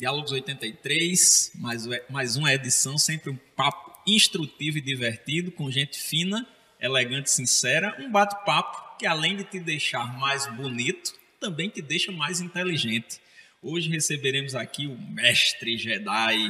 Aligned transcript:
Diálogos 0.00 0.32
83, 0.32 1.52
mais, 1.56 1.84
mais 2.08 2.34
uma 2.34 2.54
edição, 2.54 2.96
sempre 2.96 3.28
um 3.28 3.36
papo 3.54 4.00
instrutivo 4.06 4.78
e 4.78 4.80
divertido, 4.80 5.52
com 5.52 5.70
gente 5.70 5.98
fina, 5.98 6.48
elegante 6.80 7.30
sincera. 7.30 7.94
Um 8.00 8.10
bate-papo 8.10 8.96
que, 8.98 9.04
além 9.04 9.36
de 9.36 9.44
te 9.44 9.60
deixar 9.60 10.18
mais 10.18 10.46
bonito, 10.56 11.12
também 11.38 11.68
te 11.68 11.82
deixa 11.82 12.10
mais 12.10 12.40
inteligente. 12.40 13.20
Hoje 13.60 13.90
receberemos 13.90 14.54
aqui 14.54 14.86
o 14.86 14.98
mestre 14.98 15.76
Jedi, 15.76 16.48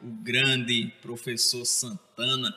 o 0.00 0.06
grande 0.22 0.92
professor 1.02 1.64
Santana, 1.64 2.54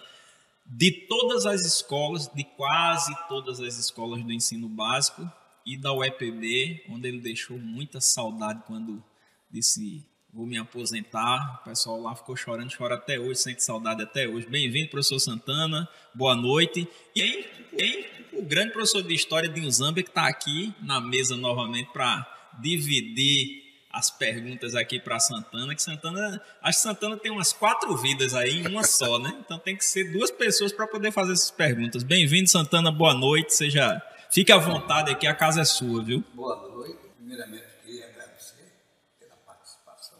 de 0.63 0.91
todas 0.91 1.47
as 1.47 1.65
escolas, 1.65 2.27
de 2.27 2.43
quase 2.43 3.11
todas 3.27 3.59
as 3.59 3.79
escolas 3.79 4.23
do 4.23 4.31
ensino 4.31 4.69
básico 4.69 5.27
e 5.65 5.75
da 5.75 5.91
UEPB, 5.91 6.83
onde 6.87 7.07
ele 7.07 7.19
deixou 7.19 7.57
muita 7.57 7.99
saudade 7.99 8.61
quando 8.67 9.03
disse 9.49 10.05
vou 10.35 10.45
me 10.45 10.57
aposentar. 10.57 11.61
O 11.61 11.69
pessoal 11.69 12.01
lá 12.01 12.13
ficou 12.13 12.35
chorando, 12.35 12.69
chora 12.75 12.95
até 12.95 13.17
hoje, 13.17 13.39
sente 13.39 13.63
saudade 13.63 14.03
até 14.03 14.27
hoje. 14.27 14.45
Bem-vindo, 14.45 14.89
professor 14.89 15.17
Santana, 15.17 15.87
boa 16.13 16.35
noite. 16.35 16.85
E 17.15 17.21
aí, 17.21 17.45
hein, 17.79 18.05
o 18.33 18.41
grande 18.43 18.73
professor 18.73 19.01
de 19.01 19.13
História 19.13 19.47
de 19.47 19.61
Unzâmbia 19.61 20.03
que 20.03 20.09
está 20.09 20.27
aqui 20.27 20.75
na 20.81 20.99
mesa 20.99 21.37
novamente 21.37 21.89
para 21.93 22.27
dividir 22.59 23.63
as 23.89 24.09
perguntas 24.09 24.75
aqui 24.75 24.99
para 24.99 25.17
Santana, 25.19 25.73
que 25.73 25.81
Santana, 25.81 26.41
acho 26.61 26.79
que 26.79 26.83
Santana 26.83 27.15
tem 27.15 27.31
umas 27.31 27.53
quatro 27.53 27.95
vidas 27.95 28.35
aí 28.35 28.57
em 28.57 28.67
uma 28.67 28.83
só, 28.83 29.17
né? 29.17 29.33
Então 29.39 29.57
tem 29.57 29.73
que 29.73 29.85
ser 29.85 30.11
duas 30.11 30.29
pessoas 30.29 30.73
para 30.73 30.85
poder 30.85 31.13
fazer 31.13 31.31
essas 31.31 31.49
perguntas. 31.49 32.03
Bem-vindo, 32.03 32.49
Santana, 32.49 32.91
boa 32.91 33.13
noite, 33.13 33.55
seja, 33.55 34.01
fique 34.33 34.51
à 34.51 34.57
vontade 34.57 35.11
aqui, 35.11 35.25
a 35.25 35.33
casa 35.33 35.61
é 35.61 35.65
sua, 35.65 36.03
viu? 36.03 36.21
Boa 36.33 36.57
noite, 36.57 36.99
primeiramente 37.15 37.63
queria 37.85 38.07
agradecer 38.09 38.73
pela 39.17 39.35
participação 39.37 40.17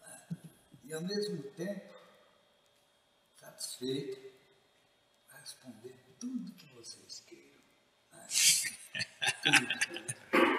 né? 0.00 0.38
e 0.84 0.85
ao 0.96 1.02
mesmo 1.02 1.42
tempo 1.52 1.94
satisfeito 3.34 4.32
a 5.32 5.38
responder 5.38 5.94
tudo 6.18 6.54
que 6.54 6.66
vocês 6.74 7.20
queiram. 7.20 7.60
Né? 8.12 8.26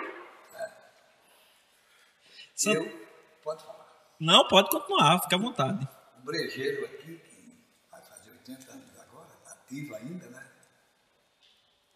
Eu, 2.65 3.07
pode 3.43 3.63
falar. 3.63 4.15
Não, 4.19 4.47
pode 4.47 4.69
continuar, 4.69 5.21
fica 5.21 5.35
à 5.35 5.39
vontade. 5.39 5.87
O 6.17 6.21
brejeiro 6.21 6.85
aqui, 6.85 7.19
que 7.19 7.63
vai 7.89 8.01
fazer 8.01 8.31
80 8.31 8.71
anos 8.71 8.99
agora, 8.99 9.29
ativo 9.45 9.95
ainda, 9.95 10.27
né? 10.29 10.51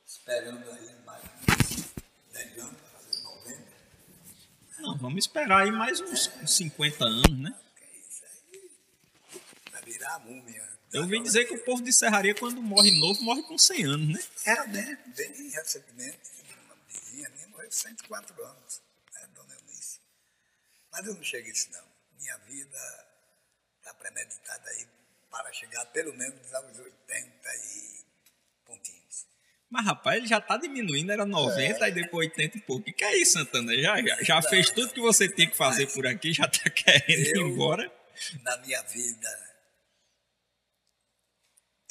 Esperando 0.06 0.70
aí 0.70 0.96
mais 1.04 1.24
10 2.32 2.60
anos 2.60 2.80
para 2.80 2.90
fazer 3.00 3.24
90. 3.24 3.72
Não, 4.80 4.98
vamos 4.98 5.26
esperar 5.26 5.64
aí 5.64 5.72
mais 5.72 6.00
uns, 6.00 6.32
uns 6.42 6.56
50 6.56 7.06
anos, 7.06 7.40
né? 7.40 7.60
Que 7.76 7.84
é 7.84 7.98
isso 7.98 8.24
aí. 8.24 8.72
Vai 9.72 9.81
virar 9.92 10.20
múmia. 10.20 10.70
Eu 10.94 11.04
ouvi 11.04 11.22
dizer 11.22 11.46
que 11.46 11.54
o 11.54 11.64
povo 11.64 11.82
de 11.82 11.94
Serraria, 11.94 12.36
quando 12.36 12.62
morre 12.62 12.92
novo, 13.00 13.22
morre 13.24 13.44
com 13.44 13.58
100 13.58 13.86
anos, 13.86 14.08
né? 14.10 14.24
É, 14.46 14.68
né? 14.68 14.98
Bem 15.16 15.50
recentemente, 15.50 16.18
uma 16.66 16.76
vizinha 16.88 17.30
minha 17.30 17.48
morreu 17.48 17.68
com 17.68 17.76
104 17.76 18.44
anos. 18.44 18.82
Mas 20.92 21.08
eu 21.08 21.16
não 21.16 21.24
cheguei 21.24 21.50
a 21.50 21.54
isso, 21.54 21.70
não. 21.72 21.84
Minha 22.20 22.38
vida 22.40 22.78
está 23.80 23.94
premeditada 23.94 24.70
aí 24.70 24.88
para 25.30 25.52
chegar 25.54 25.86
pelo 25.88 26.14
menos 26.14 26.54
aos 26.54 26.78
80 26.78 27.50
e 27.56 28.06
pontinhos. 28.66 29.26
Mas, 29.70 29.86
rapaz, 29.86 30.18
ele 30.18 30.28
já 30.28 30.40
está 30.40 30.58
diminuindo, 30.58 31.12
era 31.12 31.26
90, 31.26 31.62
é. 31.62 31.84
aí 31.84 31.92
depois 31.94 32.28
80 32.30 32.58
e 32.58 32.62
pouco. 32.62 32.90
E 32.90 32.94
que 32.94 33.06
é 33.06 33.18
isso, 33.18 33.34
Santana? 33.34 33.74
Já, 33.76 34.02
já, 34.02 34.22
já 34.22 34.42
fez 34.42 34.70
tudo 34.70 34.94
que 34.94 35.00
você 35.00 35.30
tinha 35.30 35.50
que 35.50 35.56
fazer 35.56 35.88
por 35.88 36.06
aqui, 36.06 36.34
já 36.34 36.46
está 36.46 36.70
querendo 36.70 37.38
eu, 37.38 37.48
ir 37.48 37.52
embora? 37.52 37.92
Na 38.44 38.58
minha 38.58 38.82
vida, 38.84 39.51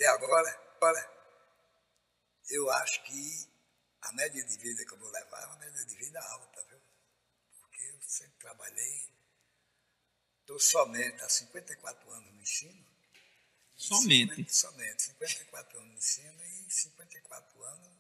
até 0.01 0.09
agora, 0.09 0.77
olha, 0.81 1.11
eu 2.49 2.71
acho 2.71 3.03
que 3.05 3.49
a 4.01 4.13
média 4.13 4.43
de 4.43 4.57
vida 4.57 4.83
que 4.87 4.93
eu 4.93 4.99
vou 4.99 5.11
levar 5.11 5.43
é 5.43 5.47
uma 5.47 5.57
média 5.57 5.85
de 5.85 5.95
vida 5.95 6.19
alta 6.19 6.61
sempre 8.07 8.39
trabalhei. 8.39 9.09
Estou 10.41 10.59
somente 10.59 11.23
há 11.23 11.29
54 11.29 12.11
anos 12.13 12.33
no 12.33 12.41
ensino. 12.41 12.87
Somente? 13.77 14.35
50, 14.37 14.53
somente. 14.53 15.03
54 15.03 15.79
anos 15.79 15.91
no 15.91 15.99
ensino 15.99 16.45
e 16.45 16.71
54 16.71 17.63
anos 17.63 17.91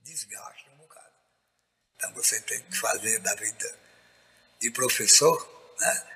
desgaste 0.00 0.70
um 0.70 0.76
bocado. 0.76 1.14
Então 1.96 2.14
você 2.14 2.40
tem 2.42 2.62
que 2.62 2.78
fazer 2.78 3.18
da 3.18 3.34
vida 3.34 3.80
de 4.60 4.70
professor, 4.70 5.74
né? 5.78 6.12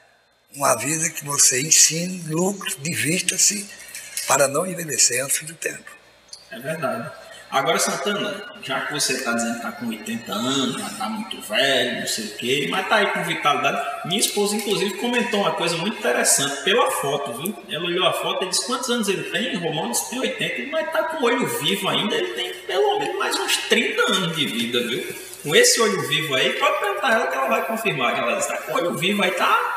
uma 0.53 0.75
vida 0.77 1.11
que 1.11 1.25
você 1.25 1.61
ensine, 1.61 2.23
lucre, 2.29 2.75
divista-se 2.77 3.69
para 4.27 4.49
não 4.49 4.67
envelhecer 4.67 5.25
antes 5.25 5.43
do 5.43 5.55
tempo. 5.55 5.91
É 6.51 6.59
verdade. 6.59 7.11
Agora, 7.51 7.79
Santana, 7.79 8.43
já 8.63 8.81
que 8.83 8.93
você 8.93 9.13
está 9.13 9.33
dizendo 9.33 9.53
que 9.53 9.57
está 9.59 9.73
com 9.73 9.87
80 9.87 10.33
anos, 10.33 10.81
já 10.81 10.87
está 10.89 11.09
muito 11.09 11.41
velho, 11.43 12.01
não 12.01 12.07
sei 12.07 12.25
o 12.25 12.37
quê, 12.37 12.69
mas 12.71 12.83
está 12.83 12.97
aí 12.97 13.07
com 13.13 13.23
vitalidade. 13.23 13.87
Minha 14.05 14.21
esposa, 14.21 14.57
inclusive, 14.57 14.97
comentou 14.99 15.41
uma 15.41 15.53
coisa 15.53 15.77
muito 15.77 15.97
interessante 15.97 16.65
pela 16.65 16.91
foto, 16.91 17.35
viu? 17.35 17.57
Ela 17.71 17.85
olhou 17.85 18.07
a 18.07 18.13
foto 18.13 18.45
e 18.45 18.49
disse: 18.49 18.67
quantos 18.67 18.91
anos 18.91 19.09
ele 19.09 19.31
tem? 19.31 19.57
Romão 19.57 19.91
disse: 19.91 20.11
tem 20.11 20.19
80, 20.19 20.71
mas 20.73 20.87
está 20.87 21.05
com 21.05 21.23
o 21.23 21.25
olho 21.25 21.47
vivo 21.61 21.89
ainda. 21.89 22.17
Ele 22.17 22.33
tem 22.35 22.53
pelo 22.67 22.99
menos 22.99 23.17
mais 23.17 23.39
uns 23.39 23.57
30 23.69 24.03
anos 24.03 24.37
de 24.37 24.47
vida, 24.47 24.81
viu? 24.89 25.15
Com 25.45 25.55
esse 25.55 25.81
olho 25.81 26.03
vivo 26.09 26.35
aí, 26.35 26.53
pode 26.55 26.81
perguntar 26.81 27.13
ela 27.13 27.27
que 27.29 27.37
ela 27.37 27.49
vai 27.49 27.65
confirmar. 27.65 28.19
Ela 28.19 28.37
disse: 28.37 28.53
está 28.53 28.63
com 28.65 28.73
olho 28.73 28.95
vivo 28.95 29.23
aí, 29.23 29.31
tá, 29.31 29.76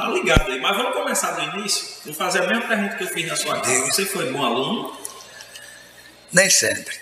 tá 0.00 0.08
ligado 0.08 0.50
aí. 0.50 0.60
Mas 0.60 0.76
vamos 0.76 0.94
começar 0.94 1.32
do 1.32 1.58
início? 1.58 1.86
Vou 2.04 2.14
fazer 2.14 2.42
a 2.42 2.46
mesma 2.46 2.66
pergunta 2.66 2.96
que 2.96 3.04
eu 3.04 3.08
fiz 3.08 3.26
na 3.28 3.36
sua 3.36 3.60
casa. 3.60 3.86
Você 3.86 4.06
foi 4.06 4.32
bom 4.32 4.44
aluno? 4.44 4.98
Nem 6.32 6.48
sempre. 6.48 6.98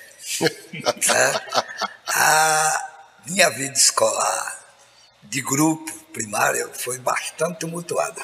a 2.08 2.90
minha 3.26 3.50
vida 3.50 3.74
escolar 3.74 4.58
de 5.22 5.40
grupo 5.40 5.92
primário 6.12 6.70
foi 6.74 6.98
bastante 6.98 7.60
tumultuada. 7.60 8.22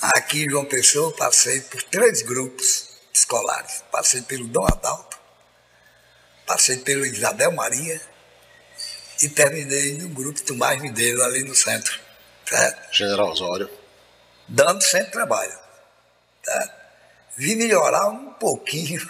Aqui 0.00 0.44
em 0.44 0.50
João 0.50 0.64
Pessoa 0.64 1.12
passei 1.14 1.60
por 1.60 1.82
três 1.84 2.22
grupos 2.22 2.88
escolares. 3.14 3.84
Passei 3.90 4.22
pelo 4.22 4.46
Dom 4.48 4.66
Adalto, 4.66 5.16
passei 6.46 6.78
pelo 6.78 7.06
Isabel 7.06 7.52
Maria 7.52 8.00
e 9.22 9.28
terminei 9.28 9.96
no 9.98 10.08
grupo 10.08 10.42
Tomás 10.42 10.80
Mineiro 10.80 11.22
ali 11.22 11.44
no 11.44 11.54
centro. 11.54 12.11
Certo? 12.52 12.94
General 12.94 13.30
Osório. 13.30 13.70
Dando 14.46 14.82
sempre 14.82 15.12
trabalho. 15.12 15.58
Tá? 16.44 16.74
Vi 17.36 17.56
melhorar 17.56 18.08
um 18.08 18.34
pouquinho 18.34 19.00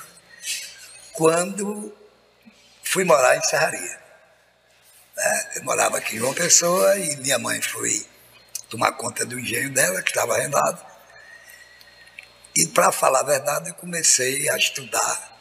quando 1.13 1.93
fui 2.85 3.05
morar 3.05 3.37
em 3.37 3.43
Serraria. 3.43 4.01
Né? 5.17 5.51
Eu 5.57 5.65
morava 5.65 5.99
aqui 5.99 6.15
em 6.15 6.19
João 6.21 6.33
Pessoa 6.33 6.97
e 6.99 7.17
minha 7.17 7.39
mãe 7.39 7.61
foi 7.61 8.07
tomar 8.69 8.93
conta 8.93 9.27
do 9.27 9.39
engenho 9.39 9.73
dela, 9.73 10.03
que 10.03 10.11
estava 10.11 10.35
arrendado. 10.35 10.81
E, 12.55 12.67
para 12.69 12.93
falar 12.93 13.21
a 13.21 13.25
verdade, 13.25 13.71
eu 13.71 13.75
comecei 13.75 14.49
a 14.51 14.57
estudar 14.57 15.33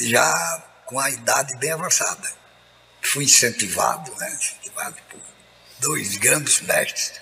já 0.00 0.62
com 0.86 1.00
a 1.00 1.10
idade 1.10 1.56
bem 1.56 1.72
avançada. 1.72 2.30
Fui 3.00 3.24
incentivado, 3.24 4.14
né? 4.16 4.30
incentivado 4.32 4.96
por 5.10 5.31
dois 5.82 6.16
grandes 6.16 6.60
mestres, 6.60 7.20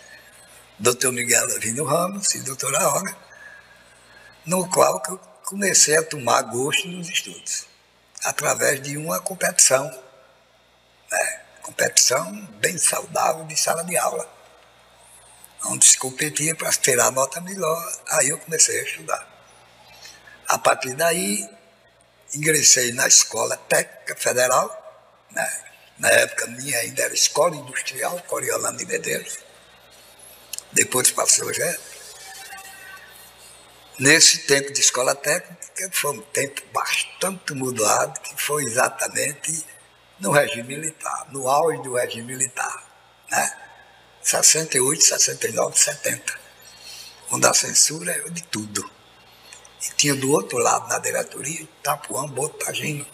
doutor 0.79 1.13
Miguel 1.13 1.57
Avino 1.57 1.83
Ramos 1.83 2.35
e 2.35 2.41
doutora 2.41 2.79
Aura, 2.79 3.17
no 4.45 4.69
qual 4.69 5.03
eu 5.09 5.19
comecei 5.47 5.97
a 5.97 6.05
tomar 6.05 6.43
gosto 6.43 6.87
nos 6.87 7.09
estudos, 7.09 7.65
através 8.23 8.83
de 8.83 8.99
uma 8.99 9.19
competição, 9.19 9.85
né? 11.11 11.41
competição 11.63 12.31
bem 12.61 12.77
saudável 12.77 13.47
de 13.47 13.57
sala 13.57 13.83
de 13.83 13.97
aula, 13.97 14.31
onde 15.65 15.87
se 15.87 15.97
competia 15.97 16.55
para 16.55 16.71
ter 16.73 17.01
a 17.01 17.11
nota 17.11 17.41
melhor, 17.41 17.99
aí 18.11 18.29
eu 18.29 18.39
comecei 18.39 18.79
a 18.79 18.83
estudar. 18.83 19.27
A 20.49 20.59
partir 20.59 20.95
daí, 20.95 21.49
ingressei 22.35 22.93
na 22.93 23.09
Escola 23.09 23.57
Técnica 23.57 24.17
Federal, 24.17 24.69
né? 25.31 25.70
Na 26.01 26.09
época 26.09 26.47
minha 26.47 26.79
ainda 26.79 27.03
era 27.03 27.15
Escola 27.15 27.55
Industrial 27.55 28.19
Coriolano 28.27 28.77
de 28.79 28.87
Medeiros, 28.87 29.39
depois 30.73 31.11
passou 31.11 31.53
já 31.53 31.77
nesse 33.99 34.39
tempo 34.47 34.73
de 34.73 34.81
escola 34.81 35.15
técnica, 35.15 35.91
foi 35.93 36.17
um 36.17 36.23
tempo 36.23 36.63
bastante 36.73 37.53
mudado, 37.53 38.19
que 38.21 38.43
foi 38.43 38.65
exatamente 38.65 39.65
no 40.19 40.31
regime 40.31 40.63
militar, 40.63 41.27
no 41.31 41.47
auge 41.47 41.83
do 41.83 41.95
regime 41.95 42.35
militar, 42.35 42.83
né? 43.31 43.57
68, 44.23 45.03
69, 45.03 45.79
70, 45.79 46.41
onde 47.31 47.47
a 47.47 47.53
censura 47.55 48.13
era 48.13 48.31
de 48.31 48.43
tudo. 48.45 48.91
E 49.87 49.95
tinha 49.97 50.15
do 50.15 50.31
outro 50.31 50.59
lado, 50.59 50.89
na 50.89 50.99
diretoria, 50.99 51.67
Tapuã 51.83 52.27
Botagino, 52.27 53.07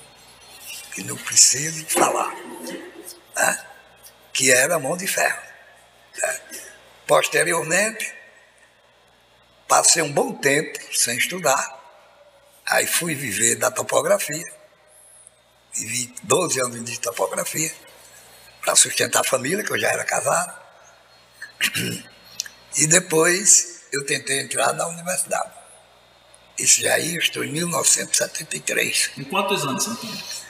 que 0.92 1.02
não 1.02 1.16
preciso 1.16 1.84
falar, 1.86 2.34
né? 3.36 3.66
que 4.32 4.52
era 4.52 4.78
mão 4.78 4.96
de 4.96 5.06
ferro. 5.06 5.40
Posteriormente, 7.06 8.12
passei 9.68 10.02
um 10.02 10.12
bom 10.12 10.34
tempo 10.34 10.78
sem 10.92 11.16
estudar. 11.16 11.74
Aí 12.66 12.86
fui 12.86 13.14
viver 13.14 13.56
da 13.56 13.70
topografia. 13.70 14.44
Vivi 15.74 16.12
12 16.22 16.60
anos 16.60 16.84
de 16.84 16.98
topografia 16.98 17.72
para 18.60 18.74
sustentar 18.74 19.20
a 19.20 19.24
família, 19.24 19.62
que 19.62 19.70
eu 19.70 19.78
já 19.78 19.88
era 19.88 20.04
casado. 20.04 20.52
E 22.76 22.86
depois 22.86 23.84
eu 23.92 24.04
tentei 24.04 24.40
entrar 24.40 24.72
na 24.74 24.86
universidade. 24.88 25.52
Isso 26.58 26.82
já 26.82 26.94
aí 26.94 27.14
eu 27.14 27.20
estou 27.20 27.44
em 27.44 27.52
1973. 27.52 29.12
Em 29.18 29.24
quantos 29.24 29.64
anos, 29.64 29.86
Antônio? 29.86 30.45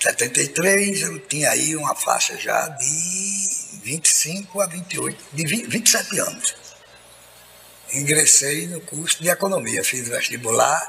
73 0.00 1.02
eu 1.02 1.18
tinha 1.20 1.50
aí 1.50 1.76
uma 1.76 1.94
faixa 1.94 2.36
já 2.38 2.68
de 2.68 3.80
25 3.82 4.60
a 4.62 4.66
28, 4.66 5.24
de 5.34 5.46
20, 5.46 5.66
27 5.66 6.18
anos. 6.20 6.56
Ingressei 7.92 8.66
no 8.66 8.80
curso 8.80 9.22
de 9.22 9.28
economia, 9.28 9.84
fiz 9.84 10.08
vestibular, 10.08 10.80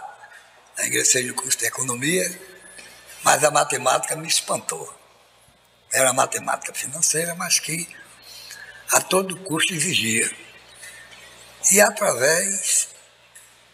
ingressei 0.86 1.25
no 1.25 1.34
curso 1.34 1.58
de 1.58 1.66
economia, 1.66 2.40
mas 3.22 3.44
a 3.44 3.52
matemática 3.52 4.16
me 4.16 4.28
espantou. 4.28 4.94
Era 5.92 6.13
matemática 6.13 6.74
financeira, 6.74 7.36
mas 7.36 7.60
que 7.60 7.86
a 8.94 9.02
todo 9.02 9.36
custo 9.42 9.74
exigia. 9.74 10.31
E 11.69 11.81
através 11.81 12.88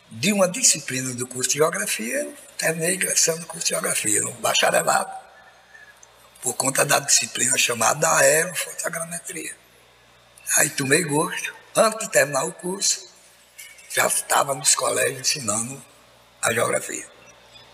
de 0.10 0.34
uma 0.34 0.48
disciplina 0.48 1.14
do 1.14 1.28
curso 1.28 1.52
de 1.52 1.58
geografia, 1.58 2.28
terminei 2.58 2.96
ingressando 2.96 3.42
no 3.42 3.46
curso 3.46 3.68
de 3.68 3.70
geografia, 3.70 4.22
no 4.22 4.32
bacharelado 4.34 5.27
por 6.42 6.54
conta 6.56 6.86
da 6.86 7.00
disciplina 7.00 7.58
chamada 7.58 8.10
aerofotogrametria. 8.18 9.56
Aí 10.58 10.70
tomei 10.70 11.04
gosto. 11.04 11.54
Antes 11.76 12.08
de 12.08 12.12
terminar 12.12 12.46
o 12.46 12.54
curso, 12.54 13.08
já 13.90 14.08
estava 14.08 14.56
nos 14.56 14.74
colégios 14.76 15.20
ensinando 15.20 15.84
a 16.42 16.54
geografia. 16.54 17.08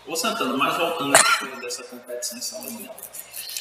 Ô 0.06 0.14
Santana, 0.14 0.56
mas 0.56 0.76
voltando 0.76 1.14
à 1.16 1.60
dessa 1.60 1.82
competição 1.84 2.64
em 2.66 2.76
de 2.76 2.88
aula. 2.88 3.00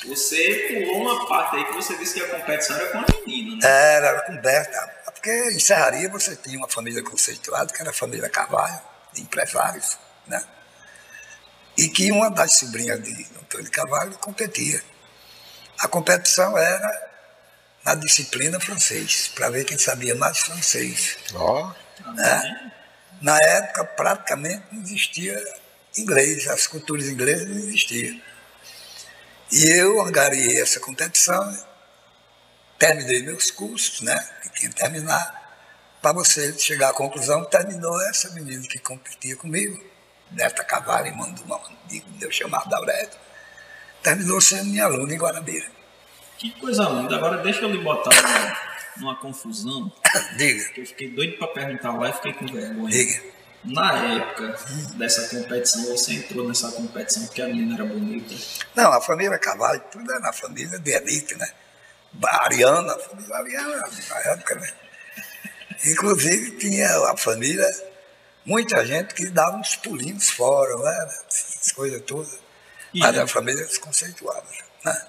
Você 0.06 0.86
pulou 0.86 1.02
uma 1.02 1.28
parte 1.28 1.56
aí 1.56 1.66
que 1.66 1.74
você 1.74 1.96
disse 1.96 2.16
que 2.16 2.22
a 2.22 2.40
competição 2.40 2.76
era 2.76 2.92
com 2.92 2.98
a 2.98 3.06
menina, 3.26 3.56
né? 3.56 3.94
Era, 3.96 4.08
era 4.08 4.22
com 4.24 4.38
Berta. 4.42 5.04
Porque 5.06 5.52
em 5.52 5.60
Serraria 5.60 6.10
você 6.10 6.36
tinha 6.36 6.58
uma 6.58 6.68
família 6.68 7.02
conceituada, 7.02 7.72
que 7.72 7.80
era 7.80 7.92
a 7.92 7.94
família 7.94 8.30
Carvalho, 8.30 8.82
de 9.14 9.22
empresários, 9.22 9.98
né? 10.28 10.44
E 11.78 11.88
que 11.88 12.12
uma 12.12 12.30
das 12.30 12.58
sobrinhas 12.58 13.02
de 13.02 13.26
Antônio 13.40 13.72
Carvalho 13.72 14.18
competia. 14.18 14.84
A 15.80 15.88
competição 15.88 16.58
era 16.58 17.14
na 17.84 17.96
disciplina 17.96 18.60
francês, 18.60 19.30
para 19.36 19.50
ver 19.50 19.66
quem 19.66 19.78
sabia 19.78 20.16
mais 20.16 20.40
francês. 20.40 21.18
Oh. 21.34 21.70
Né? 22.14 22.72
Na 23.22 23.38
época, 23.38 23.84
praticamente 23.84 24.64
não 24.72 24.82
existia 24.82 25.42
inglês, 25.98 26.48
as 26.48 26.68
culturas 26.68 27.08
inglesas 27.08 27.48
não 27.48 27.58
existiam. 27.58 28.20
E 29.52 29.70
eu 29.70 30.02
angariei 30.02 30.62
essa 30.62 30.80
competição, 30.80 31.66
terminei 32.80 33.22
meus 33.22 33.52
cursos, 33.52 34.02
né? 34.02 34.18
Que 34.42 34.50
tinha 34.50 34.70
que 34.70 34.76
terminar. 34.76 35.42
Para 36.02 36.14
você 36.14 36.58
chegar 36.58 36.90
à 36.90 36.94
conclusão, 36.94 37.46
terminou 37.46 38.02
essa 38.10 38.30
menina 38.32 38.66
que 38.68 38.80
competia 38.80 39.36
comigo, 39.36 39.82
Neta 40.32 40.64
Cavalho, 40.64 41.08
irmã 41.08 41.30
do 41.30 41.46
meu 41.46 42.32
chamado 42.32 42.74
Aurélio 42.74 43.24
terminou 44.04 44.42
sendo 44.42 44.66
minha 44.66 44.84
aluna 44.86 45.14
em 45.14 45.18
Guarabira. 45.18 45.66
Que 46.38 46.52
coisa 46.60 46.84
linda. 46.90 47.16
Agora 47.16 47.38
deixa 47.38 47.62
eu 47.62 47.70
lhe 47.70 47.78
botar 47.80 48.14
numa, 48.14 48.58
numa 48.98 49.16
confusão. 49.16 49.92
Diga. 50.38 50.70
Que 50.70 50.82
eu 50.82 50.86
fiquei 50.86 51.10
doido 51.10 51.38
para 51.38 51.48
perguntar 51.48 51.94
lá 51.94 52.10
e 52.10 52.14
fiquei 52.14 52.34
com 52.34 52.46
vergonha. 52.48 52.90
Diga. 52.90 53.34
Na 53.64 53.94
época 54.16 54.60
dessa 54.98 55.30
competição, 55.30 55.86
você 55.86 56.16
entrou 56.16 56.46
nessa 56.46 56.70
competição 56.74 57.26
porque 57.26 57.42
a 57.42 57.48
menina 57.48 57.76
era 57.76 57.86
bonita? 57.86 58.36
Não, 58.76 58.92
a 58.92 59.00
família 59.00 59.40
Cavalho, 59.40 59.82
tudo 59.90 60.12
era 60.12 60.20
na 60.20 60.34
família 60.34 60.78
de 60.78 60.92
elite, 60.92 61.36
né? 61.38 61.48
Ariana, 62.26 62.94
a 62.94 63.00
família 63.00 63.34
Ariana, 63.34 63.90
na 64.10 64.20
época, 64.32 64.56
né? 64.56 64.70
Inclusive 65.86 66.58
tinha 66.58 66.88
a 67.10 67.16
família, 67.16 67.66
muita 68.46 68.86
gente 68.86 69.14
que 69.14 69.30
dava 69.30 69.56
uns 69.56 69.78
pulinhos 69.78 70.30
fora, 70.30 70.78
né? 70.80 71.08
Essas 71.30 71.72
coisas 71.72 72.02
todas. 72.02 72.43
Mas 72.94 73.18
a 73.18 73.28
família 73.28 73.66
desconceituada. 73.66 74.46
Né? 74.86 75.08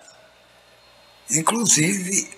Inclusive, 1.30 2.30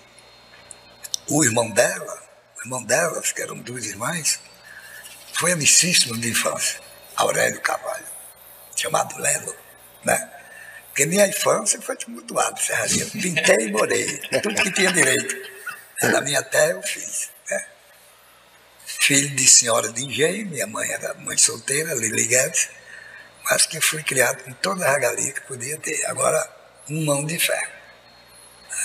o 1.27 1.43
irmão 1.43 1.69
dela, 1.71 2.23
o 2.57 2.61
irmão 2.61 2.83
delas, 2.83 3.31
que 3.31 3.41
eram 3.41 3.57
duas 3.59 3.85
irmãs, 3.85 4.39
foi 5.33 5.51
amicíssimo 5.51 6.17
de 6.17 6.29
infância, 6.29 6.79
Aurélio 7.15 7.61
Carvalho, 7.61 8.05
chamado 8.75 9.17
Lelo, 9.19 9.55
né? 10.03 10.33
Porque 10.87 11.05
minha 11.05 11.27
infância 11.27 11.79
foi 11.79 11.95
tumultuada, 11.95 12.59
serraria. 12.59 13.05
Pintei 13.05 13.67
e 13.67 13.71
morei, 13.71 14.17
tudo 14.41 14.55
que 14.55 14.71
tinha 14.71 14.91
direito. 14.91 15.35
Na 16.01 16.21
minha 16.21 16.41
terra 16.41 16.71
eu 16.71 16.81
fiz. 16.81 17.29
Né? 17.51 17.65
Filho 18.83 19.35
de 19.35 19.47
senhora 19.47 19.89
de 19.89 20.03
engenho, 20.03 20.47
minha 20.47 20.65
mãe 20.65 20.89
era 20.89 21.13
mãe 21.13 21.37
solteira, 21.37 21.93
Lili 21.93 22.25
Guedes 22.25 22.69
mas 23.49 23.65
que 23.65 23.79
fui 23.79 24.03
criado 24.03 24.43
com 24.43 24.51
toda 24.53 24.85
a 24.85 24.91
regalia 24.91 25.31
que 25.31 25.41
podia 25.41 25.77
ter. 25.77 26.05
Agora, 26.05 26.47
um 26.89 27.05
mão 27.05 27.25
de 27.25 27.39
ferro. 27.39 27.71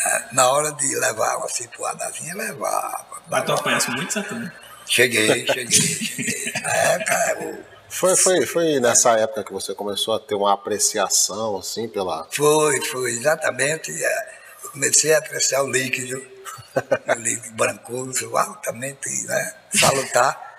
É, 0.06 0.24
na 0.32 0.50
hora 0.50 0.72
de 0.72 0.94
levar 0.96 1.36
uma 1.36 1.48
situadazinha, 1.48 2.34
levava. 2.34 3.22
Mas 3.28 3.44
tu 3.44 3.52
apanhasse 3.52 3.90
muito, 3.90 4.12
Santana? 4.12 4.54
Cheguei, 4.86 5.46
cheguei, 5.46 5.70
cheguei. 5.70 6.52
Na 6.62 6.74
época, 6.74 7.36
eu... 7.40 7.64
Foi, 7.88 8.16
foi, 8.16 8.46
foi 8.46 8.80
nessa 8.80 9.18
época 9.18 9.44
que 9.44 9.52
você 9.52 9.74
começou 9.74 10.14
a 10.14 10.20
ter 10.20 10.34
uma 10.34 10.54
apreciação, 10.54 11.58
assim, 11.58 11.88
pela... 11.88 12.26
Foi, 12.30 12.80
foi, 12.86 13.10
exatamente. 13.10 13.92
É, 13.92 14.28
eu 14.64 14.70
comecei 14.70 15.12
a 15.12 15.18
apreciar 15.18 15.62
o 15.62 15.70
líquido, 15.70 16.16
o 16.16 17.12
líquido 17.18 17.54
brancoso, 17.54 18.36
altamente 18.36 19.08
né, 19.26 19.54
salutar. 19.74 20.52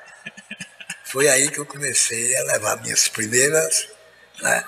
Foi 1.05 1.27
aí 1.27 1.49
que 1.49 1.59
eu 1.59 1.65
comecei 1.65 2.35
a 2.37 2.43
levar 2.43 2.81
minhas 2.81 3.07
primeiras 3.07 3.92
né? 4.43 4.63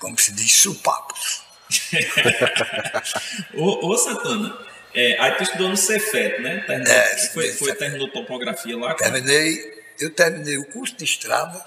como 0.00 0.18
se 0.18 0.32
diz, 0.32 0.52
supapos. 0.52 1.42
ô, 3.54 3.86
ô 3.86 3.96
Santana, 3.96 4.58
é, 4.92 5.16
aí 5.20 5.32
tu 5.36 5.44
estudou 5.44 5.68
no 5.68 5.76
Cefet, 5.76 6.40
né? 6.40 6.64
Terminou, 6.66 6.92
é, 6.92 7.18
foi, 7.28 7.52
foi, 7.52 7.74
terminou 7.76 8.10
topografia 8.10 8.76
lá? 8.76 8.94
Terminei, 8.94 9.84
eu 10.00 10.10
terminei 10.10 10.58
o 10.58 10.64
curso 10.64 10.96
de 10.96 11.04
estrada 11.04 11.64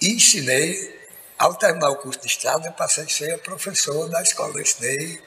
e 0.00 0.14
ensinei, 0.14 0.98
ao 1.38 1.54
terminar 1.54 1.90
o 1.90 1.96
curso 1.96 2.20
de 2.20 2.26
estrada, 2.26 2.66
eu 2.66 2.72
passei 2.72 3.04
a 3.04 3.08
ser 3.08 3.38
professor 3.38 4.08
da 4.08 4.22
escola. 4.22 4.54
Eu 4.54 4.62
ensinei 4.62 5.22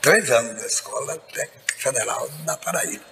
três 0.00 0.30
anos 0.30 0.60
da 0.60 0.66
Escola 0.66 1.18
Técnica 1.18 1.74
Federal 1.76 2.28
da 2.44 2.56
Paraíba. 2.56 3.04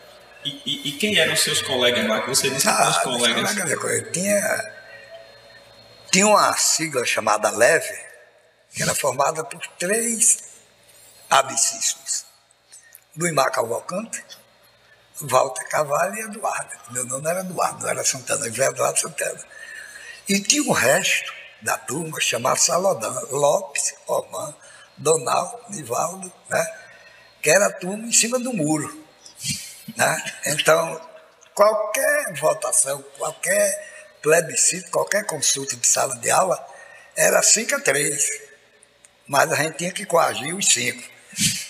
E, 0.45 0.63
e, 0.65 0.89
e 0.89 0.93
quem 0.93 1.19
eram 1.19 1.33
os 1.33 1.41
seus 1.41 1.61
colegas 1.63 2.07
lá? 2.07 2.21
Que 2.21 2.29
você 2.29 2.49
disse 2.49 2.67
que 2.67 2.69
ah, 2.69 2.91
os 2.91 2.99
colegas. 2.99 3.55
colegas 3.55 3.85
eu 3.85 4.13
tinha 4.13 4.78
tinha 6.11 6.27
uma 6.27 6.57
sigla 6.57 7.05
chamada 7.05 7.51
LEVE, 7.51 7.99
que 8.73 8.83
era 8.83 8.95
formada 8.95 9.45
por 9.45 9.61
três 9.79 10.39
abissíssimos. 11.29 12.27
Luimar 13.17 13.51
Cavalcante, 13.51 14.25
Walter 15.21 15.69
Cavalho 15.69 16.15
e 16.15 16.21
Eduardo. 16.21 16.71
Meu 16.91 17.05
nome 17.05 17.29
era 17.29 17.41
Eduardo, 17.41 17.83
não 17.83 17.91
era 17.91 18.05
Santana, 18.05 18.47
eu 18.47 18.55
era 18.55 18.73
Eduardo 18.73 19.01
Santana. 19.01 19.45
E 20.29 20.41
tinha 20.41 20.63
o 20.63 20.73
resto 20.73 21.33
da 21.61 21.77
turma 21.77 22.21
chamado 22.21 22.59
Salodã, 22.59 23.11
Lopes, 23.31 23.95
Román, 24.07 24.55
Donaldo, 24.97 25.59
Nivaldo, 25.71 26.33
né? 26.49 26.79
que 27.43 27.51
era 27.51 27.67
a 27.67 27.73
turma 27.73 28.07
em 28.07 28.13
cima 28.13 28.39
do 28.39 28.53
muro. 28.53 29.05
Né? 29.97 30.35
Então, 30.47 31.01
qualquer 31.55 32.35
votação, 32.35 33.03
qualquer 33.17 33.88
plebiscito, 34.23 34.91
qualquer 34.91 35.25
consulta 35.25 35.77
de 35.77 35.87
sala 35.87 36.17
de 36.17 36.31
aula, 36.31 36.59
era 37.17 37.43
5 37.43 37.75
a 37.75 37.81
3. 37.81 38.49
Mas 39.27 39.53
a 39.53 39.57
gente 39.57 39.77
tinha 39.77 39.93
que 39.93 40.07
coagir 40.07 40.55
os 40.57 40.67
cinco. 40.67 41.03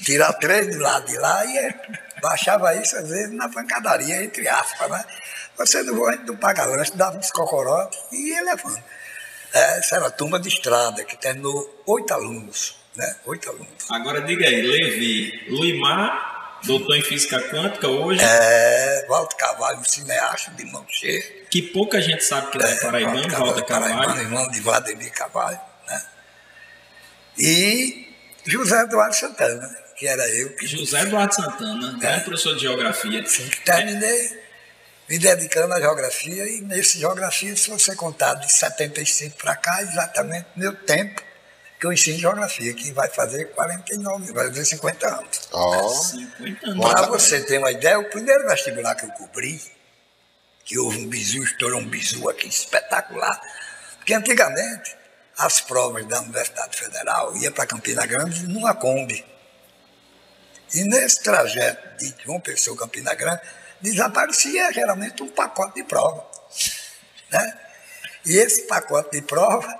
Tirar 0.04 0.32
três 0.34 0.74
do 0.74 0.80
lado 0.80 1.06
de 1.06 1.18
lá 1.18 1.44
e 1.44 1.74
baixava 2.22 2.74
isso, 2.76 2.96
às 2.96 3.08
vezes, 3.08 3.34
na 3.34 3.48
pancadaria, 3.48 4.22
entre 4.22 4.48
aspas, 4.48 4.88
né? 4.88 5.04
Você 5.56 5.82
não, 5.82 6.06
a 6.06 6.12
gente 6.12 6.24
não 6.24 6.36
paga 6.36 6.64
lanche, 6.64 6.96
dava 6.96 7.18
uns 7.18 7.30
cocorotes 7.32 7.98
e 8.12 8.30
ia 8.30 8.42
levando. 8.42 8.82
Essa 9.52 9.96
era 9.96 10.06
a 10.06 10.10
turma 10.10 10.38
de 10.38 10.48
estrada, 10.48 11.04
que 11.04 11.16
terminou 11.16 11.82
oito 11.86 12.14
alunos, 12.14 12.76
né? 12.94 13.16
Oito 13.26 13.50
alunos. 13.50 13.90
Agora 13.90 14.20
diga 14.22 14.46
aí, 14.46 14.62
Levi, 14.62 15.46
Luimar 15.50 16.38
doutor 16.64 16.96
em 16.96 17.02
física 17.02 17.40
quântica 17.48 17.88
hoje. 17.88 18.20
É, 18.22 19.06
Walter 19.08 19.36
Carvalho, 19.36 19.84
cineasta 19.84 20.50
de 20.52 20.64
mão 20.66 20.84
cheia. 20.88 21.22
Que 21.50 21.62
pouca 21.62 22.00
gente 22.00 22.24
sabe 22.24 22.50
que 22.50 22.58
ele 22.58 22.66
é, 22.66 22.72
é 22.72 22.76
paraibano, 22.76 23.20
Walter, 23.22 23.38
Walter 23.38 23.64
Carvalho. 23.64 23.94
Paraibano, 23.96 24.22
irmão 24.22 24.50
de 24.50 24.60
Vladimir 24.60 25.12
Carvalho. 25.12 25.60
Né? 25.86 26.02
E 27.38 28.08
José 28.46 28.80
Eduardo 28.82 29.14
Santana, 29.14 29.76
que 29.96 30.06
era 30.06 30.28
eu 30.28 30.54
que. 30.56 30.66
José 30.66 31.00
Eduardo 31.02 31.34
Santana, 31.34 31.98
é. 32.02 32.20
professor 32.20 32.54
de 32.54 32.60
geografia. 32.60 33.24
Sim, 33.26 33.48
terminei 33.64 34.48
me 35.08 35.18
dedicando 35.18 35.72
à 35.72 35.80
geografia, 35.80 36.46
e 36.46 36.60
nesse 36.60 36.98
geografia, 36.98 37.56
se 37.56 37.70
você 37.70 37.96
contar 37.96 38.34
de 38.34 38.52
75 38.52 39.38
para 39.38 39.56
cá, 39.56 39.80
exatamente 39.80 40.46
meu 40.54 40.74
tempo 40.74 41.22
que 41.78 41.87
eu 41.87 41.92
ensino 41.92 42.18
geografia, 42.18 42.75
que 42.75 42.92
vai 42.92 43.08
fazer 43.08 43.47
49, 43.52 44.32
vai 44.32 44.47
fazer 44.49 44.64
50 44.64 45.06
anos. 45.06 45.49
Oh. 45.52 45.88
50 45.88 46.70
anos. 46.70 46.92
Para 46.92 47.06
você 47.06 47.40
ter 47.44 47.58
uma 47.58 47.70
ideia, 47.70 47.99
o 47.99 48.11
primeiro 48.11 48.49
vestibular 48.49 48.94
que 48.94 49.04
eu 49.04 49.11
cobri, 49.11 49.61
que 50.64 50.78
houve 50.78 50.99
um 50.99 51.08
bizu, 51.08 51.42
estourou 51.42 51.80
um 51.80 51.88
bizu 51.88 52.28
aqui 52.28 52.49
espetacular, 52.49 53.40
porque 53.97 54.12
antigamente 54.12 54.97
as 55.38 55.61
provas 55.61 56.04
da 56.06 56.20
Universidade 56.20 56.76
Federal 56.76 57.37
ia 57.37 57.50
para 57.52 57.64
Campina 57.64 58.04
Grande 58.04 58.47
numa 58.49 58.75
Kombi. 58.75 59.25
E 60.75 60.82
nesse 60.85 61.23
trajeto 61.23 61.97
de 61.97 62.14
João 62.25 62.40
Pessoa 62.40 62.76
Campina 62.76 63.14
Grande, 63.14 63.40
desaparecia 63.80 64.73
geralmente 64.73 65.23
um 65.23 65.28
pacote 65.28 65.76
de 65.76 65.85
prova. 65.85 66.26
Né? 67.30 67.58
E 68.26 68.37
esse 68.37 68.62
pacote 68.62 69.12
de 69.12 69.23
prova 69.23 69.73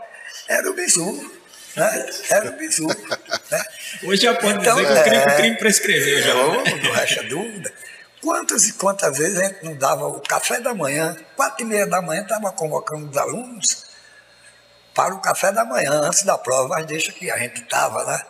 era 0.47 0.71
o 0.71 0.75
bizu. 0.75 1.38
Né? 1.79 2.11
Era 2.31 2.51
o 2.51 2.53
bizu. 2.53 2.87
Né? 2.87 3.65
Hoje 4.05 4.23
já 4.23 4.35
pode 4.35 4.59
então, 4.59 4.77
dizer 4.77 4.93
que 4.93 5.01
o 5.01 5.03
crime, 5.05 5.17
é, 5.23 5.37
crime 5.37 5.57
prescreveu 5.57 6.23
já. 6.23 6.35
Não, 6.35 6.65
não 6.65 6.93
resta 6.93 7.23
dúvida. 7.25 7.73
Quantas 8.21 8.67
e 8.67 8.73
quantas 8.73 9.17
vezes 9.17 9.39
a 9.39 9.45
gente 9.45 9.65
não 9.65 9.77
dava 9.77 10.09
o 10.09 10.21
café 10.21 10.61
da 10.61 10.75
manhã, 10.75 11.17
quatro 11.37 11.65
e 11.65 11.69
meia 11.69 11.87
da 11.87 12.03
manhã, 12.03 12.23
estava 12.23 12.51
convocando 12.53 13.09
os 13.09 13.17
alunos 13.17 13.87
para 14.93 15.15
o 15.15 15.21
café 15.21 15.53
da 15.53 15.65
manhã, 15.65 15.93
antes 15.93 16.25
da 16.25 16.37
prova, 16.37 16.69
mas 16.71 16.87
deixa 16.87 17.13
que 17.13 17.31
a 17.31 17.39
gente 17.39 17.63
estava 17.63 18.05
né, 18.05 18.21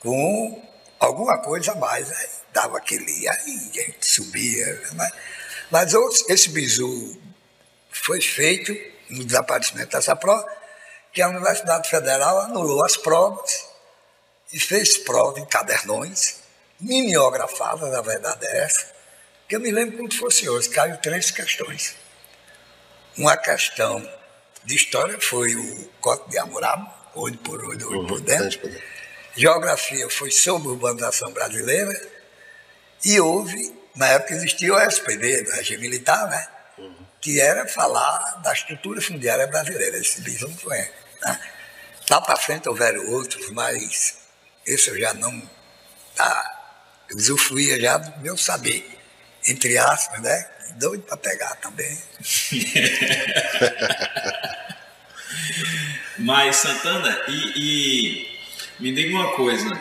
com 0.00 0.62
alguma 1.00 1.38
coisa 1.38 1.72
a 1.72 1.74
mais. 1.74 2.10
Aí 2.12 2.28
dava 2.52 2.76
aquele. 2.76 3.26
Aí 3.26 3.70
a 3.74 3.80
gente 3.80 4.06
subia. 4.06 4.82
Mas, 4.92 5.12
mas 5.70 5.94
esse 6.28 6.50
bizu 6.50 7.18
foi 7.90 8.20
feito 8.20 8.76
no 9.08 9.24
desaparecimento 9.24 9.96
dessa 9.96 10.14
prova, 10.14 10.46
que 11.16 11.22
a 11.22 11.28
Universidade 11.28 11.88
Federal 11.88 12.40
anulou 12.40 12.84
as 12.84 12.94
provas 12.94 13.66
e 14.52 14.60
fez 14.60 14.98
prova 14.98 15.40
em 15.40 15.46
cadernões, 15.46 16.40
mimeografadas, 16.78 17.94
a 17.94 18.02
verdade 18.02 18.44
é 18.46 18.58
essa, 18.58 18.86
que 19.48 19.56
eu 19.56 19.60
me 19.60 19.70
lembro 19.70 19.96
como 19.96 20.12
se 20.12 20.18
fosse 20.18 20.46
hoje, 20.46 20.68
caiu 20.68 20.98
três 20.98 21.30
questões. 21.30 21.96
Uma 23.16 23.34
questão 23.34 24.06
de 24.62 24.76
história 24.76 25.18
foi 25.18 25.56
o 25.56 25.88
Cote 26.02 26.28
de 26.28 26.38
Amurabo, 26.38 26.86
olho 27.14 27.38
por 27.38 27.64
olho, 27.64 27.88
olho 27.88 28.00
uhum, 28.00 28.06
por 28.08 28.20
dentro. 28.20 28.70
Geografia 29.34 30.10
foi 30.10 30.30
sobre 30.30 30.68
a 30.68 30.72
urbanização 30.72 31.32
brasileira 31.32 31.98
e 33.02 33.18
houve, 33.18 33.74
na 33.94 34.08
época 34.08 34.34
existia 34.34 34.74
o 34.74 34.78
SPB, 34.78 35.44
do 35.44 35.50
regime 35.52 35.80
militar, 35.80 36.28
né? 36.28 36.46
Uhum. 36.76 37.06
que 37.22 37.40
era 37.40 37.66
falar 37.66 38.42
da 38.42 38.52
estrutura 38.52 39.00
fundiária 39.00 39.46
brasileira. 39.46 39.96
Esse 39.96 40.20
bicho 40.20 40.46
não 40.46 40.54
foi. 40.58 40.86
Lá 42.10 42.20
para 42.20 42.36
frente 42.36 42.68
houveram 42.68 43.10
outros, 43.10 43.50
mas 43.50 44.18
esse 44.64 44.90
eu 44.90 44.98
já 44.98 45.12
não 45.14 45.42
tá, 46.14 46.76
usufruía 47.14 47.80
já 47.80 47.98
do 47.98 48.20
meu 48.20 48.36
saber, 48.36 48.88
entre 49.46 49.76
aspas, 49.76 50.22
né? 50.22 50.48
Doido 50.76 51.02
para 51.04 51.16
pegar 51.16 51.56
também. 51.56 51.98
mas, 56.18 56.56
Santana, 56.56 57.22
e, 57.28 57.52
e 57.56 58.38
me 58.78 58.92
diga 58.92 59.16
uma 59.16 59.32
coisa. 59.34 59.80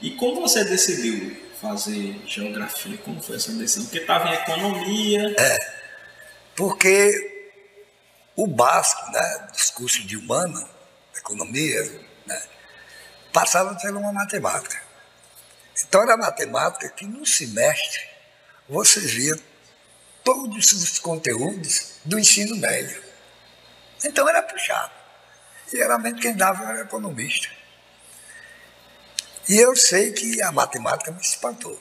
E 0.00 0.12
como 0.12 0.42
você 0.42 0.64
decidiu 0.64 1.36
fazer 1.60 2.18
geografia? 2.26 2.96
Como 2.98 3.20
foi 3.22 3.36
essa 3.36 3.52
decisão? 3.52 3.84
Porque 3.84 3.98
estava 3.98 4.28
em 4.28 4.34
economia. 4.34 5.34
É, 5.38 5.58
porque 6.54 7.35
o 8.36 8.46
básico 8.46 9.10
né, 9.10 9.48
dos 9.50 9.70
cursos 9.70 10.06
de 10.06 10.16
humana, 10.16 10.68
economia, 11.16 11.82
né, 12.26 12.42
passava 13.32 13.74
por 13.74 13.90
uma 13.90 14.12
matemática. 14.12 14.80
Então 15.82 16.02
era 16.02 16.16
matemática 16.16 16.88
que 16.90 17.06
no 17.06 17.24
semestre 17.24 18.08
você 18.68 19.00
via 19.00 19.36
todos 20.22 20.72
os 20.72 20.98
conteúdos 20.98 21.94
do 22.04 22.18
ensino 22.18 22.56
médio. 22.56 23.02
Então 24.04 24.28
era 24.28 24.42
puxado. 24.42 24.92
E 25.72 25.76
geralmente 25.76 26.20
quem 26.20 26.36
dava 26.36 26.64
era 26.64 26.82
economista. 26.82 27.48
E 29.48 29.56
eu 29.56 29.74
sei 29.76 30.12
que 30.12 30.42
a 30.42 30.52
matemática 30.52 31.10
me 31.10 31.20
espantou. 31.20 31.80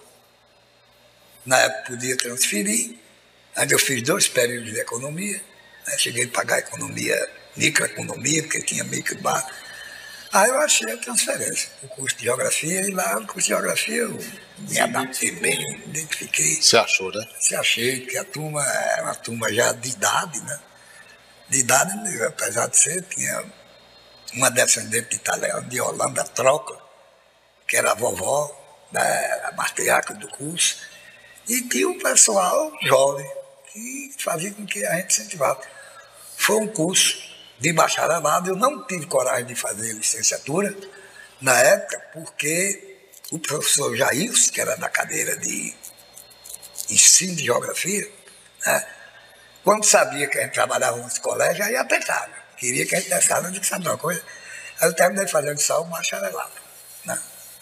Na 1.45 1.57
época 1.59 1.91
podia 1.91 2.15
transferir, 2.17 2.97
ainda 3.55 3.73
eu 3.73 3.79
fiz 3.79 4.01
dois 4.01 4.27
períodos 4.27 4.71
de 4.71 4.79
economia, 4.79 5.41
né? 5.87 5.97
cheguei 5.97 6.25
a 6.25 6.29
pagar 6.29 6.59
economia, 6.59 7.29
microeconomia, 7.55 8.43
porque 8.43 8.61
tinha 8.61 8.83
micro 8.83 9.17
bar. 9.21 9.45
Aí 10.31 10.49
eu 10.49 10.57
achei 10.59 10.91
a 10.91 10.97
transferência, 10.97 11.69
o 11.83 11.87
curso 11.87 12.17
de 12.17 12.23
geografia, 12.23 12.81
e 12.81 12.91
lá 12.91 13.19
no 13.19 13.25
curso 13.25 13.47
de 13.47 13.47
geografia 13.47 13.95
eu 13.95 14.19
me 14.57 14.79
adaptei 14.79 15.31
bem, 15.31 15.81
identifiquei. 15.85 16.61
Você 16.61 16.75
achou, 16.75 17.11
né? 17.11 17.25
Você 17.39 17.55
achei, 17.55 18.01
porque 18.01 18.17
a 18.17 18.25
turma 18.25 18.61
era 18.65 19.03
uma 19.03 19.15
turma 19.15 19.53
já 19.53 19.71
de 19.71 19.89
idade, 19.89 20.39
né? 20.41 20.59
De 21.47 21.59
idade, 21.59 22.23
apesar 22.23 22.67
de 22.67 22.77
ser, 22.77 23.01
tinha 23.03 23.45
uma 24.33 24.49
descendente 24.49 25.09
de 25.09 25.15
italiano, 25.15 25.69
de 25.69 25.79
Holanda, 25.79 26.23
troca, 26.25 26.75
que 27.67 27.77
era 27.77 27.91
a 27.91 27.95
vovó, 27.95 28.51
né, 28.91 29.01
a 29.45 29.51
matriarca 29.53 30.13
do 30.13 30.27
curso, 30.27 30.77
e 31.47 31.61
tinha 31.61 31.87
um 31.87 31.99
pessoal 31.99 32.71
jovem 32.83 33.29
que 33.71 34.15
fazia 34.17 34.51
com 34.53 34.65
que 34.65 34.85
a 34.85 34.95
gente 34.95 35.13
incentivava. 35.13 35.61
Foi 36.45 36.57
um 36.57 36.67
curso 36.67 37.17
de 37.57 37.73
bacharelado, 37.73 38.51
eu 38.51 38.55
não 38.55 38.85
tive 38.85 39.07
coragem 39.07 39.47
de 39.47 39.55
fazer 39.55 39.93
licenciatura 39.93 40.75
na 41.41 41.57
época, 41.59 41.99
porque 42.13 43.07
o 43.31 43.39
professor 43.39 43.95
Jair, 43.95 44.31
que 44.51 44.61
era 44.61 44.75
da 44.75 44.87
cadeira 44.87 45.35
de 45.37 45.73
ensino 46.87 47.35
de 47.35 47.45
geografia, 47.45 48.07
né, 48.63 48.87
quando 49.63 49.85
sabia 49.85 50.27
que 50.27 50.37
a 50.37 50.43
gente 50.43 50.53
trabalhava 50.53 50.97
nos 50.97 51.17
colégios, 51.17 51.65
aí 51.65 51.75
apertava. 51.75 52.31
Queria 52.57 52.85
que 52.85 52.95
a 52.95 52.99
gente 52.99 53.09
testasse, 53.09 53.45
eu 53.45 53.51
disse, 53.51 53.65
sabe 53.65 53.87
uma 53.87 53.97
coisa? 53.97 54.21
Aí 54.79 54.87
eu 54.87 54.93
terminei 54.93 55.27
fazendo 55.27 55.57
só 55.57 55.81
o 55.81 55.85
bacharelado. 55.85 56.51
Né? 57.05 57.19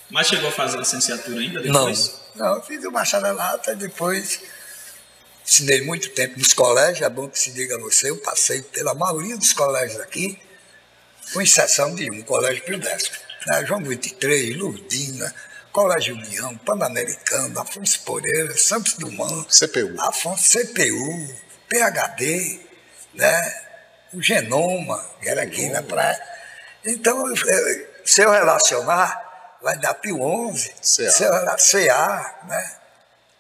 Mas 0.10 0.28
chegou 0.28 0.50
a 0.50 0.52
fazer 0.52 0.78
licenciatura 0.78 1.40
ainda 1.40 1.62
depois? 1.62 2.20
Não, 2.36 2.48
não 2.48 2.56
eu 2.58 2.64
fiz 2.64 2.84
o 2.84 2.92
bacharelato 2.92 3.72
e 3.72 3.76
depois 3.78 4.42
ensinei 5.46 5.82
muito 5.82 6.10
tempo 6.10 6.40
nos 6.40 6.54
colégios, 6.54 7.02
é 7.02 7.10
bom 7.10 7.28
que 7.28 7.40
se 7.40 7.52
diga 7.52 7.76
a 7.76 7.80
você, 7.80 8.10
eu 8.10 8.18
passei 8.18 8.62
pela 8.62 8.94
maioria 8.94 9.38
dos 9.38 9.54
colégios 9.54 10.00
aqui, 10.00 10.40
com 11.32 11.42
exceção 11.42 11.94
de 11.96 12.10
um, 12.10 12.22
Colégio 12.24 12.64
Pio 12.64 12.80
Décimo. 12.80 13.16
Né? 13.48 13.66
João 13.66 13.84
23, 13.84 14.56
Lurdina, 14.58 15.34
Colégio 15.72 16.16
União, 16.16 16.56
Pan-Americano, 16.58 17.60
Afonso 17.60 18.02
Poreira, 18.02 18.56
Santos 18.58 18.94
Dumont, 18.94 19.48
CPU. 19.50 20.00
Afonso 20.00 20.58
CPU, 20.58 21.36
PHD, 21.68 22.60
né? 23.14 23.64
o 24.14 24.22
Genoma, 24.22 25.04
que 25.22 25.28
era 25.28 25.44
aqui 25.44 25.68
na 25.70 25.82
praia. 25.82 26.22
Então, 26.86 27.24
se 28.06 28.22
eu 28.22 28.32
relacionar, 28.32 29.58
vai 29.62 29.78
dar 29.78 29.94
Pio 29.96 30.22
11, 30.22 30.74
CA, 30.82 31.56
CA 31.58 32.40
né? 32.48 32.76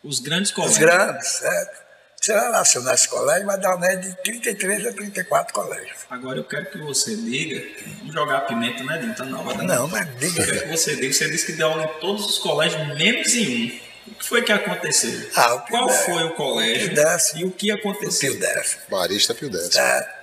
Os 0.03 0.19
grandes 0.19 0.51
colégios. 0.51 0.77
Os 0.77 0.83
grandes, 0.83 1.27
certo? 1.27 1.82
Se 2.23 2.31
relacionar 2.31 2.93
esse 2.93 3.09
colégio, 3.09 3.45
vai 3.45 3.59
dar 3.59 3.75
uma 3.75 3.79
média 3.79 4.09
de 4.09 4.15
33 4.23 4.85
a 4.85 4.93
34 4.93 5.53
colégios. 5.53 5.97
Agora 6.09 6.39
eu 6.39 6.45
quero 6.45 6.71
que 6.71 6.77
você 6.77 7.17
diga, 7.17 7.61
vamos 7.97 8.13
jogar 8.13 8.41
pimenta, 8.47 8.81
né, 8.85 8.97
Dinta? 8.97 9.25
Não, 9.25 9.43
vai 9.43 9.57
dar 9.57 9.63
não, 9.63 9.89
mas 9.89 10.07
diga. 10.19 10.41
Eu 10.41 10.45
quero 10.45 10.61
que 10.61 10.77
você 10.77 10.95
diga, 10.95 11.13
você 11.13 11.29
disse 11.29 11.45
que 11.47 11.51
deu 11.51 11.67
aula 11.67 11.83
em 11.83 11.99
todos 11.99 12.25
os 12.25 12.39
colégios, 12.39 12.81
menos 12.97 13.35
em 13.35 13.81
um. 14.07 14.11
O 14.11 14.15
que 14.15 14.25
foi 14.25 14.41
que 14.41 14.53
aconteceu? 14.53 15.29
Ah, 15.35 15.65
Qual 15.69 15.89
foi 15.89 16.23
o 16.23 16.33
colégio 16.35 16.93
o 16.93 17.39
e 17.39 17.43
o 17.43 17.51
que 17.51 17.71
aconteceu? 17.71 18.31
O 18.31 18.37
Pio 18.37 18.39
Décimo. 18.39 18.81
Marista 18.89 19.35
Pio 19.35 19.49
Décimo. 19.49 19.83
É, 19.83 20.15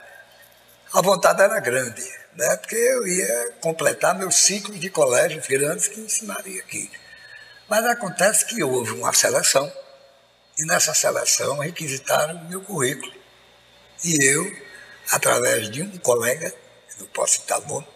a 0.94 1.02
vontade 1.02 1.42
era 1.42 1.60
grande 1.60 2.02
né? 2.34 2.56
porque 2.56 2.76
eu 2.76 3.06
ia 3.06 3.52
completar 3.60 4.16
meus 4.18 4.36
ciclos 4.36 4.80
de 4.80 4.88
colégios 4.88 5.46
grandes 5.46 5.86
que 5.86 6.00
ensinaria 6.00 6.62
aqui. 6.62 6.90
Mas 7.68 7.84
acontece 7.84 8.46
que 8.46 8.62
houve 8.62 8.92
uma 8.92 9.12
seleção, 9.12 9.70
e 10.60 10.66
nessa 10.66 10.92
seleção 10.92 11.58
requisitaram 11.58 12.36
o 12.36 12.44
meu 12.44 12.60
currículo. 12.60 13.10
E 14.04 14.22
eu, 14.22 14.54
através 15.10 15.70
de 15.70 15.82
um 15.82 15.96
colega, 15.98 16.54
não 16.98 17.06
posso 17.06 17.40
citar 17.40 17.66
nome, 17.66 17.86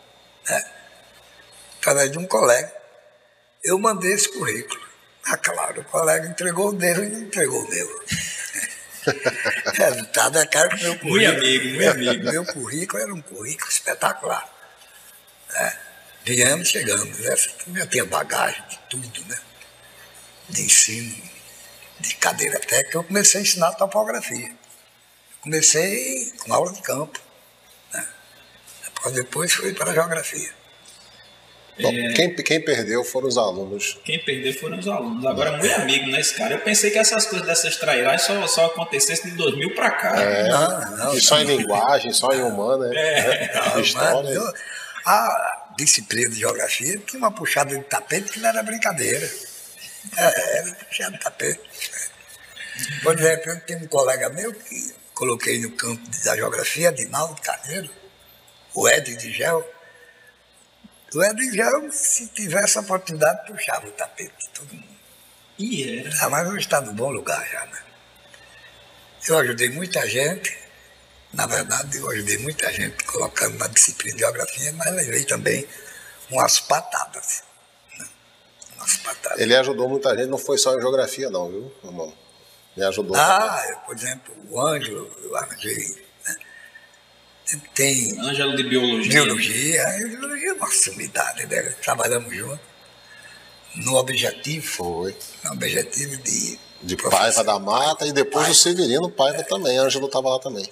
né? 0.49 0.65
através 1.79 2.11
de 2.11 2.19
um 2.19 2.27
colega, 2.27 2.73
eu 3.63 3.79
mandei 3.79 4.13
esse 4.13 4.31
currículo. 4.31 4.83
Ah, 5.27 5.37
claro, 5.37 5.83
o 5.83 5.85
colega 5.85 6.27
entregou 6.27 6.69
o 6.69 6.73
dele 6.73 7.07
e 7.07 7.11
não 7.11 7.21
entregou 7.21 7.63
o 7.63 7.69
meu. 7.69 8.05
Resultado 9.75 10.39
é 10.41 10.47
claro 10.47 10.71
que 10.71 10.83
meu 10.85 10.99
currículo. 10.99 11.21
Muito 11.21 11.39
amigo, 11.39 11.69
muito 11.69 11.91
amigo. 11.91 12.25
Meu 12.33 12.47
currículo 12.47 13.03
era 13.03 13.15
um 13.15 13.21
currículo 13.21 13.71
espetacular. 13.71 14.49
Né? 15.51 15.79
Viemos, 16.25 16.69
chegamos. 16.69 17.21
Essa 17.27 17.51
já 17.75 17.87
tinha 17.87 18.05
bagagem 18.07 18.63
de 18.69 18.79
tudo, 18.89 19.25
né? 19.27 19.39
De 20.49 20.63
ensino, 20.63 21.15
de 22.09 22.15
cadeira 22.17 22.59
técnica. 22.61 22.99
Eu 22.99 23.05
comecei 23.05 23.41
a 23.41 23.43
ensinar 23.43 23.73
topografia. 23.73 24.51
Comecei 25.41 26.33
com 26.39 26.55
aula 26.55 26.73
de 26.73 26.83
campo. 26.83 27.21
Né? 27.93 28.07
Depois 29.13 29.53
fui 29.53 29.75
para 29.75 29.91
a 29.91 29.95
geografia. 29.95 30.51
Bom, 31.81 31.91
é... 31.93 32.13
quem, 32.13 32.35
quem 32.37 32.61
perdeu 32.61 33.03
foram 33.05 33.27
os 33.27 33.37
alunos. 33.37 33.99
Quem 34.05 34.19
perdeu 34.25 34.55
foram 34.55 34.79
os 34.79 34.87
alunos. 34.87 35.27
Agora, 35.27 35.51
é 35.51 35.57
muito 35.59 35.75
amigo, 35.75 36.07
né, 36.11 36.21
esse 36.21 36.35
cara? 36.35 36.55
Eu 36.55 36.61
pensei 36.61 36.91
que 36.91 36.99
essas 36.99 37.27
coisas 37.27 37.47
dessas 37.47 37.77
trairagens 37.77 38.23
só, 38.23 38.47
só 38.47 38.67
acontecessem 38.67 39.33
de 39.33 39.37
2000 39.37 39.75
para 39.75 39.91
cá. 39.91 40.21
É, 40.21 40.49
não, 40.49 40.97
não, 40.97 41.15
e 41.15 41.21
só 41.21 41.41
em 41.41 41.45
linguagem, 41.45 42.13
só 42.13 42.33
em 42.33 42.43
humana. 42.43 42.89
Né? 42.89 42.97
É, 42.97 43.53
não, 43.55 43.81
história. 43.81 44.29
Eu, 44.29 44.55
a 45.05 45.73
disciplina 45.77 46.31
de 46.31 46.39
geografia 46.39 46.99
tinha 46.99 47.19
uma 47.19 47.33
puxada 47.33 47.77
de 47.77 47.83
tapete 47.85 48.33
que 48.33 48.39
não 48.39 48.49
era 48.49 48.63
brincadeira. 48.63 49.29
Era 50.17 50.75
puxada 50.75 51.13
de 51.13 51.19
tapete. 51.19 51.61
Por 53.03 53.19
exemplo, 53.19 53.53
eu 53.53 53.61
tenho 53.61 53.85
um 53.85 53.87
colega 53.87 54.29
meu 54.31 54.53
que 54.53 54.95
coloquei 55.15 55.61
no 55.61 55.71
campo 55.73 56.03
da 56.25 56.37
geografia, 56.37 56.93
Dinaldo 56.93 57.41
Carneiro, 57.41 57.91
o 58.75 58.89
Ed 58.89 59.17
de 59.17 59.33
Gel. 59.33 59.65
O 61.15 61.23
Ed 61.23 61.37
de 61.37 61.57
Gel, 61.57 61.93
se 61.93 62.29
tivesse 62.29 62.79
a 62.79 62.81
oportunidade, 62.81 63.47
puxava 63.47 63.87
o 63.87 63.93
tapete 63.93 64.35
de 64.39 64.49
todo 64.51 64.75
mundo. 64.75 64.95
E 65.59 66.01
era. 66.01 66.11
Ah, 66.21 66.29
mas 66.29 66.49
hoje 66.49 66.59
está 66.59 66.81
no 66.81 66.93
bom 66.93 67.11
lugar 67.11 67.49
já, 67.49 67.65
né? 67.67 67.83
Eu 69.27 69.39
ajudei 69.39 69.71
muita 69.71 70.07
gente, 70.09 70.59
na 71.33 71.47
verdade, 71.47 71.97
eu 71.97 72.11
ajudei 72.11 72.39
muita 72.39 72.73
gente 72.73 73.03
colocando 73.05 73.57
na 73.59 73.67
disciplina 73.69 74.15
de 74.15 74.21
geografia, 74.21 74.73
mas 74.73 74.93
levei 74.95 75.25
também 75.25 75.67
umas 76.31 76.61
patadas. 76.61 77.43
Umas 78.85 78.97
patadas. 78.99 79.41
Ele 79.41 79.57
ajudou 79.57 79.89
muita 79.89 80.15
gente, 80.15 80.29
não 80.29 80.37
foi 80.37 80.59
só 80.59 80.77
em 80.77 80.81
geografia, 80.81 81.31
não, 81.31 81.49
viu, 81.49 81.73
irmão? 81.83 82.13
Me 82.77 82.85
ajudou. 82.85 83.17
Ah, 83.17 83.65
eu, 83.71 83.77
por 83.79 83.97
exemplo, 83.97 84.35
o 84.51 84.61
Ângelo, 84.61 85.11
eu 85.23 85.37
arranjei. 85.37 86.05
Né? 86.27 86.37
Tem. 87.75 88.21
Ângelo 88.21 88.57
de 88.57 88.65
Biologia. 88.65 89.13
Biologia. 89.13 89.85
Biologia 90.09 90.51
é 90.51 90.53
uma 90.53 90.71
sumidade, 90.71 91.47
né? 91.47 91.63
Trabalhamos 91.83 92.35
juntos. 92.35 92.61
No 93.77 93.97
objetivo. 93.97 94.67
Foi. 94.67 95.17
No 95.45 95.53
objetivo 95.53 96.17
de. 96.19 96.59
De 96.83 96.97
Paiva 96.99 97.43
da 97.43 97.59
Mata 97.59 98.07
e 98.07 98.13
depois 98.13 98.45
Paiva. 98.45 98.51
o 98.51 98.55
Severino 98.55 99.11
Paiva 99.11 99.41
é. 99.41 99.45
também. 99.45 99.79
Ângelo 99.79 100.07
estava 100.07 100.29
lá 100.29 100.39
também. 100.39 100.69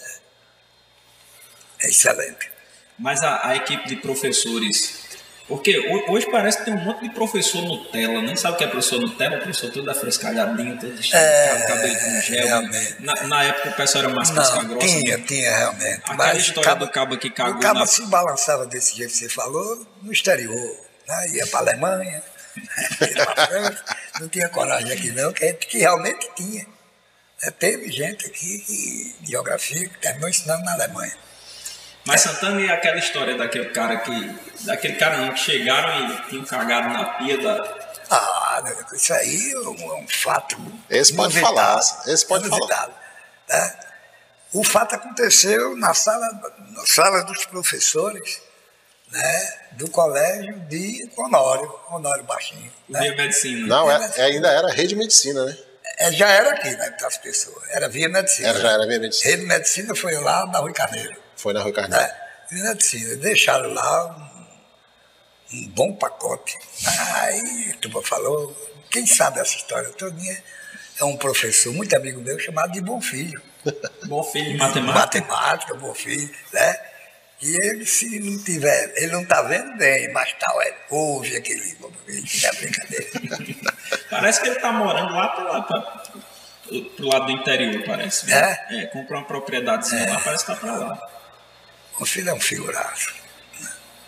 É 1.80 1.88
excelente. 1.88 2.50
Mas 2.98 3.20
a, 3.22 3.48
a 3.48 3.56
equipe 3.56 3.88
de 3.88 3.96
professores 3.96 5.11
porque 5.48 5.76
hoje 6.08 6.30
parece 6.30 6.58
que 6.58 6.64
tem 6.66 6.74
um 6.74 6.84
monte 6.84 7.02
de 7.02 7.10
professor 7.10 7.62
Nutella, 7.62 8.22
nem 8.22 8.36
sabe 8.36 8.54
o 8.54 8.58
que 8.58 8.64
é 8.64 8.66
professor 8.68 9.00
Nutella, 9.00 9.36
professor 9.38 9.70
todo 9.72 9.90
afrescalhadinho, 9.90 10.78
todo 10.78 10.94
é, 11.12 11.66
cabelo 11.66 11.94
com 11.96 12.20
gel. 12.20 12.62
Na, 13.00 13.26
na, 13.26 13.44
época 13.44 13.70
o 13.70 13.72
pessoal 13.72 14.04
era 14.04 14.14
mais 14.14 14.30
casca 14.30 14.62
grossa. 14.62 14.86
Tinha, 14.86 15.18
né? 15.18 15.24
tinha 15.26 15.56
realmente. 15.56 16.00
Aquela 16.04 16.16
Mas 16.16 16.38
história 16.38 16.70
cabo, 16.70 16.86
do 16.86 16.92
cabo 16.92 17.18
que 17.18 17.30
cagou. 17.30 17.56
O 17.56 17.60
cabo 17.60 17.80
na... 17.80 17.86
se 17.86 18.06
balançava 18.06 18.66
desse 18.66 18.96
jeito 18.96 19.10
que 19.10 19.18
você 19.18 19.28
falou 19.28 19.86
no 20.00 20.12
exterior. 20.12 20.76
Né? 21.08 21.28
Ia 21.30 21.46
para 21.48 21.58
a 21.58 21.62
Alemanha, 21.62 22.22
ia 23.02 23.26
para 23.26 23.42
a 23.42 23.46
França, 23.46 23.84
não 24.20 24.28
tinha 24.28 24.48
coragem 24.48 24.92
aqui 24.92 25.10
não, 25.10 25.32
que, 25.32 25.52
que 25.54 25.78
realmente 25.78 26.30
tinha. 26.36 26.66
É, 27.42 27.50
teve 27.50 27.90
gente 27.90 28.26
aqui 28.26 28.58
que, 28.58 29.16
geografia 29.28 29.88
que 29.88 29.98
terminou 29.98 30.28
ensinando 30.28 30.64
na 30.64 30.74
Alemanha. 30.74 31.12
Mas 32.04 32.20
Santana 32.22 32.60
e 32.60 32.70
aquela 32.70 32.98
história 32.98 33.36
daquele 33.36 33.70
cara 33.70 33.98
que. 33.98 34.52
Daquele 34.64 34.94
cara 34.94 35.18
não, 35.18 35.32
que 35.32 35.40
chegaram 35.40 36.10
e 36.10 36.28
tinham 36.28 36.44
cagado 36.44 36.88
na 36.88 37.04
pia 37.14 37.38
da. 37.40 37.92
Ah, 38.10 38.62
isso 38.92 39.12
aí 39.14 39.52
é 39.52 39.58
um, 39.58 39.92
é 39.92 39.94
um 39.94 40.06
fato. 40.08 40.56
Esse 40.90 41.14
pode 41.14 41.38
falar. 41.40 41.80
Esse 42.06 42.26
pode 42.26 42.48
falar. 42.48 42.90
Né? 43.48 43.78
O 44.52 44.62
fato 44.62 44.94
aconteceu 44.94 45.76
na 45.76 45.94
sala, 45.94 46.28
na 46.70 46.84
sala 46.84 47.24
dos 47.24 47.46
professores 47.46 48.42
né, 49.12 49.58
do 49.72 49.90
colégio 49.90 50.58
de 50.68 51.08
Honório, 51.16 51.72
Honório 51.90 52.24
Baixinho. 52.24 52.72
Né? 52.88 53.00
Via 53.00 53.16
Medicina. 53.16 53.66
Não, 53.66 53.90
é, 53.90 54.22
ainda 54.22 54.50
era 54.50 54.70
rede 54.70 54.96
medicina, 54.96 55.44
né? 55.44 55.56
É, 55.98 56.12
já 56.12 56.28
era 56.28 56.50
aqui, 56.54 56.70
né, 56.70 56.96
das 57.00 57.18
pessoas. 57.18 57.62
Era 57.70 57.88
via 57.88 58.08
medicina. 58.08 58.48
Era, 58.48 58.60
já 58.60 58.72
era 58.72 58.86
via 58.86 58.98
medicina. 58.98 59.30
Rede 59.30 59.46
medicina 59.46 59.94
foi 59.94 60.14
lá 60.16 60.46
na 60.46 60.58
Rui 60.58 60.72
Carneiro. 60.72 61.21
Foi 61.42 61.52
na 61.52 61.60
Rui 61.60 61.72
Carneiro. 61.72 62.04
É, 62.04 62.16
via 62.48 62.62
medicina. 62.62 63.16
Deixaram 63.16 63.74
lá 63.74 64.06
um, 65.52 65.56
um 65.56 65.68
bom 65.70 65.92
pacote. 65.92 66.56
Aí, 67.16 67.74
tu 67.80 67.90
falou, 68.02 68.56
quem 68.88 69.04
sabe 69.04 69.40
essa 69.40 69.56
história 69.56 69.88
todinha 69.90 70.40
é 71.00 71.04
um 71.04 71.16
professor 71.16 71.74
muito 71.74 71.96
amigo 71.96 72.20
meu 72.20 72.38
chamado 72.38 72.70
de 72.70 72.80
Bom 72.80 73.00
Filho. 73.00 73.42
Bom 74.06 74.22
Filho, 74.22 74.56
matemática. 74.56 75.00
Matemática, 75.00 75.74
Bom 75.74 75.92
Filho, 75.92 76.32
né? 76.52 76.80
E 77.40 77.56
ele, 77.64 77.86
se 77.86 78.20
não 78.20 78.40
tiver, 78.44 78.92
ele 78.96 79.10
não 79.10 79.22
está 79.22 79.42
vendo 79.42 79.76
bem, 79.76 80.12
mas 80.12 80.32
tal, 80.38 80.62
é, 80.62 80.76
ouve 80.90 81.36
aquele 81.36 81.76
isso 82.08 82.46
é 82.46 82.52
brincadeira. 82.52 83.06
parece 84.10 84.40
que 84.40 84.46
ele 84.46 84.56
está 84.56 84.70
morando 84.70 85.12
lá 85.12 85.28
para 85.28 85.44
lá, 85.44 85.62
pra, 85.62 86.02
pro 86.96 87.08
lado 87.08 87.26
do 87.26 87.32
interior, 87.32 87.82
parece. 87.84 88.26
Né? 88.26 88.58
É? 88.70 88.82
É, 88.82 88.86
comprou 88.86 89.18
uma 89.18 89.26
propriedade 89.26 89.92
é. 89.92 90.08
lá, 90.08 90.20
parece 90.20 90.44
que 90.44 90.52
está 90.52 90.64
para 90.64 90.76
lá. 90.76 91.11
O 91.98 92.06
filho 92.06 92.30
é 92.30 92.34
um 92.34 92.40
figuraço. 92.40 93.22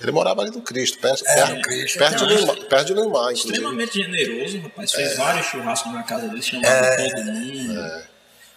Ele 0.00 0.12
morava 0.12 0.42
ali 0.42 0.50
no 0.50 0.60
Cristo, 0.60 0.98
perto, 0.98 1.24
é, 1.26 1.34
perto, 1.34 1.62
Cristo, 1.62 1.98
perto, 1.98 2.26
de 2.26 2.34
Neymar, 2.34 2.56
perto 2.68 2.94
de 2.94 3.32
Extremamente 3.38 4.02
generoso, 4.02 4.58
rapaz. 4.60 4.92
Fez 4.92 5.12
é. 5.12 5.14
vários 5.14 5.46
churrascos 5.46 5.92
na 5.92 6.02
casa 6.02 6.28
dele, 6.28 6.42
chamava 6.42 6.68
é. 6.68 7.10
todo 7.10 7.24
mundo. 7.24 7.80
É. 7.80 8.04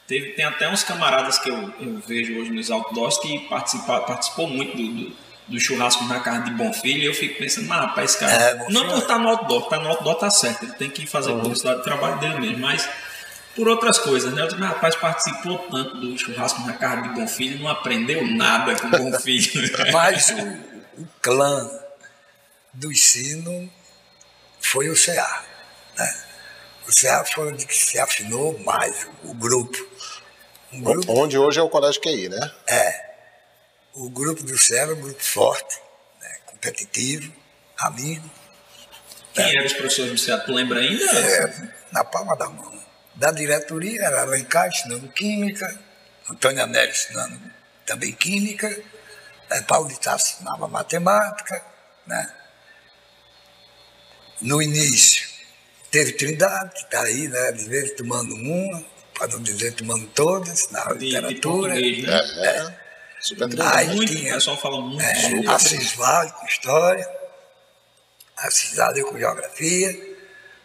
Teve, 0.07 0.29
tem 0.31 0.45
até 0.45 0.69
uns 0.69 0.83
camaradas 0.83 1.37
que 1.37 1.49
eu, 1.49 1.73
eu 1.79 1.99
vejo 2.05 2.39
hoje 2.39 2.51
nos 2.51 2.71
outdoors 2.71 3.17
que 3.19 3.39
participa, 3.47 3.99
participou 4.01 4.47
muito 4.47 4.75
do, 4.75 4.87
do, 4.87 5.15
do 5.47 5.59
churrasco 5.59 6.05
na 6.05 6.19
casa 6.21 6.45
de 6.45 6.51
Bonfilho 6.51 7.03
e 7.03 7.05
eu 7.05 7.13
fico 7.13 7.37
pensando, 7.37 7.67
mas 7.67 7.79
rapaz, 7.81 8.15
cara, 8.15 8.33
é, 8.33 8.69
não 8.69 8.87
por 8.87 8.99
estar 8.99 9.15
tá 9.15 9.19
no 9.19 9.29
outdoor, 9.29 9.67
tá 9.67 9.79
no 9.79 9.89
outdoor 9.89 10.15
tá 10.15 10.29
certo, 10.29 10.63
ele 10.63 10.73
tem 10.73 10.89
que 10.89 11.05
fazer 11.05 11.31
uhum. 11.31 11.41
publicidade 11.41 11.79
do 11.79 11.83
trabalho 11.83 12.19
dele 12.19 12.39
mesmo, 12.39 12.59
mas 12.59 12.89
por 13.57 13.67
outras 13.67 13.97
coisas, 13.97 14.31
né? 14.31 14.43
Eu 14.43 14.47
disse, 14.47 14.59
mas 14.59 14.69
rapaz, 14.69 14.95
participou 14.95 15.57
tanto 15.57 15.97
do 15.97 16.15
churrasco 16.15 16.61
na 16.61 16.73
casa 16.73 17.01
de 17.01 17.09
Bonfilho, 17.09 17.59
não 17.59 17.67
aprendeu 17.67 18.25
nada 18.25 18.75
com 18.79 18.87
Bonfilho. 18.87 19.73
mas 19.91 20.29
o, 20.29 21.01
o 21.01 21.07
clã 21.19 21.67
do 22.71 22.91
ensino 22.91 23.67
foi 24.61 24.89
o 24.89 24.95
CA, 24.95 25.43
né? 25.97 26.23
O 26.87 27.01
CA 27.01 27.25
foi 27.25 27.51
onde 27.51 27.73
se 27.73 27.97
afinou 27.97 28.57
mais 28.59 29.07
o 29.23 29.33
grupo. 29.33 29.75
Um 30.71 30.81
grupo 30.81 31.11
onde 31.13 31.35
hoje 31.37 31.59
é 31.59 31.63
o 31.63 31.69
Colégio 31.69 31.99
QI, 31.99 32.29
né? 32.29 32.51
É. 32.67 33.07
O 33.95 34.07
grupo 34.07 34.43
do 34.43 34.53
CA 34.55 34.81
era 34.81 34.93
um 34.93 35.01
grupo 35.01 35.23
forte, 35.23 35.81
né? 36.21 36.37
competitivo, 36.45 37.33
amigo. 37.79 38.29
Quem 39.33 39.49
eram 39.49 39.65
os 39.65 39.73
professores 39.73 40.21
do 40.21 40.25
CA? 40.25 40.37
Tu 40.37 40.51
lembra 40.51 40.79
ainda? 40.79 41.03
É, 41.03 41.69
na 41.91 42.03
palma 42.03 42.35
da 42.35 42.47
mão. 42.47 42.86
Da 43.17 43.31
diretoria 43.31 44.03
era 44.03 44.21
Alencar 44.21 44.67
ensinando 44.67 45.07
Química, 45.09 45.79
Antônio 46.29 46.63
Anélio 46.63 46.91
ensinando 46.91 47.39
também 47.85 48.11
Química, 48.11 48.69
né? 49.49 49.61
Paulo 49.63 49.87
de 49.87 49.99
Tassi 49.99 50.35
ensinava 50.35 50.67
Matemática. 50.67 51.63
Né? 52.05 52.31
No 54.41 54.61
início, 54.61 55.27
Teve 55.89 56.13
Trindade, 56.13 56.73
que 56.73 56.83
está 56.83 57.01
aí, 57.01 57.27
né? 57.27 57.49
Às 57.49 57.65
vezes 57.65 57.95
tomando 57.95 58.35
uma, 58.35 58.85
para 59.15 59.27
não 59.29 59.41
dizer 59.41 59.73
tomando 59.73 60.05
todas, 60.09 60.69
na 60.69 60.93
de, 60.93 61.05
literatura. 61.05 61.75
De 61.75 62.03
né? 62.03 62.21
é, 62.37 62.47
é. 62.47 62.87
Super 63.19 63.49
Aí 63.73 63.87
muito, 63.95 64.13
tinha, 64.13 64.31
o 64.31 64.35
pessoal 64.35 64.57
fala 64.57 64.79
muito 64.79 65.01
é, 65.01 65.15
sobre. 65.15 65.47
Assis 65.47 65.93
Vale 65.93 66.31
com 66.33 66.45
história, 66.45 67.09
Assis 68.37 68.75
Vale 68.75 69.03
com 69.03 69.17
geografia, 69.17 70.17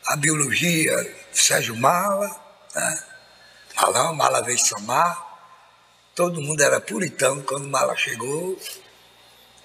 a 0.07 0.17
biologia, 0.17 1.17
Sérgio 1.33 1.75
Mala, 1.75 2.41
né? 2.74 3.04
Malão, 3.76 4.14
Mala 4.14 4.42
veio 4.42 4.58
somar. 4.58 5.30
Todo 6.14 6.40
mundo 6.40 6.62
era 6.62 6.80
puritano 6.80 7.42
quando 7.42 7.68
Mala 7.68 7.96
chegou. 7.96 8.58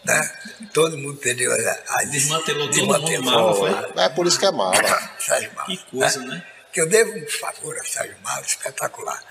Né? 0.03 0.39
Todo 0.73 0.97
mundo 0.97 1.17
perdeu 1.17 1.51
a, 1.51 2.03
desmantelou, 2.05 2.69
desmantelou 2.69 3.01
todo 3.01 3.23
mundo 3.23 3.55
foi? 3.55 4.03
É 4.03 4.09
por 4.09 4.25
isso 4.25 4.39
que 4.39 4.45
é 4.45 4.51
mala. 4.51 4.77
Sérgio 5.19 5.53
Mala. 5.53 5.67
Que 5.67 5.77
coisa, 5.91 6.19
né? 6.19 6.27
né? 6.27 6.47
Que 6.71 6.81
eu 6.81 6.87
devo 6.87 7.17
um 7.17 7.27
favor 7.27 7.77
a 7.77 7.83
Sérgio 7.83 8.17
Mala 8.23 8.41
espetacular. 8.41 9.21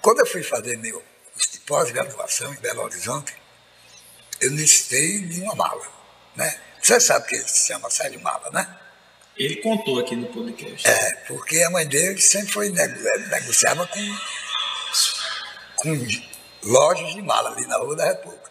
Quando 0.00 0.20
eu 0.20 0.26
fui 0.26 0.42
fazer 0.42 0.76
meu 0.78 1.02
pós-graduação 1.66 2.52
em 2.52 2.58
Belo 2.58 2.82
Horizonte, 2.82 3.34
eu 4.40 4.50
necessitei 4.52 5.20
de 5.22 5.40
uma 5.40 5.54
mala. 5.54 5.86
Né? 6.36 6.60
Você 6.80 7.00
sabe 7.00 7.26
que 7.26 7.38
se 7.38 7.68
chama 7.68 7.90
Sérgio 7.90 8.20
Mala, 8.20 8.50
né? 8.52 8.78
Ele 9.36 9.56
contou 9.56 9.98
aqui 9.98 10.14
no 10.14 10.26
podcast. 10.26 10.88
É, 10.88 11.12
porque 11.26 11.62
a 11.62 11.70
mãe 11.70 11.86
dele 11.86 12.20
sempre 12.20 12.52
foi 12.52 12.70
negociava 12.70 13.86
com, 13.86 14.18
com 15.76 16.06
lojas 16.62 17.14
de 17.14 17.22
mala 17.22 17.50
ali 17.50 17.66
na 17.66 17.76
Rua 17.76 17.96
da 17.96 18.04
República. 18.06 18.44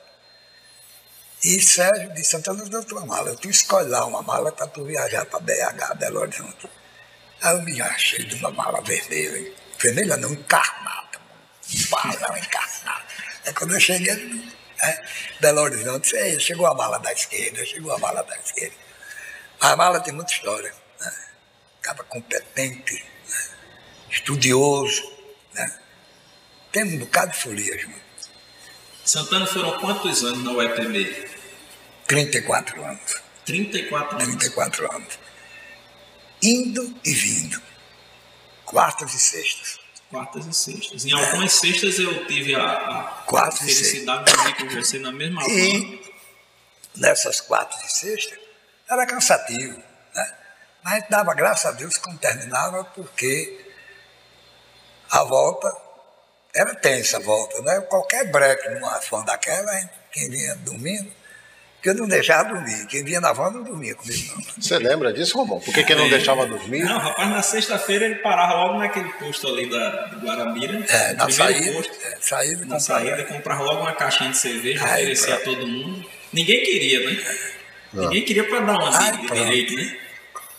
E 1.43 1.61
Sérgio 1.61 2.13
disse, 2.13 2.31
Santana, 2.31 2.63
deu 2.65 2.83
tua 2.83 3.05
mala. 3.05 3.35
Tu 3.35 3.49
escolhe 3.49 3.89
lá 3.89 4.05
uma 4.05 4.21
mala 4.21 4.51
para 4.51 4.67
tu 4.67 4.85
viajar 4.85 5.25
para 5.25 5.39
BH, 5.39 5.95
Belo 5.97 6.21
Horizonte. 6.21 6.69
Aí 7.41 7.55
eu 7.55 7.61
me 7.63 7.81
achei 7.81 8.23
de 8.23 8.35
uma 8.35 8.49
mala 8.51 8.81
vermelha. 8.81 9.51
Vermelha 9.77 10.17
não, 10.17 10.31
encarnada. 10.31 11.19
Balão 11.89 12.37
encarnado. 12.37 13.03
É 13.45 13.51
quando 13.51 13.73
eu 13.73 13.79
cheguei, 13.79 14.15
né, 14.15 15.05
Belo 15.41 15.61
Horizonte, 15.61 16.15
aí, 16.15 16.39
chegou 16.39 16.65
a 16.65 16.73
mala 16.73 16.97
da 16.99 17.11
esquerda, 17.11 17.65
chegou 17.65 17.91
a 17.91 17.97
mala 17.97 18.23
da 18.23 18.37
esquerda. 18.37 18.82
A 19.63 19.77
mala 19.77 20.01
tem 20.01 20.13
muita 20.13 20.33
história. 20.33 20.75
Né? 20.99 21.13
Acaba 21.79 22.03
competente, 22.03 22.93
né? 22.93 23.49
estudioso. 24.11 25.01
Né? 25.53 25.79
Tem 26.69 26.83
um 26.83 26.97
bocado 26.99 27.31
de 27.31 27.37
folia, 27.37 27.79
João. 27.79 28.03
Santana 29.05 29.45
foram 29.45 29.79
quantos 29.79 30.21
anos 30.25 30.43
na 30.43 30.51
UEPB? 30.51 31.29
34 32.05 32.83
anos. 32.83 33.21
34 33.45 34.17
anos. 34.17 34.35
34 34.35 34.95
anos. 34.95 35.19
Indo 36.41 36.99
e 37.05 37.13
vindo. 37.13 37.61
Quartas 38.65 39.13
e 39.13 39.19
sextas. 39.19 39.79
Quartas 40.09 40.45
e 40.45 40.53
sextas. 40.53 41.05
Em 41.05 41.13
algumas 41.13 41.55
é. 41.55 41.67
sextas 41.67 41.99
eu 41.99 42.27
tive 42.27 42.53
a, 42.53 43.23
a 43.25 43.51
felicidade 43.51 44.25
de 44.25 44.43
vir 44.43 44.55
com 44.57 44.75
você 44.75 44.99
na 44.99 45.11
mesma 45.13 45.41
E 45.49 46.01
nessas 46.97 47.39
quartas 47.39 47.81
e 47.85 47.87
sextas 47.87 48.42
era 48.93 49.05
cansativo. 49.05 49.77
Né? 50.15 50.33
Mas 50.83 51.03
dava 51.09 51.33
graças 51.33 51.65
a 51.65 51.71
Deus 51.71 51.97
quando 51.97 52.19
terminava, 52.19 52.83
porque 52.85 53.65
a 55.11 55.23
volta 55.23 55.71
era 56.55 56.75
tensa 56.75 57.17
a 57.17 57.19
volta, 57.19 57.61
né? 57.61 57.81
Qualquer 57.81 58.29
breque 58.31 58.69
numa 58.69 59.01
fã 59.01 59.23
daquela, 59.23 59.71
quem 60.11 60.29
vinha 60.29 60.55
dormindo, 60.57 61.11
que 61.83 61.89
eu 61.89 61.95
não 61.95 62.07
deixava 62.07 62.53
dormir. 62.53 62.87
Quem 62.87 63.03
vinha 63.03 63.19
na 63.19 63.33
van 63.33 63.51
não 63.51 63.63
dormia 63.63 63.93
comigo, 63.93 64.35
não. 64.37 64.63
Você 64.63 64.77
lembra 64.77 65.11
disso, 65.11 65.37
Romão? 65.37 65.59
Por 65.59 65.73
que, 65.73 65.83
que 65.83 65.93
não 65.93 66.07
deixava 66.09 66.45
dormir? 66.45 66.83
Não, 66.83 66.97
rapaz, 66.97 67.29
na 67.29 67.41
sexta-feira 67.41 68.05
ele 68.05 68.15
parava 68.15 68.53
logo 68.53 68.79
naquele 68.79 69.09
posto 69.13 69.47
ali 69.47 69.69
da, 69.69 70.05
do 70.05 70.25
Guarabira. 70.25 70.85
É, 70.87 71.13
na 71.13 71.29
saída. 71.29 71.73
Posto, 71.73 71.93
é, 72.05 72.17
saída 72.21 72.65
na 72.65 72.79
saída, 72.79 73.23
comprava 73.25 73.63
logo 73.63 73.81
uma 73.81 73.93
caixinha 73.93 74.29
de 74.29 74.37
cerveja, 74.37 74.81
Ai, 74.85 75.01
oferecia 75.01 75.35
a 75.35 75.39
todo 75.39 75.67
mundo. 75.67 76.09
Ninguém 76.31 76.63
queria, 76.63 77.09
né? 77.09 77.35
Ninguém 77.93 78.25
queria 78.25 78.47
para 78.47 78.59
dar 78.61 78.73
uma 78.73 78.97
Ai, 78.97 79.17
direito, 79.17 79.75
né? 79.75 79.99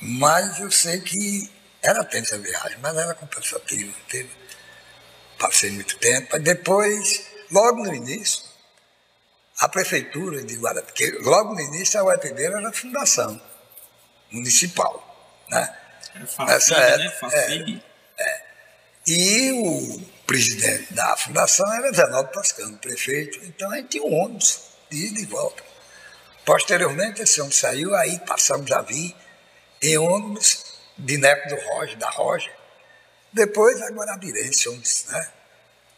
Mas 0.01 0.61
eu 0.61 0.71
sei 0.71 1.01
que 1.01 1.51
era 1.83 2.05
tensa 2.05 2.37
a 2.37 2.39
viagem, 2.39 2.79
mas 2.81 2.97
era 2.97 3.15
compensativa. 3.15 3.93
Teve 4.09 4.31
passei 5.39 5.71
muito 5.71 5.99
tempo. 5.99 6.39
Depois, 6.39 7.27
logo 7.51 7.85
no 7.85 7.95
início, 7.95 8.45
a 9.61 9.69
prefeitura 9.69 10.43
de 10.43 10.57
Guarapari, 10.57 10.87
porque 10.87 11.11
logo 11.23 11.55
no 11.55 11.61
início 11.61 12.01
a 12.01 12.05
UEPB 12.05 12.43
era 12.43 12.69
a 12.69 12.73
fundação 12.73 13.41
municipal. 14.31 15.45
Né? 15.51 15.77
É 16.15 16.45
Nessa 16.45 16.75
época, 16.77 17.29
né? 17.29 17.83
É, 18.19 18.23
é. 18.23 18.45
E 19.07 19.53
o 19.53 20.01
presidente 20.27 20.95
da 20.95 21.17
fundação 21.17 21.71
era 21.75 21.93
Zenaldo 21.93 22.31
Pascano, 22.31 22.79
prefeito. 22.79 23.45
Então 23.45 23.71
a 23.71 23.77
gente 23.77 23.89
tinha 23.89 24.05
um 24.05 24.15
ônibus 24.15 24.61
de 24.91 25.09
ida 25.09 25.21
e 25.21 25.27
volta. 25.27 25.63
Posteriormente, 26.45 27.23
esse 27.23 27.41
ônibus 27.41 27.59
saiu, 27.59 27.95
aí 27.95 28.19
passamos 28.21 28.71
a 28.71 28.83
vir 28.83 29.15
em 29.83 29.99
ônibus 29.99 30.75
de 30.97 31.17
Neco 31.17 31.49
do 31.49 31.57
Roger, 31.57 31.97
da 31.97 32.11
Roger, 32.11 32.55
depois 33.33 33.81
a 33.83 33.89
Guarabirense, 33.89 34.69
né? 35.09 35.33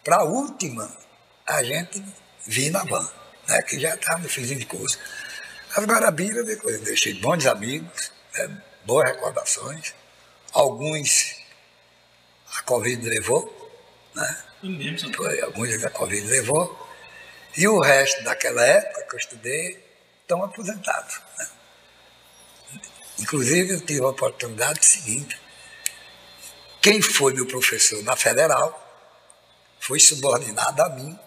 Para 0.02 0.16
a 0.18 0.24
última, 0.24 0.96
a 1.46 1.62
gente 1.62 2.02
vinha 2.46 2.70
na 2.70 2.84
van, 2.84 3.10
né? 3.48 3.60
que 3.62 3.78
já 3.78 3.94
estava 3.94 4.20
no 4.20 4.28
fim 4.28 4.42
de 4.42 4.64
curso. 4.64 4.98
As 5.76 5.84
Guarabiras, 5.84 6.46
depois 6.46 6.80
deixei 6.80 7.14
bons 7.14 7.44
amigos, 7.44 8.12
né? 8.34 8.62
boas 8.84 9.10
recordações. 9.10 9.94
Alguns 10.52 11.36
a 12.56 12.62
Covid 12.62 13.06
levou, 13.06 13.70
né? 14.14 14.44
Foi, 15.14 15.40
alguns 15.40 15.84
a 15.84 15.90
Covid 15.90 16.26
levou. 16.26 16.88
E 17.56 17.66
o 17.68 17.80
resto 17.80 18.22
daquela 18.24 18.64
época 18.64 19.02
que 19.02 19.14
eu 19.14 19.18
estudei 19.18 19.85
estão 20.26 20.42
aposentados. 20.42 21.20
Né? 21.38 21.48
Inclusive, 23.20 23.74
eu 23.74 23.80
tive 23.80 24.00
a 24.00 24.08
oportunidade 24.08 24.84
seguinte 24.84 25.46
quem 26.86 27.02
foi 27.02 27.34
meu 27.34 27.46
professor 27.46 28.00
na 28.04 28.14
federal 28.14 28.70
foi 29.80 29.98
subordinado 29.98 30.80
a 30.82 30.88
mim, 30.90 31.18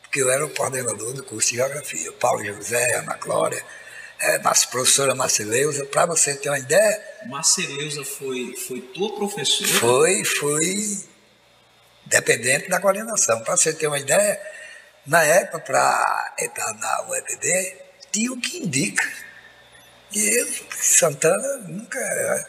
porque 0.00 0.22
eu 0.22 0.30
era 0.30 0.46
o 0.46 0.54
coordenador 0.54 1.12
do 1.14 1.24
curso 1.24 1.50
de 1.50 1.56
geografia. 1.56 2.12
Paulo 2.12 2.44
José, 2.44 2.94
Ana 2.94 3.16
Glória, 3.16 3.60
é, 4.20 4.38
mas 4.38 4.64
professora 4.66 5.16
Marceleusa, 5.16 5.84
para 5.86 6.06
você 6.06 6.36
ter 6.36 6.48
uma 6.48 6.60
ideia. 6.60 7.04
Marceleusa 7.26 8.04
foi, 8.04 8.54
foi 8.68 8.80
tua 8.80 9.16
professora? 9.16 9.68
Foi, 9.68 10.24
foi 10.24 11.04
dependente 12.06 12.68
da 12.68 12.80
coordenação. 12.80 13.42
Para 13.42 13.56
você 13.56 13.72
ter 13.72 13.88
uma 13.88 13.98
ideia, 13.98 14.40
na 15.04 15.24
época, 15.24 15.58
para 15.58 16.36
entrar 16.38 16.72
na 16.74 17.08
UEPB, 17.08 17.87
tinha 18.18 18.32
o 18.32 18.40
que 18.40 18.58
indica. 18.58 19.08
E 20.12 20.40
eu, 20.40 20.48
Santana, 20.70 21.58
nunca 21.58 22.48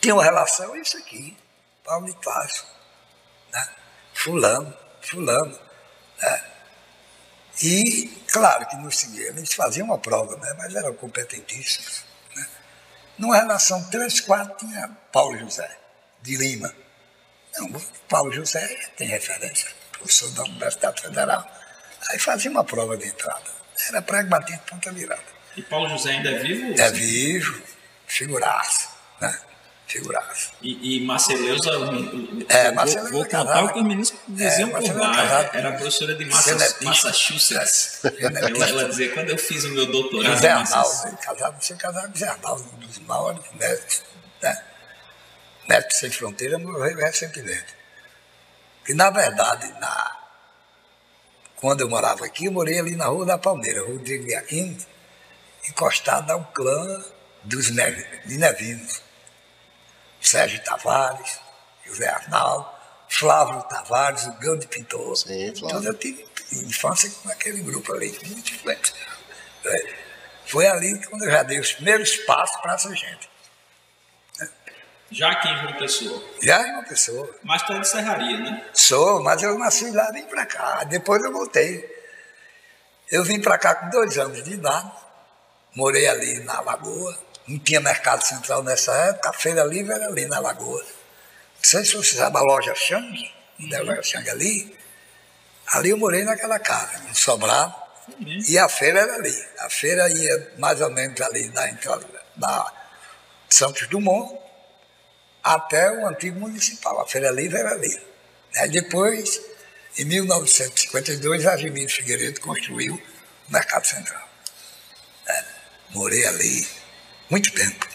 tinha 0.00 0.14
uma 0.14 0.22
relação, 0.22 0.76
isso 0.76 0.98
aqui, 0.98 1.34
Paulo 1.82 2.04
de 2.04 2.14
Tarso, 2.16 2.66
né? 3.50 3.68
fulano, 4.12 4.76
fulano. 5.00 5.58
Né? 6.20 6.44
E, 7.62 8.06
claro 8.30 8.66
que 8.66 8.76
nos 8.76 8.98
seguiam, 8.98 9.28
eles 9.28 9.54
faziam 9.54 9.86
uma 9.86 9.98
prova, 9.98 10.36
né? 10.36 10.54
mas 10.58 10.74
eram 10.74 10.92
competentíssimos. 10.94 12.04
Né? 12.36 12.46
Numa 13.16 13.36
relação 13.36 13.88
3-4 13.90 14.56
tinha 14.56 14.88
Paulo 15.10 15.38
José, 15.38 15.78
de 16.20 16.36
Lima. 16.36 16.74
Não, 17.56 17.80
Paulo 18.08 18.32
José 18.32 18.66
tem 18.98 19.08
referência, 19.08 19.70
professor 19.92 20.30
da 20.32 20.42
Universidade 20.42 21.00
Federal. 21.00 21.48
Aí 22.10 22.18
fazia 22.18 22.50
uma 22.50 22.64
prova 22.64 22.98
de 22.98 23.06
entrada. 23.06 23.53
Era 23.88 24.02
prego 24.02 24.28
batido 24.28 24.60
ponta 24.68 24.92
virada. 24.92 25.22
E 25.56 25.62
Paulo 25.62 25.88
José 25.88 26.10
ainda 26.10 26.30
é 26.30 26.38
vivo? 26.38 26.80
É 26.80 26.90
vivo, 26.90 27.62
figuraça. 28.06 28.88
Né? 29.20 29.38
figuraça. 29.86 30.50
E, 30.60 30.96
e 30.96 31.06
Marceleusa, 31.06 31.70
é, 32.48 32.72
Marceleusa 32.72 33.10
vou, 33.12 33.20
vou 33.20 33.30
contar 33.30 33.64
o 33.64 33.72
que 33.72 33.78
os 33.78 33.84
meninos 33.84 34.14
diziam 34.26 34.76
é, 34.76 34.80
por 34.80 34.96
lá. 34.96 35.50
Era 35.52 35.72
professora 35.72 36.14
de 36.14 36.24
Massachusetts. 36.24 38.00
ela, 38.18 38.68
ela 38.68 38.88
dizia, 38.88 39.12
quando 39.12 39.30
eu 39.30 39.38
fiz 39.38 39.64
o 39.64 39.70
meu 39.70 39.86
doutorado... 39.86 40.34
José 40.34 40.48
Arnaldo, 40.48 41.16
casado, 41.18 41.62
você 41.62 41.74
casado 41.76 42.06
com 42.08 42.14
José 42.14 42.28
Arnaldo, 42.28 42.64
um 42.74 42.78
dos 42.78 42.98
maiores 43.00 43.44
médicos, 43.54 44.02
né? 44.42 44.62
Médicos 45.68 45.96
Sem 45.96 46.10
Fronteira, 46.10 46.58
morreu 46.58 46.96
recentemente. 46.96 47.74
Que, 48.84 48.94
na 48.94 49.10
verdade, 49.10 49.72
na, 49.80 50.16
quando 51.64 51.80
eu 51.80 51.88
morava 51.88 52.26
aqui, 52.26 52.44
eu 52.44 52.52
morei 52.52 52.78
ali 52.78 52.94
na 52.94 53.06
Rua 53.06 53.24
da 53.24 53.38
Palmeira, 53.38 53.82
Rodrigo 53.82 54.26
de 54.26 54.34
Aquino, 54.34 54.76
encostado 55.66 56.30
ao 56.30 56.44
clã 56.52 57.02
dos 57.42 57.70
Neve, 57.70 58.04
de 58.26 58.36
Nevinos. 58.36 59.00
Sérgio 60.20 60.62
Tavares, 60.62 61.40
José 61.86 62.06
Arnaldo, 62.06 62.68
Flávio 63.08 63.62
Tavares, 63.62 64.26
o 64.26 64.32
grande 64.32 64.66
pintor. 64.66 65.16
Sim. 65.16 65.46
Então 65.56 65.82
eu 65.82 65.94
tive 65.94 66.26
infância 66.52 67.10
com 67.22 67.30
aquele 67.30 67.62
grupo 67.62 67.94
ali, 67.94 68.10
muito 68.26 68.52
influente. 68.52 68.92
É, 69.64 69.94
foi 70.44 70.66
ali 70.66 71.02
quando 71.06 71.24
eu 71.24 71.30
já 71.30 71.42
dei 71.44 71.60
os 71.60 71.72
primeiros 71.72 72.14
passos 72.26 72.60
para 72.60 72.74
essa 72.74 72.94
gente. 72.94 73.26
Já 75.10 75.30
aqui 75.30 75.48
em 75.48 75.56
João 75.58 75.72
Pessoa? 75.74 76.24
Já 76.42 76.62
em 76.62 76.70
João 76.72 76.84
Pessoa. 76.84 77.36
Mas 77.42 77.62
tu 77.62 77.72
é 77.72 77.78
de 77.78 77.88
Serraria, 77.88 78.38
né? 78.38 78.64
Sou, 78.72 79.22
mas 79.22 79.42
eu 79.42 79.58
nasci 79.58 79.90
lá 79.90 80.10
vim 80.10 80.24
para 80.24 80.46
cá. 80.46 80.84
Depois 80.84 81.22
eu 81.22 81.32
voltei. 81.32 81.92
Eu 83.10 83.22
vim 83.22 83.40
para 83.40 83.58
cá 83.58 83.74
com 83.74 83.90
dois 83.90 84.16
anos 84.18 84.42
de 84.42 84.54
idade, 84.54 84.90
morei 85.74 86.06
ali 86.08 86.40
na 86.40 86.60
Lagoa, 86.60 87.16
não 87.46 87.58
tinha 87.58 87.80
mercado 87.80 88.22
central 88.22 88.62
nessa 88.62 88.92
época, 88.92 89.28
a 89.28 89.32
feira 89.32 89.62
livre 89.64 89.92
era 89.92 90.06
ali 90.06 90.26
na 90.26 90.40
Lagoa. 90.40 90.82
Não 90.82 91.62
sei 91.62 91.84
se 91.84 91.96
você 91.96 92.16
sabe 92.16 92.38
a 92.38 92.40
loja 92.40 92.74
Xang, 92.74 93.32
a 93.72 93.82
loja 93.82 94.02
Xang 94.02 94.28
ali. 94.30 94.76
Ali 95.68 95.90
eu 95.90 95.98
morei 95.98 96.24
naquela 96.24 96.58
casa, 96.58 96.98
no 97.06 97.14
Sobrado. 97.14 97.74
Uhum. 98.18 98.38
E 98.48 98.58
a 98.58 98.68
feira 98.68 99.00
era 99.00 99.14
ali. 99.14 99.46
A 99.60 99.70
feira 99.70 100.08
ia 100.08 100.52
mais 100.58 100.80
ou 100.80 100.90
menos 100.90 101.18
ali 101.20 101.48
da 101.48 101.68
entrada 101.68 102.06
da 102.36 102.72
Santos 103.48 103.86
Dumont 103.88 104.43
até 105.44 105.92
o 105.92 106.08
antigo 106.08 106.40
municipal. 106.40 106.98
A 107.00 107.06
feira 107.06 107.30
livre 107.30 107.58
era 107.58 107.72
ali. 107.72 108.00
Aí 108.56 108.70
depois, 108.70 109.40
em 109.98 110.06
1952, 110.06 111.46
a 111.46 111.56
Gemini 111.58 111.88
Figueiredo 111.88 112.40
construiu 112.40 112.94
o 112.94 113.52
Mercado 113.52 113.86
Central. 113.86 114.26
É, 115.28 115.44
morei 115.90 116.24
ali 116.26 116.66
muito 117.28 117.52
tempo. 117.52 117.86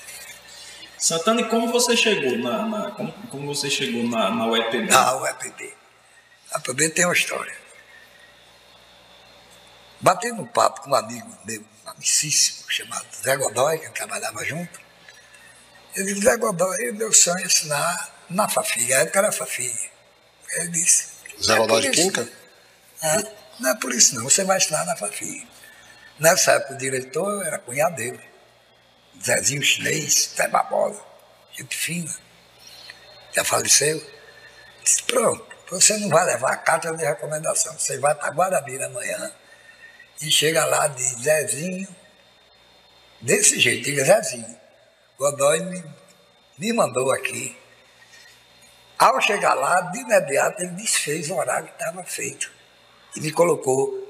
Santana, 0.97 1.41
e 1.41 1.45
como 1.45 1.71
você 1.71 1.95
chegou 1.97 2.37
na, 2.37 2.65
na 2.65 2.91
como, 2.91 3.11
como, 3.29 3.55
você 3.55 3.69
chegou 3.69 4.03
na, 4.03 4.29
na 4.29 4.47
UEPB? 4.47 4.89
Na 4.89 5.15
UEPB. 5.15 5.73
A 6.51 6.57
UEPB 6.57 6.89
tem 6.89 7.05
uma 7.05 7.13
história. 7.13 7.55
batendo 10.01 10.41
um 10.41 10.45
papo 10.45 10.81
com 10.81 10.91
um 10.91 10.95
amigo 10.95 11.35
meu, 11.45 11.63
amicíssimo, 11.85 12.69
chamado 12.69 13.05
Zé 13.23 13.37
Godoy, 13.37 13.79
que 13.79 13.89
trabalhava 13.91 14.43
junto. 14.43 14.88
Ele 15.99 16.13
disse, 16.13 16.25
Zé 16.25 16.37
Godoy, 16.37 16.91
meu 16.93 17.11
sonho 17.11 17.39
é 17.39 17.45
ensinar 17.45 18.25
na 18.29 18.47
Fafi, 18.47 18.93
a 18.93 18.99
época 18.99 19.19
era 19.19 19.31
Fafi. 19.33 19.91
Ele 20.55 20.69
disse. 20.69 21.09
Zé 21.43 21.57
Godoy 21.57 21.81
de 21.81 21.91
Quinca? 21.91 22.29
Ah, 23.01 23.21
não 23.59 23.71
é 23.71 23.75
por 23.75 23.93
isso 23.93 24.15
não, 24.15 24.23
você 24.23 24.45
vai 24.45 24.57
ensinar 24.57 24.85
na 24.85 24.95
Fafi. 24.95 25.45
Nessa 26.17 26.53
época 26.53 26.75
o 26.75 26.77
diretor 26.77 27.45
era 27.45 27.59
cunhado 27.59 27.97
dele. 27.97 28.19
Zezinho 29.21 29.61
Chinês, 29.61 30.31
Zé 30.37 30.47
Barbosa, 30.47 31.01
gente 31.51 31.75
fina. 31.75 32.15
Já 33.33 33.43
faleceu. 33.43 34.01
Disse, 34.81 35.03
pronto, 35.03 35.45
você 35.69 35.97
não 35.97 36.07
vai 36.07 36.25
levar 36.25 36.53
a 36.53 36.57
carta 36.57 36.95
de 36.95 37.03
recomendação, 37.03 37.77
você 37.77 37.97
vai 37.97 38.15
para 38.15 38.29
Guarabira 38.29 38.85
amanhã 38.85 39.33
e 40.21 40.31
chega 40.31 40.63
lá 40.63 40.87
de 40.87 41.03
Zezinho, 41.21 41.87
desse 43.19 43.59
jeito, 43.59 43.83
diga 43.83 44.05
Zezinho. 44.05 44.59
Godoy 45.19 45.59
me, 45.65 45.83
me 46.57 46.71
mandou 46.71 47.11
aqui. 47.11 47.53
Ao 48.97 49.19
chegar 49.19 49.53
lá, 49.53 49.81
de 49.81 49.99
imediato, 49.99 50.61
ele 50.61 50.71
desfez 50.71 51.29
o 51.29 51.35
horário 51.35 51.67
que 51.67 51.73
estava 51.73 52.01
feito 52.05 52.49
e 53.17 53.19
me 53.19 53.29
colocou. 53.29 54.07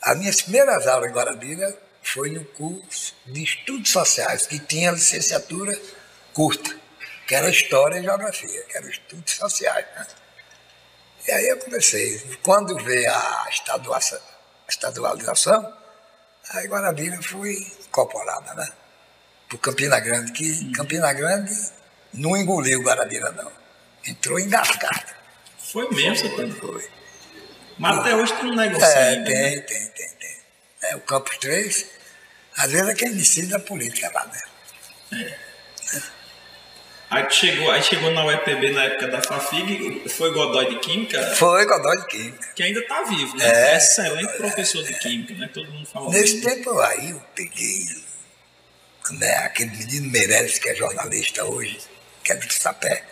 As 0.00 0.16
minhas 0.16 0.40
primeiras 0.40 0.86
aulas 0.86 1.10
em 1.10 1.12
Guarabira 1.12 1.76
foi 2.00 2.30
no 2.30 2.44
curso 2.44 3.12
de 3.26 3.42
Estudos 3.42 3.90
Sociais, 3.90 4.46
que 4.46 4.60
tinha 4.60 4.92
licenciatura 4.92 5.76
curta, 6.32 6.70
que 7.26 7.34
era 7.34 7.50
História 7.50 7.98
e 7.98 8.04
Geografia, 8.04 8.62
que 8.62 8.76
era 8.76 8.88
Estudos 8.88 9.34
Sociais. 9.34 9.86
Né? 9.96 10.06
E 11.26 11.32
aí 11.32 11.48
eu 11.48 11.58
comecei. 11.58 12.38
Quando 12.40 12.76
veio 12.84 13.12
a 13.12 13.46
estaduação, 13.50 14.20
estadualização, 14.68 15.76
aí 16.50 16.68
Guarabira 16.68 17.20
foi 17.20 17.52
incorporada, 17.84 18.54
né? 18.54 18.81
Por 19.52 19.58
Campina 19.58 20.00
Grande, 20.00 20.32
que 20.32 20.50
hum. 20.50 20.72
Campina 20.72 21.12
Grande 21.12 21.52
não 22.14 22.34
engoliu 22.34 22.80
Guarabira, 22.80 23.30
não. 23.32 23.52
Entrou 24.06 24.40
engasgado. 24.40 25.12
Foi 25.58 25.90
mesmo, 25.90 26.30
Foi. 26.30 26.50
foi. 26.52 26.88
Mas 27.78 27.98
até 27.98 28.16
hoje 28.16 28.32
tem 28.32 28.50
um 28.50 28.56
negócio 28.56 28.86
é, 28.86 29.08
aí, 29.10 29.24
tem, 29.24 29.34
né? 29.34 29.50
tem, 29.60 29.86
tem, 29.88 30.08
tem. 30.08 30.36
É, 30.84 30.96
o 30.96 31.00
Campos 31.00 31.36
3, 31.36 31.86
às 32.56 32.72
vezes 32.72 32.88
é 32.88 32.94
quem 32.94 33.14
decide 33.14 33.54
a 33.54 33.58
política 33.58 34.10
lá 34.14 34.24
dentro. 34.24 35.22
É. 35.22 35.36
Aí 37.10 37.30
chegou, 37.30 37.70
aí 37.70 37.82
chegou 37.82 38.10
na 38.10 38.24
UEPB 38.24 38.70
na 38.70 38.84
época 38.84 39.08
da 39.08 39.20
FAFIG, 39.20 40.08
foi 40.08 40.32
Godoy 40.32 40.70
de 40.70 40.78
Química? 40.80 41.22
Foi 41.36 41.66
Godoy 41.66 42.00
de 42.00 42.06
Química. 42.06 42.52
Que 42.54 42.62
ainda 42.62 42.80
está 42.80 43.02
vivo, 43.02 43.36
né? 43.36 43.44
É, 43.44 43.76
Excelente 43.76 44.32
professor 44.32 44.82
de 44.82 44.94
Química, 44.98 45.34
né? 45.34 45.50
Todo 45.52 45.70
mundo 45.70 45.86
fala 45.86 46.08
Nesse 46.08 46.40
tempo 46.40 46.70
aí 46.80 47.10
eu 47.10 47.22
peguei 47.34 48.11
né, 49.10 49.34
aquele 49.38 49.76
menino 49.76 50.10
Meirelles, 50.10 50.58
que 50.58 50.68
é 50.68 50.74
jornalista 50.74 51.44
hoje, 51.44 51.80
que 52.22 52.32
é 52.32 52.36
do 52.36 52.52
Sapé. 52.52 53.04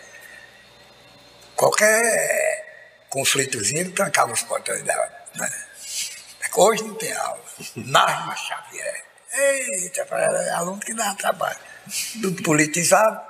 Qualquer 1.55 3.05
conflitozinho, 3.09 3.81
ele 3.81 3.91
trancava 3.91 4.31
os 4.31 4.41
portões 4.43 4.81
dela. 4.83 5.11
Né? 5.35 5.49
Hoje 6.55 6.83
não 6.83 6.95
tem 6.95 7.13
aula. 7.13 7.43
Narma 7.75 8.35
Xavier. 8.35 9.03
Eita, 9.33 10.07
aluno 10.55 10.79
que 10.79 10.93
dá 10.93 11.13
trabalho. 11.15 11.59
Tudo 12.21 12.43
politizado. 12.43 13.21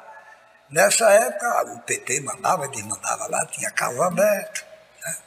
Nessa 0.70 1.12
época, 1.12 1.74
o 1.74 1.80
PT 1.82 2.22
mandava, 2.22 2.68
desmandava 2.70 3.28
lá, 3.28 3.46
tinha 3.48 3.70
Carlos 3.72 4.00
Alberto, 4.00 4.66
né? 5.04 5.18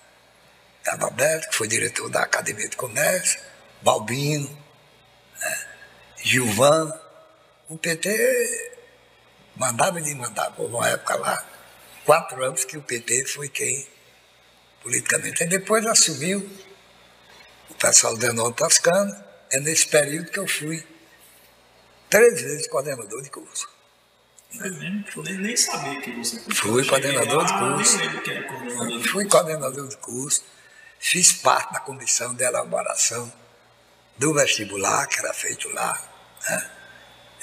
Carlos 0.82 1.46
que 1.46 1.54
foi 1.54 1.68
diretor 1.68 2.08
da 2.08 2.22
Academia 2.22 2.68
de 2.68 2.76
Comércio, 2.76 3.40
Balbino, 3.82 4.48
né? 5.38 5.66
Gilvan. 6.16 7.03
O 7.68 7.78
PT 7.78 8.72
mandava 9.56 9.98
e 10.00 10.02
desmandava. 10.02 10.54
Houve 10.58 10.74
uma 10.74 10.88
época 10.88 11.16
lá, 11.16 11.44
quatro 12.04 12.44
anos 12.44 12.64
que 12.64 12.76
o 12.76 12.82
PT 12.82 13.26
foi 13.26 13.48
quem, 13.48 13.86
politicamente. 14.82 15.42
E 15.42 15.46
depois 15.46 15.86
assumiu 15.86 16.48
o 17.70 17.74
pessoal 17.74 18.16
do 18.16 18.26
Arnaldo 18.26 18.54
Toscano. 18.54 19.24
É 19.50 19.60
nesse 19.60 19.86
período 19.86 20.30
que 20.30 20.38
eu 20.38 20.48
fui 20.48 20.84
três 22.10 22.40
vezes 22.40 22.68
coordenador 22.68 23.22
de 23.22 23.30
curso. 23.30 23.68
Nem, 24.52 25.04
nem 25.38 25.56
sabia 25.56 26.00
que 26.00 26.12
você 26.12 26.38
Fui 26.54 26.86
coordenador 26.86 27.44
de 27.44 27.52
curso. 27.58 27.98
Fui 29.10 29.28
coordenador 29.28 29.88
de 29.88 29.96
curso. 29.96 30.44
Fiz 30.98 31.32
parte 31.32 31.72
da 31.72 31.80
comissão 31.80 32.34
de 32.34 32.44
elaboração 32.44 33.32
do 34.16 34.32
vestibular, 34.32 35.06
que 35.08 35.18
era 35.18 35.34
feito 35.34 35.68
lá. 35.70 36.00
Né? 36.48 36.70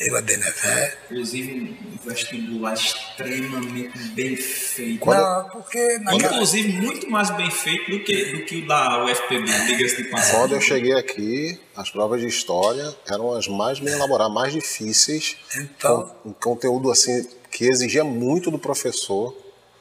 Eu, 0.02 0.18
a 0.18 0.22
Benevé. 0.22 0.98
Inclusive, 1.06 1.54
um 1.54 2.10
vestibular 2.10 2.74
extremamente 2.74 3.98
bem 4.14 4.36
feito. 4.36 5.06
Não, 5.06 5.50
porque. 5.50 6.00
Naquela... 6.00 6.34
Inclusive, 6.34 6.74
muito 6.74 7.10
mais 7.10 7.30
bem 7.32 7.52
feito 7.52 7.92
do 7.92 8.04
que, 8.04 8.26
do 8.34 8.46
que 8.46 8.58
o 8.58 8.68
da 8.68 9.06
UFPB, 9.06 9.46
diga-se 9.68 10.04
de 10.04 10.10
passagem. 10.10 10.40
Quando 10.40 10.56
eu 10.56 10.62
cheguei 10.62 10.94
aqui, 10.94 11.60
as 11.76 11.92
provas 11.92 12.20
de 12.20 12.28
história 12.28 12.96
eram 13.08 13.34
as 13.34 13.48
mais 13.48 13.80
bem 13.80 13.94
elaboradas, 13.94 14.34
mais 14.34 14.54
difíceis. 14.54 15.38
Então. 15.56 16.16
Com 16.24 16.30
um 16.30 16.34
conteúdo 16.34 16.92
assim 16.92 17.28
que 17.52 17.66
exigia 17.66 18.04
muito 18.04 18.50
do 18.50 18.58
professor. 18.58 19.38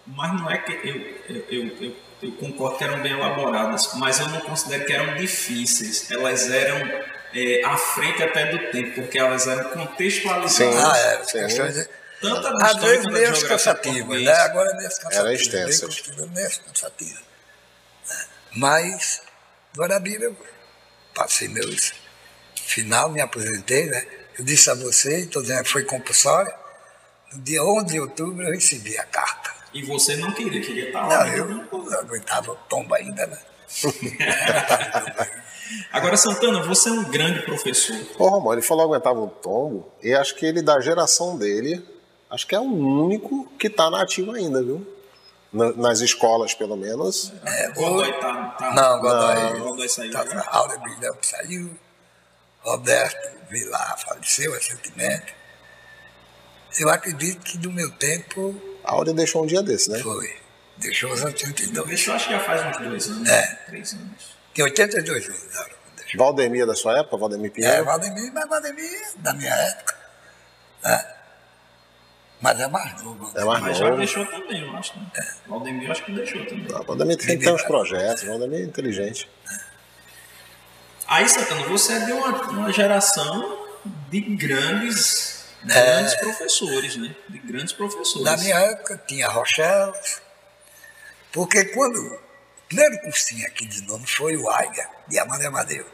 Mas 0.06 0.38
não 0.38 0.50
é 0.50 0.58
que 0.58 0.72
eu, 0.72 0.96
eu, 1.28 1.44
eu, 1.48 1.76
eu, 1.80 1.96
eu 2.22 2.32
concordo 2.32 2.76
que 2.76 2.84
eram 2.84 3.00
bem 3.00 3.12
elaboradas, 3.12 3.94
mas 3.94 4.20
eu 4.20 4.28
não 4.28 4.40
considero 4.40 4.84
que 4.84 4.92
eram 4.92 5.16
difíceis. 5.16 6.10
Elas 6.10 6.50
eram 6.50 6.90
é, 7.34 7.64
à 7.64 7.76
frente 7.76 8.22
até 8.22 8.46
do 8.46 8.70
tempo, 8.70 8.94
porque 9.02 9.18
elas 9.18 9.46
eram 9.46 9.70
contextualizadas. 9.70 10.52
Sim, 10.52 10.70
ah, 10.76 10.98
é, 10.98 11.24
sim. 11.48 11.88
Tanto 12.20 12.46
a 12.46 12.66
Às 12.66 12.76
vezes 12.82 13.06
meio 13.06 13.48
cansativa, 13.48 14.18
né? 14.18 14.32
Agora 14.32 14.70
é 14.70 14.76
meio 14.76 14.88
cansativa. 14.88 15.20
Era 15.20 15.32
extensa. 15.32 15.88
Meio 16.34 16.50
cansativa. 16.66 17.20
Mas, 18.52 19.22
Guarabira, 19.76 20.24
eu 20.24 20.36
passei 21.14 21.48
meus 21.48 21.92
final, 22.56 23.10
me 23.10 23.20
aposentei, 23.20 23.86
né? 23.86 24.06
Eu 24.38 24.44
disse 24.44 24.70
a 24.70 24.74
você, 24.74 25.20
estou 25.20 25.42
dizendo 25.42 25.62
que 25.64 25.70
foi 25.70 25.84
compulsório. 25.84 26.52
No 27.32 27.40
dia 27.42 27.62
11 27.64 27.86
de 27.86 28.00
outubro 28.00 28.44
eu 28.44 28.52
recebi 28.52 28.98
a 28.98 29.04
carta. 29.04 29.50
E 29.72 29.84
você 29.84 30.16
não 30.16 30.32
queria, 30.32 30.60
queria 30.60 30.86
estar 30.88 31.06
lá? 31.06 31.26
Não, 31.26 31.34
eu 31.34 31.46
não 31.46 31.92
aguentava 31.98 32.52
o 32.52 32.56
tombo 32.56 32.94
ainda, 32.94 33.26
né? 33.26 33.38
Agora, 35.92 36.16
Santana, 36.16 36.62
você 36.62 36.88
é 36.88 36.92
um 36.92 37.04
grande 37.04 37.42
professor. 37.42 37.96
Ô, 38.18 38.28
Romão, 38.28 38.52
ele 38.52 38.62
falou 38.62 38.86
que 38.86 38.94
aguentava 38.94 39.20
um 39.20 39.28
tombo, 39.28 39.92
e 40.02 40.14
acho 40.14 40.34
que 40.36 40.46
ele, 40.46 40.62
da 40.62 40.80
geração 40.80 41.36
dele, 41.36 41.84
acho 42.30 42.46
que 42.46 42.54
é 42.54 42.60
o 42.60 42.64
único 42.64 43.50
que 43.58 43.66
está 43.66 43.90
na 43.90 44.02
ativa 44.02 44.34
ainda, 44.34 44.62
viu? 44.62 44.86
nas 45.52 46.00
escolas, 46.00 46.54
pelo 46.54 46.76
menos. 46.76 47.32
É, 47.44 47.70
Godoy 47.72 48.12
tá, 48.20 48.54
tá, 48.58 48.72
Não, 48.72 49.00
Godoy, 49.00 49.34
não, 49.34 49.60
Godoy 49.66 49.88
saiu. 49.88 50.12
Tá, 50.12 50.24
né? 50.24 50.78
Brilhão 50.82 51.16
saiu. 51.20 51.76
Roberto 52.60 53.30
Vilar 53.50 53.98
faleceu 53.98 54.52
recentemente. 54.52 55.34
Eu 56.78 56.88
acredito 56.88 57.40
que 57.40 57.58
do 57.58 57.70
meu 57.72 57.90
tempo. 57.92 58.54
A 58.84 58.92
Áurea 58.92 59.12
deixou 59.12 59.42
um 59.42 59.46
dia 59.46 59.62
desse, 59.62 59.90
né? 59.90 59.98
Foi. 59.98 60.36
Deixou 60.76 61.12
os 61.12 61.22
82. 61.22 61.88
Deixou, 61.88 62.14
acho 62.14 62.28
que 62.28 62.32
já 62.32 62.40
faz 62.40 62.64
uns 62.66 62.88
dois 62.88 63.08
anos. 63.08 63.28
É. 63.28 63.54
Três 63.66 63.92
anos. 63.92 64.39
Tem 64.60 64.64
82 64.64 65.28
anos. 65.28 65.40
Valdemir 66.16 66.66
da 66.66 66.74
sua 66.74 66.98
época, 66.98 67.16
Valdemir 67.16 67.50
Pinheiro? 67.50 67.76
É, 67.76 67.82
Valdemir, 67.82 68.32
mas 68.32 68.48
Valdemir 68.48 69.12
da 69.16 69.32
minha 69.32 69.54
época. 69.54 69.96
Né? 70.84 71.14
Mas 72.42 72.60
é 72.60 72.66
mais 72.68 73.02
novo. 73.02 73.38
É 73.38 73.44
mais 73.44 73.60
mas 73.60 73.78
novo. 73.78 73.90
já 73.92 73.96
deixou 73.96 74.26
também, 74.26 74.60
eu 74.60 74.76
acho. 74.76 74.98
Né? 74.98 75.06
É. 75.16 75.48
Valdemir 75.48 75.84
eu 75.84 75.92
acho 75.92 76.04
que 76.04 76.12
deixou 76.12 76.44
também. 76.44 76.66
Ah, 76.74 76.82
Valdemir 76.82 77.16
tem, 77.16 77.38
tem 77.38 77.54
uns 77.54 77.62
projetos, 77.62 78.24
Valdemir 78.24 78.60
é 78.60 78.64
inteligente. 78.64 79.30
Aí, 81.06 81.28
Santana, 81.28 81.62
você 81.66 81.94
é 81.94 82.00
de 82.00 82.12
uma, 82.12 82.28
uma 82.50 82.72
geração 82.72 83.66
de 84.10 84.20
grandes, 84.20 85.46
grandes 85.64 86.12
é. 86.12 86.16
professores, 86.18 86.96
né? 86.96 87.14
De 87.28 87.38
grandes 87.38 87.72
professores. 87.72 88.24
Na 88.24 88.36
minha 88.36 88.58
época 88.58 89.02
tinha 89.06 89.28
Rochelle, 89.28 89.92
porque 91.32 91.64
quando 91.66 92.29
primeiro 92.70 93.02
cursinho 93.02 93.44
aqui 93.48 93.66
de 93.66 93.82
nome 93.82 94.06
foi 94.06 94.36
o 94.36 94.48
AIGA, 94.48 94.88
de 95.08 95.18
Amanda 95.18 95.48
Amadeu. 95.48 95.84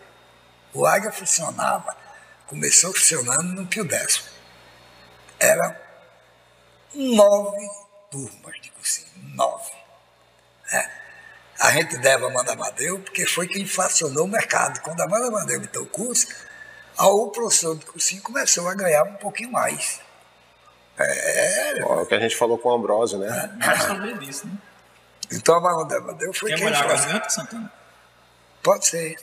O 0.75 0.85
AIGA 0.85 1.11
funcionava, 1.11 1.97
começou 2.47 2.93
funcionando 2.93 3.55
no 3.55 3.67
Pio 3.67 3.83
Décimo. 3.83 4.27
Eram 5.41 5.75
nove 6.95 7.67
turmas 8.11 8.61
de 8.61 8.71
cursinho, 8.73 9.09
nove. 9.35 9.73
É. 10.71 10.91
A 11.61 11.71
gente 11.71 11.97
deve 11.97 12.25
a 12.25 12.29
Amanda 12.29 12.53
Amadeu 12.53 13.01
porque 13.01 13.25
foi 13.25 13.49
quem 13.49 13.62
inflacionou 13.62 14.27
o 14.27 14.29
mercado. 14.29 14.81
Quando 14.83 15.01
a 15.01 15.05
Amanda 15.05 15.29
Amadeu 15.29 15.59
botou 15.61 15.83
o 15.83 15.87
curso, 15.87 16.27
o 16.99 17.29
professor 17.29 17.75
de 17.79 17.87
cursinho 17.87 18.21
começou 18.21 18.69
a 18.69 18.75
ganhar 18.75 19.03
um 19.05 19.15
pouquinho 19.15 19.51
mais. 19.51 20.03
É, 20.99 21.79
é 21.79 21.85
o 21.85 22.05
que 22.05 22.15
a 22.15 22.21
gente 22.21 22.37
falou 22.37 22.59
com 22.59 22.69
o 22.69 22.75
Ambrosio, 22.75 23.19
né? 23.19 23.59
É, 23.62 23.81
saber 23.81 24.19
disso, 24.19 24.47
né? 24.47 24.59
Então 25.31 25.57
Amadeu 25.57 26.33
foi 26.33 26.51
Quer 26.51 26.57
quem 26.57 26.65
molhar 26.65 26.85
a 26.85 26.87
garganta, 26.87 27.29
Santana? 27.31 27.73
Pode 28.62 28.87
ser. 28.87 29.17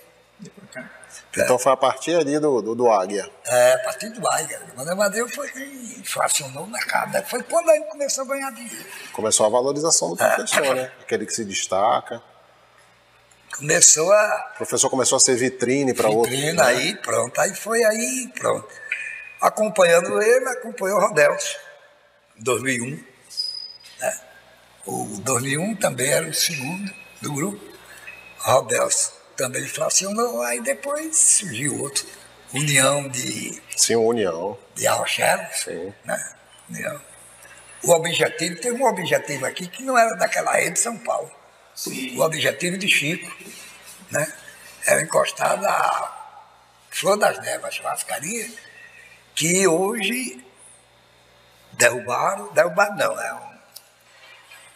Então 1.36 1.58
foi 1.58 1.72
a 1.72 1.78
partir 1.78 2.16
ali 2.16 2.40
do, 2.40 2.62
do, 2.62 2.76
do 2.76 2.92
Águia. 2.92 3.30
É, 3.46 3.74
a 3.74 3.80
partir 3.80 4.10
do 4.10 4.28
Águia. 4.28 4.62
O 4.74 4.78
Mané 4.78 4.94
Madeira 4.96 5.28
foi 5.30 5.50
quem 5.50 6.00
inflacionou 6.00 6.64
o 6.64 6.68
mercado. 6.68 7.24
Foi 7.26 7.42
quando 7.44 7.70
a 7.70 7.76
gente 7.76 7.90
começou 7.90 8.24
a 8.24 8.28
ganhar 8.28 8.52
dinheiro. 8.52 8.86
Começou 9.14 9.46
a 9.46 9.50
valorização 9.50 10.10
do 10.10 10.18
professor, 10.18 10.76
né? 10.76 10.92
Aquele 11.02 11.26
que 11.26 11.34
se 11.34 11.46
destaca. 11.46 12.22
Começou 13.58 14.12
a 14.12 14.52
O 14.56 14.58
professor 14.58 14.90
começou 14.90 15.16
a 15.16 15.20
ser 15.20 15.36
vitrine 15.36 15.94
para 15.94 16.10
outro. 16.10 16.32
vitrine, 16.32 16.54
né? 16.54 16.64
aí 16.64 16.96
pronto. 16.98 17.40
Aí 17.40 17.56
foi 17.56 17.84
aí, 17.84 18.32
pronto. 18.38 18.68
Acompanhando 19.40 20.22
ele, 20.22 20.48
acompanhou 20.50 20.98
o 20.98 21.02
Rodelso, 21.02 21.58
em 22.38 22.44
2001. 22.44 23.04
né? 24.00 24.20
O 24.86 25.06
2001 25.22 25.76
também 25.76 26.10
era 26.10 26.28
o 26.28 26.34
segundo 26.34 26.94
do 27.22 27.34
grupo. 27.34 27.74
Rodelso 28.40 29.14
também 29.38 29.64
inflacionou, 29.64 30.42
aí 30.42 30.62
depois 30.62 31.16
surgiu 31.16 31.82
outro. 31.82 32.06
União 32.54 33.08
de, 33.08 33.60
Sim, 33.76 33.96
União. 33.96 34.58
de 34.76 34.86
Arrochelle. 34.86 35.48
Sim. 35.54 35.94
né? 36.06 36.34
União. 36.70 37.02
O 37.84 37.92
objetivo, 37.92 38.62
tem 38.62 38.72
um 38.72 38.86
objetivo 38.86 39.46
aqui 39.46 39.68
que 39.68 39.84
não 39.84 39.98
era 39.98 40.16
daquela 40.16 40.54
rede 40.54 40.74
de 40.74 40.80
São 40.80 40.98
Paulo. 40.98 41.32
O 42.16 42.22
objetivo 42.22 42.78
de 42.78 42.88
Chico, 42.88 43.30
né? 44.12 44.32
Era 44.86 45.02
encostado 45.02 45.66
à 45.66 46.24
Flor 46.92 47.18
das 47.18 47.40
Neves, 47.40 47.66
a 47.66 47.72
churrascaria, 47.72 48.48
que 49.34 49.68
hoje 49.68 50.44
derrubaram, 51.74 52.54
derrubaram 52.54 52.96
não, 52.96 53.20
é 53.20 53.34
um, 53.34 53.53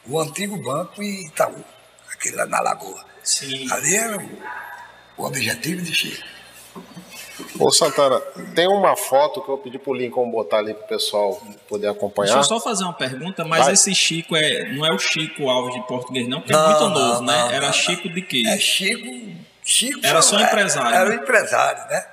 o 0.07 0.19
antigo 0.19 0.57
banco 0.57 1.01
e 1.01 1.27
Itaú, 1.27 1.63
aquele 2.11 2.35
lá 2.35 2.45
na 2.45 2.61
Lagoa. 2.61 3.03
Sim. 3.23 3.71
Ali 3.71 3.95
era 3.95 4.17
o, 4.17 4.29
o 5.17 5.25
objetivo 5.25 5.81
de 5.81 5.93
Chico. 5.93 6.37
Ô 7.59 7.71
Santana, 7.71 8.19
tem 8.55 8.67
uma 8.67 8.95
foto 8.95 9.41
que 9.41 9.49
eu 9.49 9.57
pedi 9.57 9.77
pro 9.77 9.93
Lincoln 9.93 10.29
botar 10.31 10.57
ali 10.57 10.73
pro 10.73 10.87
pessoal 10.87 11.41
poder 11.67 11.87
acompanhar. 11.87 12.33
Deixa 12.33 12.53
eu 12.53 12.59
só 12.59 12.59
fazer 12.59 12.83
uma 12.83 12.93
pergunta, 12.93 13.43
mas 13.45 13.65
Vai. 13.65 13.73
esse 13.73 13.93
Chico 13.93 14.35
é, 14.35 14.71
não 14.73 14.85
é 14.85 14.91
o 14.91 14.97
Chico 14.97 15.47
Alves 15.47 15.75
de 15.75 15.81
português, 15.87 16.27
não, 16.27 16.39
porque 16.39 16.53
Não, 16.53 16.63
é 16.63 16.67
muito 16.67 16.81
não, 16.81 16.89
novo, 16.89 17.21
né? 17.21 17.37
não, 17.37 17.51
Era 17.51 17.67
não, 17.67 17.73
Chico 17.73 18.09
de 18.09 18.21
quê? 18.21 18.43
É 18.47 18.57
Chico. 18.57 19.37
Chico 19.63 19.99
Era 20.03 20.21
só 20.21 20.39
empresário, 20.39 20.95
Era 20.95 21.09
né? 21.09 21.15
um 21.15 21.21
empresário, 21.21 21.89
né? 21.89 22.07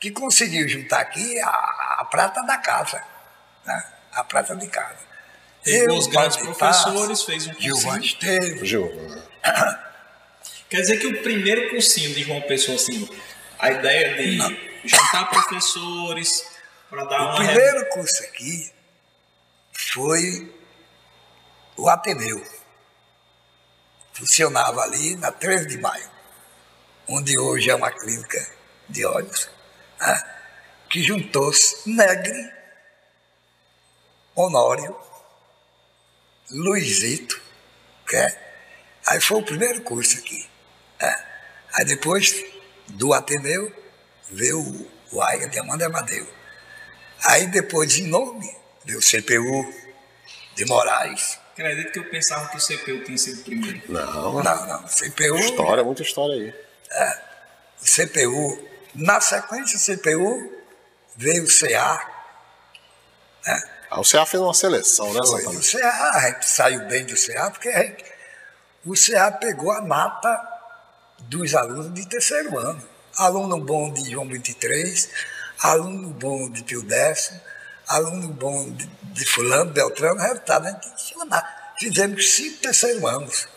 Que 0.00 0.10
conseguiu 0.10 0.68
juntar 0.68 1.00
aqui 1.00 1.38
a, 1.40 1.48
a 2.00 2.04
prata 2.10 2.42
da 2.42 2.58
casa. 2.58 3.02
Né? 3.64 3.84
A 4.12 4.24
prata 4.24 4.54
de 4.56 4.66
casa. 4.66 4.98
Pegou 5.66 5.98
os 5.98 6.06
grandes 6.06 6.36
professores, 6.36 7.22
fez 7.24 7.48
um 7.48 7.54
cursinho. 7.54 8.64
Gil, 8.64 8.92
Quer 10.70 10.80
dizer 10.80 10.98
que 10.98 11.08
o 11.08 11.22
primeiro 11.22 11.70
cursinho 11.70 12.14
de 12.14 12.22
João 12.22 12.40
Pessoa, 12.42 12.76
assim, 12.76 13.08
a 13.58 13.72
ideia 13.72 14.16
de 14.16 14.38
juntar 14.84 15.24
professores 15.26 16.46
para 16.88 17.04
dar 17.04 17.20
O 17.20 17.24
uma... 17.24 17.36
primeiro 17.36 17.88
curso 17.90 18.22
aqui 18.22 18.72
foi 19.72 20.54
o 21.76 21.88
Ateneu. 21.88 22.40
Funcionava 24.12 24.82
ali 24.82 25.16
na 25.16 25.32
13 25.32 25.66
de 25.66 25.78
maio, 25.78 26.08
onde 27.08 27.36
hoje 27.40 27.70
é 27.70 27.74
uma 27.74 27.90
clínica 27.90 28.38
de 28.88 29.04
olhos, 29.04 29.50
né? 30.00 30.22
que 30.88 31.02
juntou-se 31.02 31.88
Negre, 31.90 32.52
Honório, 34.34 35.05
Luizito, 36.50 37.40
que 38.08 38.16
é? 38.16 38.42
aí 39.06 39.20
foi 39.20 39.38
o 39.38 39.42
primeiro 39.42 39.80
curso 39.82 40.18
aqui. 40.18 40.48
né? 41.00 41.24
Aí 41.74 41.84
depois 41.84 42.34
do 42.88 43.12
Ateneu 43.12 43.72
veio 44.30 44.60
o, 44.60 44.90
o 45.12 45.22
Aiga 45.22 45.48
de 45.48 45.58
Amanda 45.58 45.86
Amadeu. 45.86 46.26
Aí 47.24 47.46
depois 47.46 47.92
de 47.92 48.02
nome 48.04 48.48
veio 48.84 48.98
o 48.98 49.02
CPU 49.02 49.74
de 50.54 50.64
Moraes. 50.66 51.38
Acredito 51.52 51.92
que 51.92 51.98
eu 51.98 52.10
pensava 52.10 52.48
que 52.50 52.56
o 52.56 52.60
CPU 52.60 53.04
tinha 53.04 53.16
sido 53.18 53.40
o 53.40 53.44
primeiro. 53.44 53.82
Não, 53.88 54.42
Não, 54.42 54.66
não, 54.66 54.82
CPU. 54.86 55.36
história, 55.38 55.82
muita 55.82 56.02
história 56.02 56.34
aí. 56.34 56.54
O 57.80 57.84
CPU. 57.84 58.68
Na 58.94 59.20
sequência, 59.20 59.76
o 59.76 59.80
CPU 59.98 60.52
veio 61.16 61.44
o 61.44 61.46
CA. 61.48 62.12
Ah, 63.46 63.60
o 63.90 64.02
CA 64.02 64.26
fez 64.26 64.42
uma 64.42 64.54
seleção, 64.54 65.12
né, 65.12 65.20
Foi. 65.26 65.46
O 65.46 65.60
CA, 65.62 66.10
a 66.14 66.20
gente 66.30 66.48
saiu 66.48 66.80
bem 66.86 67.04
do 67.04 67.16
CA, 67.16 67.50
porque 67.50 67.72
gente- 67.72 68.04
o 68.84 68.94
CA 68.96 69.30
pegou 69.32 69.70
a 69.72 69.80
nata 69.80 70.48
dos 71.20 71.54
alunos 71.54 71.92
de 71.94 72.06
terceiro 72.06 72.58
ano. 72.58 72.82
Aluno 73.16 73.58
bom 73.60 73.92
de 73.92 74.10
João 74.10 74.28
23, 74.28 75.08
aluno 75.62 76.08
bom 76.10 76.50
de 76.50 76.62
Pio 76.62 76.82
Décimo, 76.82 77.40
aluno 77.88 78.28
bom 78.28 78.70
de, 78.72 78.86
de 78.86 79.24
fulano, 79.26 79.72
Beltrano, 79.72 80.20
resultado, 80.20 80.66
a 80.66 80.70
gente 80.70 80.96
tinha 80.96 81.24
lá. 81.24 81.72
Fizemos 81.78 82.30
cinco 82.34 82.58
terceiro 82.58 83.06
anos. 83.06 83.48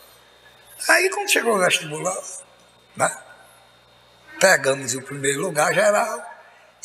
Aí 0.88 1.10
quando 1.10 1.28
chegou 1.30 1.56
o 1.56 1.58
vestibular, 1.58 2.16
né? 2.96 3.14
pegamos 4.40 4.94
o 4.94 5.02
primeiro 5.02 5.40
lugar 5.42 5.72
geral 5.74 6.24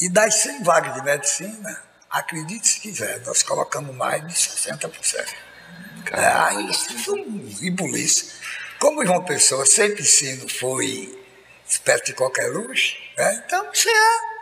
e 0.01 0.09
das 0.09 0.35
100 0.35 0.63
vagas 0.63 0.93
de 0.95 1.01
medicina, 1.03 1.81
acredite 2.09 2.67
se 2.67 2.79
quiser, 2.79 3.19
nós 3.21 3.43
colocamos 3.43 3.95
mais 3.95 4.25
de 4.27 4.33
60%. 4.33 5.27
É, 6.11 6.25
aí 6.25 6.69
isso 6.69 6.97
foi 6.99 7.21
um 7.21 7.47
ribuliço. 7.59 8.35
Como 8.79 9.01
o 9.01 9.05
João 9.05 9.23
Pessoa 9.23 9.65
sempre 9.65 10.01
ensino 10.01 10.47
foi 10.47 11.19
esperto 11.67 12.07
de 12.07 12.13
qualquer 12.13 12.47
luz, 12.51 12.97
né? 13.17 13.43
então 13.45 13.67
o 13.67 13.71
CA 13.71 14.35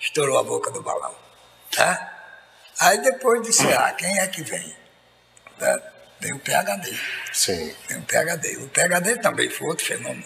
estourou 0.00 0.38
a 0.38 0.42
boca 0.42 0.70
do 0.70 0.82
balão. 0.82 1.14
Tá? 1.70 2.10
Aí 2.80 3.00
depois 3.02 3.42
do 3.42 3.56
CA, 3.56 3.92
quem 3.92 4.18
é 4.18 4.26
que 4.26 4.42
vem? 4.42 4.74
Né? 5.58 5.82
Vem 6.20 6.32
o 6.32 6.38
PHD. 6.38 6.98
Sim. 7.32 7.74
Vem 7.88 7.98
o 7.98 8.02
PHD. 8.02 8.56
O 8.56 8.68
PHD 8.68 9.18
também 9.18 9.50
foi 9.50 9.68
outro 9.68 9.84
fenômeno. 9.84 10.24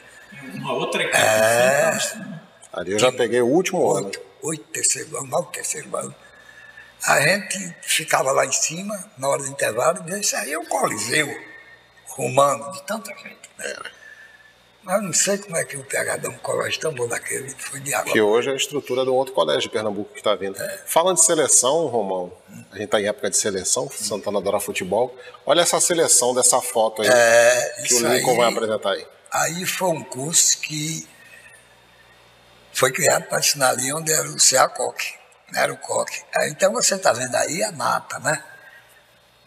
Uma 0.55 0.73
outra 0.73 1.03
equipe 1.03 1.19
É. 1.19 1.99
Ali 2.73 2.93
eu 2.93 2.99
já 2.99 3.11
peguei 3.11 3.41
o 3.41 3.47
último 3.47 3.91
ano. 3.91 4.07
oito, 4.07 4.21
oito 4.43 4.65
terceiro 4.65 5.17
ano, 5.17 5.27
nove 5.27 5.49
terceiro 5.53 5.95
ano. 5.97 6.15
A 7.07 7.21
gente 7.21 7.75
ficava 7.83 8.33
lá 8.33 8.45
em 8.45 8.53
cima, 8.53 9.11
na 9.17 9.29
hora 9.29 9.43
do 9.43 9.49
intervalo, 9.49 10.05
e 10.09 10.21
isso 10.21 10.37
aí 10.37 10.53
é 10.53 10.59
um 10.59 10.67
coliseu 10.67 11.29
romano 12.07 12.73
de 12.73 12.83
tanta 12.83 13.11
gente. 13.17 13.49
Né? 13.59 13.75
Mas 14.83 15.03
não 15.03 15.13
sei 15.13 15.37
como 15.39 15.57
é 15.57 15.65
que 15.65 15.77
o 15.77 15.85
PH 15.85 16.17
dá 16.17 16.29
um 16.31 16.39
colégio 16.39 16.81
tão 16.81 16.93
bom 16.95 17.07
daquele, 17.07 17.51
foi 17.51 17.79
de 17.81 17.93
água. 17.93 18.11
Que 18.13 18.21
hoje 18.21 18.49
é 18.49 18.53
a 18.53 18.57
estrutura 18.57 19.05
do 19.05 19.15
outro 19.15 19.35
colégio 19.35 19.63
de 19.63 19.69
Pernambuco 19.69 20.13
que 20.13 20.19
está 20.21 20.35
vindo. 20.35 20.61
É. 20.61 20.83
Falando 20.87 21.17
de 21.17 21.25
seleção, 21.25 21.87
Romão, 21.87 22.33
a 22.73 22.75
gente 22.77 22.85
está 22.87 23.01
em 23.01 23.07
época 23.07 23.29
de 23.29 23.37
seleção, 23.37 23.91
Santana 23.91 24.39
adora 24.39 24.59
futebol. 24.59 25.15
Olha 25.45 25.61
essa 25.61 25.79
seleção 25.81 26.35
dessa 26.35 26.61
foto 26.63 27.03
aí 27.03 27.09
É, 27.11 27.83
que 27.87 27.95
o 27.95 28.09
Lincoln 28.09 28.31
aí- 28.33 28.37
vai 28.39 28.49
apresentar 28.53 28.91
aí. 28.93 29.07
Aí 29.31 29.67
foi 29.67 29.89
um 29.89 30.03
curso 30.03 30.59
que 30.61 31.07
foi 32.73 32.91
criado 32.93 33.25
para 33.25 33.39
ensinar 33.41 33.71
ali 33.71 33.93
onde 33.93 34.13
era 34.13 34.29
o 34.29 34.37
CA 34.41 34.69
Coque, 34.69 35.18
era 35.55 35.73
o 35.73 35.77
Coque. 35.79 36.23
Aí, 36.39 36.51
Então 36.51 36.73
você 36.73 36.95
está 36.97 37.13
vendo 37.13 37.35
aí 37.37 37.63
a 37.63 37.73
nata, 37.73 38.19
né? 38.21 38.43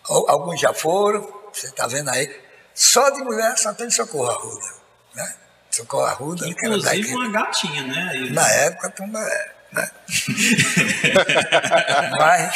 Al- 0.10 0.30
Alguns 0.30 0.60
já 0.60 0.74
foram, 0.74 1.22
você 1.54 1.68
está 1.68 1.88
vendo 1.88 2.10
aí. 2.10 2.42
Só 2.74 3.10
de 3.12 3.22
mulher 3.22 3.58
só 3.58 3.74
tem 3.74 3.90
Socorro 3.90 4.30
Arruda, 4.32 4.68
né? 5.16 5.36
Socorro 5.70 6.06
Arruda, 6.06 6.46
era 6.46 6.52
Inclusive 6.52 7.14
uma 7.16 7.32
gatinha, 7.32 7.84
né? 7.84 8.10
Aí, 8.12 8.30
Na 8.32 8.50
época, 8.50 8.90
tu 8.90 9.06
não 9.08 9.20
é, 9.22 9.52
né? 9.74 9.92
Mas 12.18 12.54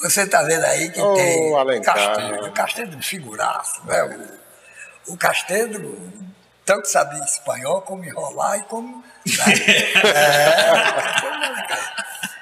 você 0.00 0.22
está 0.22 0.42
vendo 0.42 0.64
aí 0.64 0.90
que 0.90 1.00
Ô, 1.00 1.14
tem 1.14 1.54
Alencar. 1.56 1.94
Castelo, 1.94 2.52
Castelo 2.52 2.96
de 2.96 3.06
figuraço, 3.06 3.84
né? 3.84 4.02
O, 5.06 5.14
o 5.14 5.16
Castelo 5.16 6.12
tanto 6.64 6.88
sabia 6.88 7.22
espanhol 7.24 7.82
como 7.82 8.04
enrolar 8.04 8.58
e 8.58 8.62
como. 8.64 8.98
Né? 8.98 9.04
É, 10.14 10.72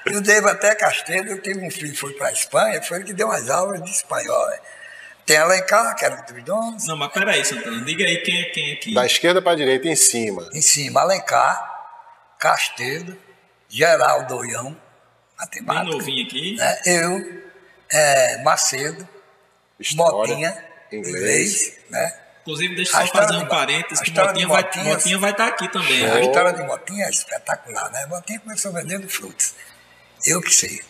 eu 0.07 0.21
devo 0.21 0.49
até 0.49 0.75
Castelo, 0.75 1.29
eu 1.29 1.41
tive 1.43 1.61
um 1.67 1.71
filho 1.71 1.91
que 1.93 1.99
foi 1.99 2.13
para 2.15 2.29
a 2.29 2.33
Espanha, 2.33 2.83
foi 2.83 2.99
ele 2.99 3.07
que 3.07 3.13
deu 3.13 3.27
umas 3.29 3.49
aulas 3.51 3.83
de 3.83 3.91
espanhol. 3.91 4.47
né? 4.49 4.59
Tem 5.25 5.37
Alencar, 5.39 5.97
que 5.97 6.05
era 6.05 6.15
um 6.15 6.33
dos 6.35 6.45
donos, 6.45 6.87
Não, 6.87 6.97
mas 6.97 7.13
peraí, 7.13 7.45
Santana, 7.45 7.85
diga 7.85 8.05
aí 8.05 8.19
quem 8.19 8.41
é 8.41 8.45
quem 8.51 8.73
aqui. 8.75 8.95
Da 8.95 9.05
esquerda 9.05 9.43
para 9.43 9.53
a 9.53 9.57
direita, 9.57 9.89
em 9.89 9.97
cima. 9.97 10.49
em 10.55 10.63
cima 10.63 11.01
Alencar, 11.01 11.75
Castelo, 12.39 13.17
Geraldo 13.69 14.37
Oião, 14.37 14.65
Bem 14.71 14.77
matemática. 15.39 15.85
novinho 15.97 16.27
aqui. 16.27 16.55
né? 16.57 16.79
Eu, 16.87 17.43
é, 17.91 18.43
Macedo, 18.43 19.09
História, 19.81 20.17
Motinha, 20.17 20.65
inglês. 20.93 21.15
inglês, 21.17 21.79
né? 21.91 22.21
Inclusive, 22.43 22.77
deixa 22.77 23.03
eu 23.03 23.07
só 23.09 23.13
fazer 23.13 23.37
um 23.39 23.47
parênteses, 23.47 24.01
que 24.05 24.11
Motinha 24.13 24.33
de 24.33 24.47
vai, 24.47 24.85
Motinha 24.85 25.19
vai 25.19 25.31
estar 25.33 25.49
aqui 25.49 25.69
também. 25.69 26.09
A 26.09 26.21
história 26.21 26.53
de 26.53 26.63
Motinha 26.63 27.07
é 27.07 27.11
espetacular, 27.11 27.91
né? 27.91 28.07
Motinha 28.07 28.39
começou 28.39 28.73
vendendo 28.73 29.09
frutas. 29.09 29.57
Eu 30.27 30.41
que 30.41 30.51
sei. 30.51 30.83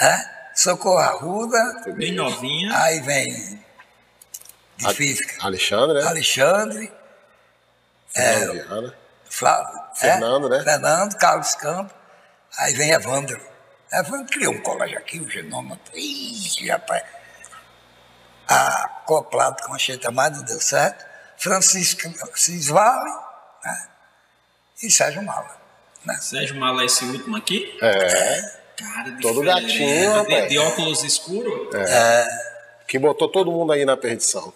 Né? 0.00 0.32
Socorro 0.54 0.98
Arruda, 0.98 1.58
Bem 1.96 2.12
novinha. 2.12 2.76
aí 2.78 3.00
vem 3.00 3.62
de 4.76 4.86
A- 4.86 4.94
física. 4.94 5.34
Alexandre, 5.44 6.00
né? 6.00 6.06
Alexandre, 6.08 6.92
Fernando 8.14 8.52
Viana. 8.52 8.94
Flávio. 9.28 9.80
Fernando, 9.94 10.46
é, 10.54 10.58
né? 10.58 10.64
Fernando, 10.64 11.16
Carlos 11.16 11.54
Campos. 11.56 11.94
Aí 12.58 12.74
vem 12.74 12.90
Evandro. 12.90 13.40
Evandro 13.92 14.26
criou 14.32 14.54
um 14.54 14.62
colégio 14.62 14.98
aqui, 14.98 15.20
o 15.20 15.28
Genoma. 15.30 15.78
Ixi, 15.94 16.68
rapaz. 16.68 17.02
Acoplado 18.48 19.62
com 19.64 19.74
a 19.74 19.78
Cheta 19.78 20.10
mais 20.10 20.32
não 20.36 20.44
deu 20.44 20.60
certo. 20.60 21.04
Francisco 21.38 22.02
Cisvale 22.38 23.10
né? 23.64 23.88
e 24.82 24.90
Sérgio 24.90 25.22
Mala. 25.22 25.54
Né? 26.04 26.16
Sérgio 26.18 26.56
Mala 26.56 26.82
é 26.82 26.86
esse 26.86 27.04
último 27.04 27.36
aqui? 27.36 27.76
É. 27.82 28.60
Cara, 28.76 29.16
Todo 29.22 29.40
diferente. 29.40 29.66
gatinho, 29.78 30.10
de, 30.10 30.16
rapaz. 30.18 30.48
de 30.48 30.58
óculos 30.58 31.04
escuros? 31.04 31.68
Que 32.86 32.98
botou 32.98 33.28
todo 33.28 33.50
mundo 33.50 33.72
aí 33.72 33.84
na 33.84 33.96
perdição. 33.96 34.52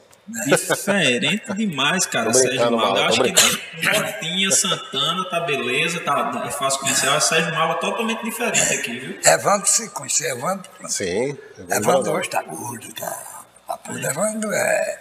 Diferente 0.46 1.52
demais, 1.54 2.06
cara. 2.06 2.32
Sérgio 2.32 2.68
brincando, 2.70 2.98
Eu 2.98 3.04
acho 3.04 3.16
tô 3.16 3.24
que 3.24 3.32
tem 3.32 4.00
Motinha, 4.00 4.50
Santana, 4.50 5.28
tá 5.28 5.40
beleza, 5.40 6.00
tá 6.00 6.44
é 6.46 6.50
fácil 6.50 6.80
conhecer. 6.80 7.06
Mas 7.10 7.24
Sérgio 7.24 7.52
Mala 7.52 7.74
totalmente 7.74 8.22
diferente 8.24 8.72
aqui, 8.74 8.98
viu? 8.98 9.20
Evandro, 9.24 9.66
se 9.66 9.88
conhecer 9.90 10.30
Evandro, 10.30 10.70
Sim. 10.88 11.36
Evandro 11.68 12.12
hoje 12.12 12.28
está 12.28 12.42
gordo, 12.42 12.92
tá? 12.94 13.44
A 13.66 13.76
porra 13.76 13.98
do 13.98 14.06
Evandro 14.06 14.52
é, 14.52 14.98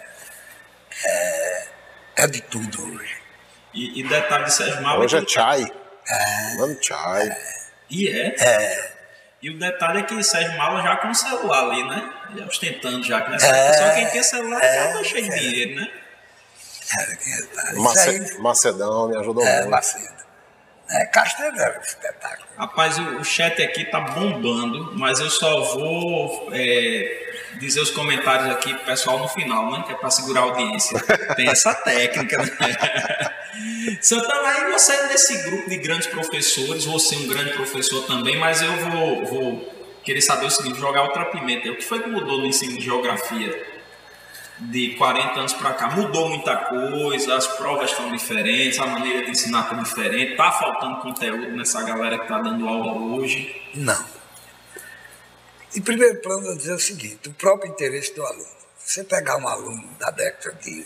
é, 1.04 1.66
é 2.16 2.26
de 2.26 2.40
tudo 2.42 2.82
hoje. 2.82 3.16
E, 3.72 4.00
e 4.00 4.08
detalhe 4.08 4.44
de 4.44 4.52
Sérgio 4.52 4.82
Mala. 4.82 5.04
Hoje 5.04 5.16
é 5.16 5.28
chai. 5.28 5.72
Mano, 6.58 6.76
chai. 6.82 7.30
E 7.88 8.08
é. 8.08 8.99
E 9.42 9.50
o 9.50 9.58
detalhe 9.58 10.00
é 10.00 10.02
que 10.02 10.22
Sérgio 10.22 10.56
Mala 10.58 10.82
já 10.82 10.96
com 10.96 11.08
o 11.08 11.14
celular 11.14 11.64
ali, 11.70 11.82
né? 11.88 12.12
Já 12.36 12.44
ostentando 12.44 13.02
já. 13.02 13.20
Que 13.22 13.30
nessa 13.30 13.46
É, 13.46 13.72
Só 13.72 13.94
quem 13.94 14.06
tem 14.10 14.22
celular 14.22 14.60
já 14.60 14.92
tá 14.92 15.04
cheio 15.04 15.30
de 15.30 15.38
dinheiro, 15.38 15.80
né? 15.80 15.90
Era 16.98 17.16
quem 17.16 17.32
é, 17.32 17.42
tá? 17.42 17.72
Isso 17.72 17.82
Mace- 17.82 18.10
aí 18.10 18.38
Macedão 18.38 19.08
me 19.08 19.16
ajudou 19.16 19.44
é 19.46 19.56
muito. 19.58 19.70
Macedo. 19.70 20.20
É, 20.90 21.06
Castelo 21.06 21.56
era 21.58 21.78
um 21.78 21.82
espetáculo. 21.82 22.48
Rapaz, 22.58 22.98
o, 22.98 23.02
o 23.18 23.24
chat 23.24 23.62
aqui 23.62 23.84
tá 23.84 24.00
bombando, 24.00 24.92
mas 24.98 25.20
eu 25.20 25.30
só 25.30 25.62
vou 25.74 26.48
é, 26.52 27.32
dizer 27.60 27.80
os 27.80 27.90
comentários 27.92 28.50
aqui 28.50 28.74
pro 28.74 28.84
pessoal 28.86 29.18
no 29.20 29.28
final, 29.28 29.70
né? 29.70 29.84
Que 29.86 29.92
é 29.92 29.94
pra 29.94 30.10
segurar 30.10 30.40
a 30.40 30.44
audiência. 30.44 30.98
Tem 31.36 31.48
essa 31.48 31.72
técnica, 31.74 32.38
né? 32.38 32.50
Santana, 34.00 34.48
aí 34.48 34.72
você 34.72 34.92
é 34.92 35.08
desse 35.08 35.42
grupo 35.42 35.68
de 35.68 35.76
grandes 35.76 36.06
professores, 36.06 36.84
você 36.84 37.14
é 37.14 37.18
um 37.18 37.28
grande 37.28 37.52
professor 37.52 38.06
também, 38.06 38.38
mas 38.38 38.62
eu 38.62 38.72
vou, 38.76 39.26
vou 39.26 39.74
querer 40.04 40.20
saber 40.20 40.46
o 40.46 40.50
seguinte, 40.50 40.78
jogar 40.78 41.02
outra 41.02 41.26
pimenta. 41.26 41.70
O 41.70 41.76
que 41.76 41.84
foi 41.84 42.02
que 42.02 42.08
mudou 42.08 42.38
no 42.38 42.46
ensino 42.46 42.78
de 42.78 42.84
geografia 42.84 43.80
de 44.58 44.94
40 44.96 45.40
anos 45.40 45.52
para 45.54 45.72
cá? 45.74 45.90
Mudou 45.90 46.28
muita 46.28 46.56
coisa, 46.56 47.36
as 47.36 47.46
provas 47.46 47.90
estão 47.90 48.10
diferentes, 48.12 48.78
a 48.78 48.86
maneira 48.86 49.24
de 49.24 49.30
ensinar 49.30 49.62
está 49.62 49.74
diferente, 49.76 50.36
tá 50.36 50.52
faltando 50.52 51.00
conteúdo 51.00 51.56
nessa 51.56 51.82
galera 51.82 52.18
que 52.18 52.24
está 52.24 52.38
dando 52.38 52.68
aula 52.68 52.92
hoje. 52.92 53.54
Não. 53.74 54.04
Em 55.74 55.80
primeiro 55.80 56.20
plano, 56.20 56.46
eu 56.46 56.56
dizer 56.56 56.74
o 56.74 56.78
seguinte: 56.78 57.28
o 57.28 57.32
próprio 57.32 57.70
interesse 57.70 58.14
do 58.14 58.24
aluno. 58.24 58.60
Você 58.76 59.04
pegar 59.04 59.36
um 59.36 59.46
aluno 59.46 59.88
da 59.98 60.10
década 60.10 60.58
de 60.62 60.84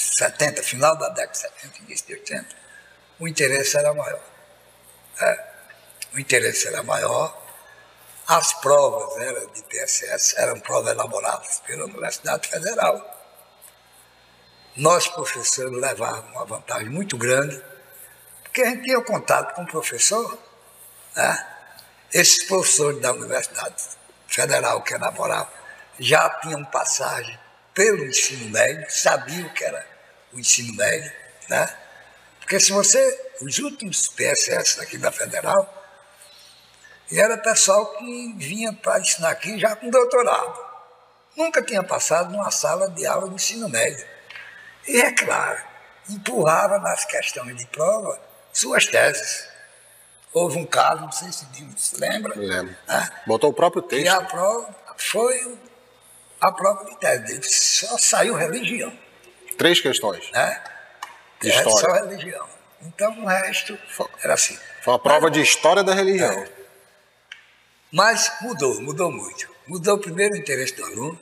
70, 0.00 0.62
final 0.62 0.96
da 0.96 1.08
década 1.08 1.32
de 1.32 1.38
70, 1.38 1.78
início 1.82 2.06
de 2.06 2.14
80, 2.14 2.46
o 3.18 3.28
interesse 3.28 3.76
era 3.76 3.92
maior. 3.94 4.22
É, 5.20 5.44
o 6.14 6.18
interesse 6.18 6.68
era 6.68 6.82
maior. 6.82 7.42
As 8.28 8.52
provas 8.54 9.16
eram 9.22 9.46
de 9.52 9.62
PSS, 9.62 10.34
eram 10.38 10.58
provas 10.60 10.92
elaboradas 10.92 11.60
pela 11.66 11.84
Universidade 11.84 12.48
Federal. 12.48 13.14
Nós, 14.76 15.08
professores, 15.08 15.72
levávamos 15.72 16.30
uma 16.32 16.44
vantagem 16.44 16.90
muito 16.90 17.16
grande, 17.16 17.62
porque 18.42 18.62
a 18.62 18.66
gente 18.66 18.82
tinha 18.82 19.00
contato 19.00 19.54
com 19.54 19.62
o 19.62 19.66
professor, 19.66 20.38
né? 21.14 21.52
Esses 22.12 22.44
professores 22.44 23.00
da 23.00 23.12
Universidade 23.12 23.82
Federal 24.28 24.82
que 24.82 24.94
elaboravam 24.94 25.52
já 25.98 26.28
tinham 26.40 26.64
passagem 26.66 27.38
pelo 27.76 28.06
ensino 28.06 28.48
médio, 28.48 28.90
sabiam 28.90 29.46
o 29.46 29.52
que 29.52 29.62
era 29.62 29.86
o 30.32 30.40
ensino 30.40 30.74
médio, 30.74 31.12
né? 31.46 31.76
Porque 32.40 32.58
se 32.58 32.72
você, 32.72 33.32
os 33.42 33.58
últimos 33.58 34.08
PSS 34.08 34.80
aqui 34.80 34.96
da 34.96 35.12
Federal, 35.12 35.74
e 37.12 37.20
era 37.20 37.36
pessoal 37.36 37.94
que 37.98 38.32
vinha 38.38 38.72
para 38.72 38.98
ensinar 38.98 39.28
aqui 39.28 39.58
já 39.58 39.76
com 39.76 39.90
doutorado. 39.90 40.58
Nunca 41.36 41.62
tinha 41.62 41.82
passado 41.82 42.32
numa 42.32 42.50
sala 42.50 42.88
de 42.90 43.06
aula 43.06 43.28
de 43.28 43.34
ensino 43.34 43.68
médio. 43.68 44.06
E 44.88 44.98
é 44.98 45.12
claro, 45.12 45.62
empurrava 46.08 46.78
nas 46.78 47.04
questões 47.04 47.54
de 47.56 47.66
prova 47.66 48.18
suas 48.54 48.86
teses. 48.86 49.46
Houve 50.32 50.56
um 50.58 50.64
caso, 50.66 51.02
não 51.02 51.12
sei 51.12 51.30
se 51.30 51.46
se 51.76 52.00
lembra, 52.00 52.32
lembro. 52.34 52.74
né? 52.88 53.10
Botou 53.26 53.50
o 53.50 53.54
próprio 53.54 53.82
texto. 53.82 54.08
a 54.08 54.24
prova 54.24 54.74
foi 54.96 55.58
a 56.40 56.52
prova 56.52 56.84
de 56.84 56.96
tese 56.98 57.22
dele. 57.24 57.42
Só 57.44 57.96
saiu 57.98 58.34
religião, 58.34 58.92
Três 59.56 59.80
questões. 59.80 60.30
né? 60.32 60.62
De 61.40 61.50
É 61.50 61.56
história. 61.56 61.80
só 61.80 61.92
religião. 62.06 62.48
Então 62.82 63.18
o 63.22 63.26
resto 63.26 63.78
era 64.22 64.34
assim. 64.34 64.58
Foi 64.82 64.92
uma 64.92 64.98
prova 64.98 65.30
de 65.30 65.40
história 65.40 65.82
da 65.82 65.94
religião. 65.94 66.30
É. 66.30 66.48
Mas 67.90 68.30
mudou, 68.42 68.80
mudou 68.82 69.10
muito. 69.10 69.48
Mudou 69.66 69.98
primeiro 69.98 70.34
o 70.34 70.36
interesse 70.36 70.74
do 70.74 70.84
aluno. 70.84 71.18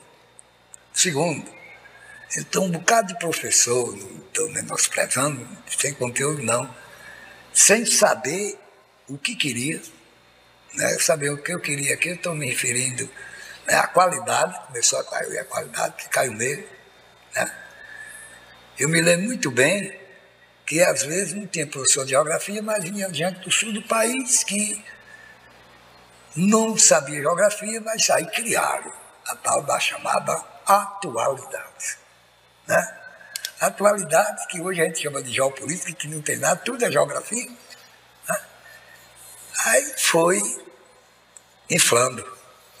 Segundo, 0.93 1.49
então 2.37 2.65
um 2.65 2.71
bocado 2.71 3.07
de 3.13 3.19
professor, 3.19 3.95
não 3.95 4.17
estou 4.27 4.49
menosprezando, 4.49 5.47
sem 5.77 5.93
conteúdo 5.93 6.41
não, 6.43 6.73
sem 7.53 7.85
saber 7.85 8.57
o 9.07 9.17
que 9.17 9.35
queria, 9.35 9.81
né? 10.73 10.97
saber 10.99 11.29
o 11.31 11.37
que 11.37 11.53
eu 11.53 11.59
queria 11.59 11.93
aqui, 11.93 12.09
eu 12.09 12.15
estou 12.15 12.33
me 12.33 12.47
referindo 12.47 13.09
né, 13.67 13.75
à 13.75 13.87
qualidade, 13.87 14.59
começou 14.67 14.99
a 14.99 15.03
cair 15.03 15.39
a 15.39 15.45
qualidade, 15.45 15.93
que 15.97 16.09
caiu 16.09 16.33
nele. 16.33 16.67
Né? 17.35 17.51
Eu 18.77 18.89
me 18.89 19.01
lembro 19.01 19.27
muito 19.27 19.49
bem 19.51 19.97
que 20.65 20.81
às 20.81 21.03
vezes 21.03 21.33
não 21.33 21.45
tinha 21.47 21.67
professor 21.67 22.03
de 22.03 22.11
geografia, 22.11 22.61
mas 22.61 22.83
vinha 22.83 23.11
gente 23.13 23.39
do 23.39 23.51
sul 23.51 23.71
do 23.71 23.81
país 23.83 24.43
que 24.43 24.83
não 26.35 26.77
sabia 26.77 27.21
geografia, 27.21 27.79
mas 27.81 28.09
aí 28.09 28.25
criaram 28.27 28.91
a 29.27 29.35
tal 29.35 29.63
da 29.63 29.79
chamada 29.79 30.43
atualidade. 30.65 31.97
Né? 32.67 33.01
Atualidade, 33.61 34.47
que 34.47 34.59
hoje 34.59 34.81
a 34.81 34.85
gente 34.85 35.01
chama 35.01 35.21
de 35.21 35.31
geopolítica, 35.31 35.93
que 35.93 36.07
não 36.07 36.21
tem 36.21 36.37
nada, 36.37 36.57
tudo 36.57 36.83
é 36.83 36.91
geografia. 36.91 37.49
né? 38.27 38.41
Aí 39.65 39.93
foi 39.97 40.41
inflando, 41.69 42.34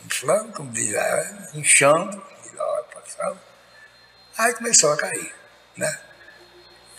inflando, 0.05 0.51
como 0.53 0.71
diz, 0.71 0.93
é, 0.93 1.49
inchando, 1.53 2.21
a 2.59 2.81
expressão. 2.97 3.39
aí 4.37 4.53
começou 4.53 4.93
a 4.93 4.97
cair. 4.97 5.33
Né? 5.75 5.99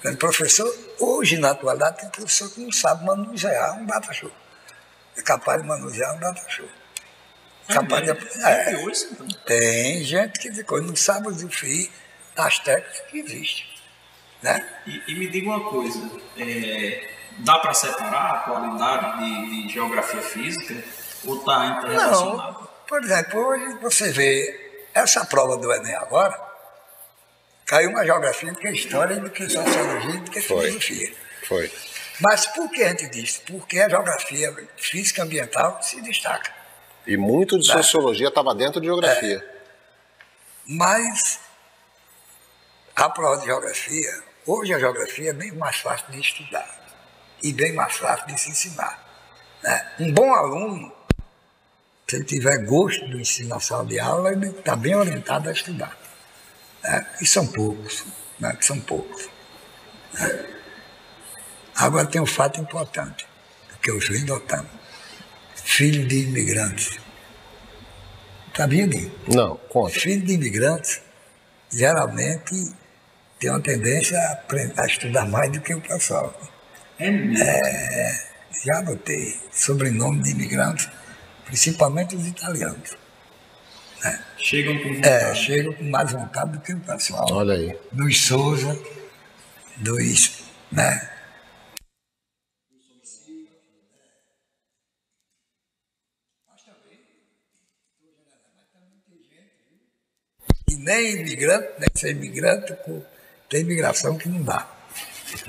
Tem 0.02 0.14
professor, 0.16 0.72
hoje 1.00 1.38
na 1.38 1.50
atualidade, 1.50 2.00
tem 2.00 2.10
professor 2.10 2.50
que 2.50 2.60
não 2.60 2.72
sabe 2.72 3.04
manusear 3.04 3.78
um 3.78 3.86
data-show. 3.86 4.30
É 5.16 5.22
capaz 5.22 5.62
de 5.62 5.68
manusear 5.68 6.14
um 6.14 6.20
data-show. 6.20 6.68
Capaz 7.68 8.04
de, 8.04 8.10
É. 8.44 8.72
é, 8.72 8.78
hoje, 8.78 9.08
então. 9.10 9.26
tem 9.44 10.04
gente 10.04 10.38
que 10.38 10.50
depois 10.50 10.84
não 10.84 10.94
sabe 10.94 11.28
usufruir 11.28 11.90
das 12.36 12.58
técnicas 12.60 13.00
que 13.10 13.18
existem. 13.18 13.66
Né? 14.42 14.64
E, 14.86 15.02
e 15.08 15.14
me 15.14 15.28
diga 15.28 15.48
uma 15.48 15.68
coisa, 15.68 15.98
é, 16.36 17.10
dá 17.38 17.58
para 17.58 17.74
separar 17.74 18.34
a 18.34 18.38
qualidade 18.40 19.18
de, 19.18 19.66
de 19.66 19.72
geografia 19.72 20.22
física 20.22 20.84
ou 21.24 21.38
está 21.38 21.66
interrelacionado? 21.66 22.60
Não, 22.60 22.65
por 22.88 23.02
exemplo, 23.02 23.40
hoje 23.40 23.78
você 23.80 24.10
vê 24.10 24.88
essa 24.94 25.24
prova 25.24 25.56
do 25.56 25.72
Enem 25.72 25.94
agora, 25.96 26.38
caiu 27.66 27.90
uma 27.90 28.04
geografia 28.04 28.52
do 28.52 28.58
que 28.58 28.68
história, 28.70 29.16
do 29.16 29.30
que 29.30 29.48
sociologia, 29.48 30.20
do 30.20 30.30
que 30.30 30.40
Foi. 30.40 30.66
filosofia. 30.66 31.12
Foi. 31.46 31.72
Mas 32.20 32.46
por 32.46 32.70
que 32.70 32.82
a 32.82 32.88
gente 32.88 33.08
diz? 33.08 33.38
Porque 33.46 33.78
a 33.78 33.88
geografia 33.88 34.54
física 34.76 35.22
ambiental 35.22 35.82
se 35.82 36.00
destaca. 36.00 36.50
E 37.06 37.16
muito 37.16 37.58
de 37.58 37.66
sociologia 37.70 38.28
estava 38.28 38.54
dentro 38.54 38.80
de 38.80 38.86
geografia. 38.86 39.44
Mas 40.64 41.38
a 42.96 43.10
prova 43.10 43.38
de 43.38 43.46
geografia, 43.46 44.22
hoje 44.46 44.72
a 44.72 44.78
geografia 44.78 45.30
é 45.30 45.32
bem 45.32 45.52
mais 45.52 45.76
fácil 45.76 46.10
de 46.10 46.20
estudar 46.20 46.66
e 47.42 47.52
bem 47.52 47.72
mais 47.74 47.94
fácil 47.96 48.26
de 48.26 48.40
se 48.40 48.50
ensinar. 48.50 49.04
né? 49.62 49.92
Um 50.00 50.12
bom 50.12 50.32
aluno, 50.34 50.95
se 52.08 52.16
ele 52.16 52.24
tiver 52.24 52.58
gosto 52.64 53.06
do 53.08 53.18
ensino 53.20 53.48
na 53.50 53.60
sala 53.60 53.84
de 53.84 53.98
aula, 53.98 54.32
ele 54.32 54.46
está 54.46 54.76
bem 54.76 54.94
orientado 54.94 55.48
a 55.48 55.52
estudar. 55.52 55.96
né? 56.82 57.06
E 57.20 57.26
são 57.26 57.46
poucos, 57.46 58.04
né? 58.38 58.56
são 58.60 58.78
poucos. 58.80 59.28
né? 60.14 60.46
Agora 61.74 62.06
tem 62.06 62.20
um 62.20 62.26
fato 62.26 62.60
importante, 62.60 63.26
que 63.82 63.90
eu 63.90 63.98
venho 63.98 64.26
notando. 64.26 64.68
Filho 65.54 66.06
de 66.06 66.22
imigrantes. 66.22 66.98
Sabia 68.56 68.86
disso? 68.86 69.12
Não, 69.28 69.56
conta. 69.68 69.98
Filho 69.98 70.24
de 70.24 70.32
imigrantes 70.34 71.02
geralmente 71.70 72.72
tem 73.38 73.50
uma 73.50 73.60
tendência 73.60 74.18
a, 74.18 74.32
aprender, 74.32 74.80
a 74.80 74.86
estudar 74.86 75.26
mais 75.26 75.52
do 75.52 75.60
que 75.60 75.74
o 75.74 75.80
pessoal. 75.80 76.34
É 76.98 77.10
mesmo? 77.10 77.44
É, 77.44 78.26
já 78.64 78.80
botei 78.80 79.38
sobrenome 79.52 80.22
de 80.22 80.30
imigrantes, 80.30 80.88
principalmente 81.46 82.14
os 82.14 82.26
italianos. 82.26 82.90
Né? 84.02 84.24
Chegam 84.36 84.78
com 84.78 84.94
vontade. 84.94 85.08
É, 85.08 85.34
chegam 85.34 85.72
com 85.72 85.84
mais 85.84 86.12
vontade 86.12 86.52
do 86.52 86.60
que 86.60 86.74
o 86.74 86.80
pessoal. 86.80 87.26
Olha 87.30 87.54
aí. 87.54 87.78
Dos 87.90 88.20
Souza, 88.20 88.78
dos. 89.78 90.44
Né? 90.70 91.12
E 100.68 100.76
nem 100.76 101.20
imigrante, 101.20 101.68
nem 101.78 101.88
ser 101.94 102.10
imigrante, 102.10 102.74
tem 103.48 103.60
imigração 103.60 104.18
que 104.18 104.28
não 104.28 104.42
dá. 104.42 104.68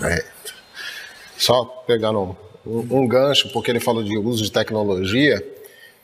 É. 0.03 0.23
Só 1.35 1.65
pegando 1.87 2.37
um, 2.65 2.79
um, 2.99 3.07
gancho, 3.07 3.49
porque 3.51 3.71
ele 3.71 3.79
falou 3.79 4.03
de 4.03 4.15
uso 4.17 4.43
de 4.43 4.51
tecnologia, 4.51 5.43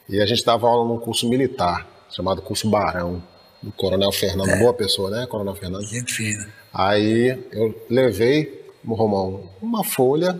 e 0.08 0.22
a 0.22 0.26
gente 0.26 0.44
dava 0.44 0.68
aula 0.68 0.88
num 0.88 1.00
curso 1.00 1.28
militar, 1.30 1.88
chamado 2.10 2.42
curso 2.42 2.70
Barão, 2.70 3.24
do 3.62 3.72
Coronel 3.72 4.12
Fernando, 4.12 4.50
é. 4.50 4.60
boa 4.60 4.74
pessoa, 4.74 5.10
né, 5.10 5.26
Coronel 5.26 5.56
Fernando? 5.56 5.86
Gente 5.86 6.14
fina. 6.14 6.54
Aí 6.74 7.48
eu 7.52 7.86
levei, 7.90 8.66
Romão, 8.86 9.50
uma 9.62 9.84
folha 9.84 10.38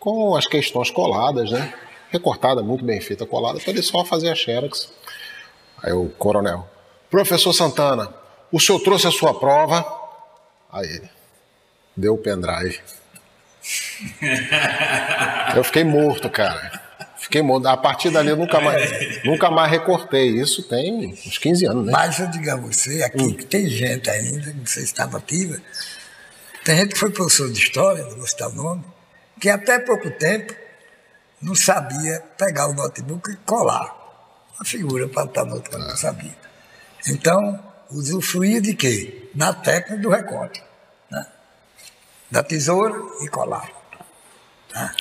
com 0.00 0.34
as 0.34 0.46
questões 0.46 0.90
coladas, 0.90 1.50
né? 1.50 1.72
Recortada, 2.10 2.62
muito 2.62 2.84
bem 2.84 3.00
feita, 3.00 3.24
colada, 3.24 3.60
para 3.60 3.70
ele 3.70 3.82
só 3.82 4.04
fazer 4.04 4.30
a 4.30 4.34
xerox. 4.34 4.90
Aí 5.82 5.92
o 5.92 6.08
coronel, 6.10 6.68
professor 7.10 7.52
Santana, 7.52 8.12
o 8.50 8.58
senhor 8.58 8.80
trouxe 8.80 9.06
a 9.06 9.10
sua 9.10 9.38
prova? 9.38 9.84
Aí 10.72 10.86
ele, 10.86 11.10
deu 11.96 12.14
o 12.14 12.18
pendrive. 12.18 12.80
eu 15.56 15.64
fiquei 15.64 15.84
morto, 15.84 16.30
cara. 16.30 16.85
Fiquei 17.26 17.42
morto. 17.42 17.66
A 17.66 17.76
partir 17.76 18.10
dali 18.10 18.28
eu 18.28 18.36
nunca 18.36 18.60
mais, 18.60 19.24
nunca 19.24 19.50
mais 19.50 19.68
recortei. 19.68 20.40
Isso 20.40 20.62
tem 20.62 21.08
uns 21.26 21.36
15 21.36 21.66
anos, 21.66 21.86
né? 21.86 21.92
Mas 21.92 22.20
eu 22.20 22.28
digo 22.28 22.48
a 22.48 22.56
você, 22.56 23.02
aqui 23.02 23.20
hum. 23.20 23.34
tem 23.34 23.68
gente 23.68 24.08
ainda, 24.08 24.52
não 24.52 24.64
sei 24.64 24.84
se 24.84 24.92
estava 24.92 25.18
ativa, 25.18 25.60
tem 26.64 26.76
gente 26.76 26.94
que 26.94 26.98
foi 26.98 27.10
professor 27.10 27.50
de 27.50 27.58
história, 27.58 28.04
não 28.04 28.16
vou 28.16 28.26
citar 28.26 28.48
o 28.48 28.54
nome, 28.54 28.84
que 29.40 29.48
até 29.48 29.80
pouco 29.80 30.08
tempo 30.10 30.54
não 31.42 31.54
sabia 31.54 32.22
pegar 32.38 32.68
o 32.68 32.74
notebook 32.74 33.30
e 33.30 33.36
colar 33.44 33.94
a 34.60 34.64
figura 34.64 35.08
para 35.08 35.24
estar 35.24 35.44
no 35.44 35.56
outro, 35.56 35.76
não 35.78 35.96
sabia. 35.96 36.36
Então, 37.08 37.62
usufruía 37.90 38.60
de 38.60 38.74
quê? 38.74 39.28
Na 39.34 39.52
técnica 39.52 40.00
do 40.00 40.08
recorte 40.08 40.62
da 42.30 42.42
tesoura 42.42 42.96
e 43.22 43.28
colar. 43.28 43.70
Tá? 44.72 44.94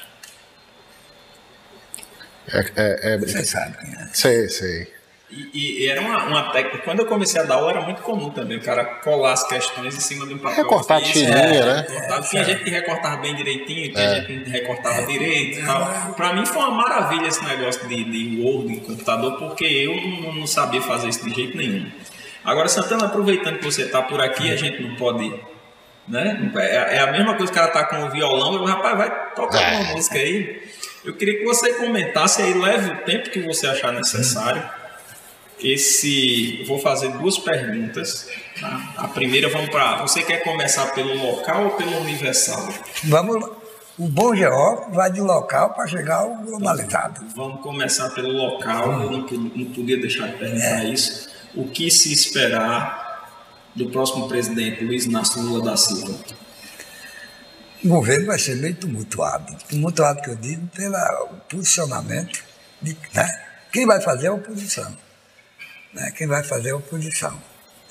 É, 2.56 2.72
é, 2.76 3.14
é, 3.14 3.18
Você 3.18 3.43
sabe 3.43 3.78
quem 3.78 3.93
é. 3.93 4.08
Sei, 4.14 4.49
sei. 4.49 4.95
E, 5.32 5.84
e, 5.84 5.89
era 5.89 5.99
uma, 6.01 6.24
uma, 6.26 6.51
técnica. 6.51 6.78
Quando 6.80 6.99
eu 6.99 7.08
comecei 7.08 7.41
a 7.41 7.43
dar 7.43 7.56
aula, 7.56 7.72
era 7.72 7.82
muito 7.82 8.01
comum 8.03 8.30
também 8.30 8.58
o 8.58 8.62
cara 8.62 8.86
colar 8.86 9.34
as 9.34 9.45
questões 9.45 9.95
em 9.95 9.99
cima 9.99 10.26
de 10.26 10.36
um 10.36 10.38
papel. 10.38 10.64
Recortar 10.64 11.01
tirinha, 11.01 11.36
é, 11.36 11.66
né? 11.66 11.86
Tinha 12.30 12.43
gente 12.45 12.64
que 12.64 12.70
recortava 12.70 13.18
bem 13.18 13.36
direitinho, 13.36 13.91
tinha 13.91 14.03
é. 14.03 14.16
gente 14.22 14.43
que 14.43 14.49
recortava 14.49 15.01
é. 15.01 15.06
direito 15.06 15.60
e 15.60 15.66
tal. 15.66 16.14
Pra 16.14 16.34
mim 16.34 16.45
foi 16.45 16.62
uma 16.62 16.72
maravilha 16.72 17.28
esse 17.28 17.43
negócio 17.43 17.86
de, 17.88 18.03
de 18.03 18.41
Word, 18.41 18.76
de 18.76 18.80
computador, 18.82 19.38
porque 19.38 19.66
eu 19.66 19.95
não, 19.95 20.34
não 20.34 20.47
sabia 20.47 20.82
fazer 20.82 21.10
isso 21.10 21.26
de 21.28 21.34
jeito 21.34 21.58
nenhum. 21.58 21.91
Agora, 22.43 22.70
Santana, 22.70 23.08
aproveitando 23.08 23.58
que 23.58 23.66
você 23.66 23.82
está 23.82 24.03
por 24.03 24.22
aqui, 24.22 24.51
a 24.51 24.56
gente 24.56 24.82
não 24.82 24.95
pode 24.95 25.34
né? 26.08 26.51
É, 26.56 26.97
é, 26.97 26.99
a 26.99 27.12
mesma 27.12 27.36
coisa 27.36 27.51
que 27.51 27.58
o 27.58 27.62
cara 27.62 27.72
tá 27.72 27.86
com 27.86 28.06
o 28.06 28.12
violão, 28.12 28.53
eu, 28.53 28.64
rapaz, 28.66 28.97
vai 28.97 29.34
tocar 29.34 29.62
é. 29.62 29.80
uma 29.80 29.93
música 29.93 30.18
aí. 30.18 30.62
Eu 31.03 31.16
queria 31.16 31.39
que 31.39 31.45
você 31.45 31.74
comentasse 31.74 32.41
aí, 32.41 32.53
leve 32.53 32.91
o 32.91 32.97
tempo 33.03 33.30
que 33.30 33.39
você 33.41 33.68
achar 33.68 33.91
necessário. 33.91 34.64
Esse, 35.60 36.64
vou 36.68 36.80
fazer 36.80 37.10
duas 37.14 37.38
perguntas. 37.38 38.28
Tá? 38.60 38.93
A 38.97 39.08
primeira, 39.08 39.49
vamos 39.49 39.70
para. 39.70 40.01
Você 40.01 40.22
quer 40.22 40.43
começar 40.43 40.93
pelo 40.93 41.16
local 41.16 41.66
ou 41.66 41.70
pelo 41.72 41.97
universal? 42.01 42.68
Vamos 43.06 43.41
lá. 43.41 43.49
O 43.97 44.10
bom 44.10 44.36
geógrafo 44.36 44.91
vai 44.91 45.10
de 45.10 45.22
local 45.22 45.74
para 45.74 45.88
chegar 45.88 46.18
ao 46.18 46.36
globalizado. 46.36 47.22
Vamos 47.34 47.62
começar 47.62 48.10
pelo 48.10 48.30
local. 48.30 49.03
Eu 49.03 49.12
não, 49.12 49.22
não 49.22 49.66
podia 49.72 49.97
deixar 49.97 50.28
de 50.28 50.34
perguntar 50.34 50.84
é. 50.84 50.89
isso. 50.89 51.30
O 51.56 51.70
que 51.70 51.89
se 51.89 52.12
esperar 52.12 53.05
do 53.76 53.90
próximo 53.90 54.28
presidente, 54.28 54.84
Luiz 54.84 55.06
Inácio 55.06 55.42
Lula 55.42 55.66
da 55.66 55.78
Silva? 55.78 56.18
O 57.84 57.90
governo 57.90 58.28
vai 58.28 58.40
ser 58.40 58.56
meio 58.56 58.76
tumultuado. 58.76 59.56
Tumultuado 59.70 60.22
que 60.22 60.30
eu 60.30 60.36
digo 60.36 60.66
pelo 60.68 61.28
posicionamento. 61.50 62.44
De, 62.82 62.98
né? 63.14 63.46
Quem 63.72 63.86
vai 63.86 64.02
fazer 64.02 64.28
é 64.28 64.30
a 64.30 64.34
oposição. 64.34 64.98
Né? 65.94 66.12
Quem 66.16 66.26
vai 66.26 66.44
fazer 66.44 66.70
é 66.70 66.72
a 66.72 66.78
oposição. 66.78 67.40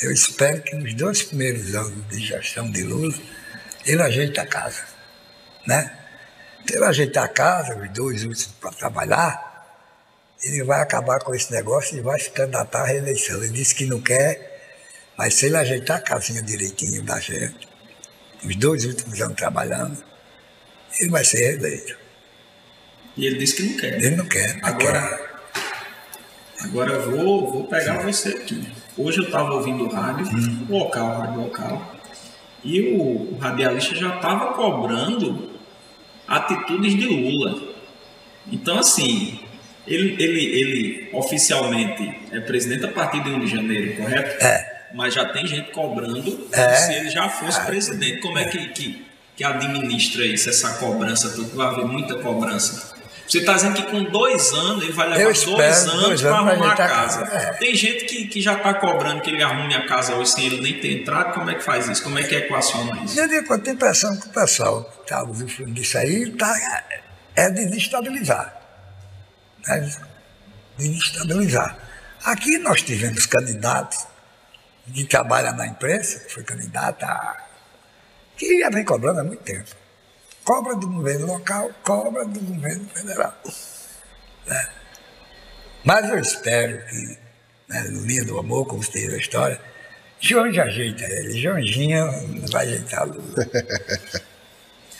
Eu 0.00 0.10
espero 0.10 0.62
que 0.62 0.74
nos 0.74 0.94
dois 0.94 1.22
primeiros 1.22 1.74
anos 1.74 2.08
de 2.08 2.18
gestão 2.18 2.68
de 2.70 2.82
Lula, 2.82 3.14
ele 3.86 4.02
ajeite 4.02 4.40
a 4.40 4.46
casa. 4.46 4.82
Né? 5.66 5.96
Se 6.66 6.74
ele 6.74 6.84
ajeitar 6.86 7.24
a 7.24 7.28
casa, 7.28 7.76
os 7.76 7.90
dois 7.90 8.24
últimos 8.24 8.46
para 8.46 8.72
trabalhar, 8.72 9.54
ele 10.42 10.64
vai 10.64 10.80
acabar 10.80 11.20
com 11.20 11.34
esse 11.34 11.52
negócio 11.52 11.96
e 11.96 12.00
vai 12.00 12.18
se 12.18 12.30
candidatar 12.30 12.82
à 12.82 12.86
reeleição. 12.86 13.36
Ele 13.42 13.52
disse 13.52 13.74
que 13.74 13.86
não 13.86 14.00
quer 14.00 14.53
mas 15.16 15.34
se 15.34 15.46
ele 15.46 15.56
ajeitar 15.56 15.98
a 15.98 16.00
casinha 16.00 16.42
direitinho 16.42 17.02
da 17.02 17.20
gente, 17.20 17.68
os 18.44 18.56
dois 18.56 18.84
últimos 18.84 19.20
anos 19.20 19.36
trabalhando, 19.36 19.96
ele 21.00 21.10
vai 21.10 21.24
ser 21.24 21.38
reeleito. 21.38 21.96
E 23.16 23.26
ele 23.26 23.38
disse 23.38 23.56
que 23.56 23.62
não 23.62 23.76
quer. 23.76 23.94
Ele 23.94 24.16
não 24.16 24.26
quer. 24.26 24.58
Agora, 24.62 25.00
quer. 25.00 26.64
agora 26.64 26.92
eu 26.94 27.10
vou, 27.10 27.50
vou 27.50 27.64
pegar 27.64 28.02
você 28.02 28.30
aqui. 28.30 28.66
Hoje 28.96 29.18
eu 29.18 29.24
estava 29.24 29.54
ouvindo 29.54 29.84
o 29.84 29.88
rádio, 29.88 30.26
hum. 30.26 30.66
local, 30.68 31.18
rádio 31.18 31.40
local, 31.40 31.96
e 32.62 32.80
o, 32.80 33.34
o 33.34 33.38
radialista 33.38 33.94
já 33.94 34.16
estava 34.16 34.52
cobrando 34.54 35.50
atitudes 36.26 36.94
de 36.94 37.06
Lula. 37.06 37.74
Então, 38.50 38.78
assim, 38.78 39.40
ele, 39.86 40.22
ele, 40.22 40.44
ele 40.44 41.10
oficialmente 41.12 42.20
é 42.32 42.40
presidente 42.40 42.84
a 42.84 42.88
partir 42.92 43.22
de 43.22 43.30
1 43.30 43.40
de 43.40 43.46
janeiro, 43.46 43.96
correto? 43.96 44.44
É 44.44 44.73
mas 44.94 45.12
já 45.12 45.26
tem 45.26 45.46
gente 45.46 45.72
cobrando 45.72 46.48
é. 46.52 46.74
se 46.74 46.92
ele 46.92 47.10
já 47.10 47.28
fosse 47.28 47.60
é. 47.60 47.64
presidente. 47.64 48.20
Como 48.20 48.38
é 48.38 48.44
que, 48.44 48.68
que, 48.68 49.06
que 49.36 49.44
administra 49.44 50.24
isso, 50.24 50.48
essa 50.48 50.74
cobrança? 50.74 51.30
Tudo? 51.30 51.54
Vai 51.56 51.66
haver 51.66 51.84
muita 51.84 52.14
cobrança. 52.14 52.94
Você 53.26 53.38
está 53.38 53.54
dizendo 53.54 53.74
que 53.74 53.90
com 53.90 54.04
dois 54.04 54.52
anos 54.52 54.84
ele 54.84 54.92
vai 54.92 55.08
levar 55.08 55.32
dois 55.32 55.88
anos 55.88 56.22
para 56.22 56.36
arrumar 56.36 56.72
a 56.72 56.76
casa. 56.76 57.22
É. 57.22 57.52
Tem 57.54 57.74
gente 57.74 58.04
que, 58.04 58.28
que 58.28 58.40
já 58.40 58.54
está 58.54 58.74
cobrando 58.74 59.22
que 59.22 59.30
ele 59.30 59.42
arrume 59.42 59.74
a 59.74 59.86
casa 59.86 60.14
hoje 60.14 60.30
sem 60.30 60.46
ele 60.46 60.60
nem 60.60 60.78
ter 60.78 61.00
entrado. 61.00 61.32
Como 61.32 61.50
é 61.50 61.54
que 61.54 61.64
faz 61.64 61.88
isso? 61.88 62.02
Como 62.02 62.18
é 62.18 62.22
que 62.22 62.34
equaciona 62.34 63.02
isso? 63.02 63.18
Eu 63.18 63.26
digo, 63.26 63.52
eu 63.52 63.58
tenho 63.58 63.72
a 63.72 63.76
impressão 63.76 64.14
que 64.20 64.28
o 64.28 64.30
pessoal 64.30 64.84
que 64.84 65.02
está 65.02 65.24
usufruindo 65.24 65.72
disso 65.72 65.96
aí 65.98 66.30
tá, 66.32 66.54
é 67.34 67.50
de 67.50 67.66
desestabilizar. 67.66 68.60
É 69.66 69.80
de 69.80 69.96
desestabilizar. 70.78 71.78
Aqui 72.24 72.58
nós 72.58 72.82
tivemos 72.82 73.24
candidatos 73.24 74.06
que 74.92 75.04
trabalha 75.04 75.52
na 75.52 75.66
imprensa, 75.66 76.20
que 76.20 76.32
foi 76.32 76.42
candidata, 76.42 77.06
a, 77.06 77.36
que 78.36 78.60
já 78.60 78.70
vem 78.70 78.84
cobrando 78.84 79.20
há 79.20 79.24
muito 79.24 79.42
tempo. 79.42 79.70
Cobra 80.44 80.74
do 80.76 80.88
governo 80.88 81.26
local, 81.26 81.70
cobra 81.82 82.24
do 82.24 82.40
governo 82.40 82.86
federal. 82.88 83.34
Né? 84.46 84.68
Mas 85.84 86.08
eu 86.08 86.18
espero 86.18 86.84
que, 86.86 87.18
né, 87.68 87.82
no 87.90 88.04
linha 88.04 88.24
do 88.24 88.38
amor, 88.38 88.66
como 88.66 88.82
diz 88.82 89.12
a 89.12 89.16
história, 89.16 89.60
já 90.20 90.64
ajeita 90.64 91.04
ele, 91.04 91.40
Joãozinho 91.40 92.06
vai 92.50 92.66
ajeitar 92.66 93.06
Lula. 93.06 93.34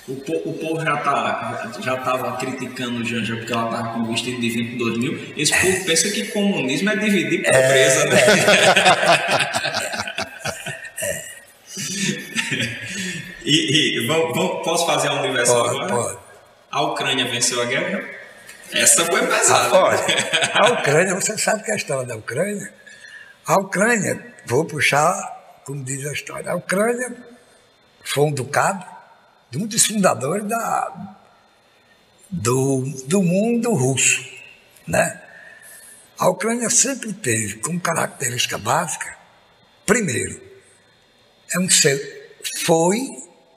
O, 0.07 0.13
o 0.13 0.53
povo 0.53 0.85
já 0.85 0.99
tá, 0.99 1.73
já 1.81 1.95
estava 1.95 2.37
criticando 2.37 3.01
o 3.01 3.05
Janja 3.05 3.37
porque 3.37 3.53
ela 3.53 3.71
estava 3.71 3.95
com 3.95 4.01
um 4.01 4.13
vestido 4.13 4.39
de 4.39 4.51
22 4.51 4.99
mil. 4.99 5.33
Esse 5.35 5.59
povo 5.59 5.85
pensa 5.87 6.11
que 6.11 6.27
comunismo 6.27 6.91
é 6.91 6.97
dividir 6.97 7.43
pobreza, 7.43 8.01
é, 8.01 8.11
né? 8.11 8.21
É. 10.97 11.25
e, 13.45 13.99
e 13.99 14.07
vamos, 14.07 14.37
vamos, 14.37 14.65
posso 14.65 14.87
fazer 14.87 15.09
a 15.09 15.15
universal 15.15 15.65
pode, 15.65 15.77
agora? 15.77 15.93
Pode. 15.93 16.19
A 16.71 16.83
Ucrânia 16.83 17.25
venceu 17.27 17.61
a 17.61 17.65
guerra? 17.65 18.05
Essa 18.73 19.05
foi 19.05 19.27
pesada. 19.27 19.77
Ah, 19.77 19.85
olha, 19.85 20.05
a 20.55 20.73
Ucrânia, 20.81 21.15
você 21.15 21.37
sabe 21.37 21.65
que 21.65 21.73
a 21.73 21.77
história 21.77 22.07
da 22.07 22.17
Ucrânia? 22.17 22.73
A 23.47 23.59
Ucrânia, 23.59 24.35
vou 24.47 24.65
puxar, 24.65 25.61
como 25.65 25.83
diz 25.83 26.07
a 26.07 26.13
história, 26.13 26.51
a 26.51 26.55
Ucrânia 26.55 27.15
foi 28.03 28.25
um 28.25 28.33
ducado 28.33 28.94
de 29.55 29.59
um 29.59 29.67
dos 29.69 29.87
fundadores 29.87 30.49
da, 30.49 31.17
do, 32.29 32.83
do 33.07 33.23
mundo 33.23 33.73
russo. 33.73 34.29
Né? 34.85 35.23
A 36.19 36.29
Ucrânia 36.29 36.69
sempre 36.69 37.13
teve 37.13 37.59
como 37.59 37.81
característica 37.81 38.59
básica, 38.59 39.17
primeiro, 39.87 40.43
é 41.53 41.59
um 41.61 41.69
foi 42.65 42.99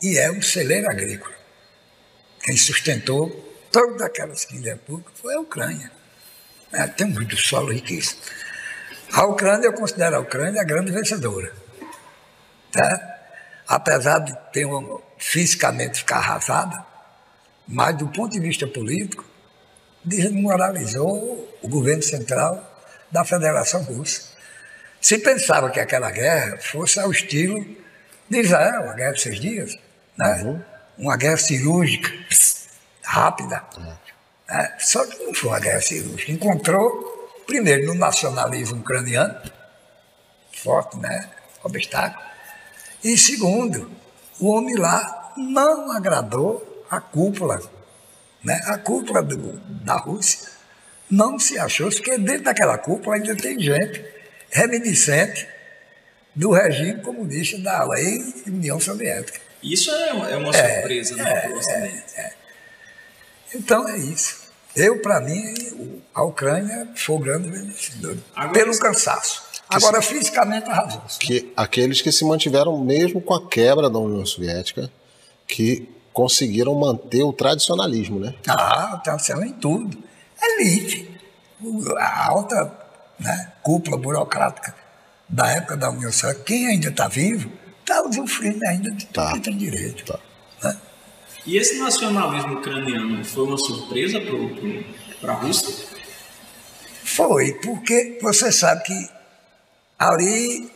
e 0.04 0.20
é 0.20 0.32
um 0.32 0.41
celeiro 0.41 0.88
agrícola. 0.88 1.36
quem 2.43 2.56
sustentou 2.56 3.30
todas 3.72 4.02
aquelas 4.02 4.45
15 4.45 4.70
repúblicas 4.70 5.20
foi 5.20 5.34
a 5.34 5.39
Ucrânia. 5.39 5.91
É, 6.72 6.86
tem 6.86 7.08
muito 7.08 7.36
solo 7.36 7.72
riquíssimo. 7.72 8.22
A 9.14 9.26
Ucrânia, 9.26 9.66
eu 9.66 9.74
considero 9.74 10.18
a 10.18 10.20
Ucrânia 10.20 10.62
a 10.62 10.66
grande 10.66 10.91
vencedora. 10.91 11.52
Tá? 12.72 13.16
Apesar 13.68 14.20
de 14.20 14.34
ter 14.53 14.65
um, 14.65 14.99
fisicamente 15.18 15.99
ficar 15.99 16.18
arrasada, 16.18 16.86
mas 17.68 17.97
do 17.97 18.07
ponto 18.07 18.32
de 18.32 18.39
vista 18.39 18.65
político, 18.65 19.26
desmoralizou 20.03 21.53
o 21.61 21.68
governo 21.68 22.01
central 22.01 22.63
da 23.11 23.26
Federação 23.26 23.84
Russa. 23.84 24.22
Se 25.01 25.18
pensava 25.20 25.70
que 25.70 25.80
aquela 25.80 26.09
guerra 26.11 26.57
fosse 26.59 26.99
ao 26.99 27.11
estilo 27.11 27.63
de 28.30 28.39
Israel, 28.39 28.89
a 28.89 28.93
guerra 28.93 29.11
de 29.11 29.22
seis 29.22 29.39
dias, 29.39 29.78
né? 30.18 30.43
Uhum. 30.43 30.61
uma 30.97 31.18
guerra 31.18 31.38
cirúrgica, 31.38 32.09
rápida. 33.03 33.63
Uhum. 33.78 33.93
Né? 34.49 34.76
Só 34.80 35.05
que 35.05 35.24
não 35.24 35.34
foi 35.34 35.49
uma 35.49 35.59
guerra 35.59 35.82
cirúrgica. 35.82 36.32
Encontrou, 36.32 37.43
primeiro, 37.45 37.88
no 37.88 37.93
nacionalismo 37.95 38.80
ucraniano, 38.80 39.39
forte, 40.53 40.97
né? 40.97 41.30
obstáculo, 41.63 42.24
e 43.14 43.18
segundo, 43.18 43.89
o 44.38 44.47
homem 44.49 44.76
lá 44.76 45.34
não 45.38 45.91
agradou 45.93 46.86
a 46.89 46.99
cúpula, 46.99 47.62
né? 48.43 48.60
a 48.66 48.78
cúpula 48.78 49.24
do, 49.24 49.53
da 49.84 49.95
Rússia 49.95 50.49
não 51.10 51.39
se 51.39 51.58
achou, 51.58 51.89
porque 51.89 52.18
dentro 52.18 52.43
daquela 52.43 52.78
cúpula 52.78 53.16
ainda 53.16 53.34
tem 53.34 53.58
gente 53.58 54.03
reminiscente 54.49 55.47
do 56.36 56.51
regime 56.51 57.01
comunista 57.01 57.58
da 57.60 57.88
ex-União 57.97 58.78
Soviética. 58.78 59.39
Isso 59.64 59.89
é, 59.89 60.10
é 60.10 60.36
uma 60.36 60.55
é, 60.55 60.74
surpresa, 60.74 61.16
né, 61.16 61.24
é, 61.32 61.72
é, 61.72 62.22
é, 62.22 62.34
Então 63.55 63.88
é 63.88 63.97
isso. 63.97 64.47
Eu, 64.76 64.99
para 65.01 65.22
mim, 65.22 66.03
a 66.14 66.24
Ucrânia 66.24 66.89
foi 66.93 67.16
o 67.16 67.20
grande 67.20 67.49
vencedor, 67.49 68.18
pelo 68.53 68.78
cansaço. 68.78 69.47
Agora, 69.70 70.01
se, 70.01 70.13
fisicamente, 70.13 70.70
arrasou. 70.70 71.01
Que 71.20 71.51
aqueles 71.55 72.01
que 72.01 72.11
se 72.11 72.24
mantiveram 72.24 72.78
mesmo 72.80 73.22
com 73.22 73.34
a 73.34 73.47
quebra 73.47 73.89
da 73.89 73.99
União 73.99 74.26
Soviética, 74.26 74.89
que 75.47 75.89
conseguiram 76.13 76.74
manter 76.76 77.24
o 77.24 77.34
tradicionalismo, 77.34 78.20
né? 78.20 78.34
Ah, 78.47 78.95
o 78.95 79.03
tradicionalismo 79.03 79.55
em 79.55 79.59
tudo. 79.59 79.97
Elite, 80.41 81.09
a 81.97 82.28
alta 82.30 82.72
né, 83.20 83.53
cúpula 83.61 83.97
burocrática 83.97 84.74
da 85.28 85.47
época 85.51 85.76
da 85.76 85.89
União 85.89 86.11
Soviética, 86.11 86.45
quem 86.45 86.68
ainda 86.68 86.89
está 86.89 87.07
vivo, 87.07 87.51
está 87.82 88.01
usufruindo 88.03 88.65
ainda 88.65 88.91
de 88.91 89.05
tudo 89.05 89.13
tá. 89.13 89.34
que 89.34 89.39
tem 89.41 89.57
direito. 89.57 90.05
Tá. 90.05 90.20
Né? 90.63 90.78
E 91.45 91.57
esse 91.57 91.78
nacionalismo 91.78 92.55
ucraniano 92.55 93.24
foi 93.24 93.43
uma 93.43 93.57
surpresa 93.57 94.20
para 95.22 95.34
a 95.34 95.36
Rússia? 95.36 95.88
Foi, 97.03 97.53
porque 97.63 98.20
você 98.22 98.51
sabe 98.51 98.84
que 98.84 99.16
ali 99.98 100.72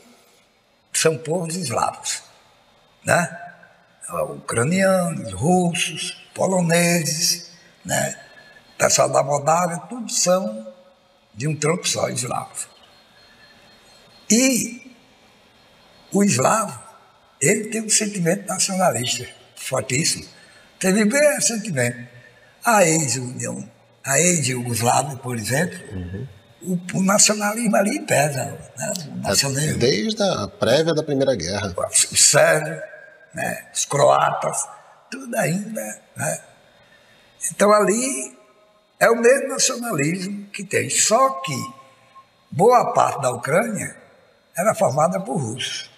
são 0.93 1.17
povos 1.17 1.55
eslavos, 1.55 2.23
né? 3.05 3.37
Ucranianos, 4.35 5.31
russos, 5.33 6.27
poloneses, 6.33 7.49
né? 7.85 8.19
pessoal 8.77 9.09
da 9.09 9.23
Moldávia, 9.23 9.77
tudo 9.87 10.11
são 10.11 10.67
de 11.33 11.47
um 11.47 11.55
tronco 11.55 11.87
só, 11.87 12.09
eslavos. 12.09 12.67
E 14.29 14.95
o 16.11 16.23
eslavo, 16.23 16.81
ele 17.39 17.65
tem 17.65 17.81
um 17.81 17.89
sentimento 17.89 18.47
nacionalista 18.47 19.27
fortíssimo. 19.55 20.25
Teve 20.79 21.05
bem 21.05 21.21
esse 21.37 21.49
sentimento. 21.49 22.09
A 22.65 22.83
ex-União, 22.83 23.69
a 24.03 24.19
ex-Yugoslávia, 24.19 25.17
por 25.17 25.37
exemplo, 25.37 25.79
uhum. 25.95 26.27
O, 26.63 26.79
o, 26.97 27.03
nacionalismo 27.03 27.75
ali 27.75 27.99
pesa. 28.01 28.45
Né? 28.77 28.93
O 29.07 29.27
nacionalismo. 29.27 29.79
Desde 29.79 30.23
a 30.23 30.47
prévia 30.47 30.93
da 30.93 31.03
Primeira 31.03 31.35
Guerra. 31.35 31.73
Os 32.11 32.23
sérvios, 32.23 32.81
né? 33.33 33.67
os 33.73 33.85
croatas, 33.85 34.67
tudo 35.09 35.35
ainda. 35.37 36.01
Né? 36.15 36.41
Então 37.51 37.71
ali 37.71 38.37
é 38.99 39.09
o 39.09 39.15
mesmo 39.15 39.49
nacionalismo 39.49 40.45
que 40.47 40.63
tem, 40.63 40.89
só 40.89 41.29
que 41.41 41.55
boa 42.51 42.93
parte 42.93 43.21
da 43.21 43.31
Ucrânia 43.31 43.95
era 44.55 44.75
formada 44.75 45.19
por 45.19 45.37
russos. 45.37 45.89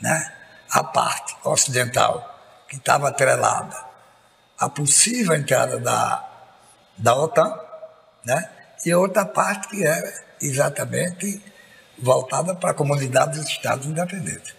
Né? 0.00 0.32
A 0.70 0.84
parte 0.84 1.36
ocidental, 1.44 2.34
que 2.68 2.76
estava 2.76 3.08
atrelada 3.08 3.76
à 4.58 4.68
possível 4.68 5.34
entrada 5.34 5.78
da, 5.78 6.24
da 6.98 7.14
OTAN, 7.14 7.58
né? 8.24 8.50
E 8.86 8.94
outra 8.94 9.24
parte 9.24 9.68
que 9.68 9.84
era 9.84 10.12
exatamente 10.40 11.42
voltada 11.98 12.54
para 12.54 12.70
a 12.70 12.74
comunidade 12.74 13.38
dos 13.38 13.48
Estados 13.48 13.84
Independentes. 13.84 14.54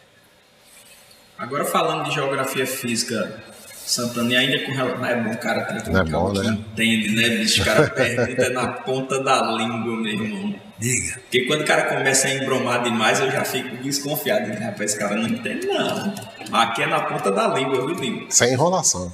Agora 1.38 1.64
falando 1.64 2.10
de 2.10 2.16
geografia 2.16 2.68
física, 2.68 3.42
Santana, 3.74 4.34
e 4.34 4.36
ainda 4.36 4.66
com 4.66 4.72
relação. 4.74 5.06
É 5.06 5.16
bom, 5.16 5.36
cara, 5.38 5.66
tem 5.66 5.96
um 5.96 5.98
é 5.98 6.04
bom, 6.04 6.34
né? 6.34 6.50
entende, 6.50 7.16
né, 7.16 7.30
bicho? 7.38 7.62
O 7.62 7.66
cara 7.66 7.90
pergunta 7.90 8.50
na 8.50 8.68
ponta 8.68 9.24
da 9.24 9.42
língua, 9.44 9.96
meu 9.96 10.06
irmão. 10.08 10.56
Diga. 10.78 11.20
Porque 11.22 11.46
quando 11.46 11.62
o 11.62 11.66
cara 11.66 11.84
começa 11.84 12.28
a 12.28 12.34
embromar 12.34 12.84
demais, 12.84 13.20
eu 13.20 13.32
já 13.32 13.46
fico 13.46 13.78
desconfiado. 13.78 14.52
Rapaz, 14.60 14.92
esse 14.92 15.00
cara 15.00 15.16
não 15.16 15.28
entende, 15.28 15.68
não. 15.68 16.14
Aqui 16.52 16.84
é 16.84 16.88
na 16.88 17.02
ponta 17.02 17.32
da 17.32 17.48
língua, 17.48 17.86
viu, 17.86 17.96
Lino? 17.96 18.26
Sem 18.30 18.52
enrolação. 18.54 19.14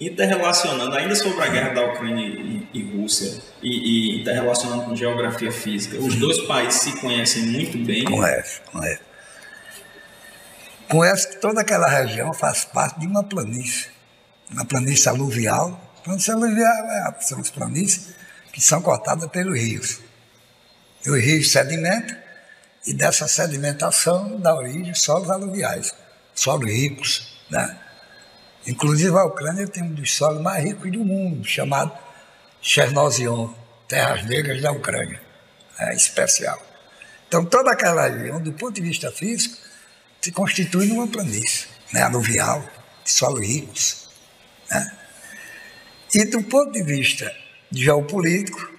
Interrelacionando, 0.00 0.96
ainda 0.96 1.14
sobre 1.14 1.44
a 1.44 1.48
guerra 1.48 1.74
da 1.74 1.84
Ucrânia 1.92 2.26
e, 2.26 2.66
e 2.72 2.82
Rússia, 2.96 3.38
e, 3.62 3.68
e 4.16 4.20
interrelacionando 4.22 4.84
com 4.84 4.96
geografia 4.96 5.52
física, 5.52 5.98
os 5.98 6.14
dois 6.14 6.40
países 6.46 6.80
se 6.80 6.98
conhecem 7.00 7.42
muito 7.42 7.76
bem. 7.84 8.04
Conhece, 8.04 8.62
conhece. 8.72 9.00
Conhece 10.88 11.28
que 11.28 11.36
toda 11.36 11.60
aquela 11.60 11.86
região 11.86 12.32
faz 12.32 12.64
parte 12.64 12.98
de 12.98 13.06
uma 13.06 13.22
planície, 13.22 13.88
uma 14.50 14.64
planície 14.64 15.08
aluvial. 15.08 15.78
Planície 16.02 16.32
aluvial 16.32 16.72
é, 16.72 17.20
são 17.20 17.38
as 17.38 17.50
planícies 17.50 18.14
que 18.52 18.60
são 18.60 18.80
cortadas 18.80 19.30
pelos 19.30 19.56
rios. 19.58 20.00
E 21.04 21.10
os 21.10 21.22
rios 21.22 21.52
sedimentam, 21.52 22.16
e 22.86 22.94
dessa 22.94 23.28
sedimentação 23.28 24.40
dá 24.40 24.54
origem 24.54 24.94
solos 24.94 25.30
aluviais, 25.30 25.94
solos 26.34 26.70
ricos, 26.70 27.38
né? 27.50 27.76
Inclusive 28.66 29.16
a 29.16 29.24
Ucrânia 29.24 29.66
tem 29.66 29.82
um 29.82 29.92
dos 29.92 30.14
solos 30.14 30.42
mais 30.42 30.64
ricos 30.64 30.90
do 30.92 31.04
mundo, 31.04 31.46
chamado 31.46 31.92
Chernozion, 32.60 33.54
Terras 33.88 34.24
Negras 34.26 34.60
da 34.60 34.70
Ucrânia. 34.70 35.20
É 35.78 35.94
especial. 35.94 36.60
Então 37.26 37.44
toda 37.44 37.72
aquela 37.72 38.08
região, 38.08 38.40
do 38.40 38.52
ponto 38.52 38.74
de 38.74 38.82
vista 38.82 39.10
físico, 39.10 39.56
se 40.20 40.30
constitui 40.32 40.86
numa 40.86 41.08
planície 41.08 41.68
né? 41.92 42.02
aluvial, 42.02 42.62
de 43.02 43.10
solos 43.10 43.46
ricos. 43.46 44.08
Né? 44.70 44.96
E 46.14 46.24
do 46.26 46.42
ponto 46.42 46.72
de 46.72 46.82
vista 46.82 47.34
geopolítico, 47.72 48.70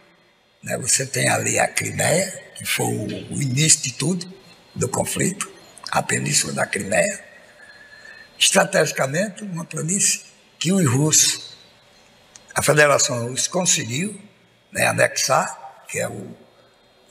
né, 0.62 0.78
você 0.78 1.06
tem 1.06 1.28
ali 1.30 1.58
a 1.58 1.68
Crimeia, 1.68 2.32
que 2.56 2.66
foi 2.66 2.86
o, 2.86 3.36
o 3.36 3.42
início 3.42 3.82
de 3.82 3.94
tudo, 3.94 4.32
do 4.76 4.88
conflito, 4.88 5.52
a 5.90 6.04
península 6.04 6.54
da 6.54 6.66
Crimeia, 6.66 7.31
estrategicamente 8.42 9.44
uma 9.44 9.64
planície 9.64 10.24
que 10.58 10.72
os 10.72 10.86
russos, 10.90 11.56
a 12.56 12.62
Federação 12.64 13.28
Russa 13.28 13.50
conseguiu 13.50 14.20
né, 14.72 14.88
anexar, 14.88 15.84
que 15.88 16.00
é 16.00 16.08
o, 16.08 16.36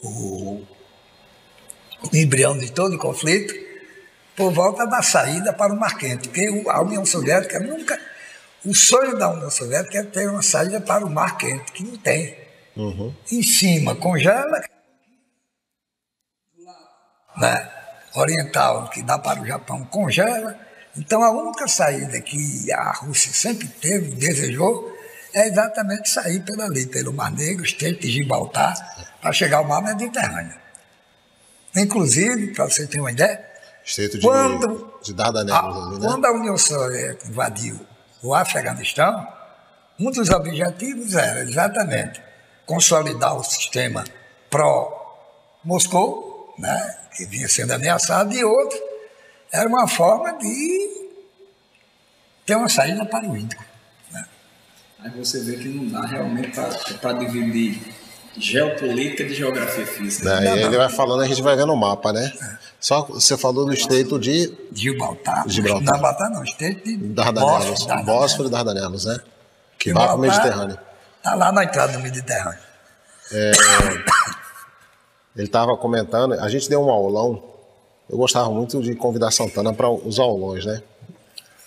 o, 0.03 0.67
o 2.03 2.17
embrião 2.17 2.59
de 2.59 2.73
todo 2.73 2.97
o 2.97 2.99
conflito, 2.99 3.55
por 4.37 4.53
volta 4.53 4.87
da 4.87 5.03
saída 5.03 5.53
para 5.53 5.73
o 5.73 5.79
Mar 5.79 5.97
Quente, 5.97 6.29
porque 6.29 6.65
a 6.69 6.83
União 6.83 7.07
Soviética 7.07 7.61
nunca. 7.61 7.99
O 8.65 8.75
sonho 8.75 9.17
da 9.17 9.31
União 9.31 9.51
Soviética 9.51 9.99
é 9.99 10.03
ter 10.03 10.29
uma 10.29 10.43
saída 10.43 10.81
para 10.81 11.07
o 11.07 11.11
Mar 11.11 11.39
Quente, 11.39 11.73
que 11.73 11.85
não 11.85 11.97
tem. 11.97 12.37
Uhum. 12.77 13.15
Em 13.31 13.43
cima 13.43 13.95
congela, 13.95 14.63
né? 17.37 17.71
oriental, 18.15 18.91
que 18.91 19.03
dá 19.03 19.19
para 19.19 19.41
o 19.41 19.47
Japão, 19.47 19.85
congela 19.85 20.70
então, 20.97 21.23
a 21.23 21.31
única 21.31 21.69
saída 21.69 22.21
que 22.21 22.71
a 22.73 22.93
Rússia 22.93 23.33
sempre 23.33 23.69
teve, 23.69 24.17
desejou, 24.17 24.93
é 25.33 25.47
exatamente 25.47 26.11
sair 26.11 26.41
pela 26.41 26.65
ali, 26.65 26.87
pelo 26.87 27.13
Mar 27.13 27.31
Negro, 27.31 27.65
Estreito 27.65 28.01
de 28.01 28.11
Gibraltar, 28.11 28.75
para 29.21 29.33
chegar 29.33 29.59
ao 29.59 29.65
Mar 29.65 29.83
Mediterrâneo. 29.83 30.59
Inclusive, 31.77 32.49
para 32.49 32.65
você 32.65 32.87
ter 32.87 32.99
uma 32.99 33.13
ideia, 33.13 33.49
Estreito 33.85 34.19
de, 34.19 34.27
quando, 34.27 34.99
de 35.03 35.15
Dardanelos, 35.15 35.77
a, 35.77 35.87
ali, 35.87 36.01
né? 36.01 36.09
quando 36.09 36.25
a 36.25 36.33
União 36.33 36.59
Soviética 36.59 37.29
invadiu 37.29 37.79
o 38.23 38.35
Afeganistão, 38.35 39.27
um 39.99 40.11
dos 40.11 40.29
objetivos 40.31 41.15
era 41.15 41.43
exatamente 41.43 42.21
consolidar 42.67 43.37
o 43.37 43.45
sistema 43.45 44.05
pró-Moscou, 44.51 46.55
né, 46.59 46.99
que 47.17 47.25
vinha 47.27 47.49
sendo 47.49 47.73
ameaçado, 47.73 48.35
e 48.35 48.45
outro 48.45 48.90
era 49.53 49.69
uma 49.69 49.87
forma 49.89 50.33
de 50.39 51.09
ter 52.47 52.57
uma 52.57 52.69
saída 52.69 53.05
para 53.05 53.29
o 53.29 53.37
Índico. 53.37 53.63
Né? 54.13 54.25
Aí 55.01 55.11
você 55.11 55.41
vê 55.41 55.57
que 55.57 55.69
não 55.69 55.89
dá 55.89 56.07
realmente 56.07 56.53
para 57.01 57.13
dividir 57.15 57.81
geopolítica 58.37 59.25
de 59.25 59.35
geografia 59.35 59.87
física. 59.87 60.29
Daí 60.29 60.63
ele 60.63 60.77
vai 60.77 60.89
falando, 60.89 61.23
a 61.23 61.27
gente 61.27 61.43
vai 61.43 61.57
vendo 61.57 61.73
o 61.73 61.77
mapa, 61.77 62.13
né? 62.13 62.33
Só 62.79 63.03
você 63.03 63.37
falou 63.37 63.67
do 63.67 63.75
estreito 63.75 64.19
de 64.19 64.57
Gibraltar. 64.73 65.45
Gibraltar. 65.49 65.85
Não, 65.85 65.95
Gibraltar 65.95 66.31
não, 66.31 66.45
estreito 66.45 66.85
de 66.85 66.97
Dardanelos, 66.97 67.87
Bósforo, 68.05 68.49
e 68.49 68.51
Dardanelos, 68.51 69.05
né? 69.05 69.19
Que 69.79 69.93
vai 69.93 70.07
para 70.07 70.17
o 70.17 70.19
Mediterrâneo. 70.19 70.79
Tá 71.23 71.35
lá 71.35 71.53
na 71.53 71.65
entrada 71.65 71.93
do 71.93 72.01
Mediterrâneo. 72.01 72.59
É, 73.33 73.53
ele 75.37 75.47
estava 75.47 75.77
comentando, 75.77 76.35
a 76.35 76.49
gente 76.49 76.69
deu 76.69 76.83
um 76.83 76.91
aulão. 76.91 77.50
Eu 78.11 78.19
gostava 78.19 78.51
muito 78.51 78.83
de 78.83 78.95
convidar 78.95 79.31
Santana 79.31 79.73
para 79.73 79.89
os 79.89 80.19
aulões, 80.19 80.67
né? 80.67 80.83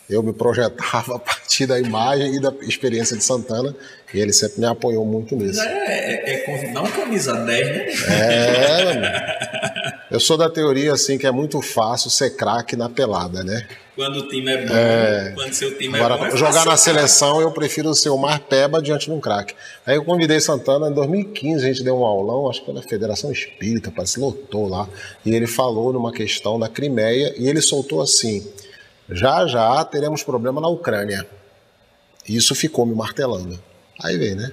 Eu 0.10 0.22
me 0.22 0.34
projetava 0.34 1.16
a 1.16 1.20
partir 1.20 1.66
da 1.66 1.80
imagem 1.80 2.36
e 2.36 2.42
da 2.42 2.54
experiência 2.62 3.16
de 3.16 3.24
Santana 3.24 3.74
e 4.14 4.20
ele 4.20 4.34
sempre 4.34 4.60
me 4.60 4.66
apoiou 4.66 5.06
muito 5.06 5.36
nisso. 5.36 5.62
É, 5.62 6.32
é, 6.32 6.34
é 6.34 6.38
convidar 6.40 6.82
um 6.82 6.92
camisa 6.92 7.34
10, 7.34 7.68
né? 7.68 7.86
É, 8.10 9.83
eu 10.14 10.20
sou 10.20 10.38
da 10.38 10.48
teoria 10.48 10.94
assim 10.94 11.18
que 11.18 11.26
é 11.26 11.32
muito 11.32 11.60
fácil 11.60 12.08
ser 12.12 12.36
craque 12.36 12.76
na 12.76 12.88
pelada, 12.88 13.44
né? 13.44 13.68
Quando 13.96 14.18
o 14.18 14.28
time 14.28 14.52
é 14.52 14.64
bom, 14.64 14.74
é... 14.76 15.32
quando 15.34 15.54
seu 15.54 15.76
time 15.76 15.98
Agora, 15.98 16.14
é 16.14 16.18
bom. 16.20 16.26
É 16.28 16.38
jogar 16.38 16.66
na 16.68 16.78
seleção, 16.78 17.42
eu 17.42 17.52
prefiro 17.52 17.92
ser 17.96 18.10
o 18.10 18.18
mais 18.18 18.38
peba 18.38 18.80
diante 18.80 19.08
de 19.08 19.12
um 19.12 19.20
craque. 19.20 19.56
Aí 19.84 19.96
eu 19.96 20.06
convidei 20.06 20.40
Santana 20.40 20.88
em 20.88 20.94
2015, 20.94 21.66
a 21.66 21.68
gente 21.68 21.84
deu 21.84 21.98
um 21.98 22.06
aulão, 22.06 22.48
acho 22.48 22.60
que 22.60 22.66
foi 22.68 22.76
na 22.76 22.84
Federação 22.84 23.32
Espírita, 23.32 23.90
parece 23.90 24.20
lotou 24.20 24.70
lá. 24.70 24.88
E 25.26 25.34
ele 25.34 25.48
falou 25.48 25.92
numa 25.92 26.12
questão 26.12 26.60
da 26.60 26.70
Crimeia 26.70 27.34
e 27.36 27.50
ele 27.50 27.60
soltou 27.60 28.00
assim: 28.00 28.48
já 29.10 29.48
já 29.48 29.84
teremos 29.84 30.22
problema 30.22 30.62
na 30.62 30.68
Ucrânia. 30.68 31.28
Isso 32.30 32.54
ficou 32.54 32.86
me 32.86 32.94
martelando. 32.94 33.60
Aí 34.00 34.16
vem, 34.16 34.36
né? 34.36 34.52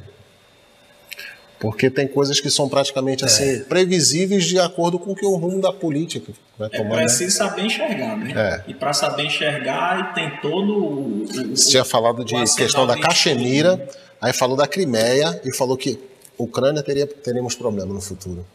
Porque 1.61 1.91
tem 1.91 2.09
coisas 2.09 2.41
que 2.41 2.51
são 2.51 2.71
praticamente 2.71 3.23
assim, 3.23 3.45
é. 3.45 3.59
previsíveis 3.59 4.47
de 4.47 4.59
acordo 4.59 4.99
com 4.99 5.13
o 5.13 5.15
que 5.15 5.27
o 5.27 5.37
rumo 5.37 5.61
da 5.61 5.71
política 5.71 6.33
vai 6.59 6.69
é 6.73 6.77
tomar. 6.79 6.97
É 6.97 6.99
preciso 7.01 7.25
né? 7.25 7.49
saber 7.49 7.63
enxergar, 7.67 8.17
né? 8.17 8.33
É. 8.35 8.71
E 8.71 8.73
para 8.73 8.95
saber 8.95 9.25
enxergar, 9.25 10.11
e 10.11 10.15
tem 10.15 10.41
todo 10.41 10.73
o. 10.73 11.27
Você 11.55 11.69
tinha 11.69 11.85
falado 11.85 12.25
de 12.25 12.35
questão 12.57 12.87
da 12.87 12.99
Caxemira, 12.99 13.87
aí 14.19 14.33
falou 14.33 14.57
da 14.57 14.67
Crimeia 14.67 15.39
e 15.45 15.55
falou 15.55 15.77
que 15.77 16.01
Ucrânia 16.39 16.83
teria, 16.83 17.07
teremos 17.07 17.55
problema 17.55 17.93
no 17.93 18.01
futuro. 18.01 18.47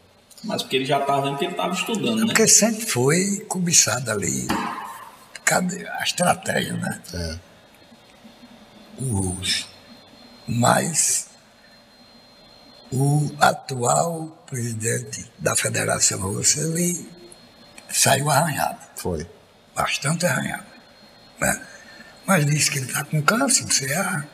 Mas 0.42 0.62
porque 0.62 0.74
ele 0.74 0.84
já 0.84 0.98
estava 0.98 1.22
vendo 1.22 1.38
que 1.38 1.44
ele 1.44 1.52
estava 1.52 1.72
estudando, 1.72 2.16
né? 2.16 2.26
Porque 2.26 2.48
sempre 2.48 2.84
foi 2.84 3.44
cobiçado 3.48 4.10
ali. 4.10 4.48
Cadê 5.44 5.86
a 5.88 6.02
estratégia, 6.02 6.72
né? 6.72 7.00
É. 7.14 7.38
Os 9.00 9.68
mais 10.48 11.35
o 12.92 13.30
atual 13.40 14.44
presidente 14.46 15.30
da 15.38 15.56
Federação 15.56 16.20
Russa 16.20 16.60
ele 16.60 17.08
saiu 17.88 18.30
arranhado. 18.30 18.78
Foi. 18.96 19.26
Bastante 19.74 20.26
arranhado. 20.26 20.66
Né? 21.40 21.60
Mas 22.26 22.46
disse 22.46 22.70
que 22.70 22.78
ele 22.78 22.86
está 22.86 23.04
com 23.04 23.22
câncer 23.22 23.64
no 23.64 23.68
CA. 23.68 24.26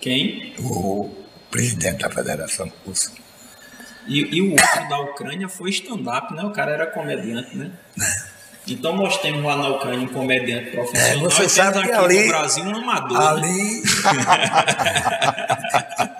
Quem? 0.00 0.54
O 0.58 1.10
presidente 1.50 2.02
da 2.02 2.10
Federação 2.10 2.70
Russa. 2.84 3.10
E, 4.06 4.36
e 4.36 4.42
o 4.42 4.52
outro 4.52 4.88
da 4.88 5.00
Ucrânia 5.00 5.48
foi 5.48 5.70
stand-up, 5.70 6.32
né? 6.32 6.44
O 6.44 6.52
cara 6.52 6.72
era 6.72 6.86
comediante, 6.86 7.56
né? 7.56 7.72
É. 8.00 8.36
Então 8.68 8.96
nós 8.96 9.18
temos 9.18 9.44
lá 9.44 9.56
na 9.56 9.68
Ucrânia 9.68 10.00
um 10.00 10.12
comediante 10.12 10.70
profissional. 10.70 11.16
É, 11.26 11.30
você 11.30 11.48
sabe 11.48 11.82
que 11.82 11.92
ali, 11.92 12.22
no 12.22 12.28
Brasil 12.28 12.64
um 12.64 12.76
amador. 12.76 13.20
Ali. 13.20 13.82
Né? 13.82 13.82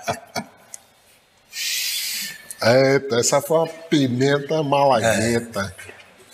Eita, 2.61 3.19
essa 3.19 3.41
foi 3.41 3.57
uma 3.57 3.67
pimenta 3.67 4.63
malagueta. 4.63 5.73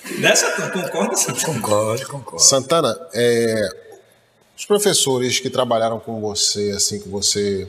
É. 0.06 0.20
Nessa 0.20 0.52
tu 0.52 0.72
concorda, 0.72 1.16
Santana? 1.16 1.46
Concordo, 1.46 2.08
concordo. 2.08 2.42
Santana, 2.42 3.08
é, 3.14 3.70
os 4.58 4.66
professores 4.66 5.40
que 5.40 5.50
trabalharam 5.50 6.00
com 6.00 6.20
você, 6.22 6.72
assim, 6.72 7.00
que 7.00 7.10
você 7.10 7.68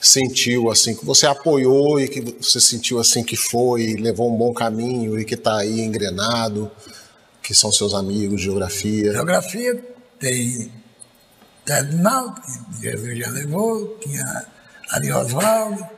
sentiu, 0.00 0.70
assim, 0.70 0.94
que 0.94 1.04
você 1.04 1.26
apoiou 1.26 2.00
e 2.00 2.08
que 2.08 2.20
você 2.40 2.60
sentiu, 2.60 2.98
assim, 2.98 3.24
que 3.24 3.36
foi, 3.36 3.94
levou 3.94 4.32
um 4.32 4.36
bom 4.36 4.52
caminho 4.52 5.18
e 5.18 5.24
que 5.24 5.34
está 5.34 5.58
aí 5.58 5.80
engrenado, 5.80 6.70
que 7.42 7.54
são 7.54 7.72
seus 7.72 7.94
amigos, 7.94 8.40
geografia? 8.40 9.12
Geografia 9.12 9.82
tem 10.18 10.70
Ted 11.64 11.96
Mal, 11.96 12.34
que 12.34 12.82
Jesus 12.82 13.18
já 13.18 13.30
levou, 13.30 13.98
tinha 14.00 14.46
Ari 14.90 15.12
Oswaldo, 15.12 15.97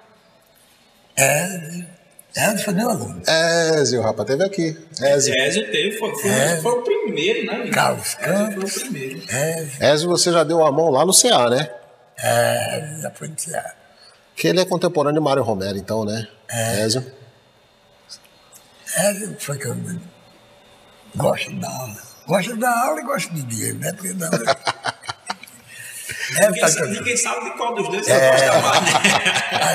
Ézio. 1.21 1.87
Ézio 2.35 2.65
foi 2.65 2.75
meu 2.75 2.91
aluno. 2.91 3.23
Ézio, 3.27 4.03
rapaz, 4.03 4.27
teve 4.27 4.45
aqui. 4.45 4.77
Ézio. 5.01 5.35
Ézio 5.35 5.71
teve, 5.71 5.99
foi, 5.99 6.15
foi, 6.15 6.31
Ézio. 6.31 6.63
foi 6.63 6.73
o 6.73 6.83
primeiro, 6.83 7.47
né? 7.47 7.71
Carlos 7.71 8.15
Campos. 8.15 8.73
foi 8.73 8.83
o 8.83 8.85
primeiro. 8.85 9.23
Ézio. 9.29 9.85
Ézio, 9.85 10.09
você 10.09 10.33
já 10.33 10.45
deu 10.45 10.65
a 10.65 10.71
mão 10.71 10.91
lá 10.91 11.05
no 11.05 11.13
CA, 11.13 11.51
né? 11.51 11.71
É, 12.19 12.99
já 13.03 13.11
foi 13.11 13.29
no 13.29 13.37
CA. 13.37 13.75
Que 14.37 14.49
ele 14.49 14.61
é 14.61 14.65
contemporâneo 14.65 15.21
de 15.21 15.25
Mário 15.25 15.43
Romero, 15.43 15.77
então, 15.77 16.05
né? 16.05 16.29
É. 16.49 16.83
Ézio. 16.83 17.05
Ézio 18.97 19.37
foi 19.39 19.59
que 19.59 19.67
eu 19.67 19.77
gosto 21.17 21.53
da 21.57 21.69
aula. 21.69 21.97
Gosto 22.27 22.57
da 22.57 22.85
aula 22.87 23.01
e 23.01 23.05
gosto 23.05 23.35
de 23.35 23.43
Diego, 23.43 23.79
né? 23.81 23.93
Porque 23.93 24.13
não... 24.13 24.29
É, 24.29 24.70
ninguém, 26.33 26.69
sabe, 26.69 26.89
ninguém, 26.91 27.17
sabe 27.17 27.45
de 27.45 27.57
qual 27.57 27.75
dos 27.75 27.89
dois 27.89 28.05
você 28.05 28.13
é, 28.13 28.31
gosta 28.31 28.61
mais. 28.61 28.83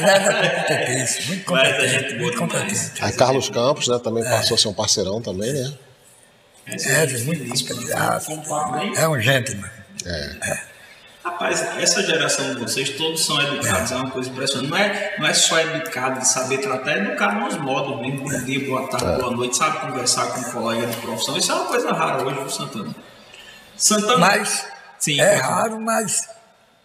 Né? 0.01 0.16
É 0.68 1.28
muito 1.28 1.45
competente. 1.45 1.51
Mas 1.51 1.84
a 1.84 1.88
gente 1.88 2.16
muito 2.16 2.38
competente. 2.38 2.91
Aí 3.01 3.14
Carlos 3.14 3.49
Campos, 3.49 3.88
né, 3.88 3.99
também 3.99 4.26
é. 4.26 4.30
passou 4.30 4.56
a 4.56 4.58
ser 4.58 4.68
um 4.68 4.74
parceirão 4.74 5.22
também, 5.22 5.53
né? 5.53 5.74
É, 6.68 7.03
é 7.03 7.18
muito 7.20 7.47
competente. 7.47 7.93
Ah, 7.93 8.20
é 8.97 9.08
um 9.08 9.20
gentleman. 9.20 9.70
É. 10.06 10.51
é. 10.51 10.76
Rapaz, 11.26 11.60
essa 11.80 12.03
geração 12.03 12.53
de 12.53 12.62
vocês, 12.62 12.91
todos 12.91 13.26
são 13.26 13.41
educados, 13.41 13.91
é, 13.91 13.95
é 13.95 13.97
uma 13.97 14.12
coisa 14.12 14.30
impressionante. 14.30 14.70
Não 14.70 14.78
é, 14.78 15.16
não 15.18 15.26
é 15.26 15.34
só 15.34 15.60
educado 15.60 16.20
de 16.20 16.28
saber 16.28 16.60
tratar, 16.60 16.91
é 16.91 16.99
educado 16.99 17.39
nos 17.39 17.58
modos 17.58 17.99
mesmo. 17.99 18.30
Bom 18.30 18.43
dia, 18.43 18.64
boa 18.68 18.88
tarde, 18.88 19.08
é. 19.08 19.18
boa 19.18 19.32
noite, 19.32 19.58
sabe 19.58 19.80
conversar 19.80 20.28
com 20.28 20.39
um 20.41 20.51
colega 20.51 20.86
de 20.86 20.97
profissão. 20.97 21.36
Isso 21.36 21.51
é 21.51 21.56
uma 21.56 21.66
coisa 21.66 21.91
rara 21.91 22.24
hoje, 22.24 22.36
viu, 22.36 22.49
Santana? 22.49 22.95
Santana. 23.76 24.18
Mas 24.20 24.68
Sim, 24.99 25.20
é 25.20 25.36
raro, 25.36 25.82
mas 25.82 26.30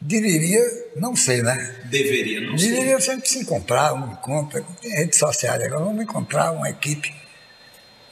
deveria, 0.00 0.60
não 0.96 1.14
sei, 1.14 1.42
né? 1.42 1.76
Deveria, 1.84 2.40
não 2.40 2.56
sei. 2.56 2.70
Deveria 2.70 3.00
sempre 3.00 3.28
se 3.28 3.38
encontrar, 3.40 3.92
um 3.94 4.12
encontro. 4.12 4.64
Tem 4.80 4.90
redes 4.90 5.18
sociais 5.18 5.62
agora, 5.62 5.84
vamos 5.84 6.02
encontrar 6.02 6.52
uma 6.52 6.70
equipe. 6.70 7.14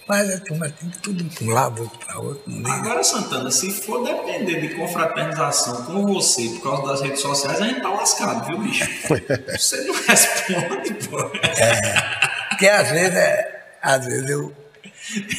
Mas 0.06 0.34
a 0.34 0.40
turma 0.40 0.70
tem 0.70 0.88
tudo 1.02 1.22
para 1.22 1.44
um 1.44 1.50
lado, 1.50 1.82
outro 1.82 1.98
para 1.98 2.18
outro. 2.18 2.42
Agora, 2.66 3.04
Santana, 3.04 3.50
se 3.50 3.70
for 3.70 4.02
depender 4.02 4.58
de 4.58 4.74
confraternização 4.74 5.84
com 5.84 6.06
você 6.06 6.48
por 6.48 6.62
causa 6.62 6.92
das 6.92 7.00
redes 7.02 7.20
sociais, 7.20 7.60
a 7.60 7.66
gente 7.66 7.82
tá 7.82 7.90
lascado, 7.90 8.46
viu, 8.46 8.58
bicho? 8.58 8.88
Você 9.58 9.84
não 9.84 9.94
responde, 10.06 10.94
pô. 11.08 11.20
É, 11.46 12.48
porque 12.48 12.68
às 12.68 12.90
vezes, 12.90 13.14
é, 13.16 13.62
às 13.82 14.06
vezes 14.06 14.30
eu 14.30 14.50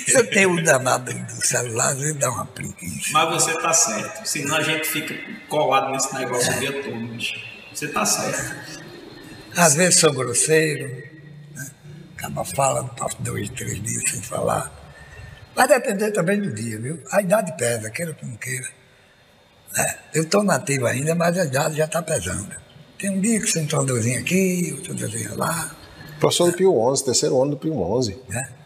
eu 0.07 0.29
tenho 0.29 0.53
o 0.53 0.63
danado 0.63 1.13
do 1.13 1.45
celular, 1.45 1.89
às 1.89 1.99
vezes 1.99 2.15
dá 2.15 2.31
uma 2.31 2.45
preguiça. 2.45 3.09
Mas 3.11 3.29
você 3.29 3.53
tá 3.59 3.73
certo. 3.73 4.25
Senão 4.25 4.55
a 4.55 4.63
gente 4.63 4.87
fica 4.87 5.15
colado 5.47 5.91
nesse 5.91 6.13
negócio 6.13 6.55
o 6.55 6.59
dia 6.59 6.83
todo, 6.83 7.07
bicho. 7.07 7.39
Você 7.73 7.87
tá 7.87 8.05
certo. 8.05 8.83
Às 9.55 9.75
vezes 9.75 9.99
sou 9.99 10.13
grosseiro, 10.13 10.87
né? 11.55 11.71
acaba 12.17 12.43
falando, 12.45 12.89
passo 12.95 13.17
dois, 13.21 13.49
três 13.49 13.81
dias 13.81 14.03
sem 14.09 14.21
falar. 14.21 14.71
Vai 15.55 15.67
depender 15.67 16.11
também 16.11 16.39
do 16.39 16.53
dia, 16.53 16.79
viu? 16.79 16.99
A 17.11 17.21
idade 17.21 17.55
pesa, 17.57 17.89
queira 17.89 18.15
ou 18.21 18.27
não 18.27 18.37
queira. 18.37 18.67
É, 19.77 19.97
eu 20.15 20.23
estou 20.23 20.43
nativo 20.43 20.87
ainda, 20.87 21.13
mas 21.13 21.37
a 21.37 21.45
idade 21.45 21.77
já 21.77 21.85
está 21.85 22.01
pesando. 22.01 22.55
Tem 22.97 23.09
um 23.09 23.21
dia 23.21 23.39
que 23.39 23.47
você 23.47 23.59
entrou 23.59 23.81
um 23.81 23.85
dorzinho 23.85 24.19
aqui, 24.19 24.73
outro 24.77 24.93
dorzinho 24.93 25.37
lá. 25.37 25.75
Professor 26.19 26.51
do 26.51 26.57
Pio 26.57 26.77
11, 26.77 27.05
terceiro 27.05 27.41
ano 27.41 27.51
do 27.51 27.57
Pio 27.57 27.79
11. 27.79 28.17
É. 28.31 28.58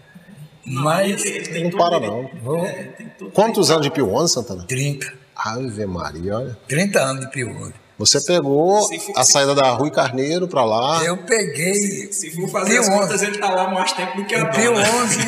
Mas 0.66 1.24
não 1.62 1.70
para, 1.72 2.00
não. 2.00 2.30
É, 2.66 2.94
Quantos 3.34 3.70
anos 3.70 3.84
de 3.84 3.92
Pio 3.92 4.14
11, 4.14 4.34
Santana? 4.34 4.64
30. 4.66 5.14
Ave 5.36 5.86
Maria, 5.86 6.38
olha. 6.38 6.58
30 6.68 7.00
anos 7.00 7.26
de 7.26 7.32
Pio 7.32 7.50
11. 7.50 7.74
Você 7.98 8.22
pegou 8.22 8.82
for, 8.82 9.20
a 9.20 9.24
saída 9.24 9.54
da 9.54 9.72
Rui 9.72 9.92
Carneiro 9.92 10.48
para 10.48 10.64
lá. 10.64 11.04
Eu 11.04 11.18
peguei. 11.18 11.74
Se, 11.74 12.14
se 12.14 12.32
for 12.32 12.50
fazer 12.50 12.72
Pio 12.72 12.82
as 12.82 12.90
11. 12.90 13.00
contas, 13.00 13.22
ele 13.22 13.38
tá 13.38 13.50
lá 13.50 13.70
mais 13.70 13.92
tempo 13.92 14.18
do 14.18 14.26
que 14.26 14.36
a 14.36 14.46
Pio 14.48 14.74
11. 14.74 15.20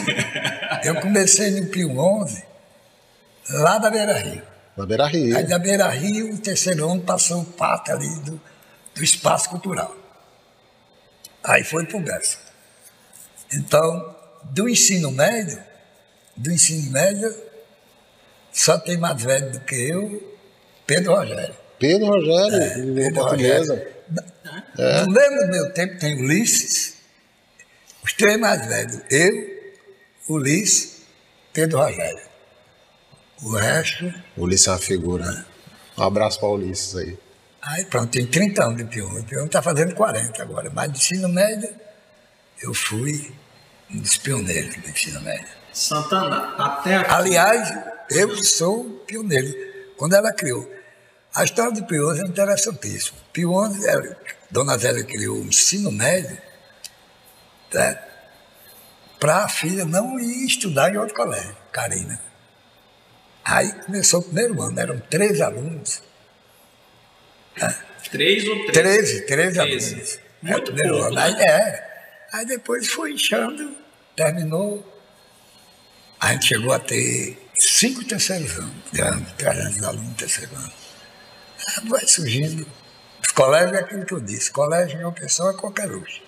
eu 0.86 0.96
comecei 1.02 1.52
no 1.52 1.68
Pio 1.68 1.98
11, 1.98 2.44
lá 3.50 3.78
da 3.78 3.90
Beira 3.90 4.18
Rio. 4.18 4.42
Na 4.78 4.86
Beira 4.86 5.08
Rio. 5.08 5.38
Aí 5.38 5.46
da 5.46 5.60
Beira 5.60 5.90
Rio, 5.90 6.34
o 6.34 6.38
terceiro 6.38 6.90
ano 6.90 7.02
passou 7.02 7.42
o 7.42 7.46
pátio 7.46 7.94
ali 7.94 8.20
do, 8.22 8.42
do 8.96 9.04
espaço 9.04 9.50
cultural. 9.50 9.96
Aí 11.44 11.64
foi 11.64 11.86
pro 11.86 12.00
Bessa. 12.00 12.38
Então, 13.54 14.15
do 14.52 14.70
ensino 14.70 15.12
médio, 15.12 15.62
do 16.36 16.52
ensino 16.52 16.92
médio, 16.92 17.36
só 18.52 18.78
tem 18.78 18.98
mais 18.98 19.22
velho 19.22 19.52
do 19.52 19.60
que 19.62 19.76
eu, 19.76 20.38
Pedro 20.86 21.14
Rogério. 21.16 21.56
Pedro 21.80 22.08
Rogério, 22.08 22.56
É, 22.62 22.70
Pedro 22.76 23.14
portuguesa. 23.14 23.88
É. 24.78 25.02
No 25.02 25.12
mesmo 25.12 25.48
meu 25.48 25.74
tempo 25.74 25.98
tem 26.00 26.16
Ulisses, 26.22 26.96
os 28.04 28.14
três 28.14 28.40
mais 28.40 28.66
velhos, 28.68 29.02
eu, 29.10 29.56
Ulisses, 30.30 31.02
Pedro 31.52 31.80
Rogério. 31.80 32.24
O 33.42 33.56
resto, 33.56 34.14
Ulisses 34.38 34.68
é 34.68 34.72
uma 34.72 34.78
figura. 34.80 35.46
Um 35.98 36.04
abraço 36.04 36.40
para 36.40 36.50
Ulisses 36.50 36.96
aí. 36.96 37.18
aí 37.62 37.86
pronto, 37.86 38.12
tem 38.12 38.26
30 38.26 38.64
anos 38.64 38.78
de 38.78 38.86
Pion. 38.86 39.20
O 39.20 39.24
Pion 39.24 39.46
está 39.46 39.62
fazendo 39.62 39.94
40 39.96 40.42
agora, 40.42 40.70
mas 40.74 40.92
de 40.92 40.98
ensino 41.00 41.28
médio 41.28 41.70
eu 42.62 42.74
fui 42.74 43.34
um 43.92 44.00
dos 44.00 44.18
pioneiros 44.18 44.76
do 44.78 44.90
ensino 44.90 45.22
médio. 45.22 45.48
Santana, 45.74 46.56
até 46.58 46.96
aqui. 46.98 47.12
Aliás, 47.14 47.74
eu 48.10 48.36
sou 48.44 48.86
pioneiro. 49.08 49.54
Quando 49.98 50.14
ela 50.16 50.32
criou. 50.34 50.70
A 51.34 51.44
história 51.44 51.74
de 51.74 51.84
Pio 51.86 52.12
é 52.14 52.20
interessantíssima. 52.22 53.18
Pio 53.34 53.52
XI, 53.70 54.16
Dona 54.50 54.78
Zélia 54.78 55.04
criou 55.04 55.38
o 55.38 55.46
ensino 55.46 55.92
médio 55.92 56.38
né, 57.74 58.00
para 59.20 59.44
a 59.44 59.50
filha 59.50 59.84
não 59.84 60.18
ir 60.18 60.46
estudar 60.46 60.94
em 60.94 60.98
outro 60.98 61.14
colégio, 61.14 61.56
Karina. 61.74 62.18
Aí 63.44 63.70
começou 63.86 64.22
o 64.22 64.24
primeiro 64.24 64.62
ano, 64.62 64.80
eram 64.80 64.98
três 65.10 65.42
alunos. 65.42 66.02
Três 68.12 68.48
ou 68.48 68.56
três? 68.68 68.72
Treze, 68.74 69.22
treze 69.26 69.60
Treze. 69.60 69.60
alunos. 69.94 70.20
Muito 70.42 70.56
É, 70.56 70.58
o 70.58 70.64
primeiro 70.64 70.90
pouco, 70.94 71.06
ano. 71.08 71.16
né? 71.16 71.24
Aí, 71.24 71.34
é. 71.42 71.95
Aí 72.36 72.46
depois 72.46 72.92
foi 72.92 73.14
inchando, 73.14 73.74
terminou. 74.14 74.86
A 76.20 76.34
gente 76.34 76.48
chegou 76.48 76.74
a 76.74 76.80
ter 76.80 77.38
cinco 77.58 78.04
terceiros 78.04 78.52
anos, 78.58 78.74
de 78.92 79.00
ano, 79.00 79.26
300 79.38 79.84
alunos 79.84 80.10
no 80.10 80.16
terceiro 80.16 80.54
ano. 80.54 80.74
Vai 81.86 82.06
surgindo. 82.06 82.68
Os 83.26 83.32
colégios 83.32 83.78
é 83.78 83.80
aquilo 83.80 84.06
que 84.06 84.14
eu 84.14 84.20
disse, 84.20 84.52
colégio 84.52 84.98
de 84.98 85.04
uma 85.06 85.14
pessoa 85.14 85.52
é 85.52 85.54
qualquer 85.56 85.86
luxo. 85.86 86.22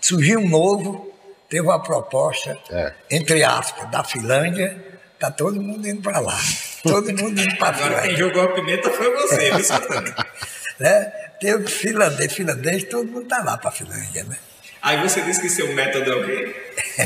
Surgiu 0.00 0.38
um 0.38 0.48
novo, 0.48 1.12
teve 1.48 1.62
uma 1.62 1.82
proposta, 1.82 2.56
É. 2.70 2.94
entre 3.10 3.42
aspas, 3.42 3.90
da 3.90 4.04
Finlândia, 4.04 5.00
tá 5.18 5.28
todo 5.28 5.60
mundo 5.60 5.88
indo 5.88 6.02
para 6.02 6.20
lá. 6.20 6.38
Todo 6.84 7.08
mundo 7.16 7.40
indo 7.40 7.56
para 7.56 7.76
a 7.76 7.84
Agora 7.84 8.02
quem 8.02 8.16
jogou 8.16 8.44
a 8.44 8.52
pimenta 8.54 8.92
foi 8.92 9.12
você, 9.12 9.50
viu, 9.50 10.14
né? 10.78 11.04
Teve 11.40 11.66
finlandês, 11.66 12.32
finlandês, 12.32 12.84
todo 12.84 13.08
mundo 13.10 13.24
está 13.24 13.42
lá 13.42 13.58
para 13.58 13.70
a 13.70 13.72
Finlândia, 13.72 14.22
né? 14.22 14.38
Aí 14.80 14.96
você 15.02 15.20
disse 15.22 15.40
que 15.40 15.48
seu 15.48 15.72
método 15.74 16.12
é 16.12 16.16
o 16.16 16.24
quê? 16.24 16.54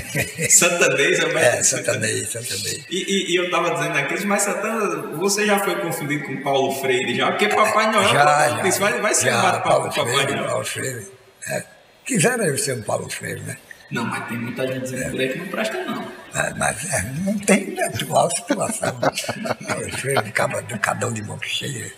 Santanês 0.50 1.18
é 1.20 1.24
o 1.24 1.32
método 1.34 1.56
É, 1.58 1.62
santanês, 1.62 2.28
santanês. 2.28 2.84
E, 2.90 2.96
e- 2.98 3.32
e 3.32 3.36
eu 3.36 3.44
estava 3.46 3.70
dizendo 3.74 3.96
aqui, 3.98 4.26
mas 4.26 4.42
Santana, 4.42 5.16
você 5.16 5.46
já 5.46 5.58
foi 5.58 5.76
confundido 5.80 6.24
com 6.26 6.42
Paulo 6.42 6.72
Freire 6.80 7.14
já? 7.16 7.30
Porque 7.30 7.48
Papai 7.48 7.90
Noel, 7.90 8.08
Já, 8.12 8.48
já. 8.58 8.68
isso 8.68 8.78
vai, 8.80 9.00
vai 9.00 9.14
ser 9.14 9.28
um 9.28 9.32
já, 9.32 9.42
bate-papo 9.42 9.68
Paulo 9.68 9.88
Papai 9.94 10.12
Freire, 10.14 10.34
Noel. 10.34 10.48
Paulo 10.50 10.64
Freire. 10.64 11.06
É. 11.48 11.64
Quiseram 12.04 12.44
eu 12.44 12.58
ser 12.58 12.74
um 12.74 12.82
Paulo 12.82 13.08
Freire, 13.10 13.40
né? 13.40 13.56
Não, 13.90 14.04
mas 14.06 14.26
tem 14.28 14.38
muita 14.38 14.66
gente 14.66 14.80
dizendo 14.82 15.10
por 15.10 15.20
aí 15.20 15.28
que 15.30 15.38
não 15.38 15.46
presta, 15.48 15.84
não. 15.84 16.08
Mas, 16.34 16.56
mas, 16.56 16.92
é, 16.92 17.02
não 17.24 17.38
tem 17.38 17.76
atual 17.82 18.30
situação. 18.30 18.98
Paulo 19.00 19.92
Freire, 19.98 20.22
do 20.68 20.78
cadão 20.78 21.12
de 21.12 21.22
boca 21.22 21.46
cheia. 21.46 21.92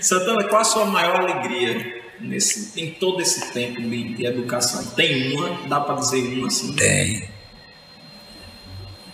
Santana, 0.00 0.44
qual 0.44 0.60
a 0.60 0.64
sua 0.64 0.84
maior 0.86 1.16
alegria 1.20 2.02
nesse, 2.20 2.80
em 2.80 2.94
todo 2.94 3.20
esse 3.20 3.52
tempo 3.52 3.80
de, 3.80 4.14
de 4.14 4.26
educação? 4.26 4.84
Tem 4.90 5.36
uma? 5.36 5.68
Dá 5.68 5.80
para 5.80 5.94
dizer 5.96 6.38
uma 6.38 6.46
assim? 6.48 6.74
Tem. 6.74 7.28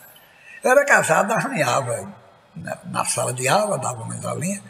Eu 0.63 0.71
era 0.71 0.85
casado, 0.85 1.33
arranhava 1.33 2.15
na, 2.55 2.79
na 2.85 3.05
sala 3.05 3.33
de 3.33 3.49
aula, 3.49 3.79
dava 3.79 4.03
uma 4.03 4.29
aulinha. 4.29 4.63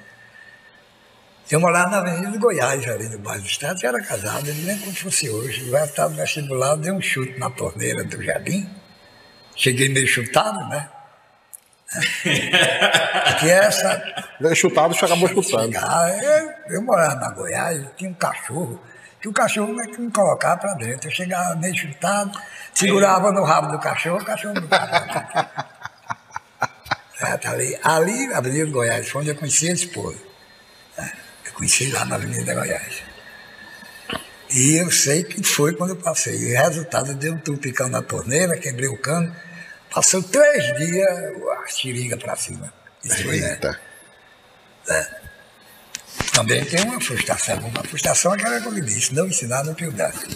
Eu 1.51 1.61
morava 1.61 1.91
na 1.91 1.99
Avenida 1.99 2.31
de 2.31 2.39
Goiás, 2.39 2.89
ali 2.89 3.09
no 3.09 3.19
bairro 3.19 3.43
do 3.43 3.47
Estado, 3.47 3.79
eu 3.83 3.89
era 3.89 4.03
casado, 4.03 4.49
eu 4.49 4.55
não 4.55 4.65
lembro 4.65 4.85
como 4.85 4.97
fosse 4.97 5.29
hoje. 5.29 5.69
Eu 5.69 5.85
estava 5.85 6.09
no 6.09 6.17
vestibular, 6.17 6.71
eu 6.71 6.77
dei 6.79 6.91
um 6.91 7.03
chute 7.03 7.39
na 7.39 7.51
torneira 7.51 8.03
do 8.03 8.23
jardim. 8.23 8.69
Cheguei 9.55 9.91
meio 9.91 10.07
chutado, 10.07 10.67
né? 10.69 10.89
Porque 11.93 13.47
essa, 13.51 14.03
Veio 14.41 14.57
chutado 14.57 14.95
e 14.95 15.05
acabou 15.05 15.29
chutando. 15.29 15.77
Eu, 15.77 16.77
eu 16.77 16.83
morava 16.83 17.17
na 17.17 17.31
Goiás, 17.31 17.87
tinha 17.97 18.11
um 18.11 18.15
cachorro, 18.15 18.81
que 19.21 19.29
o 19.29 19.33
cachorro 19.33 19.79
é 19.81 19.87
que 19.87 20.01
me 20.01 20.11
colocava 20.11 20.57
para 20.61 20.75
dentro. 20.75 21.09
Eu 21.09 21.13
chegava 21.13 21.55
meio 21.57 21.77
chutado, 21.77 22.33
segurava 22.73 23.31
no 23.31 23.45
rabo 23.45 23.71
do 23.71 23.79
cachorro, 23.79 24.23
o 24.23 24.25
cachorro 24.25 24.55
não 24.55 24.65
estava 24.65 24.99
ali. 27.53 27.79
Ali, 27.85 28.27
na 28.29 28.39
Avenida 28.39 28.71
Goiás, 28.71 29.09
foi 29.09 29.21
onde 29.21 29.31
eu 29.31 29.37
conheci 29.37 29.69
a 29.69 29.75
esposa. 29.75 30.34
Conheci 31.55 31.91
lá 31.91 32.05
na 32.05 32.17
Avenida 32.17 32.55
Goiás. 32.55 33.03
E 34.51 34.77
eu 34.77 34.91
sei 34.91 35.25
que 35.25 35.43
foi 35.43 35.75
quando 35.75 35.91
eu 35.91 35.97
passei. 35.97 36.37
E 36.37 36.55
o 36.55 36.59
resultado, 36.59 37.11
eu 37.11 37.15
dei 37.15 37.31
um 37.31 37.39
tupicão 37.39 37.89
na 37.89 38.03
torneira, 38.03 38.57
quebrei 38.57 38.89
o 38.89 38.97
cano. 38.97 39.35
Passou 39.93 40.23
três 40.23 40.77
dias, 40.77 41.09
a 41.09 41.67
xeringa 41.69 42.17
para 42.17 42.37
cima. 42.37 42.73
Isso 43.03 43.23
foi, 43.23 43.41
né? 43.41 43.53
Eita. 43.53 43.81
Também 46.33 46.65
tem 46.65 46.83
uma 46.85 47.01
frustração. 47.01 47.59
Uma 47.59 47.83
frustração 47.83 48.33
é 48.33 48.35
aquela 48.37 48.61
que 48.61 48.67
eu 48.67 48.73
lhe 48.73 48.81
disse, 48.81 49.15
não 49.15 49.27
ensinar 49.27 49.65
Pio 49.75 49.93
Dácio. 49.93 50.29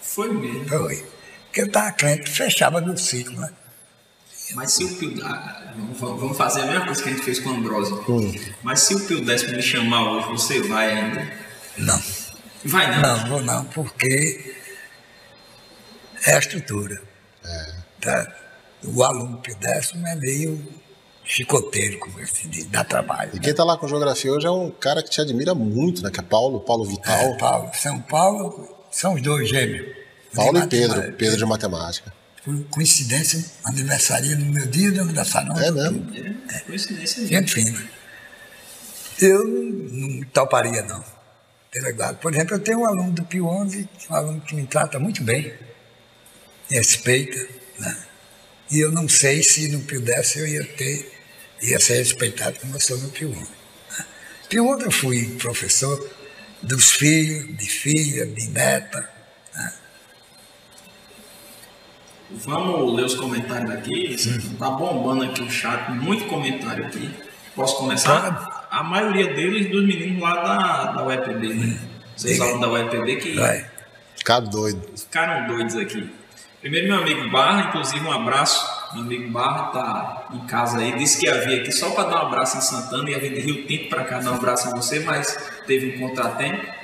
Foi 0.00 0.32
mesmo. 0.32 0.68
Foi. 0.68 1.06
Porque 1.46 1.62
eu 1.62 1.66
estava 1.66 1.92
crente, 1.92 2.30
fechava 2.30 2.80
no 2.80 2.96
ciclo, 2.96 3.40
né? 3.40 3.50
Mas 4.54 4.72
se 4.72 4.84
o 4.84 4.94
Pio. 4.96 5.14
ah, 5.24 5.72
vamos- 5.98 6.36
fazer 6.36 6.62
a 6.62 6.66
mesma 6.66 6.86
coisa 6.86 7.02
que 7.02 7.08
a 7.08 7.12
gente 7.12 7.24
fez 7.24 7.38
com 7.40 7.50
o 7.50 7.54
Ambrósio. 7.54 8.04
Mas 8.62 8.80
se 8.80 8.94
o 8.94 9.00
Pio 9.06 9.24
décimo 9.24 9.52
me 9.56 9.62
chamar 9.62 10.10
hoje, 10.12 10.28
você 10.28 10.60
vai 10.62 10.90
ainda? 10.92 11.32
Não, 11.76 12.02
Vai 12.64 12.90
não. 12.90 13.02
não, 13.02 13.28
vou 13.28 13.42
não, 13.42 13.64
porque 13.66 14.54
é 16.26 16.34
a 16.34 16.38
estrutura. 16.38 17.00
Tá? 18.00 18.34
O 18.84 19.02
aluno 19.02 19.38
Pio 19.38 19.56
Décimo 19.56 20.06
é 20.06 20.14
meio 20.16 20.66
chicoteiro, 21.24 21.98
como 21.98 22.24
se 22.26 22.46
diz, 22.48 22.64
dá 22.66 22.82
trabalho. 22.84 23.32
E 23.34 23.40
quem 23.40 23.52
tá 23.54 23.64
lá 23.64 23.76
com 23.76 23.86
geografia 23.88 24.32
hoje 24.32 24.46
é 24.46 24.50
um 24.50 24.70
cara 24.70 25.02
que 25.02 25.10
te 25.10 25.20
admira 25.20 25.54
muito, 25.54 26.02
né? 26.02 26.10
Que 26.10 26.20
é 26.20 26.22
Paulo, 26.22 26.60
Paulo 26.60 26.84
Vital. 26.84 27.14
É, 27.16 27.36
Paulo, 27.36 27.70
São 27.74 28.00
Paulo, 28.00 28.76
são 28.90 29.14
os 29.14 29.22
dois 29.22 29.48
gêmeos. 29.48 29.96
Paulo 30.34 30.58
e 30.58 30.66
Pedro. 30.66 31.12
Pedro 31.12 31.36
de 31.36 31.44
matemática. 31.44 32.12
Por 32.48 32.64
coincidência, 32.70 33.44
aniversaria 33.62 34.34
no 34.34 34.46
meu 34.46 34.66
dia 34.66 34.90
de 34.90 34.98
aniversário. 34.98 35.50
não, 35.50 35.60
É 35.60 35.70
mesmo? 35.70 36.10
É, 36.48 36.60
coincidência 36.60 37.20
mesmo. 37.20 37.36
Gente 37.36 37.52
fina. 37.52 37.90
Eu 39.20 39.44
não, 39.46 40.22
toparia, 40.32 40.80
não. 40.80 41.04
Delegado. 41.70 42.16
Por 42.16 42.32
exemplo, 42.32 42.54
eu 42.54 42.60
tenho 42.60 42.78
um 42.78 42.86
aluno 42.86 43.12
do 43.12 43.22
Pio 43.22 43.46
11, 43.46 43.86
um 44.08 44.14
aluno 44.14 44.40
que 44.40 44.54
me 44.54 44.66
trata 44.66 44.98
muito 44.98 45.22
bem, 45.22 45.52
me 46.70 46.78
respeita, 46.78 47.36
né? 47.78 47.98
E 48.70 48.80
eu 48.80 48.90
não 48.92 49.06
sei 49.06 49.42
se 49.42 49.68
no 49.68 49.80
Pio 49.80 50.00
10 50.00 50.36
eu 50.36 50.46
ia 50.46 50.64
ter, 50.64 51.12
ia 51.60 51.78
ser 51.78 51.98
respeitado 51.98 52.58
como 52.60 52.74
eu 52.76 52.80
sou 52.80 52.96
no 52.96 53.10
Pio 53.10 53.28
11. 53.28 53.40
né? 53.40 53.46
Pio 54.48 54.66
11 54.66 54.84
eu 54.86 54.90
fui 54.90 55.36
professor 55.36 56.10
dos 56.62 56.92
filhos, 56.92 57.58
de 57.58 57.68
filha, 57.68 58.24
de 58.24 58.48
neta. 58.48 59.17
Vamos 62.30 62.94
ler 62.94 63.04
os 63.04 63.14
comentários 63.14 63.70
aqui. 63.70 64.16
Tá 64.58 64.70
bombando 64.70 65.24
aqui 65.24 65.42
o 65.42 65.50
chat, 65.50 65.90
muito 65.92 66.26
comentário 66.26 66.86
aqui. 66.86 67.10
Posso 67.54 67.76
começar? 67.78 68.66
A 68.70 68.82
maioria 68.82 69.32
deles 69.34 69.70
dos 69.70 69.86
meninos 69.86 70.20
lá 70.22 70.34
da, 70.42 70.92
da 70.92 71.04
UEPB, 71.06 71.54
né? 71.54 71.78
Vocês 72.14 72.34
Diga. 72.34 72.44
falam 72.44 72.60
da 72.60 72.68
UEPB 72.68 73.16
que 73.16 73.34
Vai. 73.34 73.66
Ficar 74.16 74.40
doido. 74.40 74.82
ficaram 74.96 75.46
doidos 75.46 75.76
aqui. 75.76 76.10
Primeiro, 76.60 76.88
meu 76.88 76.98
amigo 76.98 77.30
Barra, 77.30 77.68
inclusive 77.68 78.04
um 78.04 78.12
abraço. 78.12 78.66
Meu 78.94 79.04
amigo 79.04 79.30
Barra 79.30 79.64
tá 79.70 80.28
em 80.34 80.40
casa 80.40 80.78
aí. 80.80 80.98
Disse 80.98 81.20
que 81.20 81.26
ia 81.26 81.40
vir 81.40 81.60
aqui 81.60 81.72
só 81.72 81.90
para 81.90 82.10
dar 82.10 82.24
um 82.24 82.26
abraço 82.26 82.58
em 82.58 82.60
Santana. 82.60 83.08
Ia 83.08 83.18
vir 83.20 83.32
de 83.32 83.40
Rio 83.40 83.66
Tinto 83.66 83.88
para 83.88 84.04
cá 84.04 84.18
dar 84.18 84.32
um 84.32 84.34
abraço 84.34 84.68
em 84.68 84.72
você, 84.72 85.00
mas 85.00 85.34
teve 85.66 85.96
um 85.96 86.08
contratempo. 86.08 86.77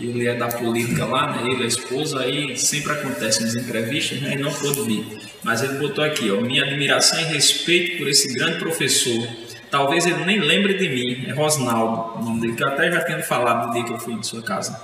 Que 0.00 0.06
ele 0.06 0.26
é 0.26 0.34
da 0.34 0.48
política 0.48 1.04
lá, 1.04 1.30
né? 1.30 1.42
Ele, 1.52 1.62
a 1.62 1.66
esposa, 1.66 2.20
aí 2.20 2.56
sempre 2.56 2.90
acontece 2.90 3.42
nas 3.42 3.54
entrevistas, 3.54 4.18
né? 4.22 4.32
E 4.32 4.38
não 4.38 4.50
pôde 4.50 4.80
vir. 4.80 5.06
Mas 5.42 5.62
ele 5.62 5.74
botou 5.74 6.02
aqui, 6.02 6.30
ó. 6.30 6.40
Minha 6.40 6.64
admiração 6.64 7.20
e 7.20 7.24
respeito 7.24 7.98
por 7.98 8.08
esse 8.08 8.32
grande 8.32 8.58
professor. 8.58 9.28
Talvez 9.70 10.06
ele 10.06 10.24
nem 10.24 10.40
lembre 10.40 10.78
de 10.78 10.88
mim. 10.88 11.26
É 11.28 11.34
Rosnaldo, 11.34 12.18
o 12.18 12.24
nome 12.24 12.40
dele, 12.40 12.54
que 12.54 12.62
eu 12.62 12.68
até 12.68 12.90
já 12.90 13.04
tinha 13.04 13.22
falado 13.22 13.66
no 13.66 13.74
dia 13.74 13.84
que 13.84 13.92
eu 13.92 13.98
fui 13.98 14.14
em 14.14 14.22
sua 14.22 14.40
casa. 14.40 14.80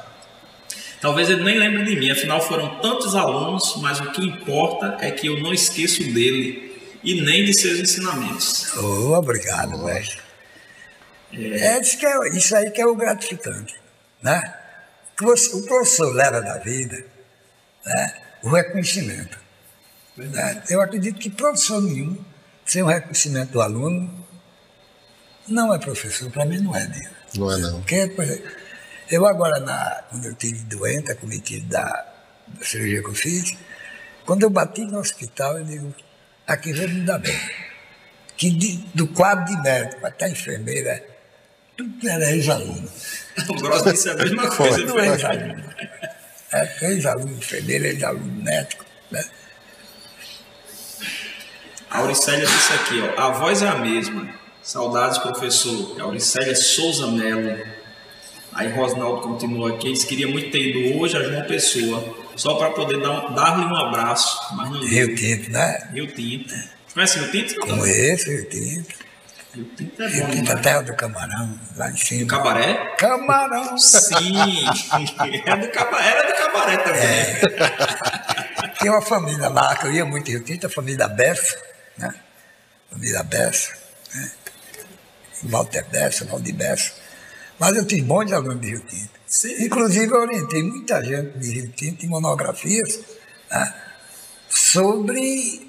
Talvez 1.01 1.31
ele 1.31 1.43
nem 1.43 1.59
lembre 1.59 1.85
de 1.85 1.97
mim, 1.97 2.11
afinal 2.11 2.39
foram 2.39 2.79
tantos 2.81 3.15
alunos, 3.15 3.77
mas 3.81 3.99
o 4.01 4.11
que 4.13 4.23
importa 4.23 4.99
é 5.01 5.11
que 5.11 5.29
eu 5.29 5.41
não 5.41 5.53
esqueço 5.55 6.05
dele 6.13 6.79
e 7.03 7.23
nem 7.23 7.43
de 7.43 7.59
seus 7.59 7.79
ensinamentos. 7.79 8.77
Oh, 8.77 9.15
obrigado, 9.15 9.79
mestre. 9.79 10.21
É, 11.33 11.81
isso, 11.81 11.99
que 11.99 12.05
é, 12.05 12.29
isso 12.37 12.55
aí 12.55 12.71
que 12.71 12.83
é 12.83 12.87
o 12.87 12.95
gratificante, 12.95 13.75
né? 14.23 14.66
O 15.19 15.63
professor 15.63 16.15
leva 16.15 16.43
da 16.43 16.59
vida, 16.59 17.03
né? 17.85 18.15
o 18.43 18.51
reconhecimento. 18.51 19.39
Né? 20.17 20.63
Eu 20.69 20.83
acredito 20.83 21.19
que 21.19 21.31
professor 21.31 21.81
nenhum, 21.81 22.23
sem 22.67 22.83
o 22.83 22.87
reconhecimento 22.87 23.53
do 23.53 23.63
aluno, 23.63 24.27
não 25.49 25.73
é 25.73 25.79
professor. 25.79 26.31
Para 26.31 26.45
mim 26.45 26.59
não 26.59 26.77
é, 26.77 26.87
Deus. 26.87 27.09
Não 27.35 27.51
é 27.51 27.57
não. 27.59 27.81
Porque, 27.81 28.09
por 28.09 28.25
exemplo, 28.25 28.51
eu 29.11 29.27
agora, 29.27 29.59
na, 29.61 30.03
quando 30.11 30.27
eu 30.27 30.35
tive 30.35 30.65
doente, 30.65 31.13
acometido 31.13 31.67
da, 31.69 31.83
da 32.49 32.65
cirurgia 32.65 33.03
que 33.03 33.09
eu 33.09 33.15
fiz, 33.15 33.57
quando 34.27 34.43
eu 34.43 34.51
bati 34.51 34.85
no 34.85 34.99
hospital, 34.99 35.59
eu 35.59 35.65
digo, 35.65 35.95
aqui 36.47 36.73
vai 36.73 36.89
me 36.89 37.01
dar 37.03 37.19
bem. 37.19 37.39
Que 38.37 38.51
de, 38.51 38.79
do 38.95 39.07
quadro 39.09 39.47
de 39.47 39.63
médico 39.63 40.05
até 40.05 40.29
enfermeira, 40.29 41.03
tudo 41.77 42.09
era 42.09 42.31
ex-aluno. 42.33 42.89
O 43.49 43.55
Gross 43.55 43.83
disse 43.85 44.09
a 44.09 44.15
mesma 44.15 44.49
coisa. 44.49 44.79
Tudo 44.87 44.99
ex-aluno. 44.99 45.65
É, 46.53 46.87
ex-aluno 46.91 47.33
enfermeira, 47.33 47.89
ex-aluno 47.89 48.43
médico. 48.43 48.85
Né? 49.11 49.25
A 51.91 51.99
Auricélia 51.99 52.47
disse 52.47 52.73
aqui, 52.73 53.01
ó, 53.01 53.21
a 53.21 53.31
voz 53.33 53.63
é 53.63 53.69
a 53.69 53.77
mesma. 53.77 54.29
Saudades, 54.63 55.19
professor. 55.19 56.01
A 56.01 56.05
Auricélia 56.05 56.55
Souza 56.55 57.07
Melo. 57.09 57.65
Aí 58.53 58.73
Rosnaldo 58.73 59.21
continuou 59.21 59.67
aqui, 59.67 59.89
eles 59.89 60.03
queriam 60.03 60.31
muito 60.31 60.51
ter 60.51 60.61
ido 60.61 60.99
hoje 60.99 61.15
a 61.15 61.23
João 61.23 61.45
Pessoa, 61.45 62.17
só 62.37 62.55
para 62.55 62.71
poder 62.71 62.99
dar, 63.03 63.35
dar-lhe 63.35 63.67
um 63.67 63.77
abraço, 63.77 64.57
mas 64.57 64.71
não 64.71 64.81
Rio 64.81 65.15
Tinto, 65.15 65.51
né? 65.51 65.91
Rio 65.93 66.07
Tinto. 66.07 66.55
Conhece 66.95 67.19
Rio 67.19 67.31
Tinto? 67.31 67.61
Conheço 67.61 68.31
Rio 68.31 68.49
Tinto. 68.49 69.06
Tinto 69.65 70.03
é 70.03 70.09
bom, 70.09 70.43
né? 70.43 70.63
terra 70.63 70.83
do 70.83 70.95
camarão, 70.95 71.59
lá 71.77 71.91
em 71.91 71.97
cima. 71.97 72.29
Cabaré? 72.29 72.95
Camarão! 72.97 73.79
Sim, 73.79 74.35
é 75.47 75.57
do 75.57 75.69
cabaré, 75.71 76.09
era 76.09 76.27
do 76.27 76.37
cabaré 76.37 76.77
também. 76.79 78.75
Tinha 78.79 78.93
uma 78.93 79.03
família 79.03 79.49
lá, 79.49 79.77
que 79.77 79.87
eu 79.87 79.93
ia 79.93 80.05
muito 80.05 80.29
em 80.29 80.35
Rio 80.35 80.45
Tinto, 80.45 80.67
a 80.67 80.71
família 80.71 81.09
Bessa, 81.09 81.57
né? 81.97 82.15
Família 82.91 83.23
Bessa, 83.23 83.73
né? 84.15 84.31
Walter 85.45 85.87
Bessa, 85.91 86.25
Valdir 86.25 86.55
Bessa. 86.55 86.93
Mas 87.59 87.77
eu 87.77 87.87
tive 87.87 88.03
bons 88.03 88.33
alunos 88.33 88.61
de 88.61 88.69
Rio 88.69 88.81
Tinto. 88.81 89.11
Sim. 89.27 89.65
Inclusive, 89.65 90.13
eu 90.13 90.21
orientei 90.21 90.63
muita 90.63 91.03
gente 91.05 91.39
de 91.39 91.53
Rio 91.53 91.69
Tinto 91.71 92.05
em 92.05 92.09
monografias 92.09 93.01
né? 93.51 93.75
sobre, 94.49 95.66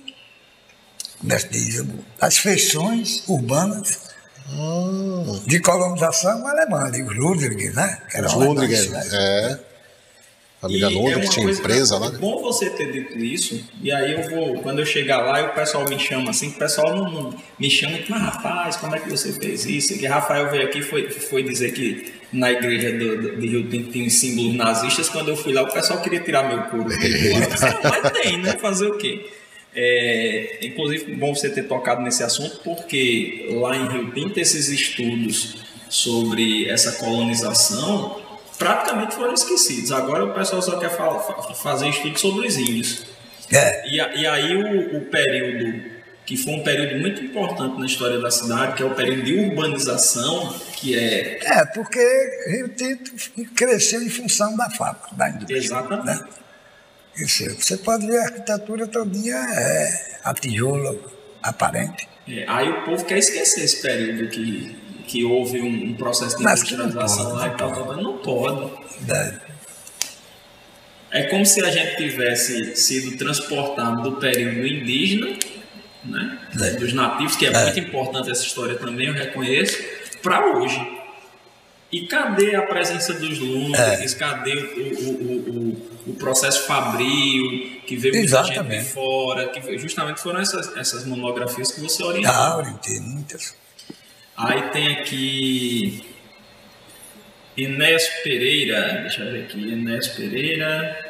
como 1.20 1.34
é 1.34 1.38
que 1.40 1.48
diz, 1.50 1.84
as 2.22 2.38
feições 2.38 3.24
urbanas 3.28 4.00
Ah, 4.50 5.40
de 5.46 5.60
colonização 5.60 6.48
alemã, 6.48 6.90
de 6.92 7.02
Ludwig, 7.04 7.70
né? 7.76 8.02
Que 8.10 8.18
era 8.18 8.28
os 8.28 8.34
um 8.34 8.54
né? 8.54 9.04
é. 9.14 9.60
Família 10.60 10.90
E 10.90 11.08
é 11.14 11.20
que 11.20 11.30
tinha 11.30 11.52
empresa 11.52 12.00
lá. 12.00 12.08
é 12.08 12.12
Bom 12.18 12.42
você 12.42 12.68
ter 12.72 12.92
dito 12.92 13.16
isso, 13.20 13.64
e 13.80 13.92
aí 13.92 14.14
eu 14.14 14.28
vou, 14.28 14.60
quando 14.64 14.80
eu 14.80 14.86
chegar 14.88 15.18
lá, 15.22 15.40
e 15.40 15.46
o 15.46 15.54
pessoal 15.54 15.88
me 15.88 16.00
chama 16.00 16.32
assim, 16.32 16.48
o 16.50 16.54
pessoal 16.54 16.96
não, 16.96 17.12
não- 17.12 17.36
me 17.60 17.70
chama, 17.70 18.00
mas 18.10 18.22
rapaz, 18.24 18.76
como 18.78 18.96
é 18.96 19.00
que 19.00 19.08
você 19.08 19.32
fez 19.34 19.66
isso? 19.68 19.94
E 19.94 20.00
que 20.00 20.08
Rafael 20.08 20.50
veio 20.50 20.64
aqui 20.64 20.80
e 20.80 20.82
foi, 20.82 21.12
foi 21.12 21.44
dizer 21.44 21.74
que 21.74 22.12
na 22.34 22.52
igreja 22.52 22.92
do, 22.92 23.22
do- 23.22 23.38
de 23.40 23.48
Rio 23.48 23.70
Tinto 23.70 23.92
tinha 23.92 24.10
símbolos 24.10 24.56
nazistas, 24.56 25.10
quando 25.10 25.28
eu 25.30 25.38
fui 25.38 25.54
lá, 25.54 25.62
o 25.62 25.72
pessoal 25.72 26.02
queria 26.02 26.22
tirar 26.22 26.48
meu 26.50 26.64
couro. 26.64 26.92
Eu 26.92 26.98
disse, 26.98 27.66
"Não, 27.66 27.80
mas 27.84 28.12
tem, 28.14 28.42
né? 28.42 28.54
Fazer 28.58 28.88
o 28.88 28.98
quê? 28.98 29.30
É, 29.80 30.58
inclusive, 30.64 31.14
bom 31.14 31.36
você 31.36 31.50
ter 31.52 31.64
tocado 31.68 32.02
nesse 32.02 32.24
assunto, 32.24 32.60
porque 32.64 33.46
lá 33.52 33.76
em 33.78 33.88
Rio 33.88 34.12
Tinto, 34.12 34.40
esses 34.40 34.70
estudos 34.70 35.58
sobre 35.88 36.68
essa 36.68 36.94
colonização 36.94 38.20
praticamente 38.58 39.14
foram 39.14 39.34
esquecidos. 39.36 39.92
Agora 39.92 40.26
o 40.26 40.34
pessoal 40.34 40.62
só 40.64 40.80
quer 40.80 40.90
fa- 40.90 41.20
fa- 41.20 41.54
fazer 41.54 41.90
estudo 41.90 42.18
sobre 42.20 42.48
os 42.48 42.58
índios. 42.58 43.06
É, 43.54 43.88
E, 43.88 43.98
e 43.98 44.26
aí 44.28 44.56
o, 44.58 44.98
o 44.98 45.02
período, 45.06 45.92
que 46.26 46.36
foi 46.36 46.54
um 46.56 46.64
período 46.64 47.00
muito 47.00 47.24
importante 47.24 47.80
na 47.80 47.86
história 47.86 48.20
da 48.20 48.32
cidade, 48.32 48.74
que 48.78 48.82
é 48.84 48.86
o 48.86 48.96
período 48.96 49.22
de 49.22 49.36
urbanização, 49.36 50.54
que 50.76 50.98
é 50.98 51.38
é, 51.44 51.66
porque 51.68 52.00
Rio 52.50 52.70
Tinto 52.70 53.12
cresceu 53.56 54.02
em 54.02 54.10
função 54.10 54.58
da 54.58 54.70
fábrica, 54.72 55.10
da 55.16 55.30
indústria. 55.30 55.58
exatamente 55.58 56.06
né? 56.08 56.20
Você 57.26 57.78
pode 57.78 58.06
ver 58.06 58.20
a 58.20 58.24
arquitetura 58.26 58.88
todinha, 58.88 59.36
é 59.36 60.20
a 60.24 60.34
tijolo 60.34 61.00
aparente. 61.42 62.08
É, 62.28 62.46
aí 62.48 62.70
o 62.70 62.84
povo 62.84 63.06
quer 63.06 63.18
esquecer 63.18 63.64
esse 63.64 63.82
período 63.82 64.30
que, 64.30 64.76
que 65.08 65.24
houve 65.24 65.62
um, 65.62 65.92
um 65.92 65.94
processo 65.96 66.38
de 66.38 66.44
Mas 66.44 66.60
industrialização 66.60 67.34
lá 67.34 67.48
e 67.48 67.52
tal, 67.52 67.96
não 67.96 68.18
pode. 68.18 68.72
É 71.10 71.24
como 71.24 71.46
se 71.46 71.64
a 71.64 71.72
gente 71.72 71.96
tivesse 71.96 72.76
sido 72.76 73.18
transportado 73.18 74.04
do 74.04 74.18
período 74.18 74.68
indígena, 74.68 75.38
né, 76.04 76.40
dos 76.78 76.94
nativos, 76.94 77.36
que 77.36 77.46
é, 77.46 77.64
muito 77.64 77.80
importante 77.80 78.30
essa 78.30 78.44
história 78.44 78.76
também, 78.76 79.08
eu 79.08 79.14
reconheço, 79.14 79.78
para 80.22 80.58
hoje. 80.58 80.97
E 81.92 82.06
cadê 82.06 82.56
a 82.56 82.64
presença 82.64 83.14
dos 83.14 83.40
Lundgrens? 83.40 84.14
Cadê 84.14 84.56
o, 84.56 85.04
o, 85.04 86.10
o, 86.10 86.12
o, 86.12 86.14
processo 86.16 86.68
fabril, 86.68 87.80
que 87.86 87.96
veio 87.96 88.16
muita 88.16 88.44
gente 88.44 88.62
de 88.64 88.84
fora, 88.84 89.48
que 89.48 89.78
justamente 89.78 90.20
foram 90.20 90.42
essas, 90.42 90.76
essas 90.76 91.06
monografias 91.06 91.72
que 91.72 91.80
você 91.80 92.04
orientou. 92.04 92.34
Ah, 92.34 92.58
orientei 92.58 93.00
muitas. 93.00 93.56
Aí 94.36 94.70
tem 94.70 94.98
aqui 94.98 96.06
Enéas 97.56 98.06
Pereira, 98.22 99.00
deixa 99.02 99.24
eu 99.24 99.32
ver 99.32 99.46
aqui, 99.46 99.72
Enéas 99.72 100.10
Pereira. 100.10 101.06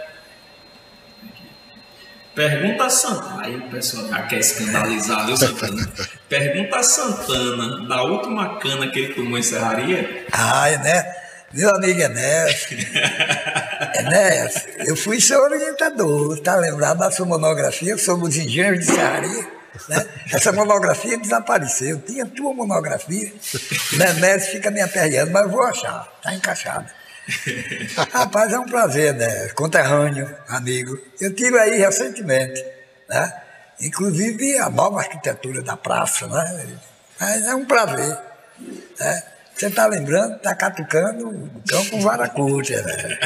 Pergunta 2.35 2.85
a 2.85 2.89
Santana, 2.91 3.45
aí 3.45 3.55
o 3.55 3.69
pessoal 3.69 4.07
já 4.09 4.21
quer 4.27 4.39
escandalizar, 4.39 5.25
viu, 5.25 5.35
Santana? 5.35 5.91
Pergunta 6.29 6.77
a 6.77 6.83
Santana, 6.83 7.87
da 7.87 8.03
última 8.03 8.59
cana 8.59 8.89
que 8.91 8.99
ele 8.99 9.13
tomou 9.13 9.37
em 9.37 9.43
serraria, 9.43 10.25
Ah, 10.31 10.69
Ené, 10.69 11.15
meu 11.53 11.73
amigo 11.73 12.01
Enéas. 12.01 12.67
Enéas, 13.95 14.67
eu 14.79 14.95
fui 14.97 15.21
seu 15.21 15.41
orientador, 15.41 16.37
tá 16.41 16.55
lembrado 16.57 16.99
da 16.99 17.09
sua 17.09 17.25
monografia 17.25 17.97
sobre 17.97 18.27
os 18.27 18.35
engenhos 18.35 18.79
de 18.79 18.85
serraria? 18.85 19.47
Né? 19.87 20.05
Essa 20.33 20.51
monografia 20.51 21.17
desapareceu, 21.17 22.01
tinha 22.01 22.25
tua 22.25 22.53
monografia. 22.53 23.31
Enéas 23.93 24.47
fica 24.47 24.69
me 24.69 24.81
aperreando, 24.81 25.31
mas 25.31 25.43
eu 25.43 25.49
vou 25.49 25.63
achar, 25.63 26.07
tá 26.21 26.33
encaixada. 26.33 26.91
Rapaz, 28.11 28.51
é 28.51 28.59
um 28.59 28.65
prazer, 28.65 29.13
né? 29.13 29.49
Conterrâneo, 29.49 30.33
amigo. 30.47 30.97
Eu 31.19 31.33
tive 31.33 31.57
aí 31.59 31.77
recentemente, 31.77 32.63
né? 33.09 33.33
Inclusive 33.79 34.57
a 34.57 34.69
nova 34.69 34.99
arquitetura 34.99 35.61
da 35.61 35.77
praça, 35.77 36.27
né? 36.27 36.79
Mas 37.19 37.45
é 37.45 37.55
um 37.55 37.65
prazer. 37.65 38.17
Né? 38.99 39.23
Você 39.53 39.67
está 39.67 39.87
lembrando, 39.87 40.35
está 40.35 40.55
catucando 40.55 41.29
o 41.29 41.63
cão 41.67 41.85
com 41.85 42.01
vara 42.01 42.29
curta, 42.29 42.81
né? 42.81 43.19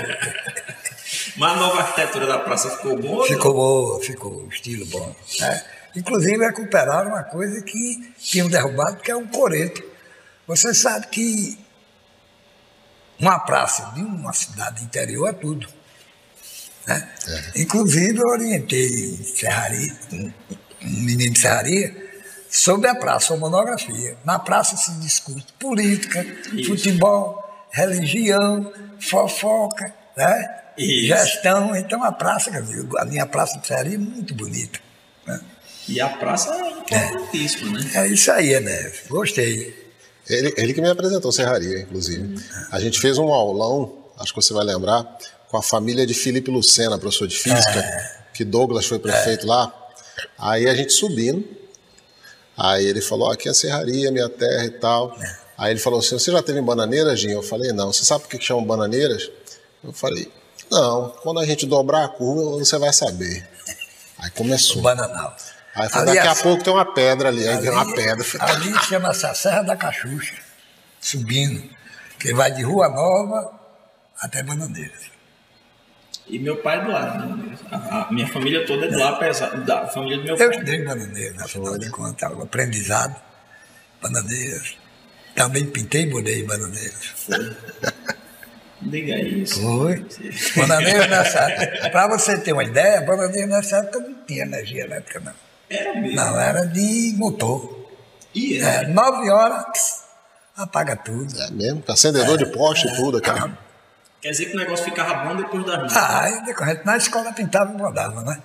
mas 1.35 1.51
a 1.51 1.55
nova 1.55 1.81
arquitetura 1.81 2.25
da 2.25 2.39
praça 2.39 2.69
ficou 2.69 2.97
boa? 2.97 3.27
Ficou 3.27 3.53
boa, 3.53 4.03
ficou 4.03 4.47
estilo 4.47 4.85
bom. 4.85 5.15
Né? 5.39 5.63
Inclusive 5.95 6.45
recuperaram 6.45 7.09
uma 7.09 7.23
coisa 7.23 7.61
que 7.61 8.13
tinham 8.17 8.49
derrubado, 8.49 8.97
que 8.97 9.11
é 9.11 9.15
um 9.15 9.27
coreto. 9.27 9.83
Você 10.47 10.73
sabe 10.73 11.07
que 11.07 11.57
uma 13.19 13.39
praça 13.39 13.91
de 13.93 14.01
uma 14.01 14.33
cidade 14.33 14.83
interior 14.83 15.29
é 15.29 15.33
tudo. 15.33 15.67
Né? 16.87 17.09
Inclusive 17.55 18.17
eu 18.17 18.27
orientei 18.27 19.17
serraria, 19.35 19.93
um, 20.11 20.31
um 20.83 21.01
menino 21.01 21.33
de 21.33 21.39
serraria, 21.39 21.95
sobre 22.49 22.89
a 22.89 22.95
praça, 22.95 23.33
uma 23.33 23.49
monografia. 23.49 24.17
Na 24.25 24.37
praça 24.39 24.75
se 24.75 24.91
discute 24.99 25.45
política, 25.59 26.25
Isso. 26.53 26.69
futebol, 26.69 27.41
religião, 27.71 28.71
fofoca, 28.99 29.93
né? 30.17 30.57
Isso. 30.77 31.07
gestão. 31.07 31.75
Então 31.75 32.03
a 32.03 32.11
praça, 32.11 32.51
a 32.99 33.05
minha 33.05 33.25
praça 33.25 33.59
de 33.59 33.67
serraria 33.67 33.95
é 33.95 33.97
muito 33.97 34.33
bonita. 34.33 34.79
né? 35.25 35.39
E 35.87 35.99
a 35.99 36.09
praça 36.09 36.53
é 36.53 36.69
importantíssima, 36.71 37.79
né? 37.79 37.91
É 37.95 38.07
isso 38.07 38.31
aí, 38.31 38.59
né? 38.59 38.91
Gostei. 39.09 39.91
Ele, 40.29 40.53
ele 40.55 40.73
que 40.73 40.81
me 40.81 40.89
apresentou 40.89 41.31
Serraria, 41.31 41.81
inclusive. 41.81 42.35
A 42.71 42.79
gente 42.79 42.99
fez 42.99 43.17
um 43.17 43.27
aulão, 43.33 44.05
acho 44.19 44.33
que 44.33 44.41
você 44.41 44.53
vai 44.53 44.63
lembrar, 44.63 45.17
com 45.51 45.57
a 45.57 45.61
família 45.61 46.07
de 46.07 46.13
Felipe 46.13 46.49
Lucena, 46.49 46.97
professor 46.97 47.27
de 47.27 47.37
física, 47.37 47.83
que 48.33 48.45
Douglas 48.45 48.85
foi 48.85 48.97
prefeito 48.97 49.45
lá. 49.45 49.71
Aí 50.39 50.67
a 50.67 50.73
gente 50.73 50.93
subindo, 50.93 51.45
aí 52.57 52.85
ele 52.85 53.01
falou, 53.01 53.27
"Ó, 53.27 53.33
aqui 53.33 53.49
é 53.49 53.53
Serraria, 53.53 54.09
minha 54.11 54.29
terra 54.29 54.63
e 54.65 54.71
tal. 54.71 55.13
Aí 55.57 55.71
ele 55.71 55.79
falou 55.79 55.99
assim, 55.99 56.17
você 56.17 56.31
já 56.31 56.41
teve 56.41 56.59
em 56.59 56.63
Bananeiras, 56.63 57.19
Ginho? 57.19 57.33
Eu 57.33 57.43
falei, 57.43 57.71
não. 57.71 57.93
Você 57.93 58.03
sabe 58.03 58.23
por 58.23 58.29
que 58.29 58.43
chamam 58.43 58.63
Bananeiras? 58.63 59.29
Eu 59.83 59.93
falei, 59.93 60.31
não, 60.71 61.09
quando 61.21 61.39
a 61.39 61.45
gente 61.45 61.67
dobrar 61.67 62.05
a 62.05 62.07
curva, 62.07 62.57
você 62.57 62.79
vai 62.79 62.91
saber. 62.93 63.47
Aí 64.17 64.31
começou. 64.31 64.81
Bananal. 64.81 65.35
Aí 65.75 65.89
falou, 65.89 66.15
daqui 66.15 66.27
a 66.27 66.35
pouco 66.35 66.63
tem 66.63 66.73
uma 66.73 66.93
pedra 66.93 67.29
ali, 67.29 67.47
aí 67.47 67.61
tem 67.61 67.69
uma 67.69 67.93
pedra. 67.93 68.25
Ali 68.39 68.73
chama-se 68.85 69.25
a 69.25 69.35
Serra 69.35 69.61
da 69.61 69.75
Cachucha, 69.75 70.35
subindo, 70.99 71.69
que 72.17 72.33
vai 72.33 72.51
de 72.51 72.63
Rua 72.63 72.89
Nova 72.89 73.53
até 74.19 74.41
Bananeiras. 74.41 75.10
E 76.31 76.39
meu 76.39 76.57
pai 76.57 76.79
é 76.79 76.83
do 76.85 76.91
lado, 76.91 77.35
né? 77.35 77.57
a, 77.71 78.07
a 78.07 78.11
minha 78.11 78.27
família 78.27 78.65
toda 78.65 78.85
é 78.85 78.89
de 78.89 78.95
lá, 78.95 79.09
apesar 79.09 79.49
da 79.65 79.85
família 79.87 80.17
do 80.17 80.23
meu 80.23 80.35
Eu 80.35 80.37
pai. 80.37 80.49
estudei 80.49 80.75
em 80.79 80.85
Bananeiras, 80.85 81.41
afinal 81.41 81.77
de 81.77 81.89
contas, 81.89 82.31
o 82.31 82.41
aprendizado, 82.41 83.15
Bananeiras. 84.01 84.77
Também 85.35 85.65
pintei 85.65 86.03
e 86.03 86.07
mudei 86.09 86.43
Bananeiras. 86.43 87.27
Diga 88.81 89.15
isso. 89.19 89.61
Foi. 89.61 90.05
Bananeiras 90.55 91.07
nessa 91.09 91.39
época. 91.51 91.89
Para 91.91 92.07
você 92.07 92.37
ter 92.39 92.53
uma 92.53 92.63
ideia, 92.63 93.01
Bananeiras 93.01 93.49
nessa 93.49 93.77
época 93.77 93.99
não 93.99 94.13
tinha 94.25 94.43
energia 94.43 94.85
elétrica, 94.85 95.19
não. 95.19 95.33
Era 95.69 95.93
mesmo. 95.99 96.15
Não, 96.15 96.39
era 96.39 96.65
de 96.65 97.13
motor. 97.17 97.87
E 98.33 98.57
É, 98.59 98.63
era. 98.63 98.87
nove 98.87 99.29
horas, 99.29 100.03
apaga 100.57 100.95
tudo. 100.95 101.31
É 101.41 101.51
mesmo, 101.51 101.83
acendedor 101.87 102.37
de 102.37 102.45
poste 102.47 102.87
e 102.87 102.95
tudo, 102.95 103.21
cara. 103.21 103.57
Quer 104.21 104.31
dizer 104.31 104.45
que 104.45 104.55
o 104.55 104.59
negócio 104.59 104.85
ficava 104.85 105.25
bom 105.25 105.35
depois 105.35 105.65
das 105.65 105.77
nove. 105.77 105.93
Ah, 105.97 106.43
decorrente, 106.45 106.85
na 106.85 106.95
escola 106.97 107.33
pintava 107.33 107.73
e 107.73 107.77
mandava, 107.77 108.21
né? 108.21 108.41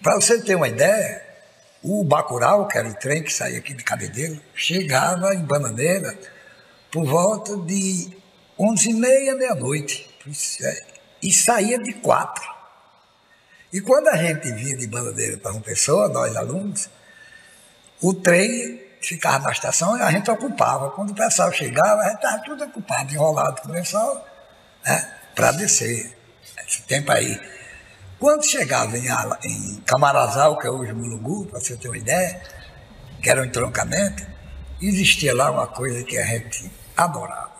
Para 0.00 0.14
você 0.14 0.40
ter 0.40 0.54
uma 0.54 0.68
ideia, 0.68 1.22
o 1.82 2.04
Bacurau, 2.04 2.68
que 2.68 2.78
era 2.78 2.88
o 2.88 2.94
trem 2.94 3.22
que 3.22 3.32
saía 3.32 3.58
aqui 3.58 3.74
de 3.74 3.82
Cabedelo, 3.82 4.40
chegava 4.54 5.34
em 5.34 5.44
Bananeira 5.44 6.16
por 6.92 7.04
volta 7.06 7.56
de 7.56 8.08
11h30, 8.58 9.36
meia-noite. 9.36 10.14
Isso 10.26 10.64
é, 10.64 10.80
E 11.22 11.32
saía 11.32 11.78
de 11.78 11.92
quatro. 11.94 12.44
E 13.72 13.80
quando 13.80 14.08
a 14.08 14.16
gente 14.16 14.52
vinha 14.52 14.76
de 14.76 14.86
Bananeira 14.86 15.36
para 15.38 15.50
uma 15.50 15.60
pessoa, 15.60 16.08
nós 16.08 16.36
alunos, 16.36 16.88
o 18.00 18.14
trem 18.14 18.80
ficava 19.00 19.40
na 19.44 19.50
estação 19.50 19.98
e 19.98 20.02
a 20.02 20.10
gente 20.10 20.30
ocupava. 20.30 20.90
Quando 20.92 21.10
o 21.10 21.14
pessoal 21.14 21.52
chegava, 21.52 22.02
a 22.02 22.04
gente 22.10 22.16
estava 22.16 22.38
tudo 22.44 22.64
ocupado, 22.64 23.12
enrolado 23.12 23.60
com 23.60 23.68
o 23.70 23.72
pessoal, 23.72 24.24
né, 24.84 25.12
para 25.34 25.52
descer. 25.52 26.12
Esse 26.66 26.82
tempo 26.82 27.12
aí. 27.12 27.38
Quando 28.18 28.44
chegava 28.44 28.96
em, 28.96 29.06
em 29.44 29.82
Camarazal, 29.86 30.58
que 30.58 30.66
é 30.66 30.70
hoje 30.70 30.92
Mulungu, 30.92 31.46
para 31.46 31.60
você 31.60 31.76
ter 31.76 31.88
uma 31.88 31.98
ideia, 31.98 32.40
que 33.22 33.28
era 33.28 33.42
um 33.42 33.44
entroncamento, 33.44 34.26
existia 34.80 35.34
lá 35.34 35.50
uma 35.50 35.66
coisa 35.66 36.02
que 36.04 36.16
a 36.16 36.24
gente 36.24 36.70
adorava. 36.96 37.52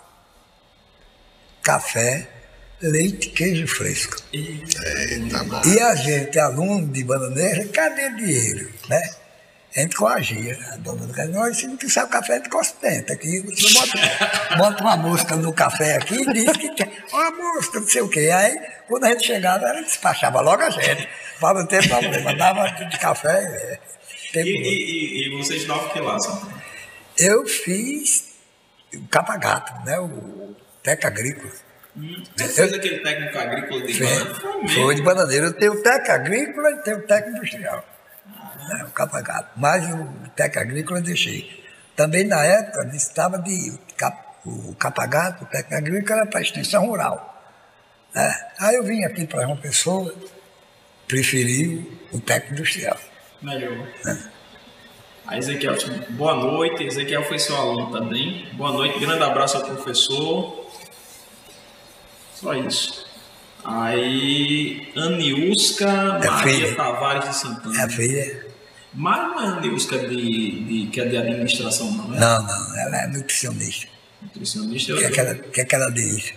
Café, 1.62 2.28
leite, 2.80 3.30
queijo 3.30 3.66
fresco. 3.66 4.16
Eita. 4.32 4.78
E 5.66 5.80
a 5.80 5.94
gente, 5.94 6.38
aluno 6.38 6.88
de 6.88 7.04
bananeira, 7.04 7.66
cadê 7.68 8.10
dinheiro? 8.10 8.70
Né? 8.88 9.02
A 9.76 9.80
gente 9.80 9.96
coagia. 9.96 10.56
A 10.72 10.76
dona 10.76 11.06
do 11.06 11.12
café, 11.12 11.52
se 11.52 11.66
não 11.66 11.76
quiser 11.76 12.04
o 12.04 12.08
café, 12.08 12.34
a 12.34 12.36
gente 12.36 12.54
ostenta. 12.54 13.12
Aqui, 13.12 13.40
você 13.40 13.72
bota, 13.72 14.56
bota 14.56 14.82
uma 14.84 14.96
mosca 14.96 15.34
no 15.34 15.52
café 15.52 15.96
aqui 15.96 16.14
e 16.22 16.32
diz 16.32 16.56
que 16.56 16.68
quer. 16.74 17.04
Uma 17.12 17.30
mosca, 17.32 17.80
não 17.80 17.88
sei 17.88 18.02
o 18.02 18.08
quê. 18.08 18.30
Aí, 18.32 18.56
quando 18.86 19.04
a 19.04 19.08
gente 19.08 19.26
chegava, 19.26 19.66
ela 19.66 19.82
despachava 19.82 20.40
logo 20.40 20.62
a 20.62 20.70
gente. 20.70 21.08
Para 21.40 21.58
não 21.58 21.66
ter 21.66 21.88
problema. 21.88 22.34
Dava 22.36 22.68
de 22.68 22.98
café. 22.98 23.80
é, 24.34 24.40
E, 24.40 24.48
e, 24.48 25.24
e, 25.24 25.26
e 25.26 25.36
você 25.36 25.56
o 25.56 25.88
que 25.90 26.00
lá? 26.00 26.18
Eu 27.18 27.44
fiz 27.44 28.34
o 28.94 29.08
Capagato, 29.08 29.72
né? 29.84 29.98
o 29.98 30.54
Teca 30.82 31.08
Agrícola. 31.08 31.52
Você 32.36 32.48
fez 32.48 32.72
aquele 32.72 32.98
técnico 33.00 33.38
agrícola 33.38 33.86
de 33.86 34.00
banana? 34.00 34.34
Foi 34.68 34.94
de 34.94 35.02
bananeira. 35.02 35.46
Eu 35.46 35.52
tenho 35.52 35.72
o 35.72 35.82
Teca 35.82 36.14
Agrícola 36.14 36.70
e 36.70 36.76
tenho 36.82 36.98
o 36.98 37.02
Teca 37.02 37.28
Industrial. 37.28 37.84
Né, 38.58 38.84
o 38.88 38.90
Capagato. 38.90 39.50
Mas 39.56 39.84
o 39.92 40.06
Teca 40.36 40.60
Agrícola 40.60 40.98
eu 41.00 41.04
deixei. 41.04 41.64
Também 41.96 42.24
na 42.24 42.42
época 42.44 42.90
estava 42.94 43.38
de 43.38 43.78
cap- 43.96 44.24
o 44.44 44.74
Capagato, 44.74 45.44
o 45.44 45.46
Teca 45.46 45.78
Agrícola 45.78 46.20
era 46.20 46.26
para 46.30 46.40
extensão 46.42 46.86
rural. 46.86 47.30
né. 48.14 48.34
Aí 48.58 48.76
eu 48.76 48.84
vim 48.84 49.04
aqui 49.04 49.26
para 49.26 49.46
uma 49.46 49.56
pessoa, 49.56 50.14
preferi 51.08 51.98
o 52.12 52.20
Teca 52.20 52.52
Industrial. 52.52 52.98
Melhor. 53.42 53.86
Aí 55.26 55.38
Ezequiel, 55.38 55.74
boa 56.10 56.34
noite. 56.34 56.84
Ezequiel 56.84 57.24
foi 57.24 57.38
seu 57.38 57.56
aluno 57.56 57.90
também. 57.90 58.48
Boa 58.54 58.72
noite, 58.72 58.98
grande 58.98 59.22
abraço 59.22 59.56
ao 59.56 59.64
professor. 59.64 60.70
Só 62.34 62.52
isso. 62.54 63.04
Aí, 63.64 64.92
Aniusca 64.94 65.86
Maria 66.18 66.32
filha. 66.42 66.74
Tavares 66.76 67.22
de 67.24 67.28
É 67.30 67.32
Santana. 67.32 67.84
a 67.84 67.88
filha? 67.88 68.43
Mas 68.94 69.18
não 69.18 69.40
é 69.42 69.46
Aniusca 69.58 69.98
de, 69.98 70.06
de, 70.64 70.86
que 70.90 71.00
é 71.00 71.04
de 71.06 71.16
administração, 71.16 71.90
não, 71.90 72.14
é? 72.14 72.18
Não, 72.20 72.42
não, 72.42 72.78
ela 72.78 73.02
é 73.02 73.06
nutricionista. 73.08 73.88
Nutricionista. 74.22 74.94
O 74.94 74.98
que, 74.98 75.04
é 75.04 75.10
que, 75.10 75.20
ela, 75.20 75.32
o 75.32 75.50
que 75.50 75.60
é 75.60 75.64
que 75.64 75.74
ela 75.74 75.90
diz? 75.90 76.32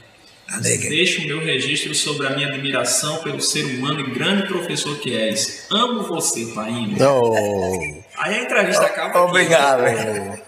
A 0.49 0.60
negra. 0.62 0.89
Deixo 0.89 1.22
o 1.22 1.26
meu 1.28 1.39
registro 1.39 1.93
sobre 1.93 2.26
a 2.26 2.30
minha 2.32 2.47
admiração 2.47 3.22
pelo 3.22 3.41
ser 3.41 3.64
humano 3.66 3.99
e 3.99 4.12
grande 4.12 4.47
professor 4.47 4.97
que 4.99 5.16
és. 5.16 5.68
Amo 5.70 6.03
você, 6.03 6.45
Painho. 6.47 6.97
Não. 6.97 7.34
Aí 8.18 8.36
a 8.36 8.43
entrevista 8.43 8.86
acaba 8.86 9.20
aqui. 9.20 9.30
Obrigado. 9.30 10.41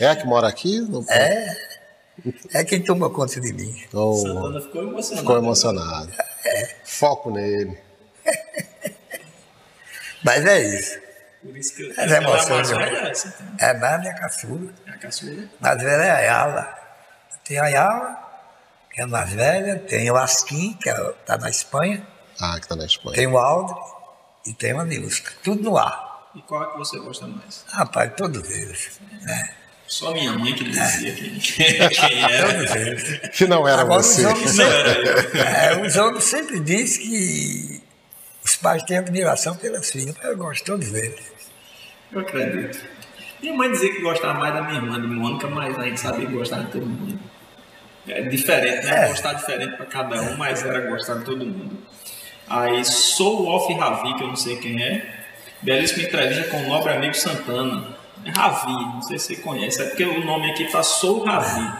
É 0.00 0.06
a 0.08 0.16
que 0.16 0.26
mora 0.26 0.48
aqui? 0.48 0.80
Não- 0.80 1.04
É. 1.08 1.68
É 2.52 2.64
quem 2.64 2.82
toma 2.82 3.08
conta 3.10 3.40
de 3.40 3.52
mim. 3.52 3.72
Oh, 3.92 4.14
Santana 4.14 4.60
ficou 4.60 4.82
emocionado. 4.82 5.20
ficou 5.20 5.36
emocionado. 5.38 6.12
Foco 6.84 7.30
nele. 7.30 7.78
Mas 10.24 10.44
é 10.44 10.74
isso. 10.78 10.98
Por 11.48 11.56
isso 11.56 11.74
que 11.74 11.94
Mas 11.96 12.12
é 12.12 12.14
é 12.14 12.16
emoção, 12.18 12.56
mais 12.56 12.70
né? 12.70 12.76
velha, 12.78 13.14
Santana. 13.14 13.56
É 13.58 13.72
nada 13.72 14.06
é 14.06 14.10
a 14.10 14.14
caçula. 14.14 14.72
É 14.86 14.90
a 14.90 14.98
caçula. 14.98 15.48
Mais 15.58 15.82
velha 15.82 16.02
é 16.02 16.10
a 16.10 16.16
Ayala. 16.16 16.78
Tem 17.42 17.58
a 17.58 17.62
Ayala, 17.64 18.18
que 18.92 19.00
é 19.00 19.04
a 19.04 19.06
mais 19.06 19.32
velha. 19.32 19.78
Tem 19.78 20.10
o 20.10 20.16
Asquim, 20.16 20.74
que 20.74 20.90
está 20.90 21.38
na 21.38 21.48
Espanha. 21.48 22.06
Ah, 22.38 22.58
que 22.60 22.68
tá 22.68 22.76
na 22.76 22.84
Espanha. 22.84 23.16
Tem 23.16 23.26
o 23.26 23.38
Aldri 23.38 23.74
e 24.46 24.52
tem 24.52 24.74
o 24.74 24.84
Nilska. 24.84 25.32
Tudo 25.42 25.62
no 25.62 25.78
ar. 25.78 26.28
E 26.34 26.42
qual 26.42 26.62
é 26.64 26.70
que 26.70 26.76
você 26.76 26.98
gosta 26.98 27.26
mais? 27.26 27.64
Rapaz, 27.68 28.12
todos 28.14 28.46
eles. 28.50 29.00
Né? 29.22 29.54
Só 29.86 30.12
minha 30.12 30.32
mãe 30.34 30.54
que 30.54 30.64
dizia 30.64 31.14
quem, 31.14 31.38
quem 31.38 32.22
era. 32.24 32.52
Todos 32.52 32.76
eles. 32.76 33.28
Que 33.30 33.46
não 33.46 33.66
era 33.66 33.80
Agora, 33.80 34.02
você. 34.02 34.26
os 34.26 34.32
homens, 34.32 34.50
sempre, 34.50 35.40
é, 35.40 35.80
os 35.86 35.96
homens 35.96 36.24
sempre 36.24 36.60
dizem 36.60 37.02
que 37.02 37.82
os 38.44 38.54
pais 38.56 38.82
têm 38.82 38.98
admiração 38.98 39.56
pelas 39.56 39.90
filhas. 39.90 40.14
Eu 40.22 40.36
gosto 40.36 40.58
de 40.58 40.64
todos 40.64 40.92
eles. 40.92 41.37
Eu 42.12 42.20
acredito. 42.20 42.78
Minha 43.40 43.54
mãe 43.54 43.70
dizia 43.70 43.92
que 43.92 44.00
gostava 44.00 44.38
mais 44.38 44.52
da 44.52 44.62
minha 44.62 44.76
irmã, 44.76 45.00
de 45.00 45.06
Mônica, 45.06 45.46
mas 45.48 45.78
a 45.78 45.84
gente 45.84 46.00
sabia 46.00 46.26
que 46.26 46.32
gostava 46.32 46.64
de 46.64 46.72
todo 46.72 46.86
mundo. 46.86 47.18
É 48.08 48.22
diferente, 48.22 48.86
né? 48.86 49.04
É. 49.04 49.08
Gostar 49.08 49.34
diferente 49.34 49.76
para 49.76 49.86
cada 49.86 50.20
um, 50.22 50.36
mas 50.36 50.64
era 50.64 50.80
gostar 50.88 51.14
de 51.18 51.24
todo 51.24 51.44
mundo. 51.44 51.76
Aí, 52.48 52.84
sou 52.84 53.42
o 53.42 53.48
Off 53.48 53.72
Ravi, 53.74 54.14
que 54.14 54.22
eu 54.22 54.28
não 54.28 54.36
sei 54.36 54.56
quem 54.56 54.82
é. 54.82 55.14
Belíssima 55.60 56.04
entrevista 56.04 56.44
com 56.44 56.56
o 56.58 56.68
nobre 56.68 56.92
amigo 56.92 57.14
Santana. 57.14 57.98
É 58.24 58.30
Ravi, 58.30 58.72
não 58.72 59.02
sei 59.02 59.18
se 59.18 59.36
você 59.36 59.42
conhece. 59.42 59.82
É 59.82 59.84
porque 59.86 60.04
o 60.04 60.24
nome 60.24 60.50
aqui 60.50 60.64
tá 60.64 60.82
Sou 60.82 61.24
Ravi. 61.24 61.70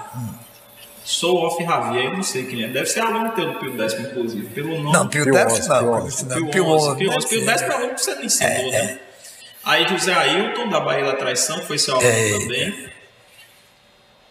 Sou 1.03 1.39
Off 1.39 1.63
Ravi, 1.65 1.99
aí 1.99 2.05
eu 2.05 2.13
não 2.13 2.23
sei 2.23 2.45
quem 2.45 2.65
é. 2.65 2.69
Deve 2.69 2.87
ser 2.87 3.01
aluno 3.01 3.33
teu 3.33 3.53
do 3.53 3.59
Pio 3.59 3.77
Décimo, 3.77 4.09
inclusive. 4.09 4.47
Pelo 4.49 4.79
nome. 4.79 4.93
Não, 4.93 5.09
Pio 5.09 5.25
Décimo 5.25 5.69
não. 5.69 5.79
Pio 5.79 5.81
Pio 5.81 5.95
onze. 5.95 6.25
Décimo 6.27 6.29
Pio 6.29 6.41
não. 6.41 6.51
Pio 6.51 6.67
11, 6.67 6.89
onze, 6.89 6.99
Pio 6.99 7.09
deve 7.09 7.17
11, 7.17 7.29
Pio 7.29 7.39
ser. 7.39 7.47
10 7.47 7.63
para 7.63 7.75
aluno 7.75 7.95
que 7.95 8.01
você 8.03 8.15
não 8.15 8.25
ensinou, 8.25 8.71
né? 8.71 8.99
Aí 9.69 9.87
José 9.87 10.13
Ailton, 10.15 10.69
da 10.69 10.81
Bahia 10.81 11.05
da 11.05 11.13
Traição, 11.15 11.61
foi 11.63 11.79
seu 11.79 11.95
aluno 11.95 12.09
Eita. 12.11 12.39
também. 12.41 12.89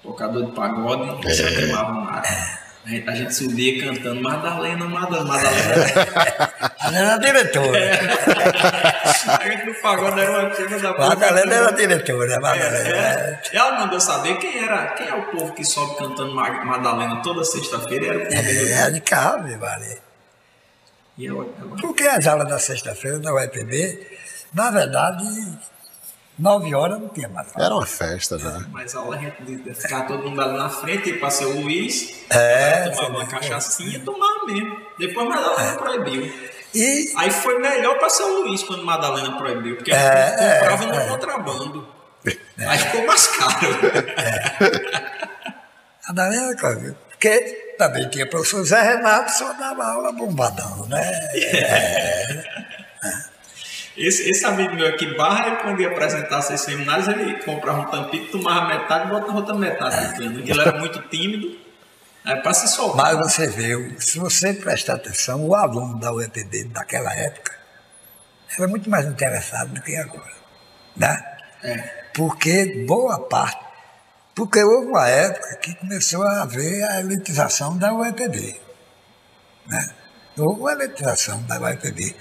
Tocador 0.03 0.45
de 0.45 0.51
pagode, 0.53 1.23
você 1.23 1.43
aclamava 1.43 1.91
mais. 1.91 2.57
A 2.85 2.89
gente, 2.89 3.09
a 3.09 3.15
gente 3.15 3.35
subia 3.35 3.84
cantando 3.85 4.22
Madalena, 4.22 4.85
Madalena, 4.85 5.26
Madalena. 5.26 6.53
Ela 6.85 6.97
era 6.97 7.18
diretora. 7.18 7.80
a 9.39 9.49
gente 9.49 9.65
no 9.65 9.73
pagode 9.81 10.19
era 10.22 10.31
uma 10.39 10.49
tina 10.51 10.80
da 10.80 10.97
Madalena 10.97 11.53
era 11.53 11.72
diretora. 11.73 12.31
a 12.31 12.35
É, 12.35 12.39
Madalena. 12.39 12.97
é. 12.97 13.41
Ela 13.51 13.80
mandou 13.80 13.99
saber 13.99 14.38
quem 14.38 14.64
era, 14.64 14.88
quem 14.93 15.07
é 15.07 15.14
o 15.14 15.23
povo 15.23 15.53
que 15.53 15.65
sobe 15.65 15.97
cantando 15.97 16.34
Ma- 16.34 16.64
Madalena 16.65 17.22
toda 17.22 17.43
sexta-feira 17.43 18.05
era 18.07 18.18
o 18.19 18.22
povo 18.22 18.41
dele. 18.41 18.72
É, 18.72 18.89
de 18.89 19.01
carro, 19.01 19.43
meu 19.43 19.59
vale. 19.59 19.97
E 21.18 21.26
eu, 21.26 21.43
Porque 21.81 22.03
as 22.03 22.26
aulas 22.26 22.47
da 22.47 22.57
sexta-feira 22.59 23.19
da 23.19 23.34
UEPB, 23.34 24.16
na 24.53 24.72
verdade, 24.72 25.24
nove 26.38 26.74
horas 26.76 26.99
não 26.99 27.07
tinha 27.10 27.28
mais 27.30 27.48
aula. 27.53 27.65
Era 27.65 27.76
uma 27.76 27.86
festa 27.86 28.38
já. 28.40 28.60
Mas 28.72 28.95
a 28.95 28.99
aula 28.99 29.15
a 29.15 29.19
gente 29.19 29.41
de- 29.44 29.74
ficar 29.74 30.06
todo 30.07 30.24
mundo 30.30 30.41
ali 30.41 30.57
na 30.57 30.69
frente, 30.69 31.10
ir 31.10 31.19
para 31.19 31.30
seu 31.30 31.49
Luiz, 31.61 32.14
É, 32.30 32.90
tomava 32.90 33.10
uma 33.10 33.26
cachaçinha 33.28 33.98
e 33.98 33.99
tomava 33.99 34.45
mesmo. 34.45 34.78
Depois 34.99 35.28
Madalena 35.28 35.76
proibiu. 35.78 36.34
E 36.76 37.14
Aí 37.18 37.32
foi 37.32 37.60
melhor 37.60 37.98
para 37.98 38.10
seu 38.10 38.28
Luiz 38.44 38.61
quando 38.64 38.84
Madalena 38.86 39.38
proibiu, 39.38 39.78
porque 39.78 39.91
É, 39.91 39.95
a 39.98 40.30
gente 40.30 40.44
é, 40.44 40.60
comprava 40.60 40.86
no 40.86 40.94
é. 40.95 41.07
contrabando. 41.07 41.88
Aí 42.57 42.78
ficou 42.80 43.06
mais 43.07 43.28
caro. 43.28 43.68
a 46.03 46.07
Madalena, 46.10 46.56
cara, 46.56 46.95
porque 47.10 47.40
também 47.78 48.10
tinha 48.10 48.28
professor 48.30 48.64
Zé 48.65 48.82
Renato, 48.82 49.32
só 49.32 49.53
dava 49.53 49.86
aula 49.86 50.11
bombadão, 50.11 50.86
né? 50.88 51.30
Esse, 53.98 54.30
esse 54.30 54.45
amigo 54.45 54.76
meu 54.76 54.88
aqui, 54.88 55.18
Barra, 55.18 55.56
quando 55.57 55.82
ia 55.82 55.90
apresentar 55.90 56.41
seus 56.44 56.61
seminários, 56.61 57.07
ele 57.07 57.44
comprava 57.44 57.82
um 57.82 57.86
tampico, 57.86 58.32
tomava 58.32 58.68
metade 58.68 59.07
e 59.07 59.10
botava 59.10 59.38
outra 59.38 59.56
metade. 59.56 60.15
Porque 60.15 60.52
ele 60.52 60.61
era 60.61 60.78
muito 60.78 61.02
tímido. 61.10 61.57
É 62.24 62.36
para 62.36 62.53
se 62.53 62.68
soltar. 62.68 63.15
Mas 63.15 63.18
você 63.18 63.48
vê, 63.48 63.95
se 63.99 64.19
você 64.19 64.53
prestar 64.53 64.95
atenção, 64.95 65.48
o 65.48 65.56
aluno 65.56 65.99
da 65.99 66.14
UEPB 66.14 66.65
daquela 66.65 67.11
época 67.14 67.57
era 68.56 68.68
muito 68.68 68.90
mais 68.90 69.06
interessado 69.06 69.74
do 69.74 69.82
que 69.82 69.95
agora. 69.95 70.34
Né? 70.95 71.38
É. 71.64 71.78
Porque 72.14 72.86
boa 72.88 73.28
parte. 73.28 73.65
Porque 74.36 74.61
houve 74.61 74.88
uma 74.88 75.07
época 75.07 75.56
que 75.57 75.74
começou 75.76 76.22
a 76.24 76.44
haver 76.44 76.84
a 76.84 76.99
elitização 76.99 77.78
da 77.78 77.94
UEPB. 77.94 78.60
Né? 79.65 79.90
Houve 80.38 80.61
uma 80.61 80.72
elitização 80.74 81.41
da 81.44 81.60
UEPB. 81.60 82.15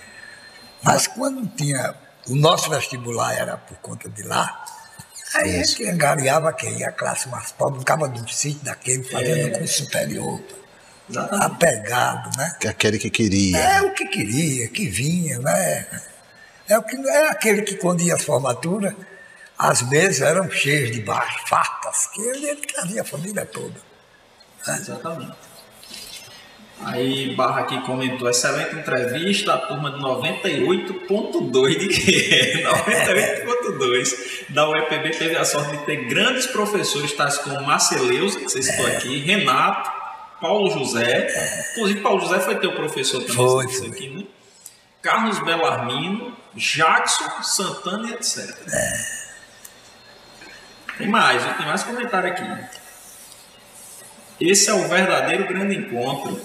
Mas 0.86 1.06
quando 1.08 1.46
tinha. 1.56 1.94
O 2.28 2.34
nosso 2.34 2.70
vestibular 2.70 3.34
era 3.34 3.56
por 3.56 3.76
conta 3.76 4.08
de 4.08 4.22
lá, 4.24 4.64
aí 5.34 5.60
a 5.60 5.62
gente 5.62 5.88
angariava 5.88 6.52
quem? 6.52 6.84
A 6.84 6.90
classe 6.90 7.28
mais 7.28 7.52
pobre, 7.52 7.78
ficava 7.78 8.08
do 8.08 8.28
sítio 8.28 8.64
daquele, 8.64 9.04
fazendo 9.04 9.46
um 9.46 9.58
curso 9.60 9.84
superior, 9.84 10.40
apegado, 11.40 12.36
né? 12.36 12.56
Que 12.60 12.66
é 12.66 12.70
aquele 12.70 12.98
que 12.98 13.10
queria. 13.10 13.58
É 13.58 13.82
o 13.82 13.92
que 13.92 14.06
queria, 14.06 14.66
que 14.68 14.88
vinha, 14.88 15.38
né? 15.38 15.86
É, 16.68 16.76
o 16.76 16.82
que, 16.82 16.96
é 16.96 17.28
aquele 17.28 17.62
que 17.62 17.76
quando 17.76 18.00
ia 18.00 18.16
à 18.16 18.18
formatura, 18.18 18.96
as 19.56 19.82
mesas 19.82 20.20
eram 20.20 20.50
cheias 20.50 20.90
de 20.90 21.00
baixo, 21.00 21.46
fartas, 21.46 22.08
que 22.08 22.20
ele, 22.20 22.44
ele 22.44 22.66
trazia 22.66 23.02
a 23.02 23.04
família 23.04 23.46
toda. 23.46 23.80
Exatamente. 24.66 25.45
Aí 26.84 27.34
Barra 27.34 27.62
aqui 27.62 27.80
comentou, 27.80 28.28
excelente 28.28 28.76
entrevista, 28.76 29.54
a 29.54 29.58
turma 29.58 29.90
de 29.90 29.98
98.2 29.98 31.78
de 31.78 31.88
quê? 31.88 32.64
98.2 32.68 34.44
da 34.50 34.68
UEPB 34.68 35.10
teve 35.10 35.36
a 35.36 35.44
sorte 35.44 35.76
de 35.78 35.84
ter 35.84 36.04
grandes 36.04 36.46
professores, 36.46 37.12
tais 37.12 37.38
como 37.38 37.60
Marceleuza, 37.62 38.38
que 38.38 38.44
você 38.44 38.62
citou 38.62 38.86
aqui, 38.86 39.18
Renato, 39.20 39.90
Paulo 40.40 40.70
José, 40.70 41.26
inclusive 41.72 42.00
Paulo 42.00 42.20
José 42.20 42.40
foi 42.40 42.56
teu 42.56 42.72
professor 42.72 43.20
também, 43.22 43.34
Foi, 43.36 43.68
foi. 43.68 43.88
aqui, 43.88 44.08
né? 44.10 44.24
Carlos 45.00 45.38
Belarmino, 45.38 46.36
Jackson, 46.54 47.42
Santana 47.42 48.10
e 48.10 48.12
etc. 48.12 48.54
Tem 50.98 51.08
mais, 51.08 51.42
tem 51.56 51.66
mais 51.66 51.82
comentário 51.82 52.28
aqui. 52.30 52.42
Esse 54.40 54.68
é 54.68 54.74
o 54.74 54.86
verdadeiro 54.88 55.46
grande 55.46 55.74
encontro, 55.76 56.38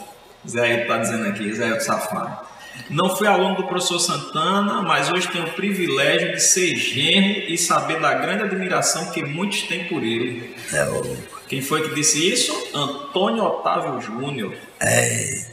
Zé 0.48 0.82
está 0.84 0.98
dizendo 0.98 1.28
aqui, 1.28 1.54
Zé 1.54 1.70
do 1.74 1.82
Safado. 1.82 2.50
Não 2.90 3.16
fui 3.16 3.28
aluno 3.28 3.56
do 3.56 3.64
professor 3.66 4.00
Santana, 4.00 4.82
mas 4.82 5.12
hoje 5.12 5.28
tenho 5.28 5.46
o 5.46 5.52
privilégio 5.52 6.32
de 6.34 6.40
ser 6.40 6.76
genro 6.76 7.40
e 7.48 7.58
saber 7.58 8.00
da 8.00 8.14
grande 8.14 8.44
admiração 8.44 9.12
que 9.12 9.24
muitos 9.24 9.64
têm 9.64 9.86
por 9.86 10.04
ele. 10.04 10.56
É, 10.74 10.84
o, 10.86 11.18
Quem 11.48 11.62
foi 11.62 11.88
que 11.88 11.96
disse 11.96 12.32
isso? 12.32 12.70
Antônio 12.74 13.44
Otávio 13.44 14.02
Júnior. 14.02 14.54
é, 14.80 15.46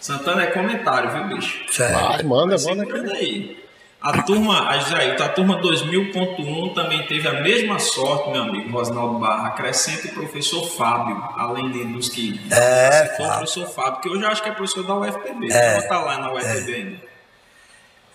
Santana 0.00 0.44
é 0.44 0.46
comentário, 0.46 1.10
viu, 1.10 1.36
bicho? 1.36 1.64
sério. 1.70 1.94
Vai, 1.94 2.22
manda, 2.22 2.56
manda. 2.58 2.58
Segura 2.58 3.12
aí. 3.14 3.67
A 4.00 4.22
turma, 4.22 4.68
a 4.68 4.78
Jair, 4.78 5.20
a 5.20 5.28
turma 5.28 5.60
2000.1 5.60 6.72
também 6.74 7.04
teve 7.08 7.26
a 7.26 7.40
mesma 7.42 7.80
sorte, 7.80 8.30
meu 8.30 8.42
amigo 8.42 8.70
Rosnaldo 8.70 9.18
Barra, 9.18 9.48
acrescenta 9.48 10.06
o 10.06 10.12
professor 10.12 10.64
Fábio, 10.70 11.16
além 11.36 11.72
de, 11.72 11.84
dos 11.86 12.08
que 12.08 12.40
É, 12.52 13.06
foi 13.16 13.24
o 13.24 13.28
Fábio. 13.28 13.36
professor 13.38 13.68
Fábio, 13.68 14.00
que 14.00 14.08
hoje 14.08 14.22
eu 14.22 14.28
acho 14.28 14.42
que 14.42 14.48
é 14.48 14.52
professor 14.52 14.86
da 14.86 14.94
UFPB, 14.94 15.52
é. 15.52 15.82
tá 15.82 15.98
lá 16.00 16.18
na 16.18 16.32
UFPB 16.32 16.74
ainda. 16.74 17.00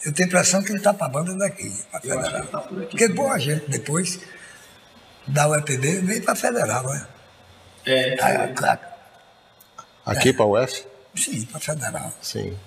Eu 0.05 0.13
tenho 0.13 0.27
a 0.27 0.29
impressão 0.29 0.63
que 0.63 0.69
ele 0.69 0.77
está 0.77 0.93
para 0.93 1.05
a 1.05 1.09
banda 1.09 1.35
daqui, 1.37 1.69
para 1.91 1.99
federal. 2.01 2.45
tá 2.47 2.59
por 2.59 2.77
aqui. 2.77 2.89
Porque 2.89 3.07
boa 3.09 3.37
gente 3.39 3.69
depois 3.69 4.19
da 5.27 5.47
UEPB 5.49 5.99
veio 6.01 6.23
para 6.23 6.33
a 6.33 6.35
federal, 6.35 6.83
né? 6.87 7.07
É, 7.85 8.15
Ah, 8.21 8.47
claro. 8.55 8.79
Aqui 10.05 10.31
para 10.33 10.45
o 10.45 10.61
UF? 10.61 10.85
Sim, 11.15 11.45
para 11.45 11.57
a 11.57 11.61
federal. 11.61 12.13
Sim. 12.21 12.57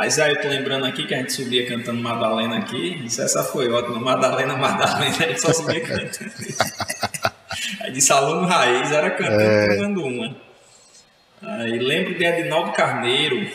Aí 0.00 0.10
Zé, 0.10 0.30
eu 0.30 0.40
tô 0.40 0.48
lembrando 0.48 0.86
aqui 0.86 1.06
que 1.06 1.12
a 1.12 1.18
gente 1.18 1.30
subia 1.34 1.68
cantando 1.68 2.00
Madalena 2.00 2.56
aqui, 2.56 3.04
isso 3.04 3.20
essa 3.20 3.44
foi 3.44 3.70
ótima, 3.70 4.00
Madalena, 4.00 4.56
Madalena, 4.56 5.14
a 5.14 5.28
gente 5.28 5.38
só 5.42 5.52
subia 5.52 5.78
cantando. 5.86 6.32
Aí 7.82 7.92
disse 7.92 8.10
aluno 8.10 8.46
raiz, 8.46 8.90
era 8.90 9.10
cantando, 9.10 9.68
cantando 9.68 10.04
uma. 10.06 10.34
Aí 11.42 11.78
lembro 11.78 12.16
de 12.16 12.24
Edinaldo 12.24 12.72
Carneiro, 12.72 13.46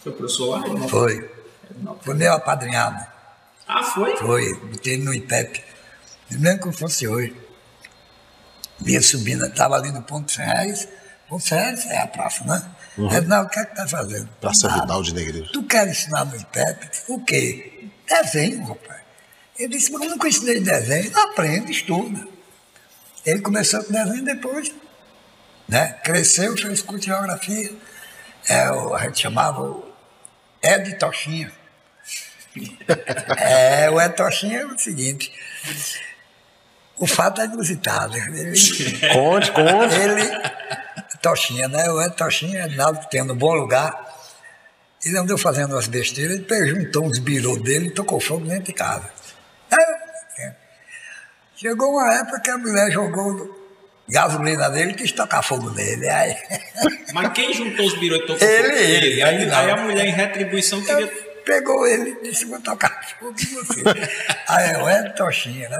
foi 0.00 0.12
professor 0.12 0.46
lá? 0.46 0.60
Edinaldo? 0.60 0.88
Foi. 0.88 1.30
Edinaldo. 1.70 2.00
Foi 2.02 2.14
meu 2.14 2.32
apadrinhado. 2.32 3.06
Ah, 3.68 3.82
foi? 3.82 4.16
Foi. 4.16 4.54
Botei 4.54 4.96
no 4.96 5.12
IPEP. 5.12 5.62
Eu 6.30 6.40
lembro 6.40 6.60
como 6.60 6.72
fosse 6.72 7.06
hoje. 7.06 7.36
Vinha 8.80 9.02
subindo, 9.02 9.44
estava 9.44 9.76
ali 9.76 9.92
no 9.92 10.00
Ponto 10.00 10.34
Reais. 10.38 10.88
Ponto 11.28 11.44
Reais 11.50 11.84
é 11.84 11.98
a 11.98 12.06
praça, 12.06 12.44
né? 12.44 12.62
Uhum. 12.98 13.08
O 13.08 13.48
que 13.48 13.58
é 13.58 13.64
que 13.64 13.76
tá 13.76 13.86
fazendo? 13.86 14.28
Praça. 14.40 14.68
Vidal 14.68 15.02
de 15.02 15.12
Negreiros. 15.14 15.50
Tu 15.52 15.62
quer 15.64 15.86
ensinar 15.88 16.24
no 16.24 16.36
IPEP? 16.36 16.88
O 17.08 17.22
quê? 17.24 17.88
Desenho, 18.08 18.64
rapaz. 18.64 19.00
Ele 19.58 19.68
disse, 19.76 19.90
mas 19.92 20.02
eu 20.02 20.10
nunca 20.10 20.28
ensinei 20.28 20.60
desenho. 20.60 21.16
Aprende, 21.18 21.72
estuda. 21.72 22.26
Ele 23.24 23.40
começou 23.40 23.82
com 23.84 23.92
desenho 23.92 24.24
depois. 24.24 24.72
Né? 25.68 25.92
Cresceu, 26.04 26.56
fez 26.56 26.80
curso 26.82 27.00
de 27.00 27.06
geografia. 27.06 27.72
É, 28.48 28.70
o- 28.70 28.94
a 28.94 29.02
gente 29.02 29.20
chamava 29.20 29.60
o 29.62 29.92
Ed 30.62 30.94
Tochinha. 30.98 31.52
É, 33.36 33.90
o 33.90 34.00
Ed 34.00 34.14
Tochinha 34.16 34.60
é 34.60 34.66
o 34.66 34.78
seguinte. 34.78 35.30
O 36.98 37.06
fato 37.06 37.40
é 37.40 37.44
inusitado. 37.44 38.16
Ele, 38.16 38.52
Conte, 39.12 39.50
conte. 39.52 39.94
ele, 39.94 40.22
Tochinha, 41.20 41.68
né? 41.68 41.90
O 41.90 42.00
Ed 42.02 42.14
Tochinha, 42.16 42.64
Edinaldo, 42.66 43.00
que 43.00 43.10
tem 43.10 43.22
no 43.24 43.34
bom 43.34 43.52
lugar, 43.52 43.92
ele 45.04 45.18
andou 45.18 45.36
fazendo 45.36 45.72
umas 45.74 45.86
besteiras, 45.86 46.36
ele 46.36 46.44
perguntou 46.44 47.04
uns 47.04 47.18
birôs 47.18 47.60
dele 47.62 47.88
e 47.88 47.90
tocou 47.90 48.18
fogo 48.20 48.46
dentro 48.46 48.64
de 48.64 48.72
casa. 48.72 49.10
Aí, 49.70 50.52
chegou 51.56 51.90
uma 51.92 52.14
época 52.14 52.40
que 52.40 52.50
a 52.50 52.58
mulher 52.58 52.90
jogou 52.90 53.54
gasolina 54.08 54.68
nele 54.68 54.92
e 54.92 54.94
quis 54.94 55.12
tocar 55.12 55.42
fogo 55.42 55.70
nele. 55.70 56.08
Aí, 56.08 56.36
Mas 57.12 57.32
quem 57.32 57.52
juntou 57.52 57.86
os 57.86 57.98
birôs 57.98 58.22
e 58.22 58.26
tocou 58.26 58.48
Ele, 58.48 58.68
fogo? 58.68 58.78
ele, 58.78 59.22
Aí, 59.22 59.42
ele 59.42 59.54
aí 59.54 59.70
a 59.70 59.76
não. 59.76 59.84
mulher, 59.84 60.06
em 60.06 60.12
retribuição, 60.12 60.82
queria. 60.82 61.08
pegou 61.44 61.86
ele 61.86 62.16
e 62.22 62.30
disse, 62.30 62.44
vou 62.46 62.60
tocar 62.60 63.00
fogo 63.18 63.34
em 63.38 63.54
você. 63.54 63.82
Aí 64.48 64.70
é 64.70 64.78
o 64.82 64.88
Ed 64.88 65.14
Tochinha, 65.16 65.68
né? 65.68 65.78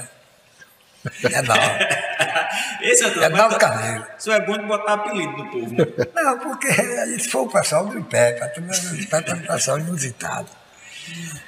É 1.32 1.42
não. 1.42 1.56
Esse 2.82 3.04
é, 3.04 3.24
É 3.24 3.28
Naldo 3.28 3.58
Carneiro. 3.58 4.06
Isso 4.18 4.30
é 4.30 4.40
bom 4.40 4.56
de 4.56 4.64
botar 4.64 4.94
apelido 4.94 5.32
no 5.32 5.50
povo. 5.50 5.74
né? 5.74 5.84
Não, 6.14 6.38
porque 6.38 6.68
isso 7.16 7.30
foi 7.30 7.42
o 7.42 7.48
pessoal 7.48 7.86
do 7.86 7.98
IPEP, 7.98 8.42
a 8.42 8.48
turma 8.48 8.72
do 8.72 9.00
IPEP 9.00 9.30
é 9.30 9.34
um 9.34 9.40
pessoal 9.40 9.78
inusitado. 9.78 10.48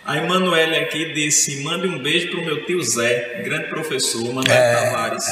A 0.05 0.17
Emanuele 0.17 0.77
aqui 0.77 1.13
disse: 1.13 1.63
mande 1.63 1.87
um 1.87 2.03
beijo 2.03 2.31
pro 2.31 2.45
meu 2.45 2.65
tio 2.65 2.83
Zé, 2.83 3.43
grande 3.45 3.69
professor, 3.69 4.33
Manuel 4.33 4.57
É, 4.57 4.73
Tavares. 4.91 5.27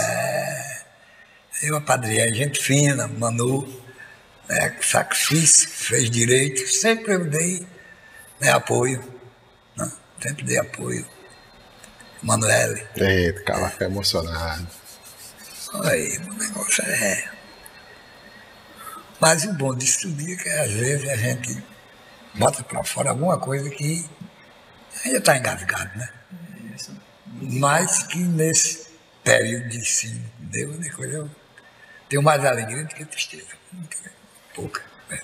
Eu 1.62 1.77
apadrinhei, 1.77 2.32
gente 2.35 2.62
fina, 2.62 3.09
Manu, 3.09 3.66
né, 4.48 4.77
saco 4.82 5.16
suíço, 5.16 5.69
fez 5.69 6.11
direito, 6.11 6.66
sempre 6.69 7.15
eu 7.15 7.24
dei 7.24 7.66
né, 8.40 8.51
apoio, 8.51 9.03
né, 9.77 9.90
sempre 10.20 10.44
dei 10.44 10.59
apoio. 10.59 11.07
Manuele, 12.23 12.87
Eita, 12.97 13.43
cara, 13.43 13.71
fica 13.71 13.85
emocionado. 13.85 14.67
aí, 15.85 16.19
o 16.19 16.33
negócio 16.35 16.85
é. 16.85 17.31
Mas 19.21 19.45
o 19.45 19.53
bom 19.55 19.75
disso 19.75 20.03
tudo 20.03 20.23
é 20.31 20.37
que 20.37 20.49
às 20.49 20.71
vezes 20.73 21.09
a 21.09 21.17
gente 21.17 21.63
bota 22.35 22.63
para 22.63 22.85
fora 22.85 23.11
alguma 23.11 23.39
coisa 23.39 23.69
que 23.71 24.05
ainda 25.05 25.19
está 25.19 25.37
engasgado, 25.37 25.99
né? 25.99 26.11
Mas 27.41 28.03
que 28.05 28.19
nesse 28.19 28.87
período 29.23 29.69
de 29.69 29.79
ensino 29.79 30.25
deu 30.39 30.71
uma 30.71 30.91
coisa, 30.91 31.17
eu 31.17 31.31
tenho 32.09 32.23
mais 32.23 32.45
alegria 32.45 32.85
do 32.85 32.95
que 32.95 33.05
tristeza. 33.05 33.57
Pouca. 34.55 34.83
Né? 35.11 35.21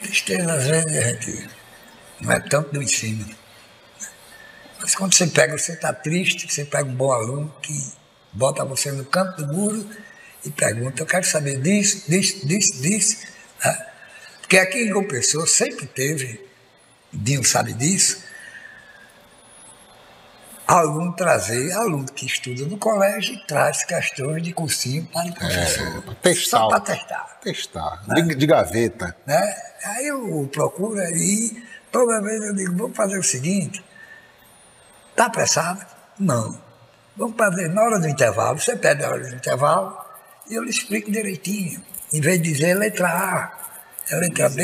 Tristeza, 0.00 0.52
às 0.52 0.66
vezes, 0.66 0.96
a 0.96 1.00
gente 1.00 1.50
não 2.20 2.32
é 2.32 2.40
tanto 2.40 2.72
do 2.72 2.82
ensino. 2.82 3.26
Mas 4.86 4.94
quando 4.94 5.16
você 5.16 5.26
pega, 5.26 5.58
você 5.58 5.72
está 5.72 5.92
triste, 5.92 6.46
você 6.48 6.64
pega 6.64 6.88
um 6.88 6.94
bom 6.94 7.10
aluno 7.10 7.52
que 7.60 7.72
bota 8.32 8.64
você 8.64 8.92
no 8.92 9.04
canto 9.04 9.44
do 9.44 9.52
muro 9.52 9.84
e 10.44 10.50
pergunta, 10.52 11.02
eu 11.02 11.06
quero 11.06 11.26
saber 11.26 11.60
disso, 11.60 12.08
disso, 12.08 12.46
disso, 12.46 12.80
disso. 12.80 13.26
né? 13.64 13.86
Porque 14.40 14.56
aqui 14.56 14.84
em 14.84 14.88
João 14.88 15.02
Pessoa 15.02 15.44
sempre 15.44 15.88
teve, 15.88 16.40
Dinho 17.12 17.42
sabe 17.42 17.72
disso, 17.72 18.22
aluno 20.68 21.16
trazer, 21.16 21.72
aluno 21.72 22.04
que 22.04 22.24
estuda 22.24 22.64
no 22.66 22.78
colégio 22.78 23.34
e 23.34 23.44
traz 23.44 23.82
questões 23.82 24.40
de 24.40 24.52
cursinho 24.52 25.04
para 25.06 25.28
o 25.28 25.34
professor. 25.34 26.02
pra 26.02 26.14
testar. 26.14 26.58
Só 26.58 26.68
para 26.68 26.80
testar. 26.80 27.40
Testar. 27.42 28.04
De, 28.06 28.34
de 28.36 28.46
gaveta. 28.46 29.16
Né? 29.26 29.56
Aí 29.82 30.06
eu 30.06 30.48
procuro 30.52 31.00
e 31.00 31.60
toda 31.90 32.22
vez 32.22 32.40
eu 32.40 32.54
digo, 32.54 32.76
vamos 32.76 32.96
fazer 32.96 33.18
o 33.18 33.22
seguinte, 33.24 33.82
está 35.16 35.26
apressado? 35.26 35.84
Não. 36.18 36.60
Vamos 37.16 37.36
fazer 37.36 37.68
na 37.68 37.82
hora 37.82 37.98
do 37.98 38.06
intervalo, 38.06 38.58
você 38.58 38.76
pede 38.76 39.02
a 39.02 39.08
hora 39.08 39.26
do 39.26 39.34
intervalo 39.34 39.98
e 40.48 40.54
eu 40.54 40.62
lhe 40.62 40.70
explico 40.70 41.10
direitinho. 41.10 41.82
Em 42.12 42.20
vez 42.20 42.40
de 42.42 42.52
dizer 42.52 42.74
letra 42.74 43.08
A, 43.08 43.52
é 44.10 44.16
letra 44.16 44.50
B, 44.50 44.62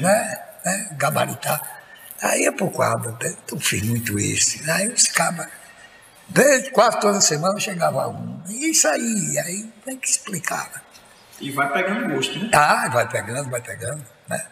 né? 0.00 0.38
né? 0.64 0.96
Gabaritar. 0.96 1.60
Aí 2.22 2.46
é 2.46 2.52
por 2.52 2.72
quadro, 2.72 3.16
eu 3.50 3.60
fiz 3.60 3.82
muito 3.82 4.18
isso. 4.18 4.58
Aí 4.70 4.88
os 4.88 5.06
cabas, 5.08 5.46
quase 6.72 7.00
toda 7.00 7.20
semana 7.20 7.60
chegava 7.60 8.08
um. 8.08 8.42
E 8.48 8.70
isso 8.70 8.88
aí, 8.88 9.38
aí 9.38 9.70
tem 9.84 9.98
que 9.98 10.08
explicar. 10.08 10.70
Né? 10.74 10.80
E 11.40 11.50
vai 11.50 11.72
pegando 11.72 12.14
gosto, 12.14 12.38
né? 12.38 12.50
Ah, 12.52 12.88
vai 12.88 13.08
pegando, 13.08 13.50
vai 13.50 13.60
pegando, 13.60 14.04
né? 14.28 14.46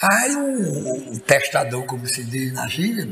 Aí 0.00 0.36
o, 0.36 1.12
o 1.12 1.20
testador, 1.20 1.84
como 1.86 2.06
se 2.06 2.22
diz 2.24 2.52
na 2.52 2.68
gíria, 2.68 3.06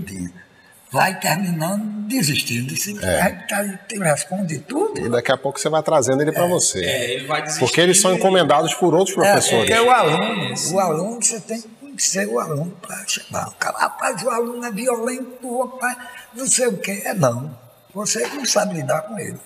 vai 0.94 1.18
terminando 1.18 2.06
desistindo. 2.06 2.72
Disse, 2.72 2.96
é. 3.04 3.30
tá, 3.48 3.62
responde 4.04 4.60
tudo. 4.60 5.04
E 5.04 5.08
daqui 5.08 5.32
a 5.32 5.36
pouco 5.36 5.58
você 5.58 5.68
vai 5.68 5.82
trazendo 5.82 6.22
ele 6.22 6.30
para 6.30 6.44
é. 6.44 6.48
você. 6.48 6.84
É, 6.84 7.10
ele 7.14 7.26
vai 7.26 7.42
desistindo. 7.42 7.66
Porque 7.66 7.80
eles 7.80 8.00
são 8.00 8.14
encomendados 8.14 8.72
por 8.74 8.94
outros 8.94 9.14
professores. 9.14 9.52
É, 9.52 9.56
porque 9.58 9.72
é 9.72 9.82
o 9.82 9.90
aluno, 9.90 10.54
o 10.72 10.78
aluno 10.78 11.22
você 11.22 11.40
tem 11.40 11.60
que 11.60 11.68
conhecer 11.68 12.28
o 12.28 12.38
aluno 12.38 12.70
para 12.80 13.04
chamar. 13.08 13.48
O 13.48 13.52
cara, 13.52 13.76
rapaz, 13.76 14.22
o 14.22 14.30
aluno 14.30 14.64
é 14.64 14.70
violento, 14.70 15.62
rapaz, 15.62 15.98
não 16.32 16.46
sei 16.46 16.68
o 16.68 16.78
quê. 16.78 17.02
É 17.04 17.12
não. 17.12 17.58
Você 17.92 18.28
que 18.28 18.36
não 18.36 18.46
sabe 18.46 18.74
lidar 18.74 19.02
com 19.02 19.18
ele. 19.18 19.38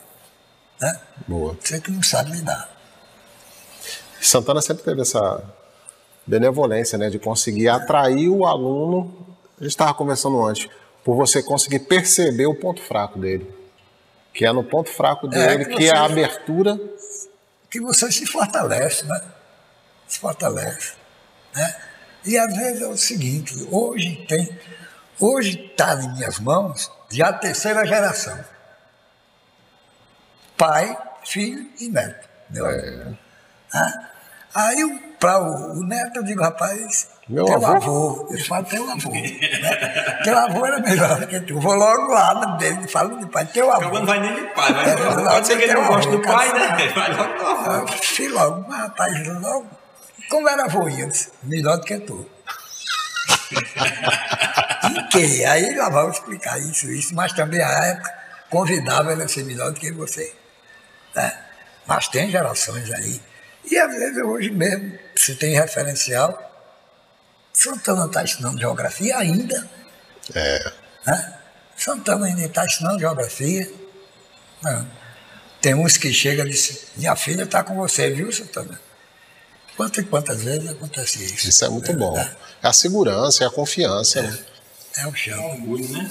Né? 0.80 1.00
Boa. 1.26 1.56
Você 1.60 1.80
que 1.80 1.90
não 1.90 2.02
sabe 2.02 2.32
lidar. 2.32 2.68
Santana 4.20 4.60
sempre 4.60 4.84
teve 4.84 5.00
essa 5.00 5.42
benevolência, 6.26 6.98
né, 6.98 7.08
de 7.08 7.18
conseguir 7.18 7.68
atrair 7.68 8.28
o 8.28 8.44
aluno. 8.44 9.26
A 9.58 9.62
gente 9.62 9.70
estava 9.70 9.94
conversando 9.94 10.44
antes, 10.44 10.68
por 11.08 11.16
você 11.16 11.42
conseguir 11.42 11.78
perceber 11.78 12.44
o 12.44 12.54
ponto 12.54 12.82
fraco 12.82 13.18
dele, 13.18 13.50
que 14.34 14.44
é 14.44 14.52
no 14.52 14.62
ponto 14.62 14.90
fraco 14.90 15.26
é, 15.28 15.30
dele, 15.30 15.62
é, 15.62 15.64
que, 15.64 15.76
que 15.76 15.88
é 15.88 15.96
a 15.96 16.04
abertura. 16.04 16.78
Que 17.70 17.80
você 17.80 18.12
se 18.12 18.26
fortalece, 18.26 19.06
né? 19.06 19.22
Se 20.06 20.18
fortalece, 20.18 20.92
né? 21.54 21.76
E 22.26 22.36
às 22.36 22.54
vezes 22.54 22.82
é 22.82 22.86
o 22.86 22.96
seguinte, 22.98 23.54
hoje 23.70 24.26
tem, 24.28 24.60
hoje 25.18 25.70
está 25.72 25.94
em 25.94 26.12
minhas 26.12 26.38
mãos 26.40 26.92
já 27.10 27.30
a 27.30 27.32
terceira 27.32 27.86
geração. 27.86 28.38
Pai, 30.58 30.94
filho 31.24 31.70
e 31.80 31.88
neto. 31.88 32.28
Meu 32.50 32.66
é. 32.66 33.14
Ah, 33.72 34.10
aí, 34.54 35.14
para 35.18 35.42
o, 35.42 35.78
o, 35.78 35.86
neto, 35.86 36.16
eu 36.16 36.22
digo, 36.22 36.42
rapaz, 36.42 37.08
meu 37.28 37.44
teu 37.44 37.56
avô? 37.56 37.66
avô. 37.66 38.28
Eu 38.30 38.44
falo 38.44 38.64
teu 38.64 38.90
avô. 38.90 39.10
Né? 39.10 40.20
teu 40.24 40.38
avô 40.38 40.66
era 40.66 40.80
melhor 40.80 41.26
que 41.26 41.40
tu. 41.40 41.60
Vou 41.60 41.74
logo 41.74 42.12
lá 42.12 42.56
dele, 42.56 42.88
falo 42.88 43.18
de 43.18 43.26
pai, 43.26 43.46
teu 43.46 43.70
avô. 43.70 43.82
Acabando 43.82 44.06
vai 44.06 44.20
nem 44.20 44.34
de 44.34 44.42
pai, 44.54 44.72
vai. 44.72 44.90
É, 44.90 44.96
pode 44.96 45.46
ser 45.46 45.56
que 45.58 45.64
ele 45.64 45.74
não 45.74 45.86
goste 45.86 46.10
do 46.10 46.22
pai, 46.22 46.52
né? 46.52 46.88
Vai 46.94 47.14
logo 47.14 47.38
do 47.38 47.46
avô. 47.46 47.86
Fui 48.02 48.28
logo, 48.28 48.68
mas 48.68 48.78
rapaz, 48.80 49.26
logo. 49.26 49.66
Como 50.30 50.48
era 50.48 50.64
avô, 50.64 50.88
eu 50.88 51.08
disse, 51.08 51.30
melhor 51.42 51.76
do 51.76 51.84
que 51.84 51.98
tu. 51.98 52.26
e 54.90 55.02
que? 55.10 55.44
Aí 55.44 55.74
lá 55.74 55.88
vamos 55.90 56.16
explicar 56.16 56.58
isso, 56.58 56.90
isso, 56.90 57.14
mas 57.14 57.32
também 57.32 57.62
a 57.62 57.86
época 57.86 58.14
convidava 58.50 59.12
ele 59.12 59.22
a 59.22 59.28
ser 59.28 59.44
melhor 59.44 59.70
do 59.72 59.78
que 59.78 59.92
você. 59.92 60.34
Né? 61.14 61.32
Mas 61.86 62.08
tem 62.08 62.30
gerações 62.30 62.90
aí 62.92 63.20
e 63.70 63.78
às 63.78 63.90
vezes 63.92 64.22
hoje 64.22 64.50
mesmo, 64.50 64.98
se 65.14 65.34
tem 65.34 65.54
referencial, 65.54 66.47
Santana 67.58 68.06
está 68.06 68.22
ensinando 68.22 68.56
geografia 68.56 69.18
ainda. 69.18 69.68
É. 70.32 70.72
Né? 71.04 71.38
Santana 71.76 72.26
ainda 72.26 72.44
está 72.44 72.64
ensinando 72.64 73.00
geografia. 73.00 73.68
Não. 74.62 74.88
Tem 75.60 75.74
uns 75.74 75.96
que 75.96 76.12
chegam 76.12 76.46
e 76.46 76.50
dizem, 76.50 76.78
minha 76.94 77.16
filha 77.16 77.42
está 77.42 77.64
com 77.64 77.74
você, 77.74 78.10
viu, 78.10 78.30
Santana? 78.30 78.80
Quantas 79.76 80.04
e 80.04 80.06
quantas 80.06 80.42
vezes 80.44 80.70
acontece 80.70 81.24
isso? 81.24 81.48
Isso 81.48 81.64
é 81.64 81.68
muito 81.68 81.90
é, 81.90 81.94
bom. 81.94 82.16
É 82.16 82.36
a 82.62 82.72
segurança, 82.72 83.42
é 83.42 83.48
a 83.48 83.50
confiança. 83.50 84.20
É, 84.20 84.22
né? 84.22 84.38
é 84.98 85.06
o 85.08 85.14
chão. 85.16 85.42
É 85.42 85.46
orgulho, 85.46 85.88
né? 85.88 86.08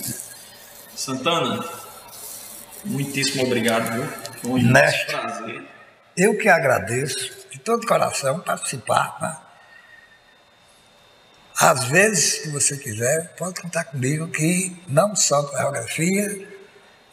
Santana, 0.98 1.66
muitíssimo 2.84 3.46
obrigado, 3.46 3.94
viu? 3.94 4.06
Foi 4.42 4.52
um 4.52 4.74
prazer. 4.74 5.64
Eu 6.18 6.38
que 6.38 6.50
agradeço 6.50 7.32
de 7.50 7.60
todo 7.60 7.88
coração 7.88 8.42
participar. 8.42 9.18
Né? 9.22 9.47
Às 11.60 11.86
vezes, 11.86 12.44
se 12.44 12.52
você 12.52 12.78
quiser, 12.78 13.34
pode 13.36 13.60
contar 13.60 13.86
comigo 13.86 14.28
que 14.28 14.76
não 14.88 15.16
só 15.16 15.42
para 15.42 15.62
geografia, 15.62 16.48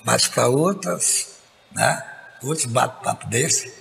mas 0.04 0.28
para 0.28 0.48
outras, 0.48 1.38
né? 1.72 2.04
outros 2.42 2.66
bate-papo 2.66 3.26
desse, 3.28 3.72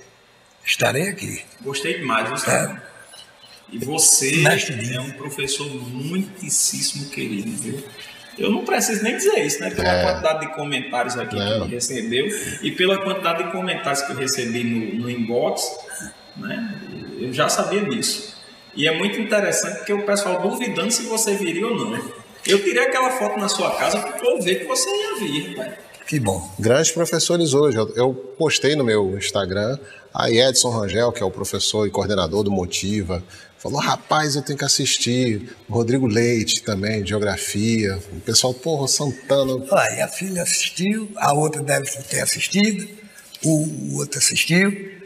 estarei 0.66 1.10
aqui. 1.10 1.44
Gostei 1.62 2.00
demais, 2.00 2.30
você. 2.30 2.50
É. 2.50 2.82
E 3.74 3.78
você 3.80 4.44
é 4.94 5.02
um 5.02 5.12
professor 5.12 5.68
muitíssimo 5.68 7.10
querido, 7.10 7.52
viu? 7.62 7.84
Eu 8.38 8.50
não 8.50 8.64
preciso 8.64 9.04
nem 9.04 9.18
dizer 9.18 9.46
isso, 9.46 9.60
né? 9.60 9.70
Pela 9.70 9.90
é. 9.90 10.04
quantidade 10.06 10.40
de 10.42 10.54
comentários 10.54 11.18
aqui 11.18 11.36
não. 11.36 11.68
que 11.68 11.76
recebeu 11.76 12.28
e 12.62 12.72
pela 12.72 13.04
quantidade 13.04 13.44
de 13.44 13.52
comentários 13.52 14.02
que 14.02 14.12
eu 14.12 14.16
recebi 14.16 14.64
no, 14.64 15.02
no 15.02 15.10
inbox, 15.10 15.62
né? 16.38 16.82
Eu 17.20 17.34
já 17.34 17.50
sabia 17.50 17.84
disso. 17.84 18.33
E 18.76 18.88
é 18.88 18.98
muito 18.98 19.20
interessante 19.20 19.78
porque 19.78 19.94
o 19.94 20.06
pessoal 20.06 20.42
duvidando 20.42 20.92
se 20.92 21.04
você 21.04 21.36
viria 21.36 21.68
ou 21.68 21.76
não. 21.76 22.24
Eu 22.46 22.62
tirei 22.62 22.84
aquela 22.84 23.12
foto 23.12 23.40
na 23.40 23.48
sua 23.48 23.76
casa 23.76 24.00
para 24.00 24.26
eu 24.26 24.42
ver 24.42 24.62
que 24.62 24.66
você 24.66 24.90
ia 24.90 25.20
vir, 25.20 25.56
pai. 25.56 25.78
Que 26.06 26.20
bom. 26.20 26.52
Grandes 26.60 26.92
professores 26.92 27.54
hoje. 27.54 27.78
Eu 27.96 28.14
postei 28.14 28.76
no 28.76 28.84
meu 28.84 29.18
Instagram 29.18 29.78
a 30.14 30.30
Edson 30.30 30.70
Rangel, 30.70 31.12
que 31.12 31.24
é 31.24 31.26
o 31.26 31.32
professor 31.32 31.88
e 31.88 31.90
coordenador 31.90 32.44
do 32.44 32.52
Motiva, 32.52 33.24
falou: 33.58 33.80
rapaz, 33.80 34.36
eu 34.36 34.42
tenho 34.42 34.58
que 34.60 34.66
assistir. 34.66 35.56
O 35.70 35.74
Rodrigo 35.74 36.06
Leite 36.06 36.62
também, 36.62 37.02
de 37.02 37.10
geografia. 37.10 37.98
O 38.12 38.20
pessoal, 38.20 38.54
porra, 38.54 38.88
Santana. 38.88 39.54
Olha, 39.72 40.06
a 40.06 40.08
filha 40.08 40.44
assistiu, 40.44 41.10
a 41.16 41.34
outra 41.34 41.62
deve 41.62 41.90
ter 42.04 42.20
assistido, 42.20 42.88
o 43.44 43.98
outro 43.98 44.20
assistiu 44.20 45.03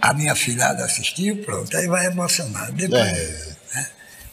a 0.00 0.14
minha 0.14 0.34
filhada 0.34 0.84
assistiu, 0.84 1.36
pronto, 1.38 1.76
aí 1.76 1.86
vai 1.86 2.06
emocionar. 2.06 2.70
Depois, 2.72 3.00
é. 3.00 3.56
né? 3.74 3.86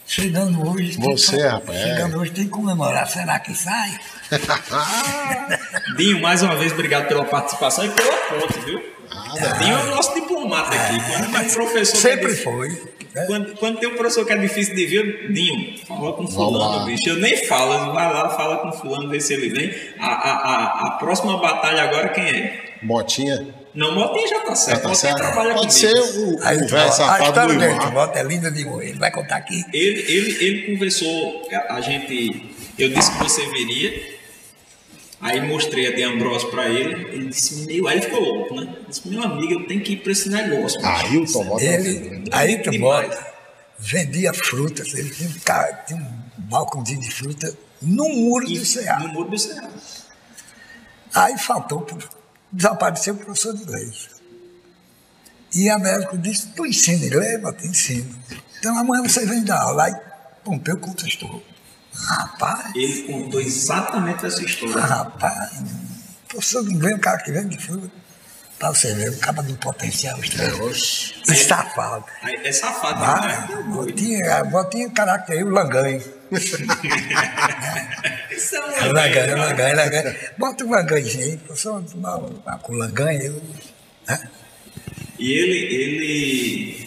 Chegando 0.05 0.69
hoje. 0.69 0.97
Você, 0.99 1.37
tem, 1.37 1.47
rapaz. 1.47 1.77
É. 1.77 1.83
Chegando 1.83 2.15
é. 2.15 2.19
hoje 2.19 2.31
tem 2.31 2.43
que 2.45 2.49
comemorar. 2.49 3.07
Será 3.07 3.39
que 3.39 3.55
sai? 3.55 3.99
Dinho, 5.97 6.21
mais 6.21 6.41
uma 6.41 6.55
vez, 6.55 6.73
obrigado 6.73 7.07
pela 7.07 7.25
participação 7.25 7.85
e 7.85 7.89
pela 7.89 8.13
ponte, 8.13 8.59
viu? 8.65 8.81
Nada. 9.13 9.57
Dinho 9.59 9.77
é 9.77 9.83
o 9.83 9.85
nosso 9.87 10.13
diplomata 10.13 10.75
aqui. 10.75 10.99
Quando 11.11 11.37
é, 11.37 11.49
professor 11.49 11.97
sempre 11.97 12.35
foi. 12.35 12.69
Né? 12.69 13.25
Quando, 13.27 13.55
quando, 13.57 13.79
tem 13.79 13.89
um 13.89 13.95
professor 13.95 14.25
que 14.25 14.33
é 14.33 14.37
difícil 14.37 14.75
de 14.75 14.85
ver, 14.85 15.31
Dinho, 15.31 15.77
fala 15.85 16.13
com 16.13 16.27
fulano, 16.27 16.85
bicho. 16.85 17.07
Eu 17.07 17.17
nem 17.17 17.45
falo, 17.45 17.93
vai 17.93 18.11
lá, 18.11 18.29
fala 18.29 18.57
com 18.57 18.71
fulano, 18.71 19.09
vê 19.09 19.19
se 19.19 19.33
ele 19.33 19.49
vem. 19.49 19.73
A, 19.99 20.07
a, 20.07 20.31
a, 20.31 20.87
a 20.87 20.91
próxima 20.97 21.37
batalha 21.37 21.83
agora 21.83 22.09
quem 22.09 22.23
é? 22.23 22.75
Botinha. 22.81 23.62
Não, 23.73 23.93
Motinha 23.95 24.27
já 24.27 24.39
tá 24.41 24.55
certo. 24.55 24.81
Já 24.81 24.89
tá 24.89 24.95
certo. 24.95 25.17
trabalha 25.17 25.55
Pode 25.55 25.73
ser 25.73 25.93
o, 25.93 26.43
Aí, 26.43 26.57
o 26.57 26.67
velho 26.67 26.91
safado 26.91 27.23
a 27.23 27.27
história 27.27 27.57
dele, 27.57 27.91
Mota 27.91 28.19
é 28.19 28.23
linda 28.23 28.51
de 28.51 28.61
Ele 28.61 28.99
vai 28.99 29.11
contar 29.11 29.37
aqui. 29.37 29.63
Ele, 29.73 29.99
ele, 30.01 30.45
ele 30.45 30.73
conversou, 30.73 31.47
a 31.69 31.81
gente... 31.81 32.53
Eu 32.77 32.89
disse 32.89 33.11
que 33.11 33.17
você 33.17 33.45
viria. 33.47 34.13
Aí 35.21 35.41
mostrei 35.41 35.87
a 35.87 35.95
de 35.95 36.03
Ambrose 36.03 36.45
pra 36.51 36.69
ele. 36.69 36.93
Ele 37.13 37.25
disse, 37.27 37.65
meu... 37.65 37.87
Aí 37.87 37.97
ele 37.97 38.05
ficou 38.05 38.19
louco, 38.19 38.55
né? 38.55 38.63
Ele 38.63 38.85
disse, 38.89 39.07
meu 39.07 39.23
amigo, 39.23 39.53
eu 39.53 39.67
tenho 39.67 39.81
que 39.81 39.93
ir 39.93 39.97
pra 39.97 40.11
esse 40.11 40.29
negócio. 40.29 40.79
Ailton 40.85 41.43
Mota. 41.43 41.63
Ele, 41.63 42.23
Ailton 42.31 42.77
Mota 42.77 43.33
vendia 43.79 44.33
frutas. 44.33 44.93
Ele 44.93 45.09
tinha 45.09 45.29
um, 45.29 45.33
cara, 45.43 45.73
tinha 45.87 45.99
um 45.99 46.41
balcãozinho 46.43 46.99
de 46.99 47.09
fruta 47.09 47.57
no 47.81 48.09
muro 48.09 48.45
e, 48.49 48.59
do 48.59 48.65
Cerrado. 48.65 49.07
No 49.07 49.13
muro 49.13 49.29
do 49.29 49.37
Cerrado. 49.37 49.73
Aí 51.13 51.37
faltou 51.37 51.85
desapareceu 52.53 53.15
o 53.15 53.17
professor 53.17 53.53
de 53.53 53.63
inglês. 53.63 54.09
E 55.53 55.69
a 55.69 55.77
médica 55.77 56.17
disse, 56.17 56.47
tu 56.47 56.65
ensina 56.65 57.05
inglês? 57.05 57.43
Eu 57.43 57.53
te 57.53 57.67
ensino. 57.67 58.15
Então 58.59 58.77
amanhã 58.77 59.03
você 59.03 59.25
vem 59.25 59.43
dar 59.43 59.61
aula. 59.61 59.85
Aí 59.85 59.95
Pompeu 60.43 60.77
contestou. 60.77 61.43
Rapaz. 61.93 62.75
Ele 62.75 63.03
contou 63.03 63.39
exatamente 63.39 64.25
essa 64.25 64.43
história. 64.43 64.81
Rapaz, 64.81 65.61
o 65.61 66.27
professor 66.27 66.65
de 66.65 66.73
inglês, 66.73 66.95
um 66.95 66.99
cara 66.99 67.17
que 67.19 67.31
vem 67.31 67.47
de 67.47 67.57
fora, 67.57 67.81
para 68.59 68.69
você 68.69 68.93
ver, 68.93 69.13
acaba 69.13 69.43
de 69.43 69.53
potencial 69.53 70.19
estranho. 70.19 70.69
É, 70.69 71.35
safado. 71.35 72.05
É 72.23 72.51
safado, 72.51 72.99
Mas, 72.99 73.49
né? 73.49 73.63
Botinha, 73.63 74.43
botinha 74.45 74.89
caráter, 74.89 75.45
o 75.45 75.49
langanho. 75.49 76.01
É 78.81 78.83
um 78.85 78.91
langanho. 78.91 79.37
Langanho, 79.37 79.75
langanho, 79.75 80.15
Bota 80.37 80.65
o 80.65 80.69
langanhozinho 80.69 81.23
aí, 81.25 81.37
professor, 81.37 81.83
com 82.61 82.73
langanho. 82.73 83.21
Eu, 83.21 83.41
né? 84.07 84.29
E 85.19 85.31
ele, 85.31 85.75
ele 85.75 86.82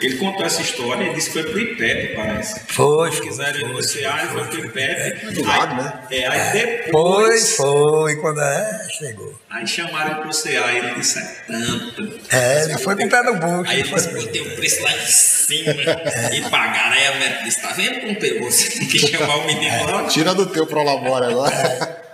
Ele 0.00 0.16
contou 0.16 0.44
essa 0.44 0.60
história 0.60 1.10
e 1.10 1.14
disse 1.14 1.30
que 1.30 1.42
foi 1.42 1.50
pro 1.50 1.60
IPEP, 1.60 2.14
parece. 2.14 2.60
Foi, 2.68 3.10
Se 3.10 3.16
foi, 3.18 3.26
quiserem 3.28 3.60
foi, 3.60 3.68
negociar, 3.68 4.20
ele 4.20 4.28
foi 4.28 4.44
pro 4.44 4.64
IPEP. 4.66 5.34
do 5.34 5.44
lado, 5.46 5.74
né? 5.74 5.92
É, 6.10 6.26
aí 6.26 6.52
depois. 6.52 7.56
Foi, 7.56 7.66
foi, 7.66 8.16
quando 8.16 8.40
é, 8.40 8.88
chegou. 8.98 9.34
Aí 9.50 9.66
chamaram 9.66 10.22
pro 10.22 10.30
CA 10.30 10.48
e 10.72 10.76
ele 10.76 10.94
disse: 10.96 11.18
é 11.18 11.22
tanto. 11.46 12.20
É, 12.30 12.64
ele 12.64 12.78
foi 12.78 12.96
com 12.96 13.04
o 13.04 13.08
pé 13.08 13.22
no 13.22 13.34
bucho. 13.34 13.70
Aí 13.70 13.80
ele 13.80 13.88
disse: 13.88 14.08
botei 14.08 14.40
o 14.42 14.56
preço 14.56 14.82
lá 14.82 14.92
em 14.92 15.06
cima 15.06 15.72
e 16.34 16.40
pagaram. 16.50 16.92
Aí 16.92 17.06
a 17.06 17.14
médica 17.14 17.44
disse: 17.44 17.62
tá 17.62 17.68
vendo 17.72 18.00
como 18.00 18.16
pegou? 18.16 18.50
Você 18.50 18.68
tem 18.78 18.88
que 18.88 18.98
chamar 18.98 19.36
o 19.36 19.46
menino 19.46 19.90
logo. 19.90 20.08
Tira 20.08 20.34
do 20.34 20.46
teu 20.46 20.66
prolabore 20.66 21.26
agora. 21.26 22.04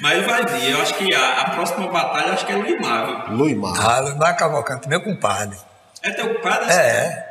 Mas 0.00 0.26
vai 0.26 0.44
vir. 0.46 0.70
Eu 0.70 0.82
acho 0.82 0.94
que 0.94 1.14
a, 1.14 1.42
a 1.42 1.50
próxima 1.50 1.86
batalha 1.88 2.32
acho 2.32 2.44
que 2.44 2.52
é 2.52 2.56
Luimar, 2.56 3.28
viu? 3.28 3.36
Luimar. 3.36 3.74
Ah, 3.78 4.00
Luimar 4.00 4.36
Cavalcante, 4.36 4.88
meu 4.88 5.00
compadre. 5.00 5.56
É 6.02 6.10
teu 6.12 6.40
padre? 6.40 6.72
É, 6.72 7.26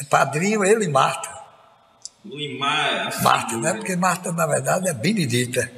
é 0.00 0.04
padrinho 0.08 0.64
ele 0.64 0.84
e 0.84 0.88
Marta. 0.88 1.28
Luimar. 2.24 3.22
Marta, 3.22 3.56
né? 3.56 3.74
Porque 3.74 3.96
Marta, 3.96 4.32
na 4.32 4.46
verdade, 4.46 4.88
é 4.88 4.92
Benedita. 4.92 5.70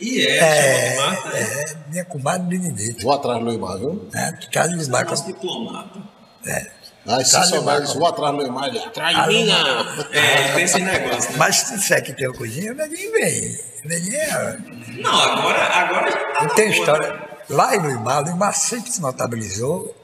E 0.00 0.26
é, 0.26 0.36
É, 0.38 0.96
Marta. 0.96 1.36
É. 1.36 1.42
é 1.42 1.64
minha 1.88 2.04
comadre 2.04 2.58
Benedita. 2.58 3.02
Vou 3.02 3.12
atrás 3.12 3.38
do 3.38 3.44
Luimar, 3.46 3.78
viu? 3.78 4.08
Que 4.40 4.50
casa 4.50 4.70
de 4.70 4.76
Luimar. 4.76 5.04
Nosso 5.06 5.26
diplomata. 5.26 5.98
É. 6.46 6.66
Aí 7.06 7.22
se 7.24 7.32
souber, 7.48 7.80
ligado. 7.80 7.98
vou 7.98 8.06
atrás 8.08 8.32
do 8.32 8.38
Luimar, 8.38 8.68
ele 8.68 8.78
atrás 8.78 9.16
Ah, 9.16 9.22
de 9.22 9.28
mim, 9.28 9.44
não. 9.46 9.80
É, 10.12 10.54
tem 10.54 10.64
esse 10.64 10.78
negócio, 10.80 11.30
né? 11.32 11.36
Mas 11.38 11.56
se 11.56 11.74
disser 11.76 12.02
que 12.02 12.12
tem 12.14 12.28
o 12.28 12.34
cozinho, 12.34 12.72
o 12.72 12.76
neguinho 12.76 13.12
vem. 13.12 13.60
O 13.84 13.88
neguinho 13.88 14.16
é... 14.16 14.58
Não, 15.02 15.20
agora, 15.20 15.62
agora 15.64 16.10
já 16.10 16.18
tá 16.32 16.42
Não 16.44 16.54
tem 16.54 16.70
boa, 16.70 16.78
história. 16.78 17.12
né? 17.12 17.20
Lá 17.50 17.76
em 17.76 17.78
Luimar, 17.78 18.22
Luimar 18.24 18.54
sempre 18.54 18.90
se 18.90 19.02
notabilizou, 19.02 19.94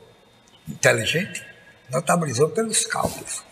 inteligente, 0.69 1.43
notabilizou 1.91 2.49
pelos 2.51 2.87
cálculos. 2.87 3.43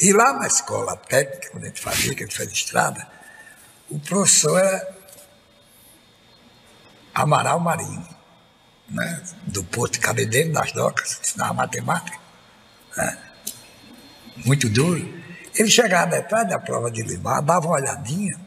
E 0.00 0.12
lá 0.12 0.32
na 0.34 0.46
escola 0.46 0.96
técnica, 0.96 1.50
quando 1.50 1.64
a 1.64 1.66
gente 1.68 1.80
fazia, 1.80 2.14
que 2.14 2.22
a 2.22 2.26
gente 2.26 2.36
fez 2.36 2.50
estrada, 2.52 3.06
o 3.88 3.98
professor 3.98 4.58
era 4.58 4.88
Amaral 7.14 7.58
Marinho, 7.60 8.06
né? 8.88 9.22
do 9.46 9.64
Porto 9.64 9.94
de 9.94 10.00
Cabedeiro, 10.00 10.52
das 10.52 10.72
docas, 10.72 11.18
ensinava 11.20 11.54
matemática. 11.54 12.18
né? 12.96 13.18
Muito 14.44 14.68
duro. 14.68 15.20
Ele 15.54 15.68
chegava 15.68 16.10
detrás 16.12 16.48
da 16.48 16.58
prova 16.58 16.90
de 16.90 17.02
Luimar, 17.02 17.42
dava 17.42 17.66
uma 17.66 17.76
olhadinha, 17.76 18.38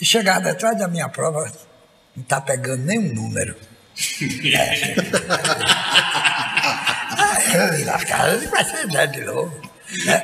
e 0.00 0.04
chegava 0.04 0.40
detrás 0.40 0.78
da 0.78 0.88
minha 0.88 1.08
prova, 1.08 1.50
não 2.14 2.22
está 2.22 2.40
pegando 2.40 2.84
nenhum 2.84 3.12
número. 3.12 3.56
Aí 3.96 4.94
cara, 8.06 8.34
ele 8.34 8.46
vai 8.46 8.64
ser 8.64 8.86
dez 8.88 9.12
de 9.12 9.20
novo. 9.24 9.60
né? 10.04 10.22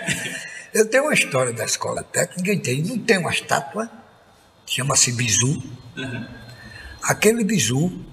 Eu 0.72 0.88
tenho 0.88 1.04
uma 1.04 1.14
história 1.14 1.52
da 1.52 1.64
escola 1.64 2.02
técnica, 2.02 2.36
ninguém 2.36 2.58
tem, 2.58 2.82
não 2.82 2.98
tem 2.98 3.18
uma 3.18 3.32
estátua, 3.32 3.90
chama-se 4.66 5.12
bizu. 5.12 5.62
Aquele 7.02 7.42
bizu, 7.42 8.04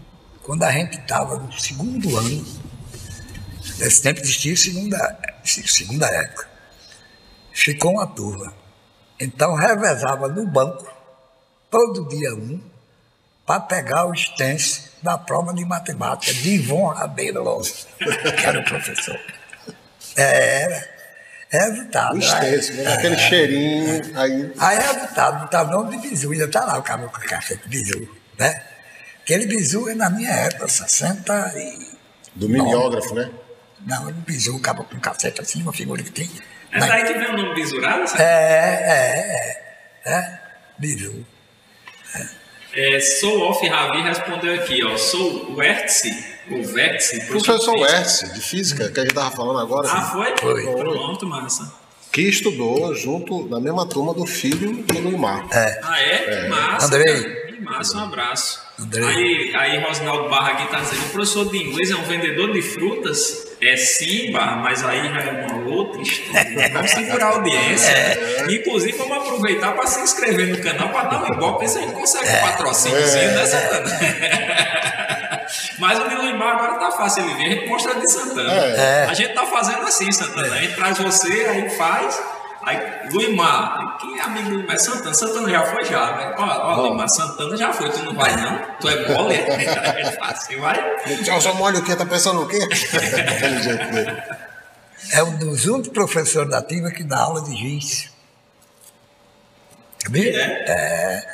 quando 0.43 0.63
a 0.63 0.71
gente 0.71 0.97
estava 0.97 1.37
no 1.37 1.51
segundo 1.59 2.17
ano, 2.17 2.45
nesse 3.77 4.01
tempo 4.01 4.19
existia 4.21 4.55
segunda, 4.55 5.19
segunda 5.43 6.07
época, 6.07 6.49
ficou 7.53 7.93
uma 7.93 8.07
turma. 8.07 8.53
Então 9.19 9.53
revezava 9.55 10.27
no 10.27 10.47
banco, 10.47 10.91
todo 11.69 12.07
dia 12.07 12.33
um, 12.33 12.59
para 13.45 13.61
pegar 13.61 14.05
o 14.05 14.13
extenso 14.13 14.86
da 15.01 15.17
prova 15.17 15.53
de 15.53 15.63
matemática 15.65 16.33
de 16.33 16.49
Ivon 16.55 16.87
Rabeiro 16.87 17.43
Lopes, 17.43 17.87
que 17.97 18.45
era 18.45 18.59
o 18.59 18.63
professor. 18.63 19.19
É, 20.15 20.61
Era. 20.63 20.97
Resultado. 21.49 22.13
O 22.13 22.17
aí- 22.17 22.55
extenso, 22.55 22.73
né? 22.73 22.93
aquele 22.93 23.17
cheirinho. 23.17 24.19
Aí, 24.19 24.53
Aí 24.59 24.77
resultado, 24.79 25.39
botava 25.41 25.69
o 25.69 25.83
nome 25.83 25.97
de 25.97 26.09
bizu, 26.09 26.31
ainda 26.33 26.47
tá 26.49 26.65
lá 26.65 26.77
o 26.77 26.83
cabelo 26.83 27.09
com 27.09 27.17
a 27.17 27.21
cacete 27.21 27.69
bizu, 27.69 28.07
né? 28.37 28.61
Aquele 29.21 29.45
bizu 29.45 29.87
é 29.89 29.93
na 29.95 30.09
minha 30.09 30.29
época, 30.29 30.67
60 30.67 31.53
e... 31.55 31.97
do 32.35 32.49
mimeógrafo, 32.49 33.13
né? 33.15 33.29
Não, 33.85 34.09
o 34.09 34.11
bizu, 34.13 34.57
acaba 34.57 34.83
com 34.83 34.99
cacete 34.99 35.39
assim, 35.39 35.61
uma 35.61 35.71
figura 35.71 36.03
que 36.03 36.11
tem. 36.11 36.29
É 36.71 36.79
daí 36.79 37.03
que 37.05 37.13
vem 37.13 37.29
o 37.29 37.37
nome 37.37 37.55
bisurado, 37.55 38.01
É, 38.03 38.07
sabe? 38.07 38.23
é, 38.23 39.61
é, 40.05 40.11
é, 40.11 40.39
bizu. 40.77 41.25
É, 42.15 42.27
Sou 43.19 43.41
Off 43.41 43.67
Ravi 43.67 44.01
respondeu 44.01 44.53
aqui, 44.53 44.83
ó. 44.83 44.95
Sou 44.97 45.51
o 45.51 45.55
Vértice, 45.55 46.11
o 46.51 46.63
Vértice. 46.63 47.25
Professor. 47.27 47.75
Hertz, 47.77 48.33
de 48.33 48.41
física, 48.41 48.89
que 48.91 48.99
a 48.99 49.03
gente 49.03 49.11
estava 49.11 49.31
falando 49.35 49.59
agora, 49.59 49.87
Ah, 49.91 50.01
foi? 50.01 50.37
Foi. 50.37 50.63
Pronto, 50.63 51.25
massa. 51.25 51.73
que 52.11 52.21
estudou 52.21 52.93
junto 52.95 53.47
na 53.49 53.59
mesma 53.59 53.87
turma 53.87 54.13
do 54.13 54.25
filho 54.25 54.83
do 54.83 54.99
Luimar. 54.99 55.47
É, 55.51 55.79
Ah, 55.83 56.01
é? 56.01 56.17
Que 56.43 56.49
massa. 56.49 56.85
Andrei. 56.87 57.23
cara. 57.23 57.47
Massa, 57.61 57.97
um 57.97 58.03
abraço. 58.03 58.61
Andrei. 58.79 59.05
Aí, 59.05 59.55
aí 59.55 59.83
Rosinaldo 59.83 60.29
Barra 60.29 60.51
aqui 60.51 60.67
tá 60.71 60.79
dizendo, 60.79 61.05
o 61.07 61.09
professor 61.09 61.49
de 61.49 61.57
inglês 61.57 61.89
é 61.89 61.95
um 61.95 62.03
vendedor 62.03 62.53
de 62.53 62.61
frutas? 62.61 63.46
É 63.59 63.75
sim, 63.75 64.31
Barra, 64.31 64.57
mas 64.57 64.83
aí 64.85 65.11
já 65.11 65.19
é 65.21 65.31
uma 65.47 65.75
outra 65.75 66.01
história. 66.01 66.69
Vamos 66.73 66.91
segurar 66.91 67.25
a 67.25 67.29
audiência. 67.29 67.89
É. 67.89 68.45
Inclusive, 68.51 68.95
vamos 68.97 69.17
aproveitar 69.17 69.71
para 69.71 69.87
se 69.87 69.99
inscrever 70.01 70.47
no 70.47 70.63
canal 70.63 70.89
para 70.89 71.09
dar 71.09 71.23
um 71.23 71.57
ver 71.57 71.67
se 71.67 71.79
a 71.79 71.81
gente 71.81 71.93
consegue 71.93 72.27
É. 72.27 72.37
um 72.37 72.41
patrocíniozinho, 72.41 73.31
né, 73.31 73.45
Santana? 73.45 73.89
Mas 75.79 75.99
o 75.99 76.03
Luimar 76.21 76.55
agora 76.55 76.75
tá 76.75 76.91
fácil 76.91 77.23
ele 77.23 77.33
ver, 77.35 77.45
a 77.45 77.49
gente 77.49 77.67
mostra 77.69 77.95
de 77.95 78.11
Santana. 78.11 78.53
É. 78.53 79.05
A 79.09 79.13
gente 79.13 79.33
tá 79.33 79.45
fazendo 79.45 79.81
assim, 79.83 80.11
Santana. 80.11 80.53
A 80.55 80.59
gente 80.59 80.75
traz 80.75 80.97
você, 80.97 81.31
aí 81.49 81.69
faz. 81.69 82.21
Aí, 82.67 83.09
Luimar, 83.13 83.97
quem 83.97 84.19
é 84.19 84.21
amigo 84.23 84.49
do 84.49 84.55
Luimar? 84.57 84.77
Santana. 84.77 85.13
Santana 85.13 85.49
já 85.49 85.63
foi 85.63 85.85
já, 85.85 86.17
né? 86.17 86.35
Ó, 86.37 86.43
ó, 86.43 86.81
Luimar, 86.81 87.07
Santana 87.07 87.55
já 87.55 87.71
foi, 87.71 87.89
tu 87.89 88.03
não 88.03 88.13
vai 88.13 88.35
não? 88.35 88.59
Tu 88.81 88.89
é 88.89 89.13
mole? 89.13 89.35
É 89.35 90.11
fácil, 90.11 90.59
vai? 90.59 90.97
Tchau, 91.23 91.39
só 91.39 91.53
molha 91.53 91.79
o 91.79 91.83
quê? 91.85 91.95
Tá 91.95 92.05
pensando 92.05 92.41
o 92.41 92.45
quê? 92.47 92.59
Aquele 92.61 93.63
jeito 93.63 93.89
dele. 93.89 94.21
é 95.13 95.23
um 95.23 95.37
dos 95.37 95.65
únicos 95.65 95.93
professores 95.93 96.51
da 96.51 96.57
ativa 96.57 96.91
que 96.91 97.05
dá 97.05 97.19
aula 97.19 97.41
de 97.41 97.55
giz. 97.55 98.11
Sabia? 100.03 100.29
É? 100.67 101.25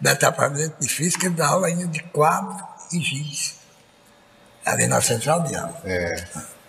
Departamento 0.00 0.76
de 0.78 0.88
física, 0.88 1.26
ele 1.26 1.34
dá 1.34 1.48
aula 1.48 1.66
ainda 1.66 1.88
de 1.88 2.00
quadro 2.04 2.64
e 2.92 3.00
giz. 3.00 3.56
Ali 4.64 4.86
na 4.86 5.00
central 5.00 5.42
de 5.42 5.56
aula. 5.56 5.80
É, 5.84 6.24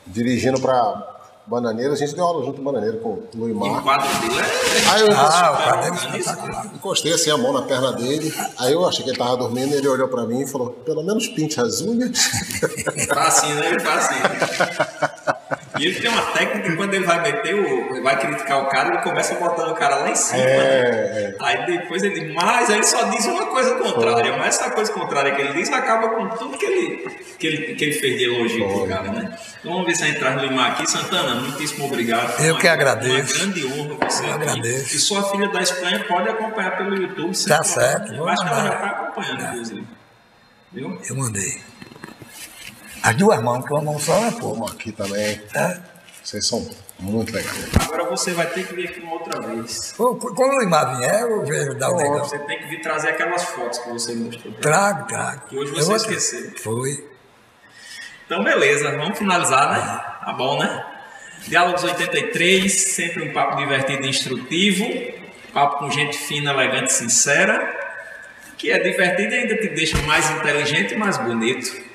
dirigindo 0.08 0.60
para 0.60 1.17
Bananeira, 1.48 1.94
a 1.94 1.96
gente 1.96 2.14
deu 2.14 2.26
aula 2.26 2.46
junto 2.46 2.58
com 2.58 2.64
Bananeira 2.64 2.98
com 2.98 3.24
o 3.36 3.50
E 3.50 3.82
quadro 3.82 4.08
dele 4.20 4.42
é. 4.42 4.90
Aí 4.92 5.02
eu 5.02 5.08
Ah, 5.12 5.58
quadro 5.64 5.86
é 5.86 6.76
encostei 6.76 7.14
assim 7.14 7.32
a 7.32 7.38
mão 7.38 7.54
na 7.54 7.62
perna 7.62 7.94
dele, 7.94 8.34
aí 8.58 8.74
eu 8.74 8.86
achei 8.86 9.04
que 9.04 9.12
ele 9.12 9.18
tava 9.18 9.38
dormindo, 9.38 9.74
ele 9.74 9.88
olhou 9.88 10.10
para 10.10 10.26
mim 10.26 10.42
e 10.42 10.48
falou, 10.48 10.72
pelo 10.72 11.02
menos 11.04 11.28
pinte 11.28 11.60
as 11.62 11.82
unhas. 11.82 12.18
Facinho, 13.08 13.56
né? 13.56 13.70
Ele 13.70 13.80
faz 13.80 14.06
assim. 14.06 15.07
E 15.80 15.86
ele 15.86 16.00
tem 16.00 16.10
uma 16.10 16.22
técnica 16.32 16.70
que 16.70 16.76
quando 16.76 16.94
ele 16.94 17.06
vai 17.06 17.22
meter 17.22 17.56
o. 17.56 18.02
vai 18.04 18.20
criticar 18.20 18.64
o 18.64 18.66
cara, 18.68 18.90
ele 18.90 19.04
começa 19.04 19.36
botando 19.36 19.72
o 19.72 19.76
cara 19.76 19.96
lá 19.98 20.10
em 20.10 20.16
cima. 20.16 20.42
É, 20.42 21.30
né? 21.32 21.36
Aí 21.40 21.66
depois 21.66 22.04
ele. 22.04 22.34
Mas 22.34 22.70
aí 22.70 22.76
ele 22.78 22.84
só 22.86 23.04
diz 23.10 23.26
uma 23.26 23.46
coisa 23.48 23.76
contrária. 23.76 24.36
Mas 24.38 24.60
essa 24.60 24.72
coisa 24.72 24.92
contrária 24.92 25.34
que 25.36 25.42
ele 25.42 25.54
diz 25.54 25.72
acaba 25.72 26.10
com 26.10 26.28
tudo 26.30 26.58
que 26.58 26.66
ele, 26.66 27.10
que 27.38 27.48
ele, 27.48 27.76
que 27.76 27.84
ele 27.86 27.94
fez 27.94 28.18
de 28.18 28.26
elogio 28.26 28.68
pro 28.68 28.88
cara, 28.88 29.12
né? 29.12 29.38
Então 29.60 29.72
vamos 29.74 29.88
ver 29.88 29.96
se 29.96 30.04
a 30.04 30.36
o 30.36 30.40
Limar 30.40 30.72
aqui. 30.72 30.90
Santana, 30.90 31.36
muitíssimo 31.36 31.86
obrigado. 31.86 32.30
Foi 32.34 32.48
Eu 32.50 32.54
uma- 32.54 32.62
que 32.62 32.68
agradeço. 32.68 33.14
Uma 33.46 33.54
grande 33.54 33.66
honra 33.66 33.96
você 34.10 34.24
Eu 34.26 34.32
aqui. 34.34 34.44
agradeço. 34.44 34.96
E 34.96 35.00
sua 35.00 35.24
filha 35.32 35.48
da 35.50 35.62
Espanha 35.62 36.04
pode 36.08 36.30
acompanhar 36.30 36.78
pelo 36.78 36.96
YouTube. 36.96 37.36
Tá 37.48 37.64
certo, 37.64 38.14
Eu 38.14 38.28
acho 38.28 38.42
que 38.44 38.50
ela 38.50 38.64
já 38.64 38.74
está 38.74 38.88
acompanhando, 38.88 39.42
inclusive. 39.44 39.84
Viu? 40.72 41.02
Eu 41.10 41.16
mandei. 41.16 41.62
As 43.08 43.16
duas 43.16 43.42
mãos, 43.42 43.66
que 43.66 43.72
uma 43.72 43.82
mão 43.82 43.98
só 43.98 44.14
é 44.18 44.32
pouco. 44.32 44.56
Vamos 44.56 44.74
aqui 44.74 44.92
também. 44.92 45.38
Tá? 45.54 45.80
Vocês 46.22 46.46
são 46.46 46.70
muito 47.00 47.34
legais. 47.34 47.70
Agora 47.80 48.04
você 48.04 48.34
vai 48.34 48.48
ter 48.48 48.68
que 48.68 48.76
vir 48.76 48.90
aqui 48.90 49.00
uma 49.00 49.14
outra 49.14 49.40
vez. 49.40 49.94
Pô, 49.96 50.14
Quando 50.18 50.58
o 50.58 50.60
Limar 50.60 50.98
vier, 50.98 51.22
eu 51.22 51.46
vejo 51.46 51.74
dar 51.76 51.90
o 51.92 51.96
negócio. 51.96 52.38
Você 52.38 52.40
tem 52.40 52.60
que 52.60 52.68
vir 52.68 52.82
trazer 52.82 53.12
aquelas 53.12 53.46
fotos 53.46 53.80
que 53.80 53.90
você 53.92 54.14
mostrou. 54.14 54.54
Trago, 54.56 55.08
trago. 55.08 55.48
Que 55.48 55.58
hoje 55.58 55.72
você 55.72 55.94
esqueceu. 55.94 56.52
Foi. 56.62 57.10
Então, 58.26 58.44
beleza, 58.44 58.92
vamos 58.98 59.18
finalizar, 59.18 59.72
né? 59.72 60.26
Tá 60.26 60.34
bom, 60.34 60.60
né? 60.60 60.86
Diálogos 61.48 61.86
83, 61.86 62.70
sempre 62.70 63.24
um 63.24 63.32
papo 63.32 63.56
divertido 63.56 64.06
e 64.06 64.10
instrutivo. 64.10 64.86
Papo 65.54 65.78
com 65.78 65.90
gente 65.90 66.18
fina, 66.18 66.52
elegante 66.52 66.90
e 66.90 66.94
sincera. 66.94 67.74
Que 68.58 68.70
é 68.70 68.80
divertido 68.80 69.34
e 69.34 69.38
ainda 69.38 69.56
te 69.56 69.70
deixa 69.70 69.98
mais 70.02 70.30
inteligente 70.30 70.94
e 70.94 70.98
mais 70.98 71.18
bonito. 71.18 71.87